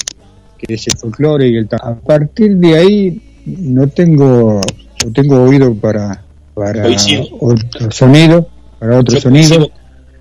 que 0.57 0.74
es 0.74 0.86
el 0.86 0.97
folclore 0.97 1.48
y 1.48 1.57
el. 1.57 1.68
A 1.82 1.94
partir 1.97 2.57
de 2.57 2.76
ahí, 2.78 3.23
no 3.47 3.89
tengo, 3.89 4.60
no 5.05 5.12
tengo 5.12 5.42
oído 5.42 5.74
para, 5.74 6.23
para 6.55 6.82
Coincido. 6.84 7.24
otro 7.40 7.90
sonido, 7.90 8.48
para 8.78 8.98
otro 8.98 9.16
Yo 9.16 9.20
sonido. 9.23 9.48
coincido, 9.57 9.77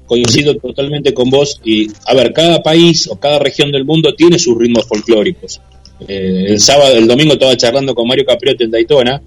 coincido 0.08 0.56
totalmente 0.56 1.14
con 1.14 1.30
vos 1.30 1.62
y 1.64 1.88
a 2.06 2.16
ver, 2.16 2.34
cada 2.34 2.64
país 2.64 3.08
o 3.08 3.20
cada 3.20 3.38
región 3.38 3.72
del 3.72 3.86
mundo 3.86 4.16
tiene 4.16 4.40
sus 4.40 4.58
ritmos 4.58 4.86
folclóricos. 4.86 5.62
Eh, 6.08 6.46
el 6.48 6.60
sábado, 6.60 6.96
el 6.96 7.08
domingo 7.08 7.34
estaba 7.34 7.56
charlando 7.58 7.94
con 7.94 8.08
Mario 8.08 8.26
Capriotti 8.26 8.64
en 8.64 8.72
Daytona, 8.72 9.22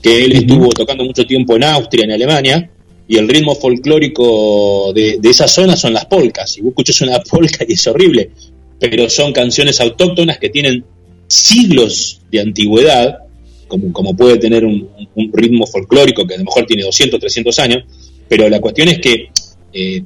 que 0.00 0.24
él 0.24 0.32
estuvo 0.32 0.68
tocando 0.70 1.04
mucho 1.04 1.26
tiempo 1.26 1.56
en 1.56 1.64
Austria, 1.64 2.04
en 2.04 2.12
Alemania, 2.12 2.70
y 3.08 3.16
el 3.16 3.28
ritmo 3.28 3.54
folclórico 3.54 4.92
de, 4.94 5.18
de 5.20 5.30
esa 5.30 5.48
zona 5.48 5.76
son 5.76 5.92
las 5.92 6.06
polcas. 6.06 6.56
Y 6.56 6.62
vos 6.62 6.70
escuchás 6.70 7.00
una 7.02 7.18
polca 7.30 7.64
y 7.66 7.72
es 7.72 7.86
horrible, 7.86 8.30
pero 8.78 9.10
son 9.10 9.32
canciones 9.32 9.80
autóctonas 9.80 10.38
que 10.38 10.48
tienen 10.48 10.84
siglos 11.26 12.20
de 12.30 12.40
antigüedad, 12.40 13.18
como, 13.66 13.92
como 13.92 14.16
puede 14.16 14.38
tener 14.38 14.64
un, 14.64 14.88
un 15.14 15.30
ritmo 15.32 15.66
folclórico 15.66 16.26
que 16.26 16.34
a 16.34 16.38
lo 16.38 16.44
mejor 16.44 16.66
tiene 16.66 16.84
200, 16.84 17.18
300 17.18 17.58
años, 17.58 17.84
pero 18.28 18.48
la 18.48 18.60
cuestión 18.60 18.88
es 18.88 19.00
que 19.00 19.28
eh, 19.72 20.04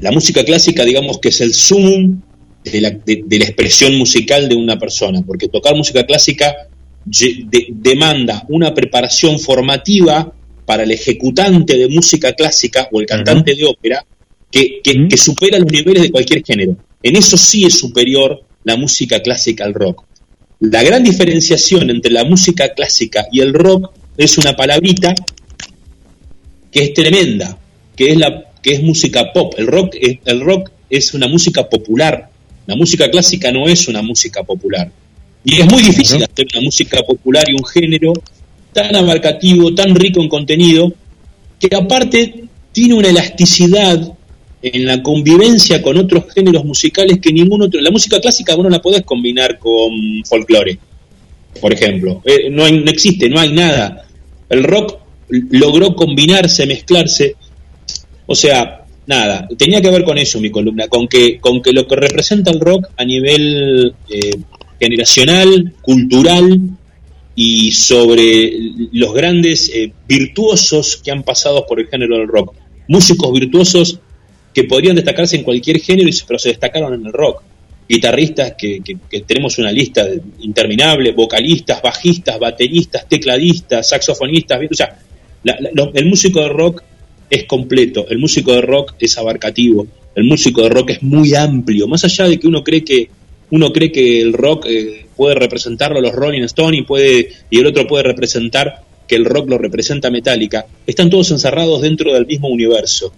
la 0.00 0.10
música 0.10 0.44
clásica, 0.44 0.84
digamos 0.84 1.18
que 1.18 1.28
es 1.28 1.40
el 1.40 1.52
sumum 1.54 2.20
de 2.64 2.80
la, 2.80 2.90
de- 2.90 3.22
de 3.26 3.38
la 3.38 3.44
expresión 3.44 3.94
musical 3.96 4.48
de 4.48 4.54
una 4.54 4.78
persona, 4.78 5.20
porque 5.26 5.48
tocar 5.48 5.74
música 5.74 6.04
clásica 6.06 6.54
de- 7.04 7.66
demanda 7.70 8.44
una 8.48 8.72
preparación 8.72 9.38
formativa 9.40 10.32
para 10.64 10.84
el 10.84 10.92
ejecutante 10.92 11.76
de 11.76 11.88
música 11.88 12.32
clásica 12.34 12.88
o 12.92 13.00
el 13.00 13.06
cantante 13.06 13.54
de 13.54 13.64
ópera 13.64 14.04
que, 14.50 14.80
que- 14.82 15.08
que 15.08 15.16
supera 15.16 15.58
los 15.58 15.70
niveles 15.72 16.02
de 16.02 16.10
cualquier 16.10 16.42
género. 16.44 16.76
En 17.02 17.16
eso 17.16 17.36
sí 17.36 17.64
es 17.64 17.78
superior 17.78 18.42
la 18.64 18.76
música 18.76 19.20
clásica 19.20 19.64
al 19.64 19.74
rock. 19.74 20.04
La 20.60 20.82
gran 20.84 21.02
diferenciación 21.02 21.90
entre 21.90 22.12
la 22.12 22.24
música 22.24 22.72
clásica 22.72 23.26
y 23.32 23.40
el 23.40 23.52
rock 23.52 23.90
es 24.16 24.38
una 24.38 24.54
palabrita 24.54 25.12
que 26.70 26.84
es 26.84 26.94
tremenda, 26.94 27.58
que 27.96 28.12
es 28.12 28.16
la 28.16 28.44
que 28.62 28.72
es 28.72 28.82
música 28.82 29.32
pop. 29.32 29.54
El 29.58 29.66
rock 29.66 29.96
es, 30.00 30.18
el 30.24 30.40
rock 30.40 30.70
es 30.88 31.14
una 31.14 31.26
música 31.28 31.68
popular. 31.68 32.28
La 32.66 32.76
música 32.76 33.10
clásica 33.10 33.50
no 33.50 33.66
es 33.68 33.88
una 33.88 34.02
música 34.02 34.42
popular. 34.44 34.90
Y 35.44 35.60
es 35.60 35.66
muy 35.70 35.82
difícil 35.82 36.22
hacer 36.22 36.46
una 36.54 36.62
música 36.62 37.02
popular 37.02 37.44
y 37.48 37.54
un 37.54 37.64
género 37.64 38.12
tan 38.72 38.94
abarcativo, 38.94 39.74
tan 39.74 39.94
rico 39.94 40.20
en 40.22 40.28
contenido, 40.28 40.92
que 41.58 41.74
aparte 41.74 42.44
tiene 42.70 42.94
una 42.94 43.08
elasticidad 43.08 44.12
en 44.62 44.86
la 44.86 45.02
convivencia 45.02 45.82
con 45.82 45.96
otros 45.98 46.24
géneros 46.32 46.64
musicales 46.64 47.18
que 47.20 47.32
ningún 47.32 47.62
otro. 47.62 47.80
La 47.80 47.90
música 47.90 48.20
clásica 48.20 48.54
vos 48.54 48.62
no 48.64 48.70
la 48.70 48.80
podés 48.80 49.02
combinar 49.02 49.58
con 49.58 49.90
folclore, 50.24 50.78
por 51.60 51.72
ejemplo. 51.72 52.22
Eh, 52.24 52.48
no, 52.48 52.64
hay- 52.64 52.78
no 52.78 52.90
existe, 52.90 53.28
no 53.28 53.40
hay 53.40 53.52
nada. 53.52 54.06
El 54.48 54.62
rock 54.62 54.98
logró 55.28 55.96
combinarse, 55.96 56.64
mezclarse. 56.66 57.34
O 58.26 58.34
sea, 58.34 58.84
nada, 59.06 59.48
tenía 59.58 59.80
que 59.80 59.90
ver 59.90 60.04
con 60.04 60.18
eso 60.18 60.40
mi 60.40 60.50
columna, 60.50 60.88
con 60.88 61.08
que, 61.08 61.38
con 61.40 61.62
que 61.62 61.72
lo 61.72 61.86
que 61.86 61.96
representa 61.96 62.50
el 62.50 62.60
rock 62.60 62.88
a 62.96 63.04
nivel 63.04 63.94
eh, 64.08 64.30
generacional, 64.80 65.72
cultural 65.80 66.60
y 67.34 67.72
sobre 67.72 68.52
los 68.92 69.14
grandes 69.14 69.70
eh, 69.74 69.92
virtuosos 70.06 70.98
que 71.02 71.10
han 71.10 71.22
pasado 71.22 71.66
por 71.66 71.80
el 71.80 71.88
género 71.88 72.18
del 72.18 72.28
rock. 72.28 72.54
Músicos 72.88 73.32
virtuosos 73.32 73.98
que 74.54 74.64
podrían 74.64 74.96
destacarse 74.96 75.36
en 75.36 75.44
cualquier 75.44 75.80
género, 75.80 76.10
pero 76.26 76.38
se 76.38 76.50
destacaron 76.50 76.92
en 76.94 77.06
el 77.06 77.12
rock. 77.12 77.42
Guitarristas 77.88 78.54
que, 78.56 78.80
tenemos 79.26 79.58
una 79.58 79.72
lista 79.72 80.06
interminable, 80.40 81.12
vocalistas, 81.12 81.80
bajistas, 81.82 82.38
bateristas, 82.38 83.08
tecladistas, 83.08 83.88
saxofonistas, 83.88 84.60
o 84.70 84.74
sea, 84.74 84.98
la- 85.44 85.58
el 85.94 86.06
músico 86.06 86.40
de 86.40 86.48
rock 86.48 86.82
es 87.32 87.44
completo, 87.44 88.06
el 88.10 88.18
músico 88.18 88.52
de 88.52 88.60
rock 88.60 88.94
es 88.98 89.16
abarcativo, 89.16 89.86
el 90.14 90.24
músico 90.24 90.62
de 90.62 90.68
rock 90.68 90.90
es 90.90 91.02
muy 91.02 91.34
amplio, 91.34 91.88
más 91.88 92.04
allá 92.04 92.28
de 92.28 92.38
que 92.38 92.46
uno 92.46 92.62
cree 92.62 92.84
que 92.84 93.08
uno 93.50 93.72
cree 93.72 93.90
que 93.90 94.20
el 94.20 94.32
rock 94.34 94.66
eh, 94.68 95.06
puede 95.16 95.34
representarlo 95.36 96.00
los 96.00 96.12
Rolling 96.12 96.42
Stones 96.42 96.80
y 96.80 96.82
puede 96.84 97.30
y 97.50 97.58
el 97.58 97.66
otro 97.66 97.86
puede 97.86 98.04
representar 98.04 98.82
que 99.08 99.16
el 99.16 99.24
rock 99.24 99.48
lo 99.48 99.56
representa 99.58 100.10
Metallica, 100.10 100.66
están 100.86 101.08
todos 101.10 101.30
encerrados 101.30 101.80
dentro 101.82 102.12
del 102.14 102.26
mismo 102.26 102.48
universo. 102.48 103.12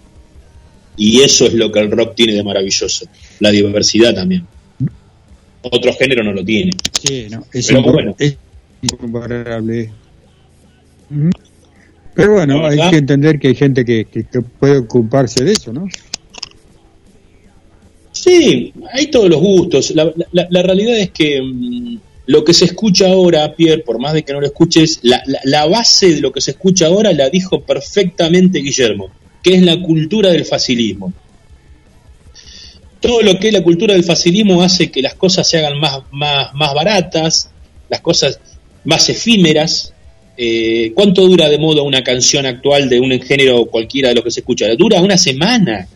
Y 0.97 1.19
eso 1.21 1.45
es 1.45 1.53
lo 1.53 1.69
que 1.73 1.79
el 1.81 1.91
rock 1.91 2.15
tiene 2.15 2.33
de 2.35 2.43
maravilloso, 2.43 3.05
la 3.41 3.51
diversidad 3.51 4.13
también. 4.15 4.45
Otro 5.61 5.93
género 5.93 6.23
no 6.23 6.31
lo 6.31 6.43
tiene. 6.45 6.71
Sí, 7.01 7.27
no, 7.29 7.43
es, 7.51 7.67
Pero 7.67 7.81
incom- 7.81 7.91
bueno. 7.91 8.15
es 8.17 8.37
incomparable. 8.81 9.91
Pero 12.15 12.33
bueno, 12.33 12.65
hay 12.65 12.77
que 12.91 12.97
entender 12.97 13.39
que 13.39 13.49
hay 13.49 13.55
gente 13.55 13.83
que, 13.85 14.05
que- 14.05 14.23
que 14.23 14.41
puede 14.41 14.77
ocuparse 14.79 15.43
de 15.43 15.51
eso, 15.51 15.71
¿no? 15.73 15.87
Sí, 18.11 18.73
hay 18.93 19.07
todos 19.07 19.29
los 19.29 19.39
gustos. 19.39 19.91
La, 19.91 20.11
la- 20.31 20.47
la 20.49 20.61
realidad 20.63 20.97
es 20.97 21.11
que 21.11 21.41
mm, 21.41 21.97
lo 22.27 22.43
que 22.43 22.53
se 22.53 22.65
escucha 22.65 23.07
ahora, 23.07 23.53
Pierre, 23.55 23.83
por 23.83 23.99
más 23.99 24.13
de 24.13 24.23
que 24.23 24.33
no 24.33 24.39
lo 24.39 24.47
escuches, 24.47 24.99
la, 25.03 25.21
la- 25.25 25.39
la 25.43 25.65
base 25.65 26.13
de 26.15 26.21
lo 26.21 26.31
que 26.31 26.41
se 26.41 26.51
escucha 26.51 26.87
ahora 26.87 27.11
la 27.11 27.29
dijo 27.29 27.61
perfectamente 27.61 28.59
Guillermo, 28.59 29.09
que 29.43 29.55
es 29.55 29.61
la 29.61 29.79
cultura 29.81 30.29
del 30.31 30.45
facilismo. 30.45 31.13
Todo 33.01 33.21
lo 33.21 33.37
que 33.37 33.49
es 33.49 33.53
la 33.53 33.61
cultura 33.61 33.93
del 33.93 34.03
facilismo 34.03 34.63
hace 34.63 34.89
que 34.89 35.01
las 35.01 35.13
cosas 35.15 35.47
se 35.47 35.59
hagan 35.59 35.77
más, 35.79 35.99
más, 36.11 36.53
más 36.55 36.73
baratas, 36.73 37.51
las 37.89 38.01
cosas 38.01 38.39
más 38.85 39.09
efímeras. 39.09 39.93
Eh, 40.37 40.91
¿Cuánto 40.93 41.25
dura 41.27 41.47
de 41.49 41.57
moda 41.57 41.81
una 41.81 42.03
canción 42.03 42.45
actual 42.45 42.89
de 42.89 42.99
un 42.99 43.11
género 43.21 43.65
cualquiera 43.67 44.09
de 44.09 44.15
los 44.15 44.23
que 44.23 44.31
se 44.31 44.39
escucha? 44.41 44.67
Dura 44.75 45.01
una 45.01 45.17
semana. 45.17 45.87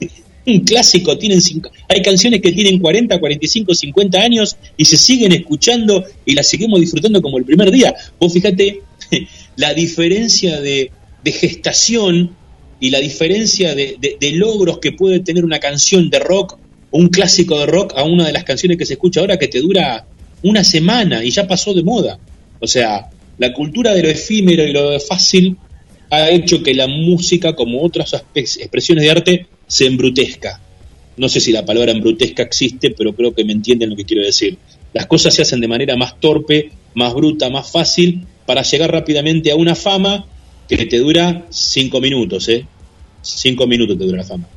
Un 0.44 0.60
clásico, 0.60 1.16
tienen 1.16 1.40
cinco- 1.40 1.70
hay 1.88 2.02
canciones 2.02 2.40
que 2.42 2.50
tienen 2.50 2.80
40, 2.80 3.20
45, 3.20 3.74
50 3.76 4.18
años 4.20 4.56
y 4.76 4.84
se 4.86 4.96
siguen 4.96 5.30
escuchando 5.30 6.04
y 6.26 6.34
las 6.34 6.48
seguimos 6.48 6.80
disfrutando 6.80 7.22
como 7.22 7.38
el 7.38 7.44
primer 7.44 7.70
día. 7.70 7.94
Vos 8.18 8.32
fíjate 8.32 8.80
la 9.56 9.72
diferencia 9.72 10.60
de, 10.60 10.90
gestación 11.24 12.34
y 12.80 12.90
la 12.90 12.98
diferencia 12.98 13.74
de, 13.76 13.96
de- 14.00 14.16
de 14.20 14.32
logros 14.32 14.78
que 14.78 14.90
puede 14.92 15.20
tener 15.20 15.44
una 15.44 15.60
canción 15.60 16.10
de 16.10 16.18
rock, 16.18 16.58
un 16.90 17.08
clásico 17.08 17.60
de 17.60 17.66
rock, 17.66 17.92
a 17.96 18.02
una 18.02 18.26
de 18.26 18.32
las 18.32 18.42
canciones 18.44 18.76
que 18.78 18.84
se 18.86 18.94
escucha 18.94 19.20
ahora 19.20 19.38
que 19.38 19.46
te 19.48 19.60
dura 19.60 20.06
una 20.42 20.64
semana 20.64 21.22
y 21.24 21.30
ya 21.30 21.46
pasó 21.46 21.72
de 21.72 21.84
moda. 21.84 22.18
O 22.58 22.66
sea, 22.66 23.08
la 23.42 23.52
cultura 23.52 23.92
de 23.94 24.02
lo 24.02 24.08
efímero 24.08 24.66
y 24.66 24.72
lo 24.72 24.98
fácil 25.00 25.56
ha 26.10 26.30
hecho 26.30 26.62
que 26.62 26.74
la 26.74 26.86
música, 26.86 27.54
como 27.54 27.82
otras 27.82 28.14
expresiones 28.34 29.04
de 29.04 29.10
arte, 29.10 29.46
se 29.66 29.86
embrutezca. 29.86 30.60
No 31.16 31.28
sé 31.28 31.40
si 31.40 31.52
la 31.52 31.64
palabra 31.64 31.92
embrutezca 31.92 32.42
existe, 32.42 32.90
pero 32.90 33.14
creo 33.14 33.34
que 33.34 33.44
me 33.44 33.52
entienden 33.52 33.90
lo 33.90 33.96
que 33.96 34.04
quiero 34.04 34.22
decir. 34.24 34.56
Las 34.94 35.06
cosas 35.06 35.34
se 35.34 35.42
hacen 35.42 35.60
de 35.60 35.68
manera 35.68 35.96
más 35.96 36.18
torpe, 36.20 36.70
más 36.94 37.12
bruta, 37.14 37.48
más 37.50 37.70
fácil, 37.70 38.26
para 38.46 38.62
llegar 38.62 38.90
rápidamente 38.90 39.50
a 39.50 39.56
una 39.56 39.74
fama 39.74 40.26
que 40.68 40.86
te 40.86 40.98
dura 40.98 41.46
cinco 41.50 42.00
minutos, 42.00 42.48
¿eh? 42.48 42.66
Cinco 43.22 43.66
minutos 43.66 43.98
te 43.98 44.04
dura 44.04 44.18
la 44.18 44.24
fama. 44.24 44.48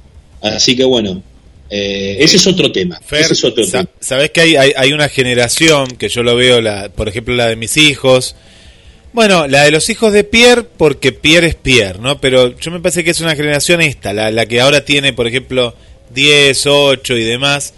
Así 0.42 0.76
que 0.76 0.84
bueno, 0.84 1.22
eh, 1.70 2.18
ese 2.20 2.38
es 2.38 2.48
otro 2.48 2.72
tema. 2.72 3.00
Fer, 3.04 3.22
ese 3.22 3.34
es 3.34 3.44
otro 3.44 3.64
sa- 3.64 3.84
tema. 3.84 3.90
sabés 4.00 4.32
que 4.32 4.42
hay, 4.42 4.56
hay, 4.56 4.72
hay 4.76 4.92
una 4.94 5.08
generación 5.10 5.88
que 5.98 6.10
yo 6.10 6.22
lo 6.24 6.36
veo, 6.36 6.62
la, 6.62 6.90
por 6.90 7.08
ejemplo, 7.08 7.34
la 7.36 7.48
de 7.48 7.56
mis 7.56 7.78
hijos. 7.78 8.36
Bueno, 9.16 9.48
la 9.48 9.64
de 9.64 9.72
los 9.72 9.90
hijos 9.90 10.12
de 10.12 10.26
Pierre, 10.26 10.64
porque 10.64 11.14
Pierre 11.14 11.48
es 11.48 11.56
Pierre, 11.56 12.00
¿no? 12.00 12.20
Pero 12.20 12.58
yo 12.60 12.70
me 12.70 12.82
parece 12.82 13.02
que 13.04 13.12
es 13.12 13.22
una 13.22 13.34
generación 13.36 13.82
esta, 13.82 14.12
la, 14.12 14.30
la 14.30 14.46
que 14.46 14.60
ahora 14.60 14.84
tiene, 14.84 15.14
por 15.14 15.26
ejemplo, 15.26 15.74
10, 16.14 16.66
8 16.68 17.18
y 17.18 17.24
demás. 17.24 17.74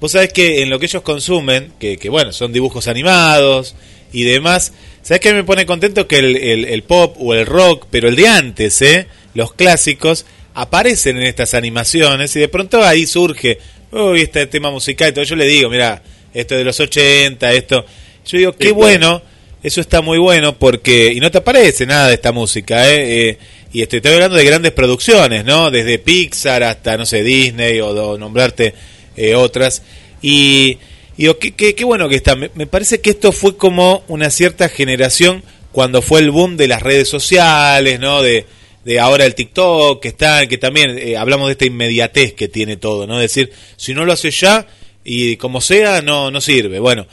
Vos 0.00 0.12
sabés 0.12 0.34
que 0.34 0.62
en 0.62 0.68
lo 0.68 0.78
que 0.78 0.84
ellos 0.86 1.00
consumen, 1.02 1.72
que, 1.80 1.96
que 1.96 2.10
bueno, 2.10 2.30
son 2.32 2.52
dibujos 2.52 2.88
animados 2.88 3.74
y 4.12 4.24
demás, 4.24 4.74
¿sabés 5.00 5.20
que 5.22 5.32
me 5.32 5.44
pone 5.44 5.64
contento 5.64 6.06
que 6.06 6.18
el, 6.18 6.36
el- 6.36 6.64
el 6.66 6.82
pop 6.82 7.16
o 7.18 7.32
el 7.32 7.46
rock, 7.46 7.86
pero 7.90 8.08
el 8.08 8.16
de 8.16 8.28
antes, 8.28 8.82
¿eh? 8.82 9.06
Los 9.32 9.54
clásicos, 9.54 10.26
aparecen 10.52 11.16
en 11.16 11.22
estas 11.22 11.54
animaciones 11.54 12.36
y 12.36 12.40
de 12.40 12.48
pronto 12.48 12.84
ahí 12.84 13.06
surge, 13.06 13.58
uy, 13.92 14.20
este 14.20 14.46
tema 14.46 14.70
musical 14.70 15.08
y 15.08 15.12
todo. 15.14 15.24
Yo 15.24 15.36
le 15.36 15.46
digo, 15.46 15.70
mira, 15.70 16.02
esto 16.34 16.54
de 16.54 16.64
los 16.64 16.78
80, 16.78 17.50
esto. 17.54 17.86
Yo 18.26 18.36
digo, 18.38 18.52
qué 18.52 18.72
bueno, 18.72 19.22
eso 19.62 19.80
está 19.80 20.00
muy 20.00 20.18
bueno 20.18 20.58
porque. 20.58 21.12
Y 21.14 21.20
no 21.20 21.30
te 21.30 21.38
aparece 21.38 21.86
nada 21.86 22.08
de 22.08 22.14
esta 22.14 22.32
música, 22.32 22.88
¿eh? 22.90 23.28
Eh, 23.30 23.38
y 23.72 23.82
estoy, 23.82 24.00
hablando 24.12 24.36
de 24.36 24.44
grandes 24.44 24.72
producciones, 24.72 25.44
¿no? 25.44 25.70
Desde 25.70 25.98
Pixar 25.98 26.62
hasta, 26.62 26.96
no 26.96 27.06
sé, 27.06 27.22
Disney 27.22 27.80
o, 27.80 27.94
do- 27.94 28.18
nombrarte 28.18 28.74
eh, 29.16 29.34
otras. 29.34 29.82
Y. 30.20 30.78
y 31.16 31.22
digo, 31.22 31.38
qué, 31.38 31.52
qué, 31.52 31.74
qué 31.74 31.84
bueno 31.84 32.08
que 32.08 32.16
está. 32.16 32.34
Me, 32.36 32.50
me 32.54 32.66
parece 32.66 33.00
que 33.00 33.10
esto 33.10 33.32
fue 33.32 33.56
como 33.56 34.04
una 34.08 34.30
cierta 34.30 34.68
generación 34.68 35.42
cuando 35.72 36.02
fue 36.02 36.20
el 36.20 36.30
boom 36.30 36.56
de 36.56 36.68
las 36.68 36.82
redes 36.82 37.08
sociales, 37.08 37.98
¿no? 37.98 38.20
De, 38.22 38.44
de 38.84 39.00
ahora 39.00 39.24
el 39.24 39.34
TikTok 39.34 40.02
que 40.02 40.08
está, 40.08 40.46
que 40.46 40.58
también 40.58 40.98
eh, 40.98 41.16
hablamos 41.16 41.46
de 41.48 41.52
esta 41.52 41.64
inmediatez 41.64 42.34
que 42.34 42.48
tiene 42.48 42.76
todo, 42.76 43.06
¿no? 43.06 43.20
Es 43.22 43.32
decir, 43.32 43.52
si 43.76 43.94
no 43.94 44.04
lo 44.04 44.12
hace 44.12 44.30
ya 44.30 44.66
y 45.04 45.36
como 45.36 45.60
sea, 45.62 46.02
no, 46.02 46.30
no 46.30 46.40
sirve. 46.42 46.78
Bueno, 46.78 47.06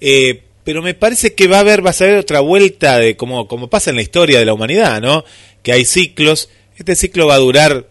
eh, 0.00 0.44
pero 0.66 0.82
me 0.82 0.94
parece 0.94 1.36
que 1.36 1.46
va 1.46 1.58
a 1.58 1.60
haber, 1.60 1.86
va 1.86 1.90
a 1.90 1.92
ser 1.92 2.18
otra 2.18 2.40
vuelta 2.40 2.98
de 2.98 3.16
como, 3.16 3.46
como 3.46 3.70
pasa 3.70 3.90
en 3.90 3.96
la 3.96 4.02
historia 4.02 4.40
de 4.40 4.44
la 4.44 4.52
humanidad, 4.52 5.00
¿no? 5.00 5.24
Que 5.62 5.70
hay 5.70 5.84
ciclos, 5.84 6.48
este 6.76 6.96
ciclo 6.96 7.28
va 7.28 7.36
a 7.36 7.38
durar, 7.38 7.86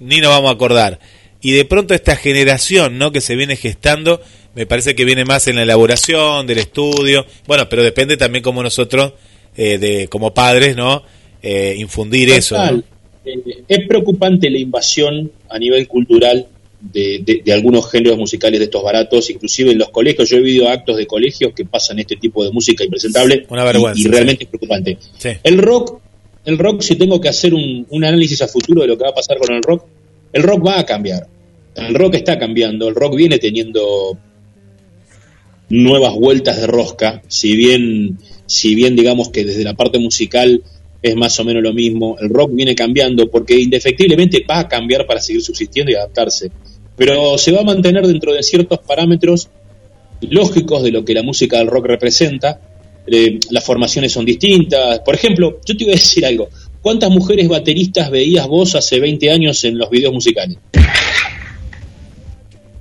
ni 0.00 0.22
nos 0.22 0.30
vamos 0.30 0.48
a 0.48 0.54
acordar. 0.54 1.00
Y 1.42 1.52
de 1.52 1.66
pronto 1.66 1.92
esta 1.92 2.16
generación, 2.16 2.96
¿no? 2.96 3.12
Que 3.12 3.20
se 3.20 3.36
viene 3.36 3.56
gestando, 3.56 4.22
me 4.54 4.64
parece 4.64 4.94
que 4.94 5.04
viene 5.04 5.26
más 5.26 5.48
en 5.48 5.56
la 5.56 5.64
elaboración 5.64 6.46
del 6.46 6.56
estudio, 6.56 7.26
bueno, 7.46 7.68
pero 7.68 7.82
depende 7.82 8.16
también 8.16 8.42
como 8.42 8.62
nosotros, 8.62 9.12
eh, 9.54 9.76
de 9.76 10.08
como 10.08 10.32
padres, 10.32 10.76
¿no? 10.76 11.02
Eh, 11.42 11.76
infundir 11.78 12.30
eso. 12.30 12.56
Eh, 13.26 13.38
es 13.68 13.86
preocupante 13.86 14.48
la 14.48 14.58
invasión 14.58 15.30
a 15.50 15.58
nivel 15.58 15.86
cultural 15.88 16.46
de, 16.92 17.20
de- 17.24 17.42
de 17.44 17.52
algunos 17.52 17.90
géneros 17.90 18.18
musicales 18.18 18.58
de 18.60 18.64
estos 18.66 18.82
baratos, 18.82 19.30
inclusive 19.30 19.72
en 19.72 19.78
los 19.78 19.88
colegios. 19.90 20.28
Yo 20.28 20.36
he 20.36 20.40
vivido 20.40 20.68
actos 20.68 20.96
de 20.96 21.06
colegios 21.06 21.52
que 21.54 21.64
pasan 21.64 21.98
este 21.98 22.16
tipo 22.16 22.44
de 22.44 22.50
música 22.50 22.84
impresentable 22.84 23.46
Una 23.48 23.64
vergüenza, 23.64 24.00
y, 24.00 24.04
y 24.04 24.08
realmente 24.08 24.44
es 24.44 24.50
preocupante. 24.50 24.98
Sí. 25.18 25.30
El 25.42 25.58
rock, 25.58 26.00
el 26.44 26.58
rock, 26.58 26.82
si 26.82 26.96
tengo 26.96 27.20
que 27.20 27.28
hacer 27.28 27.54
un, 27.54 27.86
un 27.88 28.04
análisis 28.04 28.42
a 28.42 28.48
futuro 28.48 28.82
de 28.82 28.88
lo 28.88 28.98
que 28.98 29.04
va 29.04 29.10
a 29.10 29.14
pasar 29.14 29.38
con 29.38 29.54
el 29.54 29.62
rock, 29.62 29.84
el 30.32 30.42
rock 30.42 30.66
va 30.66 30.78
a 30.78 30.84
cambiar. 30.86 31.26
El 31.74 31.94
rock 31.94 32.14
está 32.14 32.38
cambiando, 32.38 32.86
el 32.88 32.94
rock 32.94 33.16
viene 33.16 33.38
teniendo 33.38 34.16
nuevas 35.70 36.14
vueltas 36.14 36.60
de 36.60 36.66
rosca, 36.66 37.22
si 37.26 37.56
bien, 37.56 38.18
si 38.46 38.74
bien 38.74 38.94
digamos 38.94 39.30
que 39.30 39.44
desde 39.44 39.64
la 39.64 39.74
parte 39.74 39.98
musical 39.98 40.62
es 41.02 41.16
más 41.16 41.38
o 41.40 41.44
menos 41.44 41.62
lo 41.62 41.72
mismo, 41.72 42.16
el 42.20 42.28
rock 42.28 42.50
viene 42.54 42.74
cambiando 42.74 43.30
porque 43.30 43.58
indefectiblemente 43.58 44.44
va 44.48 44.60
a 44.60 44.68
cambiar 44.68 45.06
para 45.06 45.20
seguir 45.20 45.42
subsistiendo 45.42 45.90
y 45.90 45.94
adaptarse, 45.94 46.50
pero 46.96 47.36
se 47.38 47.52
va 47.52 47.60
a 47.60 47.64
mantener 47.64 48.06
dentro 48.06 48.32
de 48.32 48.42
ciertos 48.42 48.78
parámetros 48.80 49.48
lógicos 50.20 50.82
de 50.82 50.92
lo 50.92 51.04
que 51.04 51.14
la 51.14 51.22
música 51.22 51.58
del 51.58 51.68
rock 51.68 51.86
representa, 51.86 52.60
Eh, 53.06 53.38
las 53.50 53.62
formaciones 53.62 54.12
son 54.12 54.24
distintas, 54.24 55.00
por 55.00 55.14
ejemplo, 55.14 55.60
yo 55.64 55.76
te 55.76 55.84
iba 55.84 55.92
a 55.92 55.96
decir 55.96 56.24
algo, 56.24 56.48
¿cuántas 56.80 57.10
mujeres 57.10 57.48
bateristas 57.48 58.10
veías 58.10 58.46
vos 58.46 58.74
hace 58.74 58.98
20 58.98 59.30
años 59.30 59.62
en 59.64 59.76
los 59.76 59.90
videos 59.90 60.14
musicales? 60.14 60.56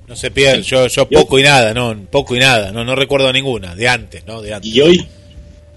No 0.08 0.16
se 0.16 0.32
pierde, 0.32 0.61
yo, 0.64 0.88
yo 0.88 1.09
poco 1.09 1.40
y 1.40 1.43
nada, 1.43 1.74
no, 1.74 2.06
poco 2.09 2.35
y 2.35 2.40
nada, 2.40 2.72
no, 2.72 2.85
no 2.85 2.95
recuerdo 2.95 3.33
ninguna, 3.33 3.75
de 3.75 3.88
antes, 3.90 4.25
¿no? 4.25 4.42
De 4.42 4.53
antes. 4.53 4.74
Y 4.74 4.80
hoy, 4.80 5.06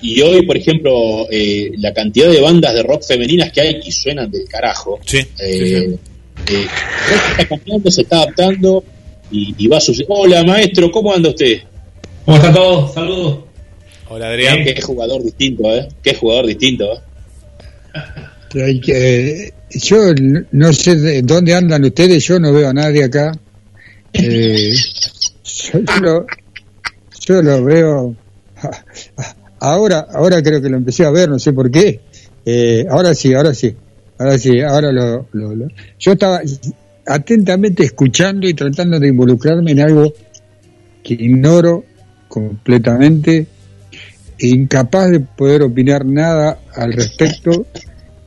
y 0.00 0.20
hoy 0.20 0.47
por 0.47 0.56
ejemplo, 0.56 1.26
eh, 1.31 1.73
la 1.78 1.92
cantidad 1.92 2.31
de 2.31 2.40
bandas 2.40 2.73
de 2.74 2.82
rock 2.84 3.02
femeninas 3.02 3.50
que 3.50 3.62
hay 3.62 3.81
y 3.84 3.90
suenan 3.90 4.31
del 4.31 4.47
carajo. 4.47 5.00
Sí, 5.05 5.26
eh, 5.40 5.97
rock 6.36 7.31
está 7.39 7.48
cambiando, 7.48 7.90
se 7.90 8.02
está 8.02 8.16
adaptando 8.23 8.84
y, 9.31 9.55
y 9.58 9.68
va 9.68 9.78
a 9.78 9.81
suceder. 9.81 10.06
Hola 10.10 10.44
maestro, 10.44 10.90
¿cómo 10.90 11.12
anda 11.15 11.31
usted? 11.31 11.58
¿Cómo 12.24 12.36
están 12.36 12.55
todos? 12.55 12.94
Saludos. 12.94 13.39
Hola 14.08 14.28
Adrián. 14.28 14.58
Qué 14.65 14.81
jugador 14.81 15.23
distinto, 15.23 15.65
¿eh? 15.74 15.89
Qué 16.02 16.15
jugador 16.15 16.47
distinto, 16.47 16.84
¿eh? 18.55 18.62
Hay 18.65 18.81
que- 18.81 19.52
yo 19.70 19.97
no 20.52 20.73
sé 20.73 20.97
de 20.97 21.23
dónde 21.23 21.55
andan 21.55 21.84
ustedes, 21.84 22.24
yo 22.24 22.39
no 22.39 22.52
veo 22.52 22.68
a 22.68 22.73
nadie 22.73 23.05
acá. 23.05 23.32
Eh, 24.12 24.73
yo, 25.44 25.81
yo 25.81 26.00
lo, 26.00 26.26
yo 27.26 27.42
lo 27.42 27.65
veo. 27.65 28.15
Ahora, 29.60 30.06
ahora 30.12 30.42
creo 30.42 30.62
que 30.62 30.68
lo 30.68 30.76
empecé 30.76 31.05
a 31.05 31.10
ver, 31.10 31.28
no 31.28 31.39
sé 31.39 31.52
por 31.52 31.70
qué. 31.70 32.00
Eh, 32.44 32.86
ahora 32.89 33.12
sí, 33.15 33.34
ahora 33.34 33.52
sí, 33.52 33.74
ahora 34.18 34.38
sí, 34.38 34.60
ahora 34.60 34.92
lo, 34.92 35.26
lo- 35.32 35.54
lo- 35.54 35.68
Yo 35.98 36.12
estaba 36.12 36.40
atentamente 37.06 37.84
escuchando 37.84 38.48
y 38.48 38.54
tratando 38.54 38.98
de 38.98 39.08
involucrarme 39.08 39.72
en 39.72 39.80
algo 39.80 40.12
que 41.02 41.14
ignoro 41.14 41.84
completamente, 42.28 43.46
e 44.38 44.46
incapaz 44.48 45.10
de 45.10 45.20
poder 45.20 45.62
opinar 45.62 46.04
nada 46.04 46.58
al 46.74 46.92
respecto. 46.92 47.66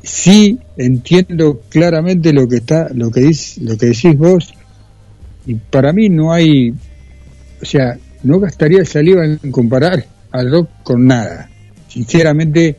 Sí 0.01 0.57
entiendo 0.77 1.61
claramente 1.69 2.33
lo 2.33 2.47
que 2.47 2.55
está 2.57 2.87
lo 2.95 3.11
que 3.11 3.19
dice 3.21 3.61
lo 3.61 3.77
que 3.77 3.87
decís 3.87 4.17
vos. 4.17 4.53
Y 5.45 5.55
para 5.55 5.93
mí 5.93 6.09
no 6.09 6.31
hay 6.31 6.71
o 7.61 7.65
sea 7.65 7.97
no 8.23 8.39
gastaría 8.39 8.83
saliva 8.85 9.23
en 9.25 9.37
comparar 9.51 10.03
al 10.31 10.49
rock 10.51 10.69
con 10.83 11.05
nada. 11.05 11.49
Sinceramente 11.89 12.75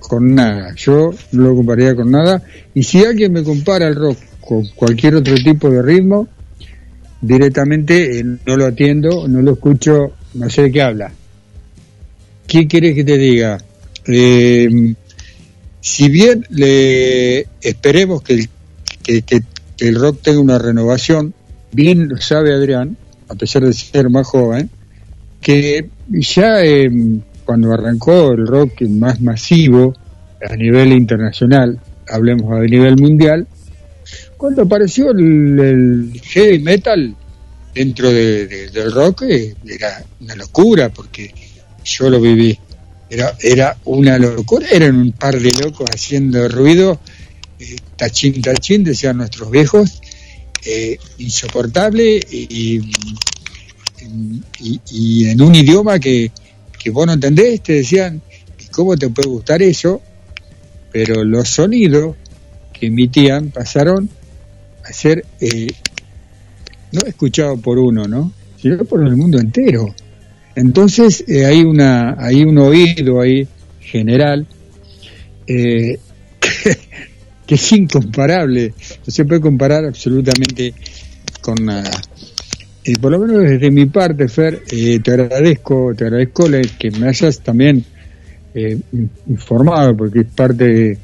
con 0.00 0.34
nada. 0.34 0.74
Yo 0.74 1.12
no 1.32 1.42
lo 1.42 1.54
compararía 1.54 1.94
con 1.94 2.10
nada. 2.10 2.42
Y 2.74 2.82
si 2.82 3.04
alguien 3.04 3.32
me 3.32 3.44
compara 3.44 3.86
el 3.86 3.94
rock 3.94 4.18
con 4.40 4.66
cualquier 4.74 5.14
otro 5.14 5.34
tipo 5.36 5.70
de 5.70 5.82
ritmo 5.82 6.28
directamente 7.20 8.18
eh, 8.18 8.24
no 8.24 8.56
lo 8.56 8.64
atiendo 8.64 9.28
no 9.28 9.42
lo 9.42 9.52
escucho 9.52 10.12
no 10.32 10.48
sé 10.48 10.62
de 10.62 10.72
qué 10.72 10.82
habla. 10.82 11.12
¿qué 12.50 12.66
quieres 12.66 12.96
que 12.96 13.04
te 13.04 13.16
diga? 13.16 13.58
Eh, 14.08 14.94
si 15.80 16.08
bien 16.08 16.44
le 16.50 17.46
esperemos 17.60 18.22
que 18.22 18.34
el, 19.06 19.22
que, 19.24 19.42
el 19.78 19.94
rock 19.94 20.20
tenga 20.20 20.40
una 20.40 20.58
renovación, 20.58 21.32
bien 21.70 22.08
lo 22.08 22.20
sabe 22.20 22.52
Adrián, 22.52 22.96
a 23.28 23.36
pesar 23.36 23.62
de 23.62 23.72
ser 23.72 24.10
más 24.10 24.26
joven, 24.26 24.68
que 25.40 25.88
ya 26.08 26.64
eh, 26.64 26.90
cuando 27.50 27.72
arrancó 27.72 28.30
el 28.30 28.46
rock 28.46 28.82
más 28.82 29.20
masivo 29.20 29.92
a 30.48 30.54
nivel 30.54 30.92
internacional, 30.92 31.80
hablemos 32.08 32.52
a 32.52 32.60
nivel 32.60 32.96
mundial, 32.96 33.44
cuando 34.36 34.62
apareció 34.62 35.10
el, 35.10 36.12
heavy 36.22 36.60
metal 36.60 37.12
dentro 37.74 38.08
de- 38.12 38.46
de- 38.46 38.68
del 38.70 38.92
rock 38.92 39.22
eh, 39.22 39.56
era 39.66 40.00
una 40.20 40.36
locura 40.36 40.90
porque 40.90 41.34
yo 41.84 42.08
lo 42.08 42.20
viví. 42.20 42.56
Era, 43.10 43.34
era 43.42 43.76
una 43.86 44.16
locura, 44.16 44.68
eran 44.70 44.94
un 44.94 45.10
par 45.10 45.36
de 45.40 45.52
locos 45.54 45.90
haciendo 45.92 46.46
ruido, 46.48 47.00
eh, 47.58 47.74
tachín, 47.96 48.40
tachín, 48.40 48.84
decían 48.84 49.16
nuestros 49.16 49.50
viejos, 49.50 50.00
eh, 50.64 50.96
insoportable 51.18 52.20
y- 52.30 52.80
y 54.92 55.24
en 55.28 55.42
un 55.42 55.54
idioma 55.54 55.98
que, 55.98 56.30
que 56.82 56.90
vos 56.90 57.06
no 57.06 57.12
entendés, 57.12 57.60
te 57.60 57.74
decían, 57.74 58.22
"¿Y 58.58 58.66
¿cómo 58.68 58.96
te 58.96 59.10
puede 59.10 59.28
gustar 59.28 59.62
eso? 59.62 60.00
Pero 60.90 61.22
los 61.24 61.48
sonidos 61.48 62.16
que 62.72 62.86
emitían 62.86 63.50
pasaron 63.50 64.08
a 64.82 64.92
ser 64.92 65.24
eh, 65.40 65.68
no 66.92 67.02
escuchados 67.02 67.60
por 67.60 67.78
uno, 67.78 68.08
¿no? 68.08 68.32
Sino 68.60 68.84
por 68.84 69.06
el 69.06 69.16
mundo 69.16 69.38
entero. 69.38 69.94
Entonces 70.56 71.22
eh, 71.28 71.44
hay 71.44 71.62
una 71.62 72.16
hay 72.18 72.42
un 72.42 72.58
oído 72.58 73.20
ahí 73.20 73.46
general 73.80 74.46
eh, 75.46 75.98
que 77.46 77.54
es 77.54 77.72
incomparable, 77.72 78.72
no 79.06 79.12
se 79.12 79.24
puede 79.24 79.40
comparar 79.40 79.84
absolutamente 79.84 80.74
con 81.42 81.56
nada. 81.64 81.90
Y 82.84 82.96
por 82.96 83.12
lo 83.12 83.18
menos 83.18 83.42
desde 83.42 83.70
mi 83.70 83.86
parte, 83.86 84.28
Fer, 84.28 84.62
eh, 84.70 85.00
te 85.00 85.10
agradezco, 85.12 85.92
te 85.94 86.04
agradezco 86.04 86.46
que 86.78 86.90
me 86.92 87.08
hayas 87.08 87.40
también 87.40 87.84
eh, 88.54 88.78
in- 88.92 89.10
informado, 89.28 89.96
porque 89.96 90.20
es 90.20 90.26
parte 90.26 90.64
de... 90.64 90.98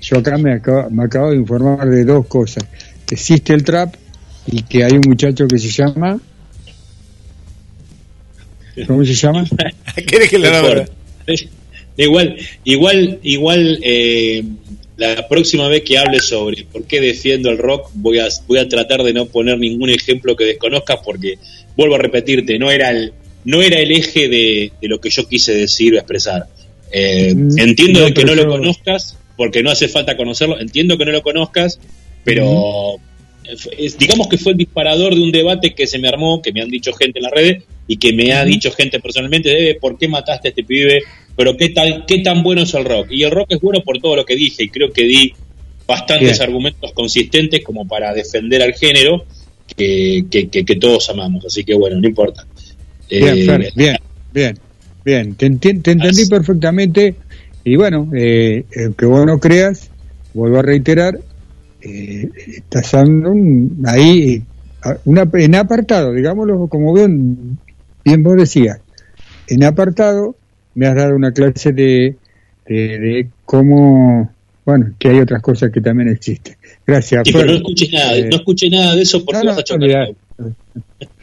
Yo 0.00 0.18
acá 0.18 0.38
me 0.38 0.54
acabo, 0.54 0.88
me 0.90 1.04
acabo 1.04 1.30
de 1.30 1.36
informar 1.36 1.88
de 1.88 2.04
dos 2.04 2.26
cosas. 2.26 2.64
Que 3.04 3.16
existe 3.16 3.52
el 3.52 3.64
trap 3.64 3.94
y 4.46 4.62
que 4.62 4.84
hay 4.84 4.92
un 4.92 5.02
muchacho 5.08 5.46
que 5.48 5.58
se 5.58 5.68
llama... 5.70 6.20
¿Cómo 8.86 9.04
se 9.04 9.14
llama? 9.14 9.44
¿Quieres 10.06 10.30
que 10.30 10.38
No 10.38 10.46
importa. 10.46 10.92
Igual, 11.96 12.36
igual, 12.62 13.18
igual, 13.24 13.78
eh, 13.82 14.44
la 14.98 15.26
próxima 15.28 15.68
vez 15.68 15.82
que 15.84 15.96
hable 15.96 16.18
sobre 16.20 16.64
por 16.64 16.84
qué 16.84 17.00
defiendo 17.00 17.50
el 17.50 17.58
rock, 17.58 17.90
voy 17.94 18.18
a, 18.18 18.28
voy 18.46 18.58
a 18.58 18.68
tratar 18.68 19.02
de 19.04 19.12
no 19.12 19.26
poner 19.26 19.58
ningún 19.58 19.90
ejemplo 19.90 20.36
que 20.36 20.44
desconozcas 20.44 20.98
porque, 21.04 21.38
vuelvo 21.76 21.94
a 21.94 21.98
repetirte, 21.98 22.58
no 22.58 22.70
era 22.70 22.90
el, 22.90 23.12
no 23.44 23.62
era 23.62 23.78
el 23.78 23.90
eje 23.92 24.28
de, 24.28 24.72
de 24.82 24.88
lo 24.88 25.00
que 25.00 25.08
yo 25.10 25.26
quise 25.28 25.54
decir 25.54 25.94
o 25.94 25.98
expresar. 25.98 26.46
Eh, 26.92 27.32
Mm, 27.34 27.58
entiendo 27.58 28.08
no, 28.08 28.14
que 28.14 28.24
no 28.24 28.34
lo 28.34 28.42
yo- 28.42 28.48
conozcas, 28.48 29.16
porque 29.36 29.62
no 29.62 29.70
hace 29.70 29.88
falta 29.88 30.16
conocerlo, 30.16 30.58
entiendo 30.60 30.98
que 30.98 31.04
no 31.04 31.12
lo 31.12 31.22
conozcas, 31.22 31.78
pero 32.24 32.96
es- 33.78 33.96
digamos 33.98 34.26
que 34.28 34.36
fue 34.36 34.52
el 34.52 34.58
disparador 34.58 35.14
de 35.14 35.20
un 35.22 35.30
debate 35.32 35.74
que 35.74 35.86
se 35.86 35.98
me 35.98 36.08
armó, 36.08 36.42
que 36.42 36.52
me 36.52 36.60
han 36.60 36.68
dicho 36.70 36.92
gente 36.92 37.18
en 37.20 37.22
las 37.22 37.32
redes 37.32 37.62
y 37.88 37.96
que 37.96 38.12
me 38.12 38.32
ha 38.32 38.44
dicho 38.44 38.70
gente 38.70 39.00
personalmente, 39.00 39.48
"Debe, 39.48 39.74
¿por 39.80 39.98
qué 39.98 40.06
mataste 40.06 40.48
a 40.48 40.50
este 40.50 40.62
pibe? 40.62 41.00
Pero 41.36 41.56
qué 41.56 41.70
tal, 41.70 42.04
qué 42.06 42.18
tan 42.20 42.42
bueno 42.44 42.62
es 42.62 42.74
el 42.74 42.84
rock. 42.84 43.08
Y 43.10 43.22
el 43.24 43.30
rock 43.32 43.46
es 43.52 43.60
bueno 43.60 43.80
por 43.82 43.98
todo 43.98 44.14
lo 44.14 44.24
que 44.24 44.36
dije 44.36 44.64
y 44.64 44.68
creo 44.68 44.92
que 44.92 45.02
di 45.04 45.32
bastantes 45.86 46.30
Bien. 46.38 46.42
argumentos 46.42 46.92
consistentes 46.92 47.64
como 47.64 47.88
para 47.88 48.12
defender 48.12 48.62
al 48.62 48.74
género 48.74 49.24
que, 49.76 50.24
que, 50.30 50.48
que- 50.48 50.64
que 50.64 50.76
todos 50.76 51.08
amamos. 51.10 51.44
Así 51.46 51.64
que 51.64 51.74
bueno, 51.74 51.98
no 52.00 52.06
importa. 52.08 52.46
Bien, 53.10 53.38
Eh, 53.38 53.44
Fer, 53.46 53.72
bien, 53.74 53.96
bien, 54.34 54.58
bien. 55.04 55.34
Te, 55.34 55.46
enti- 55.50 55.82
te 55.82 55.92
entendí 55.92 56.26
perfectamente. 56.26 57.14
Y 57.64 57.76
bueno, 57.76 58.10
eh, 58.14 58.64
eh, 58.70 58.90
que 58.98 59.06
vos 59.06 59.24
no 59.24 59.38
creas, 59.40 59.90
vuelvo 60.34 60.58
a 60.58 60.62
reiterar, 60.62 61.18
eh, 61.80 62.28
estás 62.56 62.92
dando 62.92 63.30
un- 63.30 63.82
ahí 63.86 64.42
una, 65.04 65.28
en 65.34 65.54
apartado, 65.54 66.12
digámoslo 66.12 66.66
como 66.68 66.92
bien, 66.94 67.58
bien 68.04 68.22
vos 68.22 68.36
decías, 68.36 68.80
en 69.48 69.64
apartado 69.64 70.36
me 70.74 70.86
has 70.86 70.94
dado 70.96 71.14
una 71.16 71.32
clase 71.32 71.72
de, 71.72 72.16
de, 72.66 72.98
de 72.98 73.28
cómo, 73.44 74.32
bueno, 74.64 74.94
que 74.98 75.08
hay 75.08 75.18
otras 75.20 75.42
cosas 75.42 75.70
que 75.72 75.80
también 75.80 76.08
existen. 76.08 76.56
Gracias, 76.86 77.22
sí, 77.26 77.32
pero 77.32 77.44
Fer. 77.44 77.50
no 77.50 77.56
escuches 77.56 77.92
nada, 77.92 78.16
Eh, 78.16 78.28
no 78.30 78.36
escuché 78.36 78.70
nada 78.70 78.94
de 78.94 79.02
eso 79.02 79.24
porque 79.24 79.40
no, 79.44 79.50
vas 79.50 79.58
a 79.58 79.64
chocar. 79.64 80.10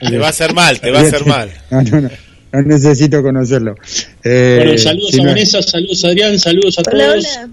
Te 0.09 0.17
va 0.17 0.27
a 0.27 0.29
hacer 0.29 0.53
mal, 0.53 0.79
te 0.79 0.91
va 0.91 0.99
a 0.99 1.01
hacer 1.03 1.25
mal. 1.25 1.49
No, 1.71 1.81
no, 1.81 2.01
no, 2.01 2.09
no 2.51 2.61
necesito 2.61 3.21
conocerlo. 3.21 3.75
Eh, 4.23 4.61
Bueno, 4.63 4.77
saludos 4.77 5.11
si 5.11 5.19
a 5.19 5.23
no- 5.23 5.29
Vanessa, 5.29 5.61
saludos 5.61 6.05
a 6.05 6.07
Adrián, 6.09 6.39
saludos 6.39 6.79
a 6.79 6.81
Hola, 6.89 7.05
todos. 7.07 7.25
hola. 7.37 7.49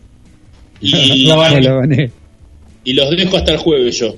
Y, 0.81 1.31
Hola, 1.31 1.73
Vané. 1.75 2.11
y 2.85 2.93
los 2.95 3.11
dejo 3.17 3.37
hasta 3.37 3.53
el 3.53 3.59
jueves 3.59 3.97
yo. 3.99 4.17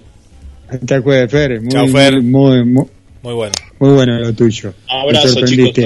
Hasta 0.68 0.94
el 0.97 1.02
jueves, 1.02 1.31
Fer. 1.31 1.60
Muy, 1.60 1.70
Chao, 1.70 1.86
Fer. 1.89 2.23
Muy, 2.23 2.65
muy, 2.65 2.86
Muy 3.23 3.34
bueno. 3.34 3.52
Muy 3.78 3.91
bueno 3.93 4.19
lo 4.19 4.33
tuyo. 4.33 4.73
Abrazo, 4.89 5.44
chicos. 5.44 5.78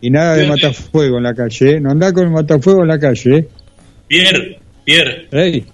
Y 0.00 0.10
nada 0.10 0.36
de 0.36 0.46
matafuego 0.46 1.16
en 1.18 1.22
la 1.24 1.34
calle, 1.34 1.70
¿eh? 1.76 1.80
No 1.80 1.90
andá 1.90 2.12
con 2.12 2.24
el 2.24 2.30
matafuego 2.30 2.82
en 2.82 2.88
la 2.88 2.98
calle, 2.98 3.36
¿eh? 3.38 3.48
Pierre, 4.08 4.58
Pierre, 4.84 5.28
Ey. 5.32 5.64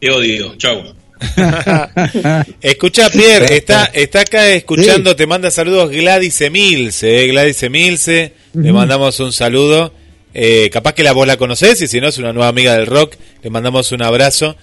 te 0.00 0.10
odio. 0.10 0.54
Chau. 0.56 0.82
Escucha, 2.60 3.08
Pierre, 3.10 3.56
está, 3.56 3.86
está 3.86 4.20
acá 4.20 4.50
escuchando, 4.52 5.16
te 5.16 5.26
manda 5.26 5.50
saludos 5.50 5.90
Gladys 5.90 6.40
Emilce, 6.42 7.24
eh, 7.24 7.26
Gladys 7.28 7.62
Emilce, 7.62 8.32
le 8.54 8.68
Ujú. 8.70 8.74
mandamos 8.78 9.18
un 9.20 9.32
saludo. 9.32 9.92
Eh, 10.34 10.68
capaz 10.70 10.92
que 10.92 11.02
la 11.02 11.12
vos 11.12 11.26
la 11.26 11.38
conocés 11.38 11.80
y 11.80 11.86
si 11.86 11.98
no 11.98 12.08
es 12.08 12.18
una 12.18 12.32
nueva 12.34 12.48
amiga 12.48 12.74
del 12.76 12.86
rock, 12.86 13.14
le 13.42 13.48
mandamos 13.50 13.92
un 13.92 14.02
abrazo. 14.02 14.56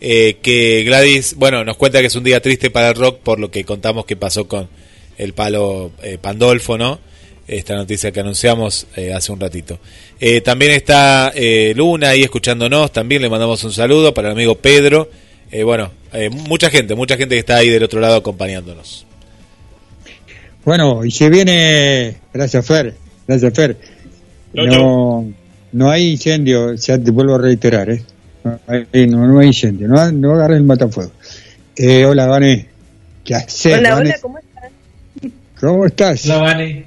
Eh, 0.00 0.38
que 0.42 0.82
Gladys, 0.84 1.34
bueno, 1.36 1.62
nos 1.64 1.76
cuenta 1.76 2.00
que 2.00 2.06
es 2.06 2.14
un 2.16 2.24
día 2.24 2.40
triste 2.40 2.70
para 2.70 2.88
el 2.88 2.94
rock 2.96 3.20
por 3.20 3.38
lo 3.38 3.50
que 3.50 3.64
contamos 3.64 4.06
que 4.06 4.16
pasó 4.16 4.48
con 4.48 4.68
el 5.20 5.34
palo 5.34 5.92
eh, 6.02 6.18
Pandolfo, 6.20 6.78
¿no? 6.78 6.98
Esta 7.46 7.74
noticia 7.74 8.10
que 8.12 8.20
anunciamos 8.20 8.86
eh, 8.96 9.12
hace 9.12 9.32
un 9.32 9.40
ratito. 9.40 9.78
Eh, 10.18 10.40
también 10.40 10.72
está 10.72 11.32
eh, 11.34 11.72
Luna 11.76 12.10
ahí 12.10 12.22
escuchándonos, 12.22 12.92
también 12.92 13.20
le 13.22 13.28
mandamos 13.28 13.62
un 13.64 13.72
saludo 13.72 14.14
para 14.14 14.28
el 14.28 14.32
amigo 14.32 14.54
Pedro. 14.54 15.10
Eh, 15.50 15.62
bueno, 15.62 15.90
eh, 16.12 16.30
mucha 16.30 16.70
gente, 16.70 16.94
mucha 16.94 17.16
gente 17.16 17.34
que 17.34 17.40
está 17.40 17.56
ahí 17.56 17.68
del 17.68 17.82
otro 17.82 18.00
lado 18.00 18.16
acompañándonos. 18.16 19.04
Bueno, 20.64 21.04
y 21.04 21.10
se 21.10 21.28
viene. 21.28 22.16
Gracias, 22.32 22.64
Fer. 22.66 22.94
Gracias, 23.26 23.52
Fer. 23.54 23.76
No, 24.52 25.32
no 25.72 25.90
hay 25.90 26.12
incendio, 26.12 26.74
ya 26.74 26.98
te 26.98 27.10
vuelvo 27.10 27.34
a 27.34 27.38
reiterar, 27.38 27.90
¿eh? 27.90 28.02
No 28.44 28.58
hay, 28.66 29.06
no, 29.06 29.26
no 29.26 29.38
hay 29.38 29.48
incendio, 29.48 29.86
no, 29.88 30.10
no 30.12 30.34
agarres 30.34 30.58
el 30.58 30.64
matafuego. 30.64 31.12
Eh, 31.76 32.04
hola, 32.04 32.26
Vane. 32.26 32.68
¿Qué 33.24 33.34
haces, 33.34 33.78
Hola, 33.78 33.94
Vane? 33.94 34.10
hola, 34.10 34.18
¿cómo 34.20 34.38
estás? 34.38 34.49
¿Cómo 35.60 35.84
estás? 35.86 36.24
Hola, 36.26 36.38
Vane. 36.38 36.86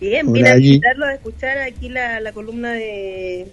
Bien, 0.00 0.26
Hola, 0.26 0.32
vine 0.34 0.48
a 0.48 0.52
allí. 0.52 0.68
visitarlo, 0.70 1.06
a 1.06 1.14
escuchar 1.14 1.58
aquí 1.58 1.88
la, 1.88 2.20
la 2.20 2.32
columna 2.32 2.72
de, 2.72 3.46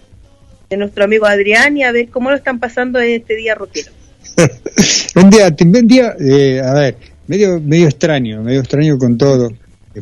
de 0.68 0.76
nuestro 0.76 1.04
amigo 1.04 1.26
Adrián 1.26 1.76
y 1.76 1.84
a 1.84 1.92
ver 1.92 2.08
cómo 2.08 2.30
lo 2.30 2.36
están 2.36 2.58
pasando 2.58 3.00
en 3.00 3.20
este 3.20 3.36
día 3.36 3.54
rockero. 3.54 3.92
un 5.16 5.30
día, 5.30 5.54
un 5.58 5.88
día 5.88 6.14
eh, 6.20 6.60
a 6.62 6.74
ver, 6.74 6.96
medio, 7.26 7.60
medio 7.60 7.86
extraño, 7.86 8.42
medio 8.42 8.60
extraño 8.60 8.98
con 8.98 9.16
todo. 9.16 9.50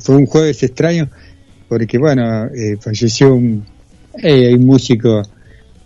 Fue 0.00 0.16
un 0.16 0.26
jueves 0.26 0.62
extraño 0.62 1.08
porque, 1.68 1.98
bueno, 1.98 2.46
eh, 2.46 2.76
falleció 2.80 3.34
un, 3.34 3.64
eh, 4.22 4.54
un 4.54 4.64
músico 4.64 5.22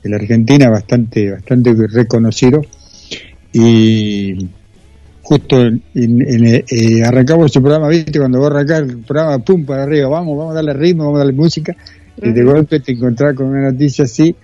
de 0.03 0.11
la 0.11 0.17
Argentina 0.17 0.71
bastante, 0.71 1.33
bastante 1.33 1.75
reconocido 1.89 2.63
y 3.53 4.49
justo 5.23 5.61
en, 5.61 5.83
en- 5.95 6.21
en- 6.23 6.65
eh, 6.69 7.05
arrancamos 7.05 7.55
el 7.55 7.63
programa, 7.63 7.89
viste, 7.89 8.19
cuando 8.19 8.39
vos 8.39 8.51
arrancás 8.51 8.81
el 8.81 8.99
programa, 8.99 9.39
pum, 9.39 9.65
para 9.65 9.85
arriba, 9.85 10.09
vamos, 10.09 10.37
vamos 10.37 10.53
a 10.53 10.55
darle 10.57 10.73
ritmo, 10.75 11.05
vamos 11.05 11.17
a 11.17 11.19
darle 11.21 11.33
música, 11.33 11.75
y 12.21 12.31
de 12.33 12.45
golpe 12.45 12.81
te 12.81 12.93
encontrás 12.93 13.35
con 13.35 13.47
una 13.47 13.71
noticia 13.71 14.05
así, 14.05 14.35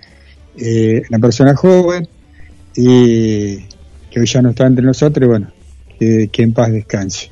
eh, 0.56 1.02
una 1.10 1.18
persona 1.18 1.54
joven, 1.54 2.08
y 2.76 3.56
que 4.10 4.20
hoy 4.20 4.26
ya 4.26 4.40
no 4.42 4.50
está 4.50 4.66
entre 4.66 4.84
nosotros, 4.84 5.24
y 5.24 5.28
bueno, 5.28 5.48
que, 5.98 6.28
que 6.32 6.42
en 6.42 6.52
paz 6.52 6.72
descanse. 6.72 7.30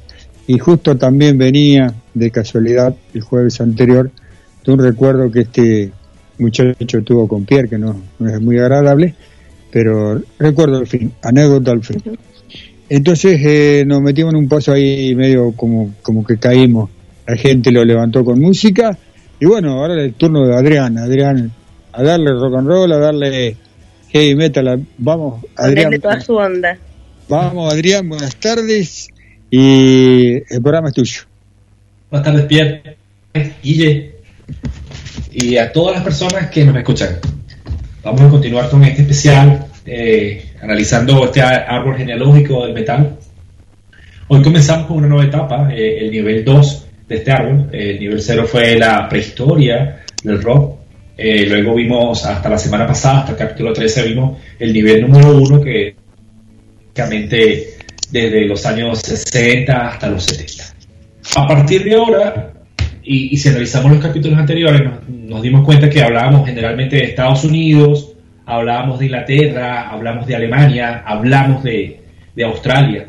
Y 0.48 0.58
justo 0.58 0.96
también 0.96 1.38
venía, 1.38 1.92
de 2.14 2.30
casualidad, 2.30 2.94
el 3.14 3.20
jueves 3.22 3.60
anterior, 3.60 4.10
de 4.64 4.72
un 4.72 4.78
recuerdo 4.78 5.30
que 5.30 5.40
este 5.40 5.92
muchacho 6.38 7.02
tuvo 7.02 7.26
con 7.28 7.44
Pierre, 7.44 7.68
que 7.68 7.78
no, 7.78 7.96
no 8.18 8.28
es 8.28 8.40
muy 8.40 8.58
agradable, 8.58 9.14
pero 9.70 10.20
recuerdo 10.38 10.78
al 10.78 10.86
fin, 10.86 11.12
anécdota 11.22 11.70
al 11.72 11.82
fin. 11.82 12.02
Entonces 12.88 13.40
eh, 13.44 13.84
nos 13.86 14.00
metimos 14.00 14.32
en 14.32 14.38
un 14.38 14.48
paso 14.48 14.72
ahí 14.72 15.14
medio 15.14 15.52
como, 15.52 15.94
como 16.02 16.24
que 16.24 16.38
caímos. 16.38 16.90
La 17.26 17.36
gente 17.36 17.72
lo 17.72 17.84
levantó 17.84 18.24
con 18.24 18.40
música. 18.40 18.96
Y 19.40 19.46
bueno, 19.46 19.72
ahora 19.72 19.94
es 19.96 20.04
el 20.06 20.14
turno 20.14 20.46
de 20.46 20.54
Adrián. 20.54 20.96
Adrián, 20.98 21.52
a 21.92 22.02
darle 22.02 22.30
rock 22.32 22.58
and 22.58 22.68
roll, 22.68 22.92
a 22.92 22.98
darle 22.98 23.56
heavy 24.10 24.34
metal. 24.34 24.86
Vamos, 24.98 25.44
Adrián. 25.56 25.86
Ponerle 25.86 25.98
toda 25.98 26.20
su 26.20 26.34
onda. 26.36 26.78
Vamos, 27.28 27.72
Adrián, 27.72 28.08
buenas 28.08 28.36
tardes. 28.36 29.08
Y 29.50 30.34
el 30.48 30.62
programa 30.62 30.88
es 30.88 30.94
tuyo. 30.94 31.22
Buenas 32.10 32.26
tardes, 32.26 32.46
Pierre, 32.46 32.96
Guille 33.62 34.16
y 35.32 35.56
a 35.58 35.72
todas 35.72 35.96
las 35.96 36.04
personas 36.04 36.50
que 36.50 36.64
nos 36.64 36.76
escuchan. 36.76 37.18
Vamos 38.02 38.22
a 38.22 38.28
continuar 38.28 38.70
con 38.70 38.82
este 38.84 39.02
especial 39.02 39.66
eh, 39.84 40.52
analizando 40.66 41.24
este 41.24 41.40
árbol 41.42 41.96
genealógico 41.96 42.66
del 42.66 42.74
metal. 42.74 43.16
Hoy 44.26 44.42
comenzamos 44.42 44.86
con 44.86 44.96
una 44.96 45.06
nueva 45.06 45.24
etapa, 45.24 45.72
eh, 45.72 45.98
el 46.00 46.10
nivel 46.10 46.44
2 46.44 46.86
de 47.08 47.14
este 47.14 47.30
árbol. 47.30 47.68
El 47.72 48.00
nivel 48.00 48.20
0 48.20 48.44
fue 48.48 48.76
la 48.76 49.08
prehistoria 49.08 50.02
del 50.24 50.42
rock. 50.42 50.78
Eh, 51.16 51.46
luego 51.46 51.76
vimos 51.76 52.26
hasta 52.26 52.48
la 52.48 52.58
semana 52.58 52.84
pasada, 52.84 53.20
hasta 53.20 53.32
el 53.32 53.38
capítulo 53.38 53.72
13, 53.72 54.08
vimos 54.08 54.38
el 54.58 54.72
nivel 54.72 55.02
número 55.02 55.36
uno 55.36 55.60
que 55.60 55.94
básicamente 56.88 57.76
desde 58.10 58.44
los 58.46 58.66
años 58.66 58.98
60 58.98 59.88
hasta 59.88 60.08
los 60.08 60.24
70. 60.24 60.64
A 61.36 61.46
partir 61.46 61.84
de 61.84 61.94
ahora, 61.94 62.52
y, 63.04 63.32
y 63.32 63.36
si 63.36 63.48
analizamos 63.50 63.92
los 63.92 64.02
capítulos 64.04 64.36
anteriores, 64.36 64.82
nos, 64.82 65.08
nos 65.08 65.42
dimos 65.42 65.64
cuenta 65.64 65.88
que 65.88 66.02
hablábamos 66.02 66.44
generalmente 66.44 66.96
de 66.96 67.04
Estados 67.04 67.44
Unidos, 67.44 68.15
hablábamos 68.46 68.98
de 68.98 69.06
Inglaterra, 69.06 69.90
hablamos 69.90 70.26
de 70.26 70.36
Alemania, 70.36 71.02
hablamos 71.04 71.62
de, 71.64 72.00
de 72.34 72.44
Australia. 72.44 73.08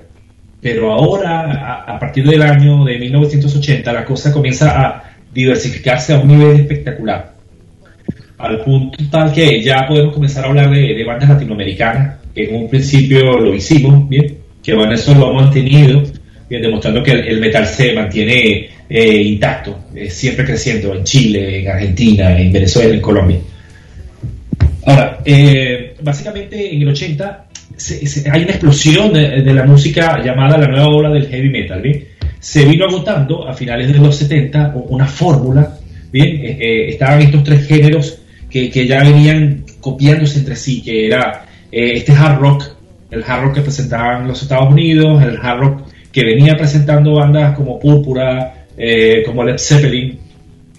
Pero 0.60 0.92
ahora, 0.92 1.84
a, 1.88 2.00
partir 2.00 2.28
del 2.28 2.42
año 2.42 2.84
de 2.84 2.98
1980, 2.98 3.94
la 3.94 4.04
cosa 4.04 4.34
comienza 4.34 4.72
a 4.72 5.04
diversificarse 5.32 6.14
a 6.14 6.20
un 6.20 6.28
nivel 6.30 6.60
espectacular. 6.62 7.34
Al 8.40 8.64
punto 8.64 8.98
tal 9.12 9.32
que 9.32 9.62
ya 9.62 9.88
podemos 9.88 10.14
comenzar 10.14 10.44
a 10.44 10.48
hablar 10.48 10.72
de, 10.72 10.94
de 10.96 11.04
bandas 11.04 11.30
latinoamericanas, 11.30 12.18
que 12.34 12.46
en 12.46 12.56
un 12.56 12.70
principio 12.70 13.38
lo 13.40 13.54
hicimos, 13.54 14.10
bien, 14.10 14.38
que 14.64 14.74
bueno, 14.74 14.94
eso 14.94 15.14
lo 15.14 15.30
hemos 15.30 15.52
tenido, 15.52 16.04
bien, 16.50 16.62
demostrando 16.62 17.04
que 17.04 17.12
el, 17.12 17.28
el 17.28 17.40
metal 17.40 17.66
se 17.68 17.94
mantiene 17.94 18.70
eh, 18.90 19.22
intacto, 19.22 19.78
eh, 19.96 20.10
siempre 20.10 20.46
creciendo 20.46 20.94
en 20.96 21.04
Chile, 21.04 21.60
en 21.60 21.68
Argentina, 21.68 22.38
en 22.38 22.52
Venezuela, 22.52 22.94
en 22.94 23.02
Colombia. 23.02 23.38
Eh, 25.30 25.96
básicamente 26.02 26.74
en 26.74 26.82
el 26.84 26.88
80 26.88 27.48
se- 27.76 28.08
se- 28.08 28.30
hay 28.32 28.44
una 28.44 28.52
explosión 28.52 29.12
de, 29.12 29.42
la 29.54 29.66
música 29.66 30.24
llamada 30.24 30.58
la 30.58 30.68
nueva 30.68 30.88
ola 30.88 31.10
del 31.10 31.28
heavy 31.28 31.50
metal. 31.50 31.82
¿bien? 31.82 32.06
Se 32.40 32.64
vino 32.66 32.86
agotando 32.86 33.46
a 33.48 33.54
finales 33.54 33.92
de 33.92 34.00
los 34.00 34.16
70 34.16 34.72
u- 34.74 34.96
una 34.96 35.06
fórmula. 35.06 35.78
Bien, 36.14 36.28
Eh, 36.28 36.58
eh, 36.62 36.90
estaban 36.90 37.22
estos 37.22 37.44
tres 37.44 37.68
géneros 37.68 38.20
que, 38.50 38.70
que 38.70 38.88
ya 38.88 39.04
venían 39.04 39.66
copiándose 39.82 40.40
entre 40.40 40.56
sí, 40.56 40.82
que 40.82 41.08
era 41.08 41.46
eh, 41.72 41.92
este 41.96 42.14
hard 42.14 42.40
rock, 42.40 42.64
el 43.12 43.22
hard 43.28 43.44
rock 43.44 43.56
que 43.56 43.62
presentaban 43.62 44.28
los 44.30 44.42
Estados 44.42 44.72
Unidos, 44.72 45.22
el 45.22 45.38
hard 45.42 45.60
rock 45.60 45.82
que 46.14 46.24
venía 46.24 46.56
presentando 46.56 47.16
bandas 47.16 47.54
como 47.58 47.78
Púrpura, 47.78 48.66
eh, 48.78 49.24
como 49.26 49.44
Led 49.44 49.58
Zeppelin, 49.58 50.18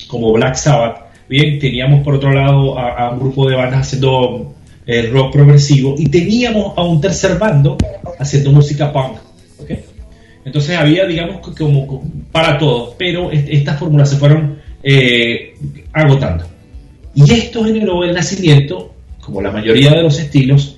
como 0.06 0.32
Black 0.32 0.54
Sabbath. 0.54 1.07
Bien, 1.28 1.58
teníamos 1.58 2.02
por 2.02 2.14
otro 2.14 2.32
lado 2.32 2.78
a, 2.78 2.92
a 3.08 3.10
un 3.10 3.20
grupo 3.20 3.48
de 3.48 3.56
bandas 3.56 3.80
haciendo 3.80 4.54
eh, 4.86 5.02
rock 5.12 5.32
progresivo 5.32 5.94
y 5.98 6.08
teníamos 6.08 6.72
a 6.76 6.82
un 6.82 7.00
tercer 7.00 7.38
bando 7.38 7.76
haciendo 8.18 8.50
música 8.52 8.92
punk. 8.92 9.18
¿ok? 9.60 9.70
Entonces 10.44 10.76
había, 10.76 11.04
digamos, 11.06 11.46
como 11.56 12.02
para 12.32 12.56
todos, 12.58 12.94
pero 12.96 13.30
est- 13.30 13.48
estas 13.50 13.78
fórmulas 13.78 14.08
se 14.08 14.16
fueron 14.16 14.56
eh, 14.82 15.54
agotando. 15.92 16.44
Y 17.14 17.30
esto 17.34 17.64
generó 17.64 18.04
el 18.04 18.14
nacimiento, 18.14 18.94
como 19.20 19.42
la 19.42 19.50
mayoría 19.50 19.90
de 19.90 20.02
los 20.02 20.18
estilos, 20.18 20.76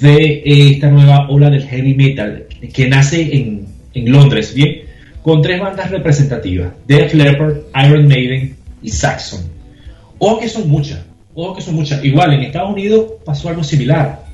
de 0.00 0.14
eh, 0.16 0.70
esta 0.72 0.90
nueva 0.90 1.28
ola 1.28 1.50
del 1.50 1.64
heavy 1.66 1.94
metal 1.94 2.44
que 2.72 2.88
nace 2.88 3.34
en, 3.34 3.66
en 3.94 4.12
Londres, 4.12 4.54
¿bien? 4.54 4.82
Con 5.22 5.42
tres 5.42 5.60
bandas 5.60 5.90
representativas, 5.90 6.72
Def 6.86 7.12
Leppard, 7.14 7.56
Iron 7.84 8.06
Maiden 8.06 8.54
y 8.82 8.90
Saxon. 8.90 9.40
Ojo 10.18 10.40
que 10.40 10.48
son 10.48 10.68
muchas, 10.68 11.00
ojo 11.34 11.54
que 11.54 11.62
son 11.62 11.74
muchas. 11.74 12.04
Igual 12.04 12.34
en 12.34 12.42
Estados 12.42 12.72
Unidos 12.72 13.12
pasó 13.24 13.48
algo 13.48 13.62
similar, 13.64 14.24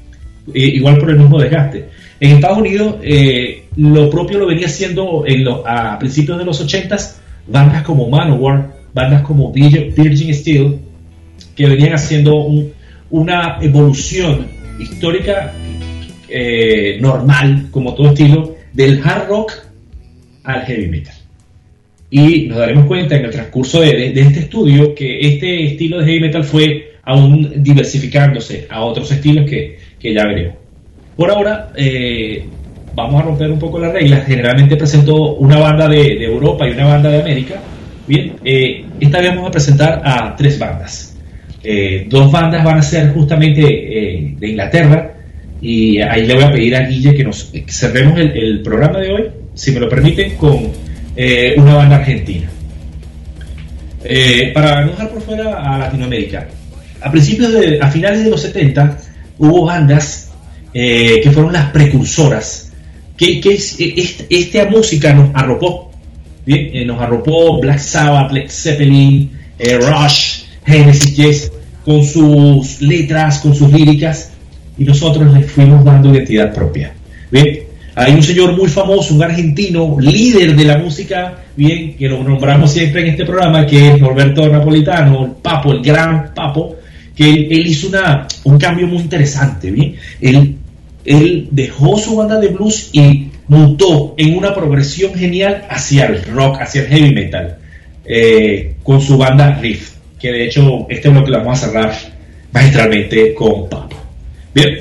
eh, 0.52 0.58
igual 0.60 0.98
por 0.98 1.10
el 1.10 1.18
mismo 1.18 1.40
desgaste. 1.40 1.88
En 2.20 2.30
Estados 2.36 2.58
Unidos 2.58 2.96
eh, 3.02 3.64
lo 3.76 4.08
propio 4.10 4.38
lo 4.38 4.46
venía 4.46 4.66
haciendo 4.66 5.24
en 5.26 5.44
a 5.66 5.98
principios 5.98 6.38
de 6.38 6.44
los 6.44 6.60
80s 6.66 7.16
bandas 7.46 7.82
como 7.82 8.08
Manowar, 8.08 8.72
bandas 8.94 9.22
como 9.22 9.52
Virgin 9.52 10.32
Steel, 10.34 10.78
que 11.54 11.66
venían 11.66 11.92
haciendo 11.94 12.36
un- 12.36 12.72
una 13.10 13.58
evolución 13.60 14.46
histórica 14.78 15.52
eh, 16.28 16.98
normal, 17.00 17.68
como 17.70 17.94
todo 17.94 18.08
estilo, 18.08 18.56
del 18.72 19.00
hard 19.04 19.28
rock 19.28 19.52
al 20.42 20.62
heavy 20.62 20.88
metal. 20.88 21.14
Y 22.10 22.46
nos 22.46 22.58
daremos 22.58 22.86
cuenta 22.86 23.16
en 23.16 23.24
el 23.24 23.30
transcurso 23.30 23.80
de, 23.80 24.10
de- 24.12 24.20
este 24.20 24.40
estudio 24.40 24.94
que 24.94 25.20
este 25.20 25.64
estilo 25.64 25.98
de 25.98 26.06
heavy 26.06 26.20
metal 26.20 26.44
fue 26.44 26.92
aún 27.02 27.62
diversificándose 27.62 28.66
a 28.70 28.82
otros 28.84 29.10
estilos 29.10 29.48
que, 29.48 29.78
que 29.98 30.14
ya 30.14 30.24
veremos. 30.26 30.54
Por 31.16 31.30
ahora, 31.30 31.72
eh, 31.76 32.44
vamos 32.94 33.20
a 33.20 33.24
romper 33.24 33.50
un 33.50 33.58
poco 33.58 33.78
las 33.78 33.92
reglas. 33.92 34.26
Generalmente 34.26 34.76
presento 34.76 35.34
una 35.34 35.58
banda 35.58 35.88
de, 35.88 35.96
de 36.16 36.24
Europa 36.24 36.68
y 36.68 36.72
una 36.72 36.86
banda 36.86 37.10
de 37.10 37.20
América. 37.20 37.60
Bien, 38.06 38.34
eh, 38.44 38.84
esta 39.00 39.20
vez 39.20 39.30
vamos 39.30 39.48
a 39.48 39.52
presentar 39.52 40.02
a 40.04 40.34
tres 40.36 40.58
bandas. 40.58 41.16
Eh, 41.62 42.06
dos 42.08 42.30
bandas 42.30 42.62
van 42.62 42.78
a 42.78 42.82
ser 42.82 43.12
justamente 43.12 43.62
eh, 43.62 44.34
de 44.38 44.48
Inglaterra 44.50 45.14
y 45.60 45.98
ahí 46.00 46.26
le 46.26 46.34
voy 46.34 46.44
a 46.44 46.52
pedir 46.52 46.76
a 46.76 46.86
Guille 46.86 47.14
que 47.14 47.24
nos 47.24 47.50
cerremos 47.68 48.18
el, 48.18 48.36
el 48.36 48.60
programa 48.62 49.00
de 49.00 49.10
hoy, 49.12 49.24
si 49.54 49.72
me 49.72 49.80
lo 49.80 49.88
permiten, 49.88 50.36
con 50.36 50.68
eh, 51.16 51.54
una 51.56 51.74
banda 51.74 51.96
argentina. 51.96 52.48
Eh, 54.06 54.50
para 54.52 54.84
no 54.84 54.90
dejar 54.92 55.10
por 55.10 55.22
fuera 55.22 55.74
a 55.74 55.78
Latinoamérica, 55.78 56.46
a 57.00 57.10
principios 57.10 57.52
de, 57.52 57.80
a 57.80 57.90
finales 57.90 58.24
de 58.24 58.30
los 58.30 58.42
70 58.42 58.98
hubo 59.38 59.64
bandas 59.64 60.30
eh, 60.74 61.20
que 61.22 61.30
fueron 61.30 61.52
las 61.54 61.70
precursoras, 61.70 62.70
que, 63.16 63.40
que 63.40 63.54
es- 63.54 63.76
est- 63.78 64.22
esta 64.28 64.66
música 64.68 65.14
nos 65.14 65.30
arropó, 65.34 65.90
bien, 66.44 66.86
nos 66.86 67.00
arropó 67.00 67.58
Black 67.60 67.78
Sabbath, 67.78 68.32
Led 68.32 68.50
Zeppelin, 68.50 69.30
Rush, 69.58 70.42
Genesis, 70.66 71.16
Yes, 71.16 71.52
con 71.84 72.04
sus 72.04 72.80
letras, 72.82 73.38
con 73.38 73.54
sus 73.54 73.70
líricas, 73.72 74.30
y 74.76 74.84
nosotros 74.84 75.32
les 75.32 75.50
fuimos 75.50 75.82
dando 75.84 76.12
identidad 76.12 76.52
propia. 76.52 76.92
Bien, 77.30 77.60
hay 77.96 78.12
un 78.12 78.22
señor 78.22 78.56
muy 78.56 78.68
famoso, 78.68 79.14
un 79.14 79.22
argentino, 79.22 79.96
líder 80.00 80.56
de 80.56 80.64
la 80.64 80.78
música, 80.78 81.44
bien, 81.54 81.96
que 81.96 82.08
lo 82.08 82.22
nombramos 82.24 82.72
siempre 82.72 83.02
en 83.02 83.08
este 83.08 83.24
programa, 83.24 83.64
que 83.64 83.92
es 83.92 84.00
Norberto 84.00 84.48
Napolitano, 84.48 85.24
el 85.24 85.30
Papo, 85.32 85.72
el 85.72 85.82
gran 85.82 86.34
Papo, 86.34 86.76
que 87.14 87.30
él, 87.30 87.66
hizo 87.66 87.88
una, 87.88 88.26
un 88.44 88.58
cambio 88.58 88.88
muy 88.88 88.98
interesante, 88.98 89.70
bien. 89.70 89.94
Él, 90.20 90.56
él 91.04 91.48
dejó 91.52 91.96
su 91.96 92.16
banda 92.16 92.40
de 92.40 92.48
blues 92.48 92.90
y 92.92 93.28
mutó 93.46 94.14
en 94.16 94.36
una 94.36 94.52
progresión 94.52 95.14
genial 95.14 95.64
hacia 95.68 96.06
el 96.06 96.24
rock, 96.24 96.62
hacia 96.62 96.82
el 96.82 96.88
heavy 96.88 97.14
metal, 97.14 97.58
eh, 98.04 98.74
con 98.82 99.00
su 99.00 99.16
banda 99.16 99.56
Riff, 99.60 99.92
que 100.18 100.32
de 100.32 100.46
hecho 100.46 100.86
este 100.88 101.10
bloque 101.10 101.30
lo 101.30 101.38
vamos 101.38 101.62
a 101.62 101.66
cerrar 101.66 101.94
magistralmente 102.50 103.34
con 103.34 103.68
Papo. 103.68 103.96
Bien, 104.52 104.78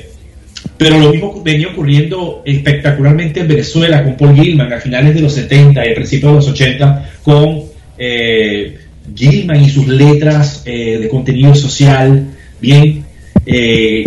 pero 0.77 0.99
lo 0.99 1.11
mismo 1.11 1.41
venía 1.43 1.67
ocurriendo 1.69 2.41
espectacularmente 2.45 3.41
en 3.41 3.47
Venezuela 3.47 4.03
con 4.03 4.17
Paul 4.17 4.35
Gilman 4.35 4.73
a 4.73 4.79
finales 4.79 5.13
de 5.15 5.21
los 5.21 5.33
70 5.33 5.85
y 5.87 5.91
a 5.91 5.95
principios 5.95 6.31
de 6.31 6.35
los 6.35 6.47
80 6.49 7.09
con 7.23 7.63
eh, 7.97 8.77
Gilman 9.15 9.61
y 9.63 9.69
sus 9.69 9.87
letras 9.87 10.63
eh, 10.65 10.97
de 10.99 11.07
contenido 11.09 11.53
social. 11.55 12.27
Bien, 12.59 13.03
eh, 13.45 14.03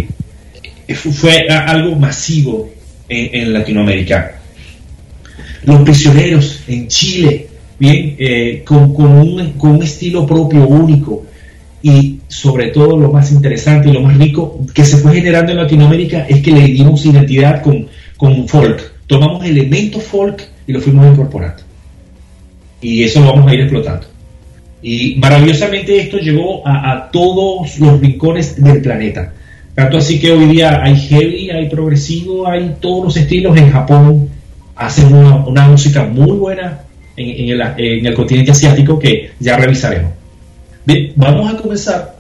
fu- 0.95 1.13
fue 1.13 1.47
algo 1.49 1.95
masivo 1.97 2.71
en, 3.09 3.43
en 3.43 3.53
Latinoamérica. 3.53 4.33
Los 5.65 5.83
prisioneros 5.83 6.61
en 6.69 6.89
Chile, 6.89 7.47
bien, 7.79 8.17
eh, 8.19 8.63
con, 8.65 8.95
con 8.95 9.07
un, 9.13 9.53
con 9.53 9.73
un 9.73 9.83
estilo 9.83 10.27
propio 10.27 10.67
único 10.67 11.27
y 11.83 12.16
sobre 12.29 12.69
todo 12.69 12.97
lo 12.97 13.11
más 13.11 13.31
interesante 13.31 13.89
y 13.89 13.93
lo 13.93 14.01
más 14.01 14.17
rico 14.19 14.67
que 14.75 14.85
se 14.85 14.97
fue 14.99 15.15
generando 15.15 15.53
en 15.53 15.59
Latinoamérica 15.59 16.27
es 16.29 16.43
que 16.43 16.51
le 16.51 16.67
dimos 16.67 17.05
identidad 17.07 17.63
con, 17.63 17.87
con 18.17 18.49
folk. 18.49 18.93
Tomamos 19.07 19.45
elementos 19.45 20.03
folk 20.03 20.43
y 20.67 20.73
lo 20.73 20.81
fuimos 20.81 21.07
incorporando. 21.07 21.63
Y 22.81 23.05
eso 23.05 23.21
lo 23.21 23.33
vamos 23.33 23.51
a 23.51 23.55
ir 23.55 23.61
explotando. 23.61 24.07
Y 24.83 25.17
maravillosamente 25.17 25.99
esto 26.01 26.19
llegó 26.19 26.67
a, 26.67 26.93
a 26.93 27.11
todos 27.11 27.79
los 27.79 28.01
rincones 28.01 28.63
del 28.63 28.83
planeta. 28.83 29.33
Tanto 29.75 29.99
así 29.99 30.19
que 30.19 30.33
hoy 30.33 30.47
día 30.47 30.83
hay 30.83 30.97
heavy, 30.97 31.51
hay 31.51 31.69
progresivo, 31.69 32.49
hay 32.49 32.77
todos 32.81 33.05
los 33.05 33.17
estilos. 33.17 33.57
En 33.57 33.71
Japón 33.71 34.29
hacen 34.75 35.13
una, 35.13 35.37
una 35.47 35.69
música 35.69 36.05
muy 36.05 36.37
buena 36.37 36.81
en, 37.17 37.29
en 37.29 37.61
el, 37.61 37.61
en 37.79 38.07
el 38.07 38.15
continente 38.15 38.51
asiático 38.51 38.99
que 38.99 39.31
ya 39.39 39.57
revisaremos. 39.57 40.13
Bien, 40.85 41.13
vamos 41.17 41.53
a 41.53 41.57
comenzar 41.57 42.16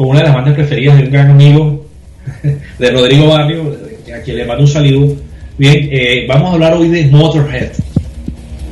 con 0.00 0.08
una 0.08 0.20
de 0.20 0.24
las 0.24 0.34
bandas 0.34 0.54
preferidas 0.54 0.96
de 0.96 1.04
un 1.04 1.10
gran 1.10 1.30
amigo 1.32 1.86
de 2.78 2.90
Rodrigo 2.90 3.26
Barrio, 3.28 3.76
a 4.16 4.22
quien 4.22 4.38
le 4.38 4.46
mando 4.46 4.62
un 4.62 4.68
saludo. 4.70 5.14
Bien, 5.58 5.90
eh, 5.92 6.24
vamos 6.26 6.48
a 6.48 6.54
hablar 6.54 6.72
hoy 6.72 6.88
de 6.88 7.04
Motorhead. 7.08 7.72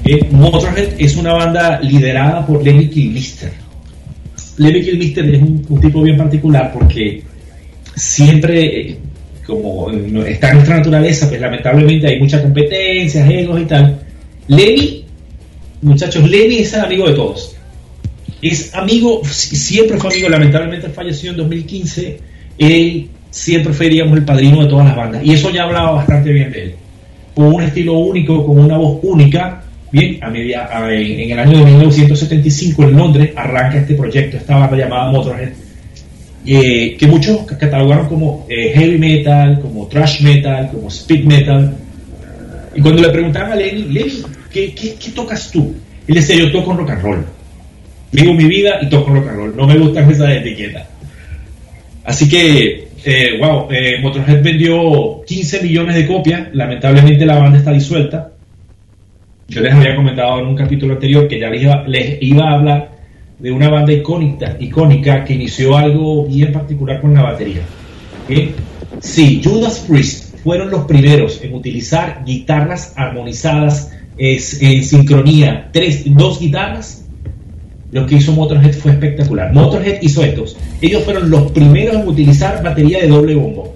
Bien, 0.03 0.27
Motorhead 0.31 0.89
es 0.97 1.17
una 1.19 1.35
banda 1.35 1.81
liderada 1.83 2.47
por 2.47 2.65
Lemmy 2.65 2.89
Kilmister. 2.89 3.53
Lemmy 4.57 4.81
Kilmister 4.81 5.35
es 5.35 5.43
un, 5.43 5.67
un 5.69 5.81
tipo 5.83 6.01
bien 6.01 6.17
particular 6.17 6.73
porque 6.73 7.23
siempre, 7.95 8.81
eh, 8.81 8.99
como 9.47 9.91
está 10.25 10.49
en 10.49 10.55
nuestra 10.55 10.79
naturaleza, 10.79 11.29
pues 11.29 11.43
lamentablemente 11.43 12.07
hay 12.07 12.21
mucha 12.21 12.41
competencia, 12.41 13.29
egos 13.31 13.61
y 13.61 13.65
tal. 13.67 13.99
Lemmy, 14.47 15.05
muchachos, 15.83 16.27
Lemmy 16.27 16.61
es 16.61 16.73
el 16.73 16.81
amigo 16.81 17.07
de 17.07 17.13
todos. 17.13 17.58
Es 18.43 18.75
amigo, 18.75 19.23
si- 19.25 19.57
siempre 19.57 19.97
fue 19.99 20.11
amigo, 20.13 20.29
lamentablemente 20.29 20.89
falleció 20.89 21.31
en 21.31 21.37
2015. 21.39 22.19
Él 22.59 23.09
siempre 23.31 23.73
fue, 23.73 23.89
digamos, 23.89 24.17
el 24.19 24.25
padrino 24.25 24.63
de 24.63 24.69
todas 24.69 24.87
las 24.87 24.97
bandas. 24.97 25.25
Y 25.25 25.33
eso 25.33 25.51
ya 25.51 25.65
hablaba 25.65 25.93
bastante 25.93 26.33
bien 26.33 26.51
de 26.53 26.63
él. 26.65 26.75
Con 27.35 27.55
un 27.55 27.63
estilo 27.63 27.93
único, 27.99 28.45
con 28.47 28.59
una 28.59 28.77
voz 28.77 28.99
única. 29.03 29.63
Bien, 29.91 30.19
a 30.23 30.29
media, 30.29 30.69
a- 30.71 30.93
en, 30.93 31.31
el 31.31 31.39
año 31.39 31.59
de 31.59 31.65
1975 31.65 32.83
en 32.85 32.97
Londres 32.97 33.31
arranca 33.35 33.79
este 33.79 33.95
proyecto, 33.95 34.37
esta 34.37 34.57
banda 34.59 34.77
llamada 34.77 35.11
Motorhead, 35.11 35.49
eh, 36.47 36.97
que 36.99 37.07
muchos 37.07 37.39
ca- 37.47 37.57
catalogaron 37.59 38.07
como 38.09 38.47
eh, 38.49 38.73
heavy 38.75 38.99
metal, 38.99 39.61
como 39.61 39.87
thrash 39.87 40.21
metal, 40.23 40.71
como 40.73 40.89
speed 40.89 41.25
metal. 41.25 41.75
Y 42.75 42.81
cuando 42.81 43.03
le 43.03 43.09
preguntaban 43.09 43.53
a 43.53 43.57
Lenny, 43.57 43.85
Lenny, 43.85 44.23
¿qué, 44.53 44.75
qué, 44.75 44.95
qué 45.03 45.11
tocas 45.13 45.51
tú? 45.51 45.75
Él 46.07 46.15
decía, 46.15 46.37
yo 46.37 46.53
toco 46.53 46.75
rock 46.75 46.91
and 46.91 47.03
roll. 47.03 47.25
Vivo 48.13 48.33
mi 48.35 48.45
vida 48.45 48.79
y 48.83 48.89
toco 48.89 49.11
rock 49.13 49.29
and 49.29 49.37
roll. 49.37 49.57
No 49.57 49.67
me 49.67 49.77
gustan 49.79 50.11
esas 50.11 50.31
etiquetas. 50.31 50.87
Así 52.05 52.29
que, 52.29 52.89
eh, 53.05 53.39
wow, 53.41 53.69
eh, 53.71 53.99
Motorhead 54.01 54.43
vendió 54.43 55.23
15 55.27 55.63
millones 55.63 55.95
de 55.97 56.07
copias. 56.07 56.49
Lamentablemente 56.55 57.27
la 57.27 57.39
banda 57.39 57.59
está 57.59 57.73
disuelta. 57.73 58.33
Yo 59.49 59.61
les 59.61 59.73
había 59.73 59.95
comentado 59.97 60.41
en 60.41 60.47
un 60.47 60.57
capítulo 60.57 60.95
anterior 60.95 61.27
que 61.29 61.39
ya 61.39 61.49
les 61.51 61.63
iba, 61.63 61.85
les 61.87 62.19
iba 62.23 62.51
a 62.51 62.55
hablar 62.55 62.91
de 63.39 63.51
una 63.53 63.69
banda 63.69 63.93
icónica, 63.93 64.57
icónica 64.59 65.25
que 65.25 65.35
inició 65.35 65.77
algo 65.77 66.27
bien 66.27 66.53
particular 66.53 67.01
con 67.01 67.15
la 67.15 67.23
batería. 67.23 67.61
¿ok? 68.25 69.01
Sí, 69.01 69.41
Judas 69.45 69.85
Priest 69.89 70.37
fueron 70.43 70.71
los 70.71 70.85
primeros 70.87 71.43
en 71.43 71.55
utilizar 71.55 72.23
guitarras 72.27 72.93
armonizadas 72.97 73.93
es- 74.17 74.61
en 74.61 74.83
sincronía, 74.83 75.69
tres, 75.73 76.03
dos 76.07 76.41
guitarras. 76.41 77.05
Lo 77.91 78.07
que 78.07 78.17
hizo 78.17 78.33
Motorhead 78.33 78.73
fue 78.73 78.93
espectacular. 78.93 79.53
Motorhead 79.53 80.03
hizo 80.03 80.23
estos. 80.23 80.57
Ellos 80.83 81.05
fueron 81.05 81.31
los 81.31 81.51
primeros 81.53 81.97
en 81.97 82.09
utilizar 82.09 82.63
batería 82.63 83.01
de 83.01 83.09
doble 83.09 83.35
bombo. 83.35 83.75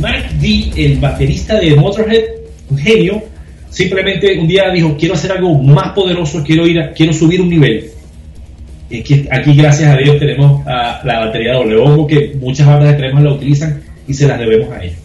Mike 0.00 0.72
D, 0.74 0.84
el 0.84 0.98
baterista 0.98 1.60
de 1.60 1.76
Motorhead, 1.76 2.24
un 2.70 2.78
genio, 2.78 3.22
simplemente 3.70 4.38
un 4.38 4.48
día 4.48 4.70
dijo, 4.70 4.96
quiero 4.98 5.14
hacer 5.14 5.32
algo 5.32 5.54
más 5.54 5.92
poderoso, 5.92 6.42
quiero 6.44 6.66
ir 6.66 6.92
quiero 6.96 7.12
subir 7.12 7.40
un 7.40 7.50
nivel. 7.50 7.90
Aquí, 9.30 9.54
gracias 9.54 9.94
a 9.94 9.96
Dios, 9.96 10.18
tenemos 10.18 10.64
la 10.66 11.20
batería 11.20 11.52
de 11.52 11.58
doble 11.58 11.76
bombo 11.76 12.06
que 12.06 12.34
muchas 12.38 12.66
bandas 12.66 12.90
extremas 12.90 13.22
la 13.22 13.32
utilizan 13.32 13.82
y 14.06 14.14
se 14.14 14.26
las 14.26 14.38
debemos 14.38 14.70
a 14.70 14.82
ellos. 14.82 14.98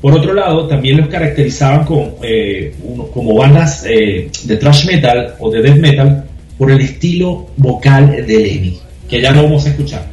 Por 0.00 0.12
otro 0.14 0.34
lado, 0.34 0.66
también 0.66 0.98
los 0.98 1.08
caracterizaban 1.08 1.86
eh, 2.22 2.74
como 3.14 3.34
bandas 3.34 3.86
eh, 3.88 4.28
de 4.44 4.56
thrash 4.56 4.86
metal 4.86 5.34
o 5.38 5.50
de 5.50 5.62
death 5.62 5.78
metal 5.78 6.25
por 6.58 6.70
el 6.70 6.80
estilo 6.80 7.48
vocal 7.56 8.26
de 8.26 8.38
Lemmy, 8.38 8.78
que 9.08 9.20
ya 9.20 9.32
no 9.32 9.44
vamos 9.44 9.66
a 9.66 9.70
escuchar. 9.70 10.06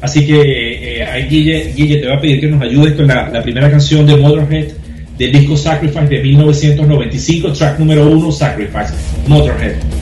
Así 0.00 0.26
que, 0.26 1.00
eh, 1.00 1.04
ahí, 1.04 1.28
Guille, 1.28 1.72
Guille, 1.76 1.96
te 1.96 2.06
voy 2.06 2.16
a 2.16 2.20
pedir 2.20 2.40
que 2.40 2.46
nos 2.46 2.62
ayudes 2.62 2.94
con 2.94 3.06
la, 3.06 3.28
la 3.28 3.42
primera 3.42 3.70
canción 3.70 4.06
de 4.06 4.16
Motorhead 4.16 4.68
del 5.18 5.32
disco 5.32 5.56
Sacrifice 5.56 6.06
de 6.06 6.22
1995, 6.22 7.52
track 7.52 7.78
número 7.80 8.06
uno, 8.06 8.30
Sacrifice, 8.30 8.94
Motorhead. 9.26 9.97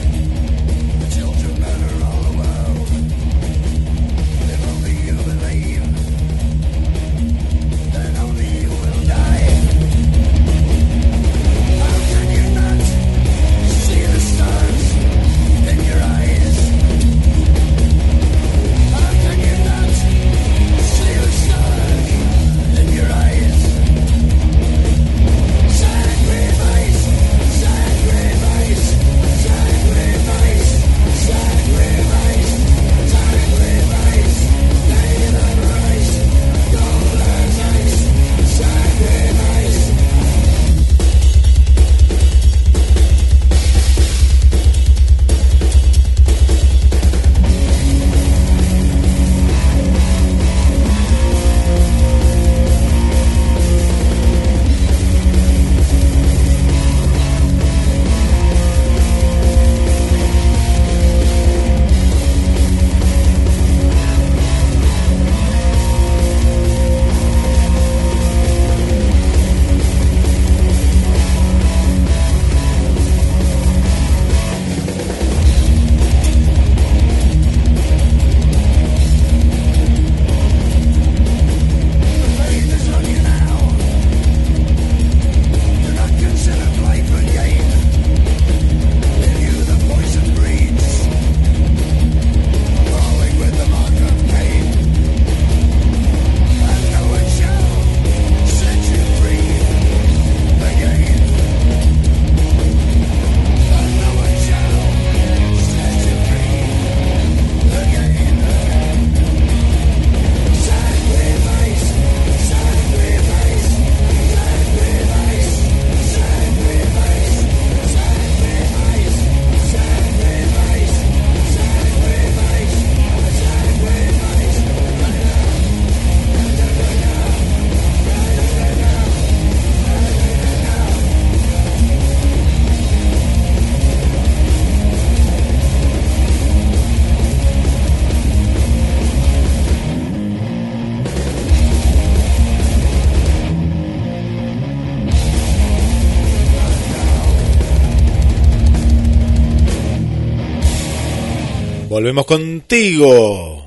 Volvemos 152.07 152.25
contigo. 152.25 153.65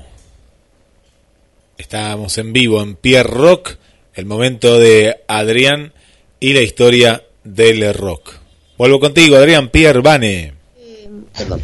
Estamos 1.77 2.39
en 2.39 2.51
vivo 2.51 2.81
en 2.81 2.95
Pierre 2.95 3.29
Rock, 3.29 3.75
el 4.15 4.25
momento 4.25 4.79
de 4.79 5.17
Adrián 5.27 5.93
y 6.39 6.53
la 6.53 6.61
historia 6.61 7.23
del 7.43 7.93
rock. 7.93 8.31
Vuelvo 8.79 8.99
contigo, 8.99 9.35
Adrián, 9.35 9.69
Pierre, 9.69 10.01
Vane. 10.01 10.53
Perdón. 11.37 11.61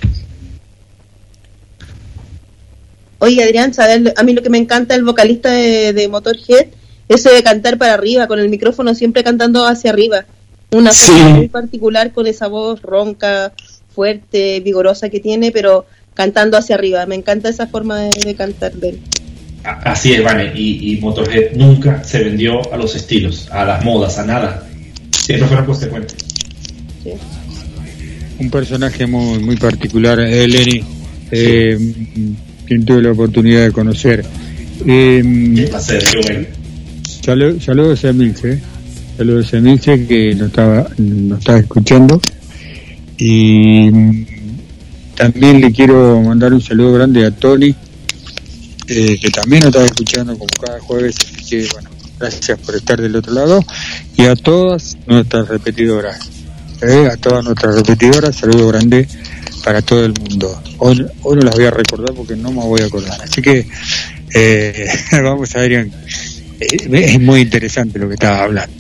Oye, 3.17 3.43
Adrián, 3.43 3.73
¿sabes? 3.73 4.13
A 4.15 4.21
mí 4.21 4.33
lo 4.33 4.43
que 4.43 4.51
me 4.51 4.59
encanta 4.59 4.93
el 4.93 5.03
vocalista 5.03 5.49
de, 5.49 5.93
de 5.93 6.07
Motorhead, 6.07 6.67
eso 7.09 7.33
de 7.33 7.41
cantar 7.41 7.79
para 7.79 7.95
arriba, 7.95 8.27
con 8.27 8.37
el 8.37 8.49
micrófono 8.49 8.93
siempre 8.93 9.23
cantando 9.23 9.65
hacia 9.65 9.89
arriba. 9.89 10.25
Una 10.69 10.91
Sí. 10.93 11.11
forma 11.11 11.29
muy 11.29 11.47
particular 11.47 12.11
con 12.13 12.27
esa 12.27 12.45
voz 12.45 12.83
ronca, 12.83 13.51
fuerte, 13.95 14.59
vigorosa 14.59 15.09
que 15.09 15.19
tiene, 15.19 15.51
pero 15.51 15.87
cantando 16.17 16.57
hacia 16.57 16.75
arriba. 16.75 17.05
Me 17.05 17.15
encanta 17.15 17.47
esa 17.47 17.67
forma 17.67 17.99
de, 17.99 18.09
de 18.25 18.35
cantar 18.35 18.73
de 18.73 18.89
él. 18.89 18.99
Así 19.63 20.13
es, 20.13 20.23
Vane, 20.23 20.51
y, 20.55 20.93
y 20.93 20.97
Motorhead 21.01 21.53
nunca 21.55 22.03
se 22.03 22.23
vendió 22.23 22.73
a 22.73 22.77
los 22.77 22.95
estilos, 22.95 23.47
a 23.51 23.63
las 23.65 23.83
modas, 23.85 24.17
a 24.17 24.25
nada. 24.25 24.67
Siempre 25.11 25.47
fueron 25.47 25.65
consecuentes. 25.65 26.15
Un 28.39 28.49
personaje 28.49 29.05
muy, 29.07 29.39
muy 29.39 29.55
particular, 29.57 30.19
eh, 30.19 30.47
Lenny. 30.47 30.83
eh, 31.31 31.77
quien 32.65 32.85
tuve 32.85 33.01
la 33.01 33.11
oportunidad 33.11 33.65
de 33.65 33.71
conocer. 33.71 34.23
Eh, 34.85 35.21
Qué 35.55 36.19
bueno. 36.23 36.47
Saludos 37.25 37.63
saludos 37.65 38.05
a 38.05 38.13
Milce, 38.13 38.61
saludos 39.17 39.53
a 39.53 39.59
Milce 39.59 40.05
que 40.07 40.33
nos 40.35 40.47
estaba, 40.47 40.87
nos 40.97 41.39
estaba 41.39 41.59
escuchando 41.59 42.21
y 43.17 43.89
también 45.17 45.59
le 45.59 45.71
quiero 45.71 46.21
mandar 46.21 46.53
un 46.53 46.61
saludo 46.61 46.93
grande 46.93 47.25
a 47.25 47.31
Tony 47.31 47.75
eh, 48.87 49.19
que 49.19 49.29
también 49.31 49.63
nos 49.63 49.69
estaba 49.69 49.85
escuchando 49.85 50.37
como 50.37 50.47
cada 50.61 50.79
jueves, 50.79 51.17
así 51.19 51.43
que 51.49 51.67
bueno, 51.73 51.89
gracias 52.19 52.57
por 52.59 52.75
estar 52.75 53.01
del 53.01 53.15
otro 53.15 53.33
lado 53.33 53.61
y 54.15 54.25
a 54.25 54.35
todas 54.35 54.95
nuestras 55.07 55.47
repetidoras, 55.49 56.29
eh, 56.81 57.09
a 57.11 57.17
todas 57.17 57.43
nuestras 57.43 57.75
repetidoras, 57.75 58.35
saludo 58.35 58.69
grande 58.69 59.07
para 59.65 59.81
todo 59.81 60.05
el 60.05 60.13
mundo. 60.13 60.61
Hoy, 60.77 61.05
hoy 61.23 61.35
no 61.35 61.41
las 61.41 61.55
voy 61.55 61.65
a 61.65 61.71
recordar 61.71 62.13
porque 62.13 62.35
no 62.35 62.51
me 62.51 62.61
voy 62.61 62.81
a 62.81 62.85
acordar, 62.85 63.19
así 63.21 63.41
que 63.41 63.67
eh, 64.33 64.87
vamos 65.11 65.53
a 65.55 65.59
ver 65.59 65.89
es 66.59 67.19
muy 67.19 67.41
interesante 67.41 67.99
lo 67.99 68.07
que 68.07 68.13
estaba 68.13 68.43
hablando. 68.43 68.76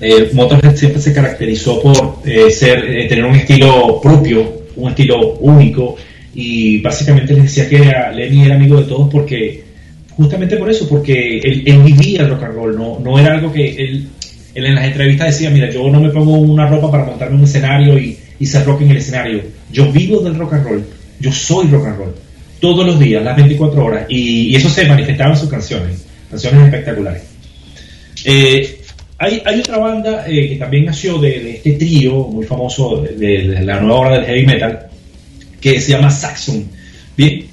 Eh, 0.00 0.30
Motorhead 0.32 0.76
siempre 0.76 1.00
se 1.00 1.12
caracterizó 1.12 1.80
por 1.80 2.18
eh, 2.24 2.50
ser 2.50 2.84
eh, 2.84 3.06
tener 3.08 3.24
un 3.24 3.36
estilo 3.36 4.00
propio, 4.02 4.64
un 4.76 4.90
estilo 4.90 5.34
único 5.34 5.96
y 6.34 6.80
básicamente 6.80 7.32
les 7.34 7.44
decía 7.44 7.68
que 7.68 7.76
era, 7.76 8.10
Lenny 8.10 8.44
era 8.44 8.56
amigo 8.56 8.80
de 8.80 8.88
todos 8.88 9.08
porque 9.10 9.62
justamente 10.10 10.56
por 10.56 10.68
eso, 10.70 10.88
porque 10.88 11.38
él, 11.38 11.82
vivía 11.82 12.22
el 12.22 12.30
rock 12.30 12.42
and 12.44 12.54
roll, 12.54 12.76
no, 12.76 12.98
no 13.00 13.18
era 13.18 13.34
algo 13.34 13.52
que 13.52 13.70
él, 13.70 14.08
en 14.54 14.74
las 14.74 14.84
entrevistas 14.84 15.28
decía, 15.28 15.50
mira, 15.50 15.70
yo 15.70 15.88
no 15.90 16.00
me 16.00 16.10
pongo 16.10 16.32
una 16.34 16.68
ropa 16.68 16.90
para 16.90 17.04
montarme 17.04 17.36
un 17.36 17.44
escenario 17.44 17.98
y, 17.98 18.18
ser 18.44 18.66
rock 18.66 18.82
en 18.82 18.90
el 18.90 18.98
escenario, 18.98 19.40
yo 19.72 19.90
vivo 19.90 20.20
del 20.20 20.34
rock 20.34 20.52
and 20.52 20.66
roll, 20.66 20.84
yo 21.18 21.32
soy 21.32 21.66
rock 21.68 21.86
and 21.86 21.96
roll, 21.96 22.14
todos 22.60 22.84
los 22.84 22.98
días, 22.98 23.24
las 23.24 23.36
24 23.36 23.84
horas, 23.84 24.06
y, 24.08 24.54
eso 24.54 24.68
se 24.68 24.86
manifestaba 24.86 25.30
en 25.30 25.36
sus 25.38 25.48
canciones, 25.48 26.04
canciones 26.30 26.64
espectaculares. 26.64 27.22
Hay, 29.18 29.42
hay 29.44 29.60
otra 29.60 29.78
banda 29.78 30.24
eh, 30.28 30.48
que 30.50 30.56
también 30.56 30.86
nació 30.86 31.18
de, 31.18 31.40
de 31.40 31.50
este 31.56 31.72
trío 31.72 32.14
muy 32.28 32.44
famoso 32.44 32.96
de, 33.02 33.14
de- 33.14 33.48
de 33.48 33.60
la 33.62 33.80
nueva 33.80 34.00
hora 34.00 34.12
del 34.18 34.24
heavy 34.26 34.46
metal 34.46 34.86
que 35.60 35.80
se 35.80 35.92
llama 35.92 36.10
Saxon. 36.10 36.64
Bien, 37.16 37.44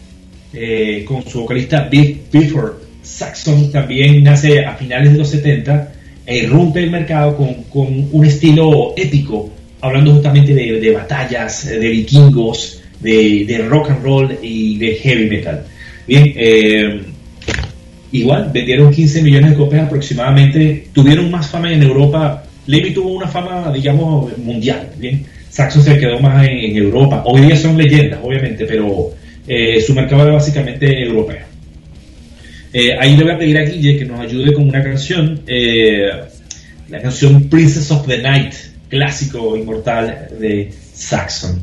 eh, 0.54 1.06
con 1.08 1.24
su 1.26 1.42
vocalista 1.42 1.88
Biff 1.90 2.18
Bifford. 2.32 2.74
Saxon 3.04 3.72
también 3.72 4.24
nace 4.24 4.66
a 4.66 4.76
finales 4.76 5.14
de 5.14 5.18
los 5.20 5.30
70 5.30 5.92
e 6.26 6.38
irrumpe 6.40 6.84
el 6.84 6.92
mercado 6.92 7.36
con, 7.38 7.64
con 7.66 8.08
un 8.12 8.26
estilo 8.26 8.94
épico, 8.98 9.50
hablando 9.82 10.12
justamente 10.14 10.54
de, 10.54 10.80
de 10.80 10.92
batallas, 10.92 11.66
de 11.68 11.80
vikingos, 11.90 12.82
de, 13.00 13.46
de 13.48 13.58
rock 13.68 13.92
and 13.92 14.04
roll 14.04 14.38
y 14.42 14.78
de 14.78 14.96
heavy 14.96 15.26
metal. 15.30 15.64
Bien, 16.08 16.34
eh, 16.36 17.02
Igual, 18.12 18.52
vendieron 18.54 18.92
15 18.92 19.22
millones 19.22 19.52
de 19.52 19.58
copias 19.58 19.86
aproximadamente, 19.86 20.88
tuvieron 20.94 21.32
más 21.32 21.48
fama 21.50 21.72
en 21.72 21.82
Europa. 21.82 22.44
Lemmy 22.68 22.92
tuvo 22.92 23.14
una 23.14 23.28
fama, 23.28 23.72
digamos, 23.72 24.38
mundial. 24.38 24.90
Bien, 24.98 25.26
Saxon 25.50 25.84
se 25.84 25.98
quedó 25.98 26.20
más 26.20 26.46
en, 26.48 26.76
Europa. 26.76 27.24
Hoy 27.26 27.42
día 27.42 27.56
son 27.56 27.78
leyendas, 27.78 28.20
obviamente, 28.22 28.66
pero 28.66 29.12
eh, 29.48 29.82
su 29.82 29.94
mercado 29.94 30.24
era 30.24 30.34
básicamente 30.34 31.02
europeo. 31.04 31.52
Eh, 32.74 32.96
ahí 32.98 33.18
le 33.18 33.24
voy 33.24 33.34
a 33.34 33.38
pedir 33.38 33.58
a 33.58 33.64
Guille 33.64 33.98
que 33.98 34.06
nos 34.06 34.20
ayude 34.20 34.54
con 34.54 34.68
una 34.68 34.82
canción, 34.82 35.42
eh, 35.48 36.10
la 36.90 37.02
canción 37.02 37.50
Princess 37.50 37.92
of 37.92 38.08
the 38.08 38.22
Night, 38.22 38.54
clásico 38.90 39.58
inmortal 39.58 40.30
de 40.40 40.72
Saxon. 40.94 41.62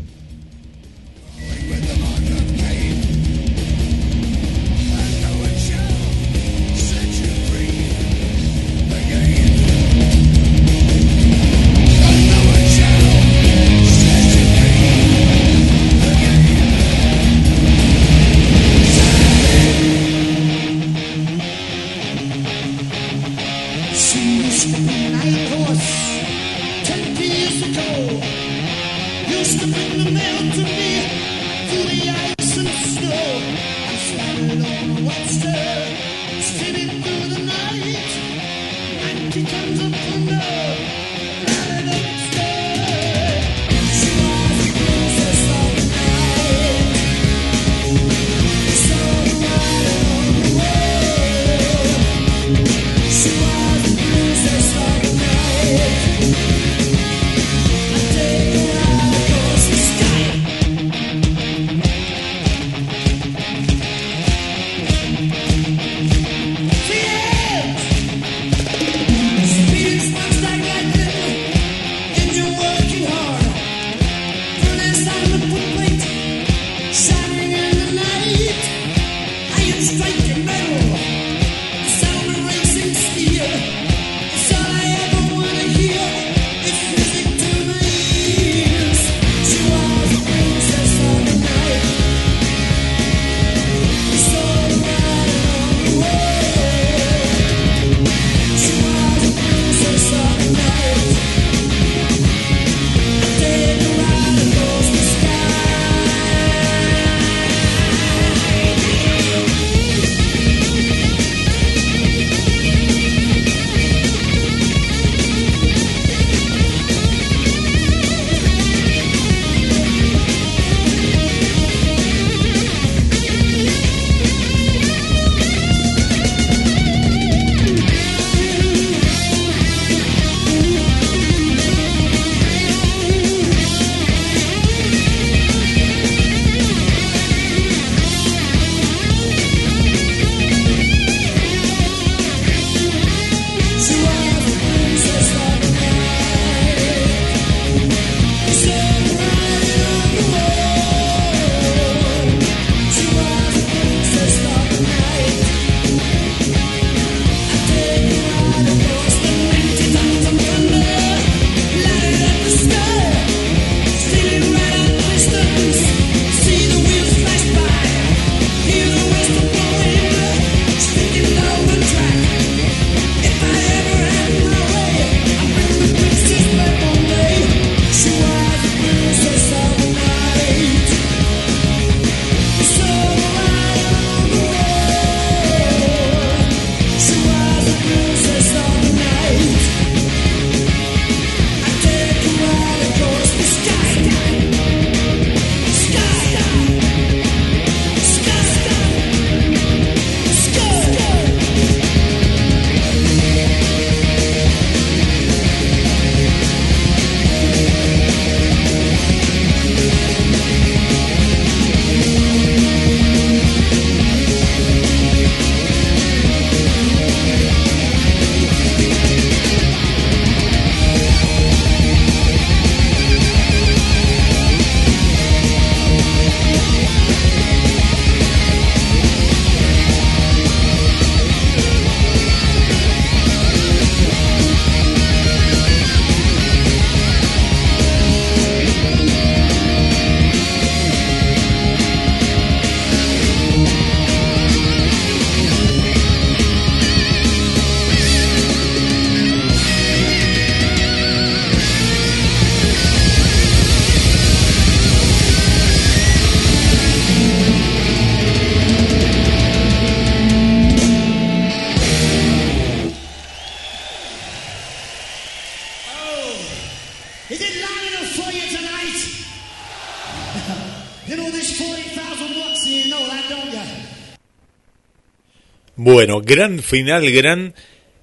Gran 276.29 276.63
final, 276.63 277.11
gran. 277.11 277.55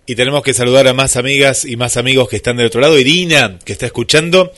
Y 0.06 0.16
tenemos 0.16 0.44
que 0.44 0.54
saludar 0.54 0.88
a 0.88 0.94
más 0.94 1.16
amigas 1.16 1.64
y 1.64 1.78
más 1.78 1.96
amigos 1.96 2.28
que 2.28 2.36
están 2.36 2.58
del 2.58 2.66
otro 2.66 2.82
lado. 2.82 3.00
Irina, 3.00 3.58
que 3.64 3.72
está 3.72 3.86
escuchando. 3.86 4.52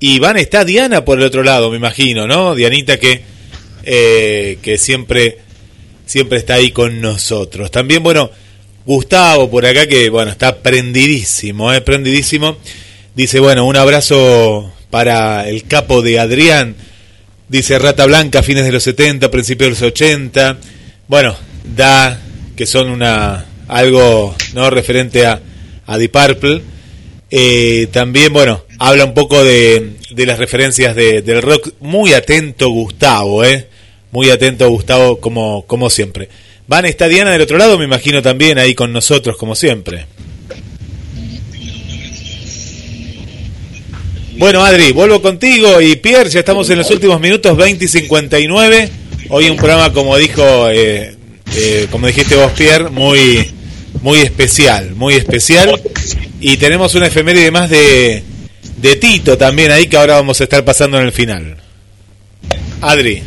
Y 0.00 0.18
Van, 0.18 0.36
está 0.36 0.64
Diana 0.64 1.04
por 1.04 1.18
el 1.18 1.24
otro 1.24 1.44
lado, 1.44 1.70
me 1.70 1.76
imagino, 1.76 2.26
¿no? 2.26 2.56
Dianita 2.56 2.98
que, 2.98 3.22
eh, 3.84 4.58
que 4.60 4.76
siempre, 4.76 5.38
siempre 6.04 6.38
está 6.38 6.54
ahí 6.54 6.72
con 6.72 7.00
nosotros. 7.00 7.70
También, 7.70 8.02
bueno, 8.02 8.28
Gustavo 8.84 9.48
por 9.48 9.64
acá 9.64 9.86
que, 9.86 10.10
bueno, 10.10 10.32
está 10.32 10.60
prendidísimo, 10.60 11.72
¿eh? 11.72 11.80
Prendidísimo. 11.82 12.56
Dice, 13.14 13.38
bueno, 13.38 13.64
un 13.64 13.76
abrazo 13.76 14.72
para 14.90 15.48
el 15.48 15.64
capo 15.64 16.02
de 16.02 16.18
Adrián. 16.18 16.74
Dice 17.48 17.78
Rata 17.78 18.06
Blanca, 18.06 18.42
fines 18.42 18.64
de 18.64 18.72
los 18.72 18.82
70, 18.82 19.30
principios 19.30 19.66
de 19.66 19.70
los 19.70 19.92
80. 19.92 20.58
Bueno, 21.06 21.36
da 21.76 22.20
que 22.56 22.66
son 22.66 22.90
una 22.90 23.46
algo 23.68 24.34
no 24.54 24.70
referente 24.70 25.26
a, 25.26 25.40
a 25.86 25.98
Deep 25.98 26.12
Purple. 26.12 26.62
Eh, 27.30 27.88
también, 27.92 28.32
bueno, 28.32 28.64
habla 28.78 29.04
un 29.04 29.14
poco 29.14 29.42
de, 29.42 29.92
de 30.10 30.26
las 30.26 30.38
referencias 30.38 30.94
de- 30.94 31.22
del 31.22 31.40
rock. 31.42 31.70
Muy 31.80 32.12
atento 32.12 32.68
Gustavo, 32.68 33.44
¿eh? 33.44 33.66
Muy 34.10 34.28
atento 34.30 34.68
Gustavo, 34.68 35.18
como, 35.18 35.64
como 35.66 35.88
siempre. 35.88 36.28
Van, 36.66 36.84
está 36.84 37.08
Diana 37.08 37.30
del 37.32 37.40
otro 37.42 37.56
lado, 37.58 37.78
me 37.78 37.84
imagino 37.86 38.20
también 38.22 38.58
ahí 38.58 38.74
con 38.74 38.92
nosotros, 38.92 39.36
como 39.36 39.54
siempre. 39.54 40.06
Bueno, 44.36 44.64
Adri, 44.64 44.92
vuelvo 44.92 45.20
contigo 45.22 45.80
y 45.80 45.96
Pierre, 45.96 46.30
ya 46.30 46.40
estamos 46.40 46.68
en 46.70 46.78
los 46.78 46.90
últimos 46.90 47.20
minutos, 47.20 47.56
20 47.56 47.84
y 47.84 47.88
59. 47.88 48.90
Hoy 49.28 49.48
un 49.50 49.56
programa, 49.56 49.92
como 49.92 50.16
dijo, 50.16 50.68
eh, 50.70 51.11
eh, 51.56 51.86
como 51.90 52.06
dijiste 52.06 52.36
vos, 52.36 52.52
Pierre, 52.52 52.88
muy, 52.90 53.50
muy 54.02 54.18
especial, 54.20 54.94
muy 54.94 55.14
especial. 55.14 55.80
Y 56.40 56.56
tenemos 56.56 56.94
una 56.94 57.06
efeméride 57.06 57.50
más 57.50 57.70
de, 57.70 58.22
de 58.78 58.96
Tito 58.96 59.38
también 59.38 59.70
ahí 59.70 59.86
que 59.86 59.96
ahora 59.96 60.14
vamos 60.14 60.40
a 60.40 60.44
estar 60.44 60.64
pasando 60.64 60.98
en 60.98 61.04
el 61.04 61.12
final. 61.12 61.56
Adri. 62.80 63.22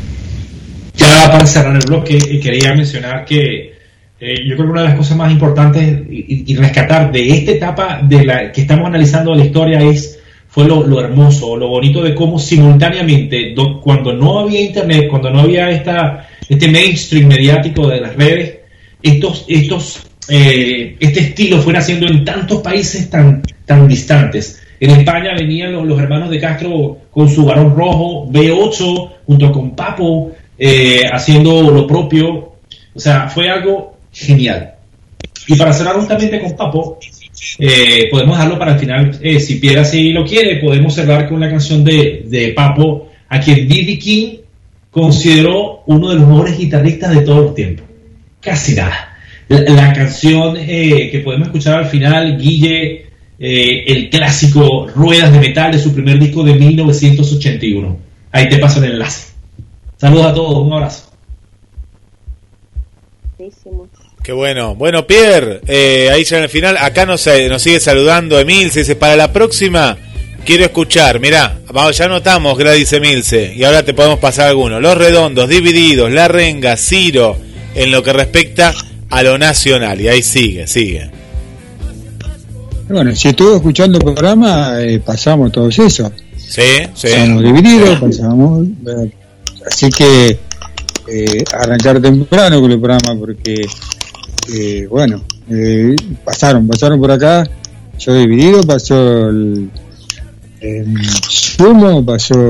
Ya 0.98 1.32
para 1.32 1.46
cerrar 1.46 1.76
el 1.76 1.86
bloque, 1.86 2.18
eh, 2.18 2.40
quería 2.40 2.74
mencionar 2.74 3.26
que 3.26 3.74
eh, 4.20 4.36
yo 4.48 4.56
creo 4.56 4.68
que 4.68 4.72
una 4.72 4.82
de 4.82 4.88
las 4.90 4.98
cosas 4.98 5.18
más 5.18 5.32
importantes 5.32 6.00
y, 6.10 6.56
rescatar 6.56 7.12
de 7.12 7.28
esta 7.30 7.52
etapa 7.52 8.00
de 8.02 8.24
la 8.24 8.52
que 8.52 8.62
estamos 8.62 8.88
analizando 8.88 9.36
la 9.36 9.44
historia 9.44 9.80
es 9.82 10.20
fue 10.48 10.66
lo, 10.66 10.88
lo 10.88 11.02
hermoso, 11.02 11.58
lo 11.58 11.68
bonito 11.68 12.02
de 12.02 12.16
cómo 12.16 12.40
simultáneamente, 12.40 13.54
do- 13.54 13.82
cuando 13.82 14.14
no 14.14 14.40
había 14.40 14.62
internet, 14.62 15.08
cuando 15.10 15.30
no 15.30 15.42
había 15.42 15.70
esta, 15.70 16.30
este 16.50 16.68
mainstream 16.68 17.28
mediático 17.28 17.88
de 17.88 18.02
las 18.02 18.16
redes, 18.16 18.60
estos, 19.02 19.46
estos, 19.48 20.08
eh, 20.30 20.96
este 21.00 21.20
estilo 21.20 21.62
fue 21.62 21.74
naciendo 21.74 22.08
en 22.08 22.26
tantos 22.26 22.62
países 22.62 23.10
tan, 23.10 23.42
tan 23.66 23.88
distantes. 23.88 24.62
En 24.80 24.92
España 24.92 25.34
venían 25.38 25.74
los, 25.74 25.86
los 25.86 26.00
hermanos 26.00 26.30
de 26.30 26.40
Castro 26.40 26.98
con 27.12 27.30
su 27.30 27.46
varón 27.46 27.76
rojo, 27.76 28.28
B8, 28.32 29.12
junto 29.26 29.52
con 29.52 29.76
Papo, 29.76 30.32
eh, 30.58 31.04
haciendo 31.12 31.62
lo 31.62 31.88
propio. 31.88 32.56
O 32.94 33.00
sea, 33.00 33.28
fue 33.28 33.50
algo 33.50 33.98
genial. 34.12 34.74
Y 35.48 35.56
para 35.56 35.74
cerrar 35.74 35.96
justamente 35.96 36.40
con 36.40 36.56
Papo, 36.56 37.00
eh, 37.60 38.08
podemos 38.10 38.38
dejarlo 38.38 38.58
para 38.58 38.74
el 38.74 38.80
final, 38.80 39.20
eh, 39.22 39.40
si 39.40 39.56
Pierre 39.56 39.82
así 39.82 40.12
lo 40.12 40.26
quiere, 40.26 40.58
podemos 40.58 40.94
cerrar 40.94 41.28
con 41.30 41.40
la 41.40 41.50
canción 41.50 41.84
de, 41.84 42.26
de 42.26 42.50
Papo, 42.50 43.10
a 43.30 43.40
quien 43.40 43.68
B.B. 43.68 44.00
King 44.00 44.38
consideró 44.96 45.84
uno 45.88 46.08
de 46.08 46.16
los 46.16 46.26
mejores 46.26 46.58
guitarristas 46.58 47.14
de 47.14 47.22
todos 47.24 47.44
los 47.44 47.54
tiempos. 47.54 47.86
Casi 48.40 48.76
nada. 48.76 49.18
La, 49.50 49.60
la 49.60 49.94
canción 49.94 50.56
eh, 50.58 51.10
que 51.12 51.20
podemos 51.20 51.50
escuchar 51.50 51.80
al 51.80 51.88
final, 51.88 52.38
Guille, 52.38 53.06
eh, 53.38 53.84
el 53.88 54.10
clásico 54.10 54.88
Ruedas 54.88 55.34
de 55.34 55.40
Metal 55.40 55.74
de 55.74 55.80
su 55.80 55.94
primer 55.94 56.18
disco 56.18 56.46
de 56.46 56.54
1981. 56.54 57.98
Ahí 58.32 58.48
te 58.48 58.58
paso 58.58 58.82
el 58.82 58.94
enlace. 58.94 59.34
Saludos 59.98 60.28
a 60.28 60.34
todos, 60.34 60.66
un 60.66 60.72
abrazo. 60.72 61.12
Qué 64.24 64.32
bueno. 64.32 64.76
Bueno, 64.76 65.06
Pierre, 65.06 65.60
eh, 65.68 66.10
ahí 66.10 66.24
ya 66.24 66.38
en 66.38 66.44
el 66.44 66.50
final, 66.50 66.78
acá 66.78 67.06
nos, 67.06 67.28
nos 67.50 67.62
sigue 67.62 67.82
saludando 67.82 68.40
Emilce, 68.40 68.80
dice, 68.80 68.96
para 68.96 69.18
la 69.18 69.34
próxima 69.34 69.98
quiero 70.46 70.64
escuchar, 70.64 71.20
mirá, 71.20 71.60
ya 71.92 72.08
notamos, 72.08 72.58
Gladys 72.58 72.94
Emilce, 72.94 73.54
y 73.56 73.64
ahora 73.64 73.84
te 73.84 73.94
podemos 73.94 74.20
pasar 74.20 74.48
algunos. 74.48 74.82
Los 74.82 74.98
Redondos, 74.98 75.50
Divididos, 75.50 76.12
La 76.12 76.28
Renga, 76.28 76.78
Ciro, 76.78 77.36
en 77.74 77.92
lo 77.92 78.04
que 78.04 78.14
respecta 78.14 78.74
a 79.10 79.24
lo 79.24 79.38
nacional, 79.38 80.00
y 80.00 80.08
ahí 80.08 80.22
sigue, 80.22 80.68
sigue. 80.68 81.10
Bueno, 82.88 83.16
si 83.16 83.30
estuvo 83.30 83.56
escuchando 83.56 83.98
el 83.98 84.04
programa, 84.04 84.80
eh, 84.80 85.00
pasamos 85.00 85.52
todos 85.52 85.78
eso. 85.80 86.12
Sí, 86.38 86.62
sí. 86.94 87.08
Pasamos 87.10 87.44
divididos, 87.44 88.00
pasamos. 88.00 88.68
eh, 88.68 89.12
así 89.66 89.90
que 89.90 90.38
eh, 91.08 91.44
arrancar 91.52 92.00
temprano 92.00 92.62
con 92.62 92.72
el 92.72 92.80
programa 92.80 93.20
porque, 93.20 93.66
eh, 94.54 94.88
bueno, 94.88 95.24
pasaron, 96.24 96.68
pasaron 96.68 97.00
por 97.00 97.12
acá. 97.12 97.50
Yo 97.98 98.14
dividido, 98.14 98.62
pasó 98.64 99.30
el, 99.30 99.72
Sumo, 101.30 102.06
pasó 102.06 102.50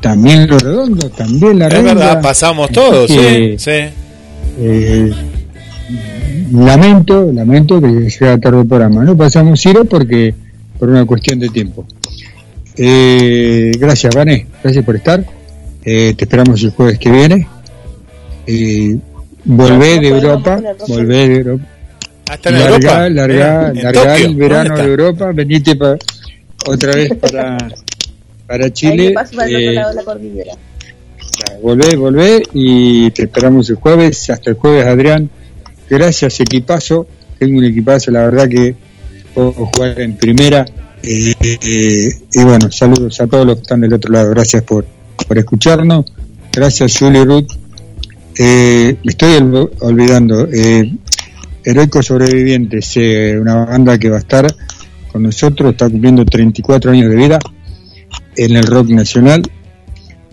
también 0.00 0.48
los 0.48 0.60
redondos, 0.62 1.12
también 1.12 1.58
la 1.58 1.68
Es 1.68 1.82
verdad, 1.84 2.20
pasamos 2.20 2.70
todos, 2.70 3.08
sí, 3.10 3.54
sí. 3.58 3.70
eh, 4.58 5.12
lamento, 6.52 7.30
lamento 7.32 7.80
que 7.80 7.88
llega 7.88 8.38
tarde 8.38 8.60
el 8.62 8.66
programa. 8.66 9.04
No 9.04 9.16
pasamos 9.16 9.60
Ciro 9.60 9.84
porque 9.84 10.34
por 10.78 10.88
una 10.88 11.04
cuestión 11.04 11.38
de 11.38 11.48
tiempo. 11.48 11.86
Eh, 12.76 13.72
gracias, 13.78 14.14
Vané, 14.14 14.46
gracias 14.62 14.84
por 14.84 14.96
estar. 14.96 15.24
Eh, 15.84 16.14
te 16.16 16.24
esperamos 16.24 16.62
el 16.62 16.70
jueves 16.70 16.98
que 16.98 17.10
viene. 17.10 17.46
Eh, 18.46 18.96
volvé 19.44 20.00
de 20.00 20.08
Europa, 20.08 20.60
volvé 20.88 21.28
de 21.28 21.36
Europa. 21.36 21.64
Hasta 22.30 22.48
en 22.48 22.58
larga, 22.58 22.74
Europa. 22.76 23.08
larga, 23.10 23.68
En 23.70 23.82
larga 23.82 24.02
Tokio. 24.14 24.26
el 24.26 24.36
verano 24.36 24.68
¿Dónde 24.70 24.82
de? 24.82 24.88
Europa, 24.90 25.30
venite 25.34 25.76
pa- 25.76 25.96
otra 26.66 26.94
vez 26.94 27.14
para, 27.20 27.58
para 28.46 28.72
Chile. 28.72 29.14
Eh, 29.48 29.74
la 29.74 30.02
cordillera. 30.04 30.52
volvé, 31.62 31.96
volvé 31.96 32.42
y 32.54 33.10
te 33.10 33.22
esperamos 33.24 33.68
el 33.70 33.76
jueves, 33.76 34.30
hasta 34.30 34.50
el 34.50 34.56
jueves 34.56 34.86
Adrián. 34.86 35.30
Gracias 35.88 36.40
equipazo, 36.40 37.06
tengo 37.38 37.58
un 37.58 37.64
equipazo, 37.64 38.10
la 38.10 38.20
verdad 38.24 38.48
que 38.48 38.74
puedo 39.34 39.52
jugar 39.52 40.00
en 40.00 40.16
primera. 40.16 40.64
Eh, 41.02 41.34
eh, 41.40 42.10
y 42.32 42.44
bueno, 42.44 42.70
saludos 42.70 43.20
a 43.20 43.26
todos 43.26 43.44
los 43.44 43.56
que 43.56 43.62
están 43.62 43.80
del 43.80 43.92
otro 43.92 44.12
lado, 44.12 44.30
gracias 44.30 44.62
por, 44.62 44.86
por 45.26 45.36
escucharnos. 45.38 46.12
Gracias 46.52 46.96
Julie 46.98 47.24
Ruth. 47.24 47.48
Eh, 48.38 48.96
me 49.04 49.10
estoy 49.10 49.34
ol- 49.36 49.70
olvidando, 49.80 50.48
eh, 50.50 50.90
Heroicos 51.64 52.06
Sobrevivientes, 52.06 52.92
eh, 52.96 53.36
una 53.38 53.56
banda 53.66 53.98
que 53.98 54.08
va 54.08 54.16
a 54.16 54.20
estar 54.20 54.46
con 55.12 55.22
nosotros, 55.22 55.72
está 55.72 55.88
cumpliendo 55.88 56.24
34 56.24 56.90
años 56.90 57.10
de 57.10 57.16
vida 57.16 57.38
en 58.36 58.56
el 58.56 58.64
rock 58.64 58.88
nacional. 58.88 59.42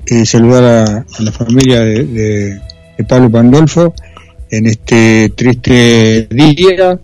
Eh, 0.06 0.26
saludar 0.26 0.64
a, 0.64 1.06
la 1.22 1.32
familia 1.32 1.82
de, 1.82 2.04
de- 2.06 2.62
Pablo 3.08 3.30
Pandolfo 3.32 3.94
en 4.50 4.66
este 4.66 5.30
triste 5.36 6.28
día. 6.32 7.00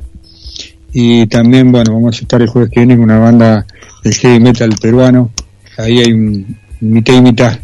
Y 0.92 1.26
también 1.28 1.72
bueno 1.72 1.94
vamos 1.94 2.18
a 2.18 2.22
estar 2.22 2.42
el 2.42 2.50
jueves 2.50 2.70
que 2.72 2.80
viene 2.82 2.96
con 2.96 3.04
una 3.06 3.20
banda 3.20 3.66
del 4.04 4.14
heavy 4.16 4.40
metal 4.40 4.76
peruano. 4.82 5.32
Ahí 5.78 6.00
hay 6.00 6.12
un 6.12 6.58
mitad 6.82 7.14
y 7.14 7.22
mitad 7.22 7.60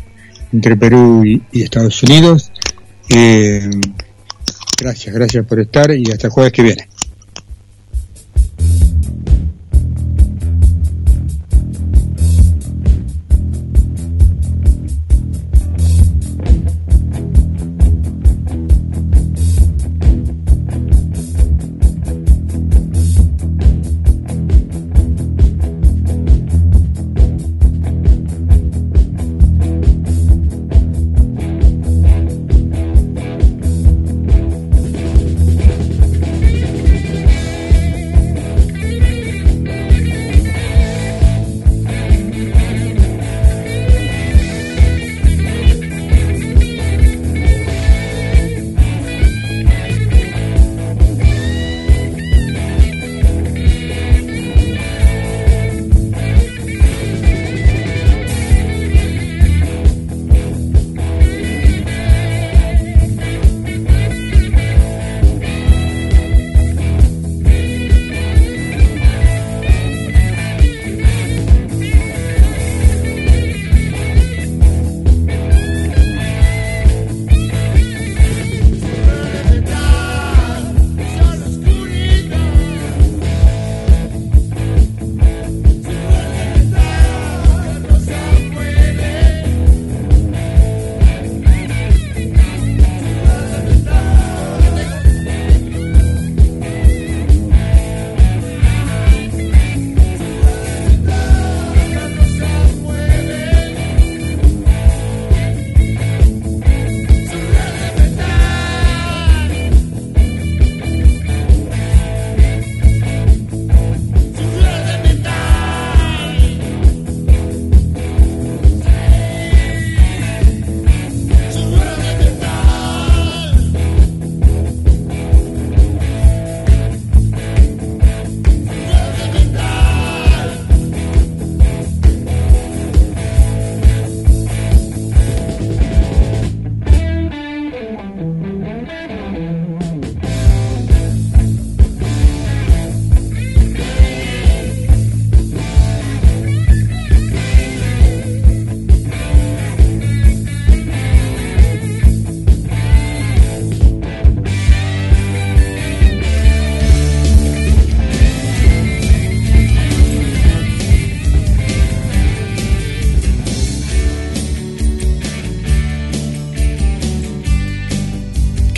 entre 0.53 0.77
Perú 0.77 1.25
y, 1.25 1.41
y 1.51 1.63
Estados 1.63 2.01
Unidos. 2.03 2.51
Eh, 3.09 3.69
gracias 4.79 5.13
gracias 5.13 5.45
por 5.45 5.59
estar 5.59 5.91
y 5.91 6.03
hasta 6.11 6.27
el 6.27 6.31
jueves 6.33 6.53
que 6.53 6.63
viene 6.63 6.87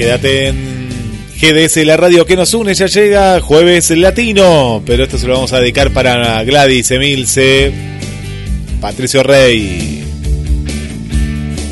Quédate 0.03 0.47
en 0.49 0.89
GDS, 1.39 1.85
la 1.85 1.95
radio 1.95 2.25
que 2.25 2.35
nos 2.35 2.53
une, 2.53 2.73
ya 2.73 2.87
llega 2.87 3.39
Jueves 3.39 3.89
Latino, 3.91 4.83
pero 4.85 5.03
esto 5.03 5.17
se 5.17 5.27
lo 5.27 5.35
vamos 5.35 5.53
a 5.53 5.61
dedicar 5.61 5.91
para 5.91 6.43
Gladys 6.43 6.91
Emilce, 6.91 7.71
Patricio 8.81 9.23
Rey 9.23 10.03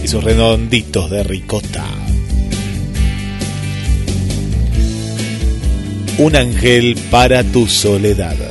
y 0.01 0.07
sus 0.07 0.23
redonditos 0.23 1.11
de 1.11 1.23
ricota. 1.23 1.83
Un 6.19 6.37
ángel 6.37 6.97
para 7.11 7.43
tu 7.43 7.67
soledad. 7.67 8.50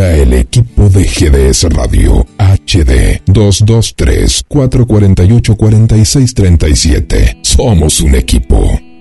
A 0.00 0.10
el 0.16 0.32
equipo 0.32 0.88
de 0.88 1.04
GDS 1.04 1.72
Radio 1.72 2.26
HD 2.36 3.22
223 3.26 4.44
448 4.48 5.56
4637. 5.56 7.38
Somos 7.42 8.00
un 8.00 8.16
equipo. 8.16 8.93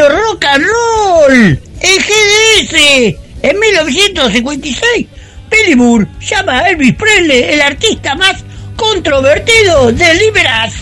Rock 0.00 0.44
and 0.44 0.64
Roll, 0.64 1.60
en 1.80 1.98
GDS, 1.98 3.16
en 3.42 3.58
1956. 3.58 5.06
Pellibur 5.50 6.08
llama 6.20 6.60
a 6.60 6.68
Elvis 6.70 6.94
Presley 6.94 7.42
el 7.42 7.60
artista 7.60 8.14
más 8.14 8.36
controvertido 8.76 9.92
de 9.92 10.14
Liberas. 10.14 10.81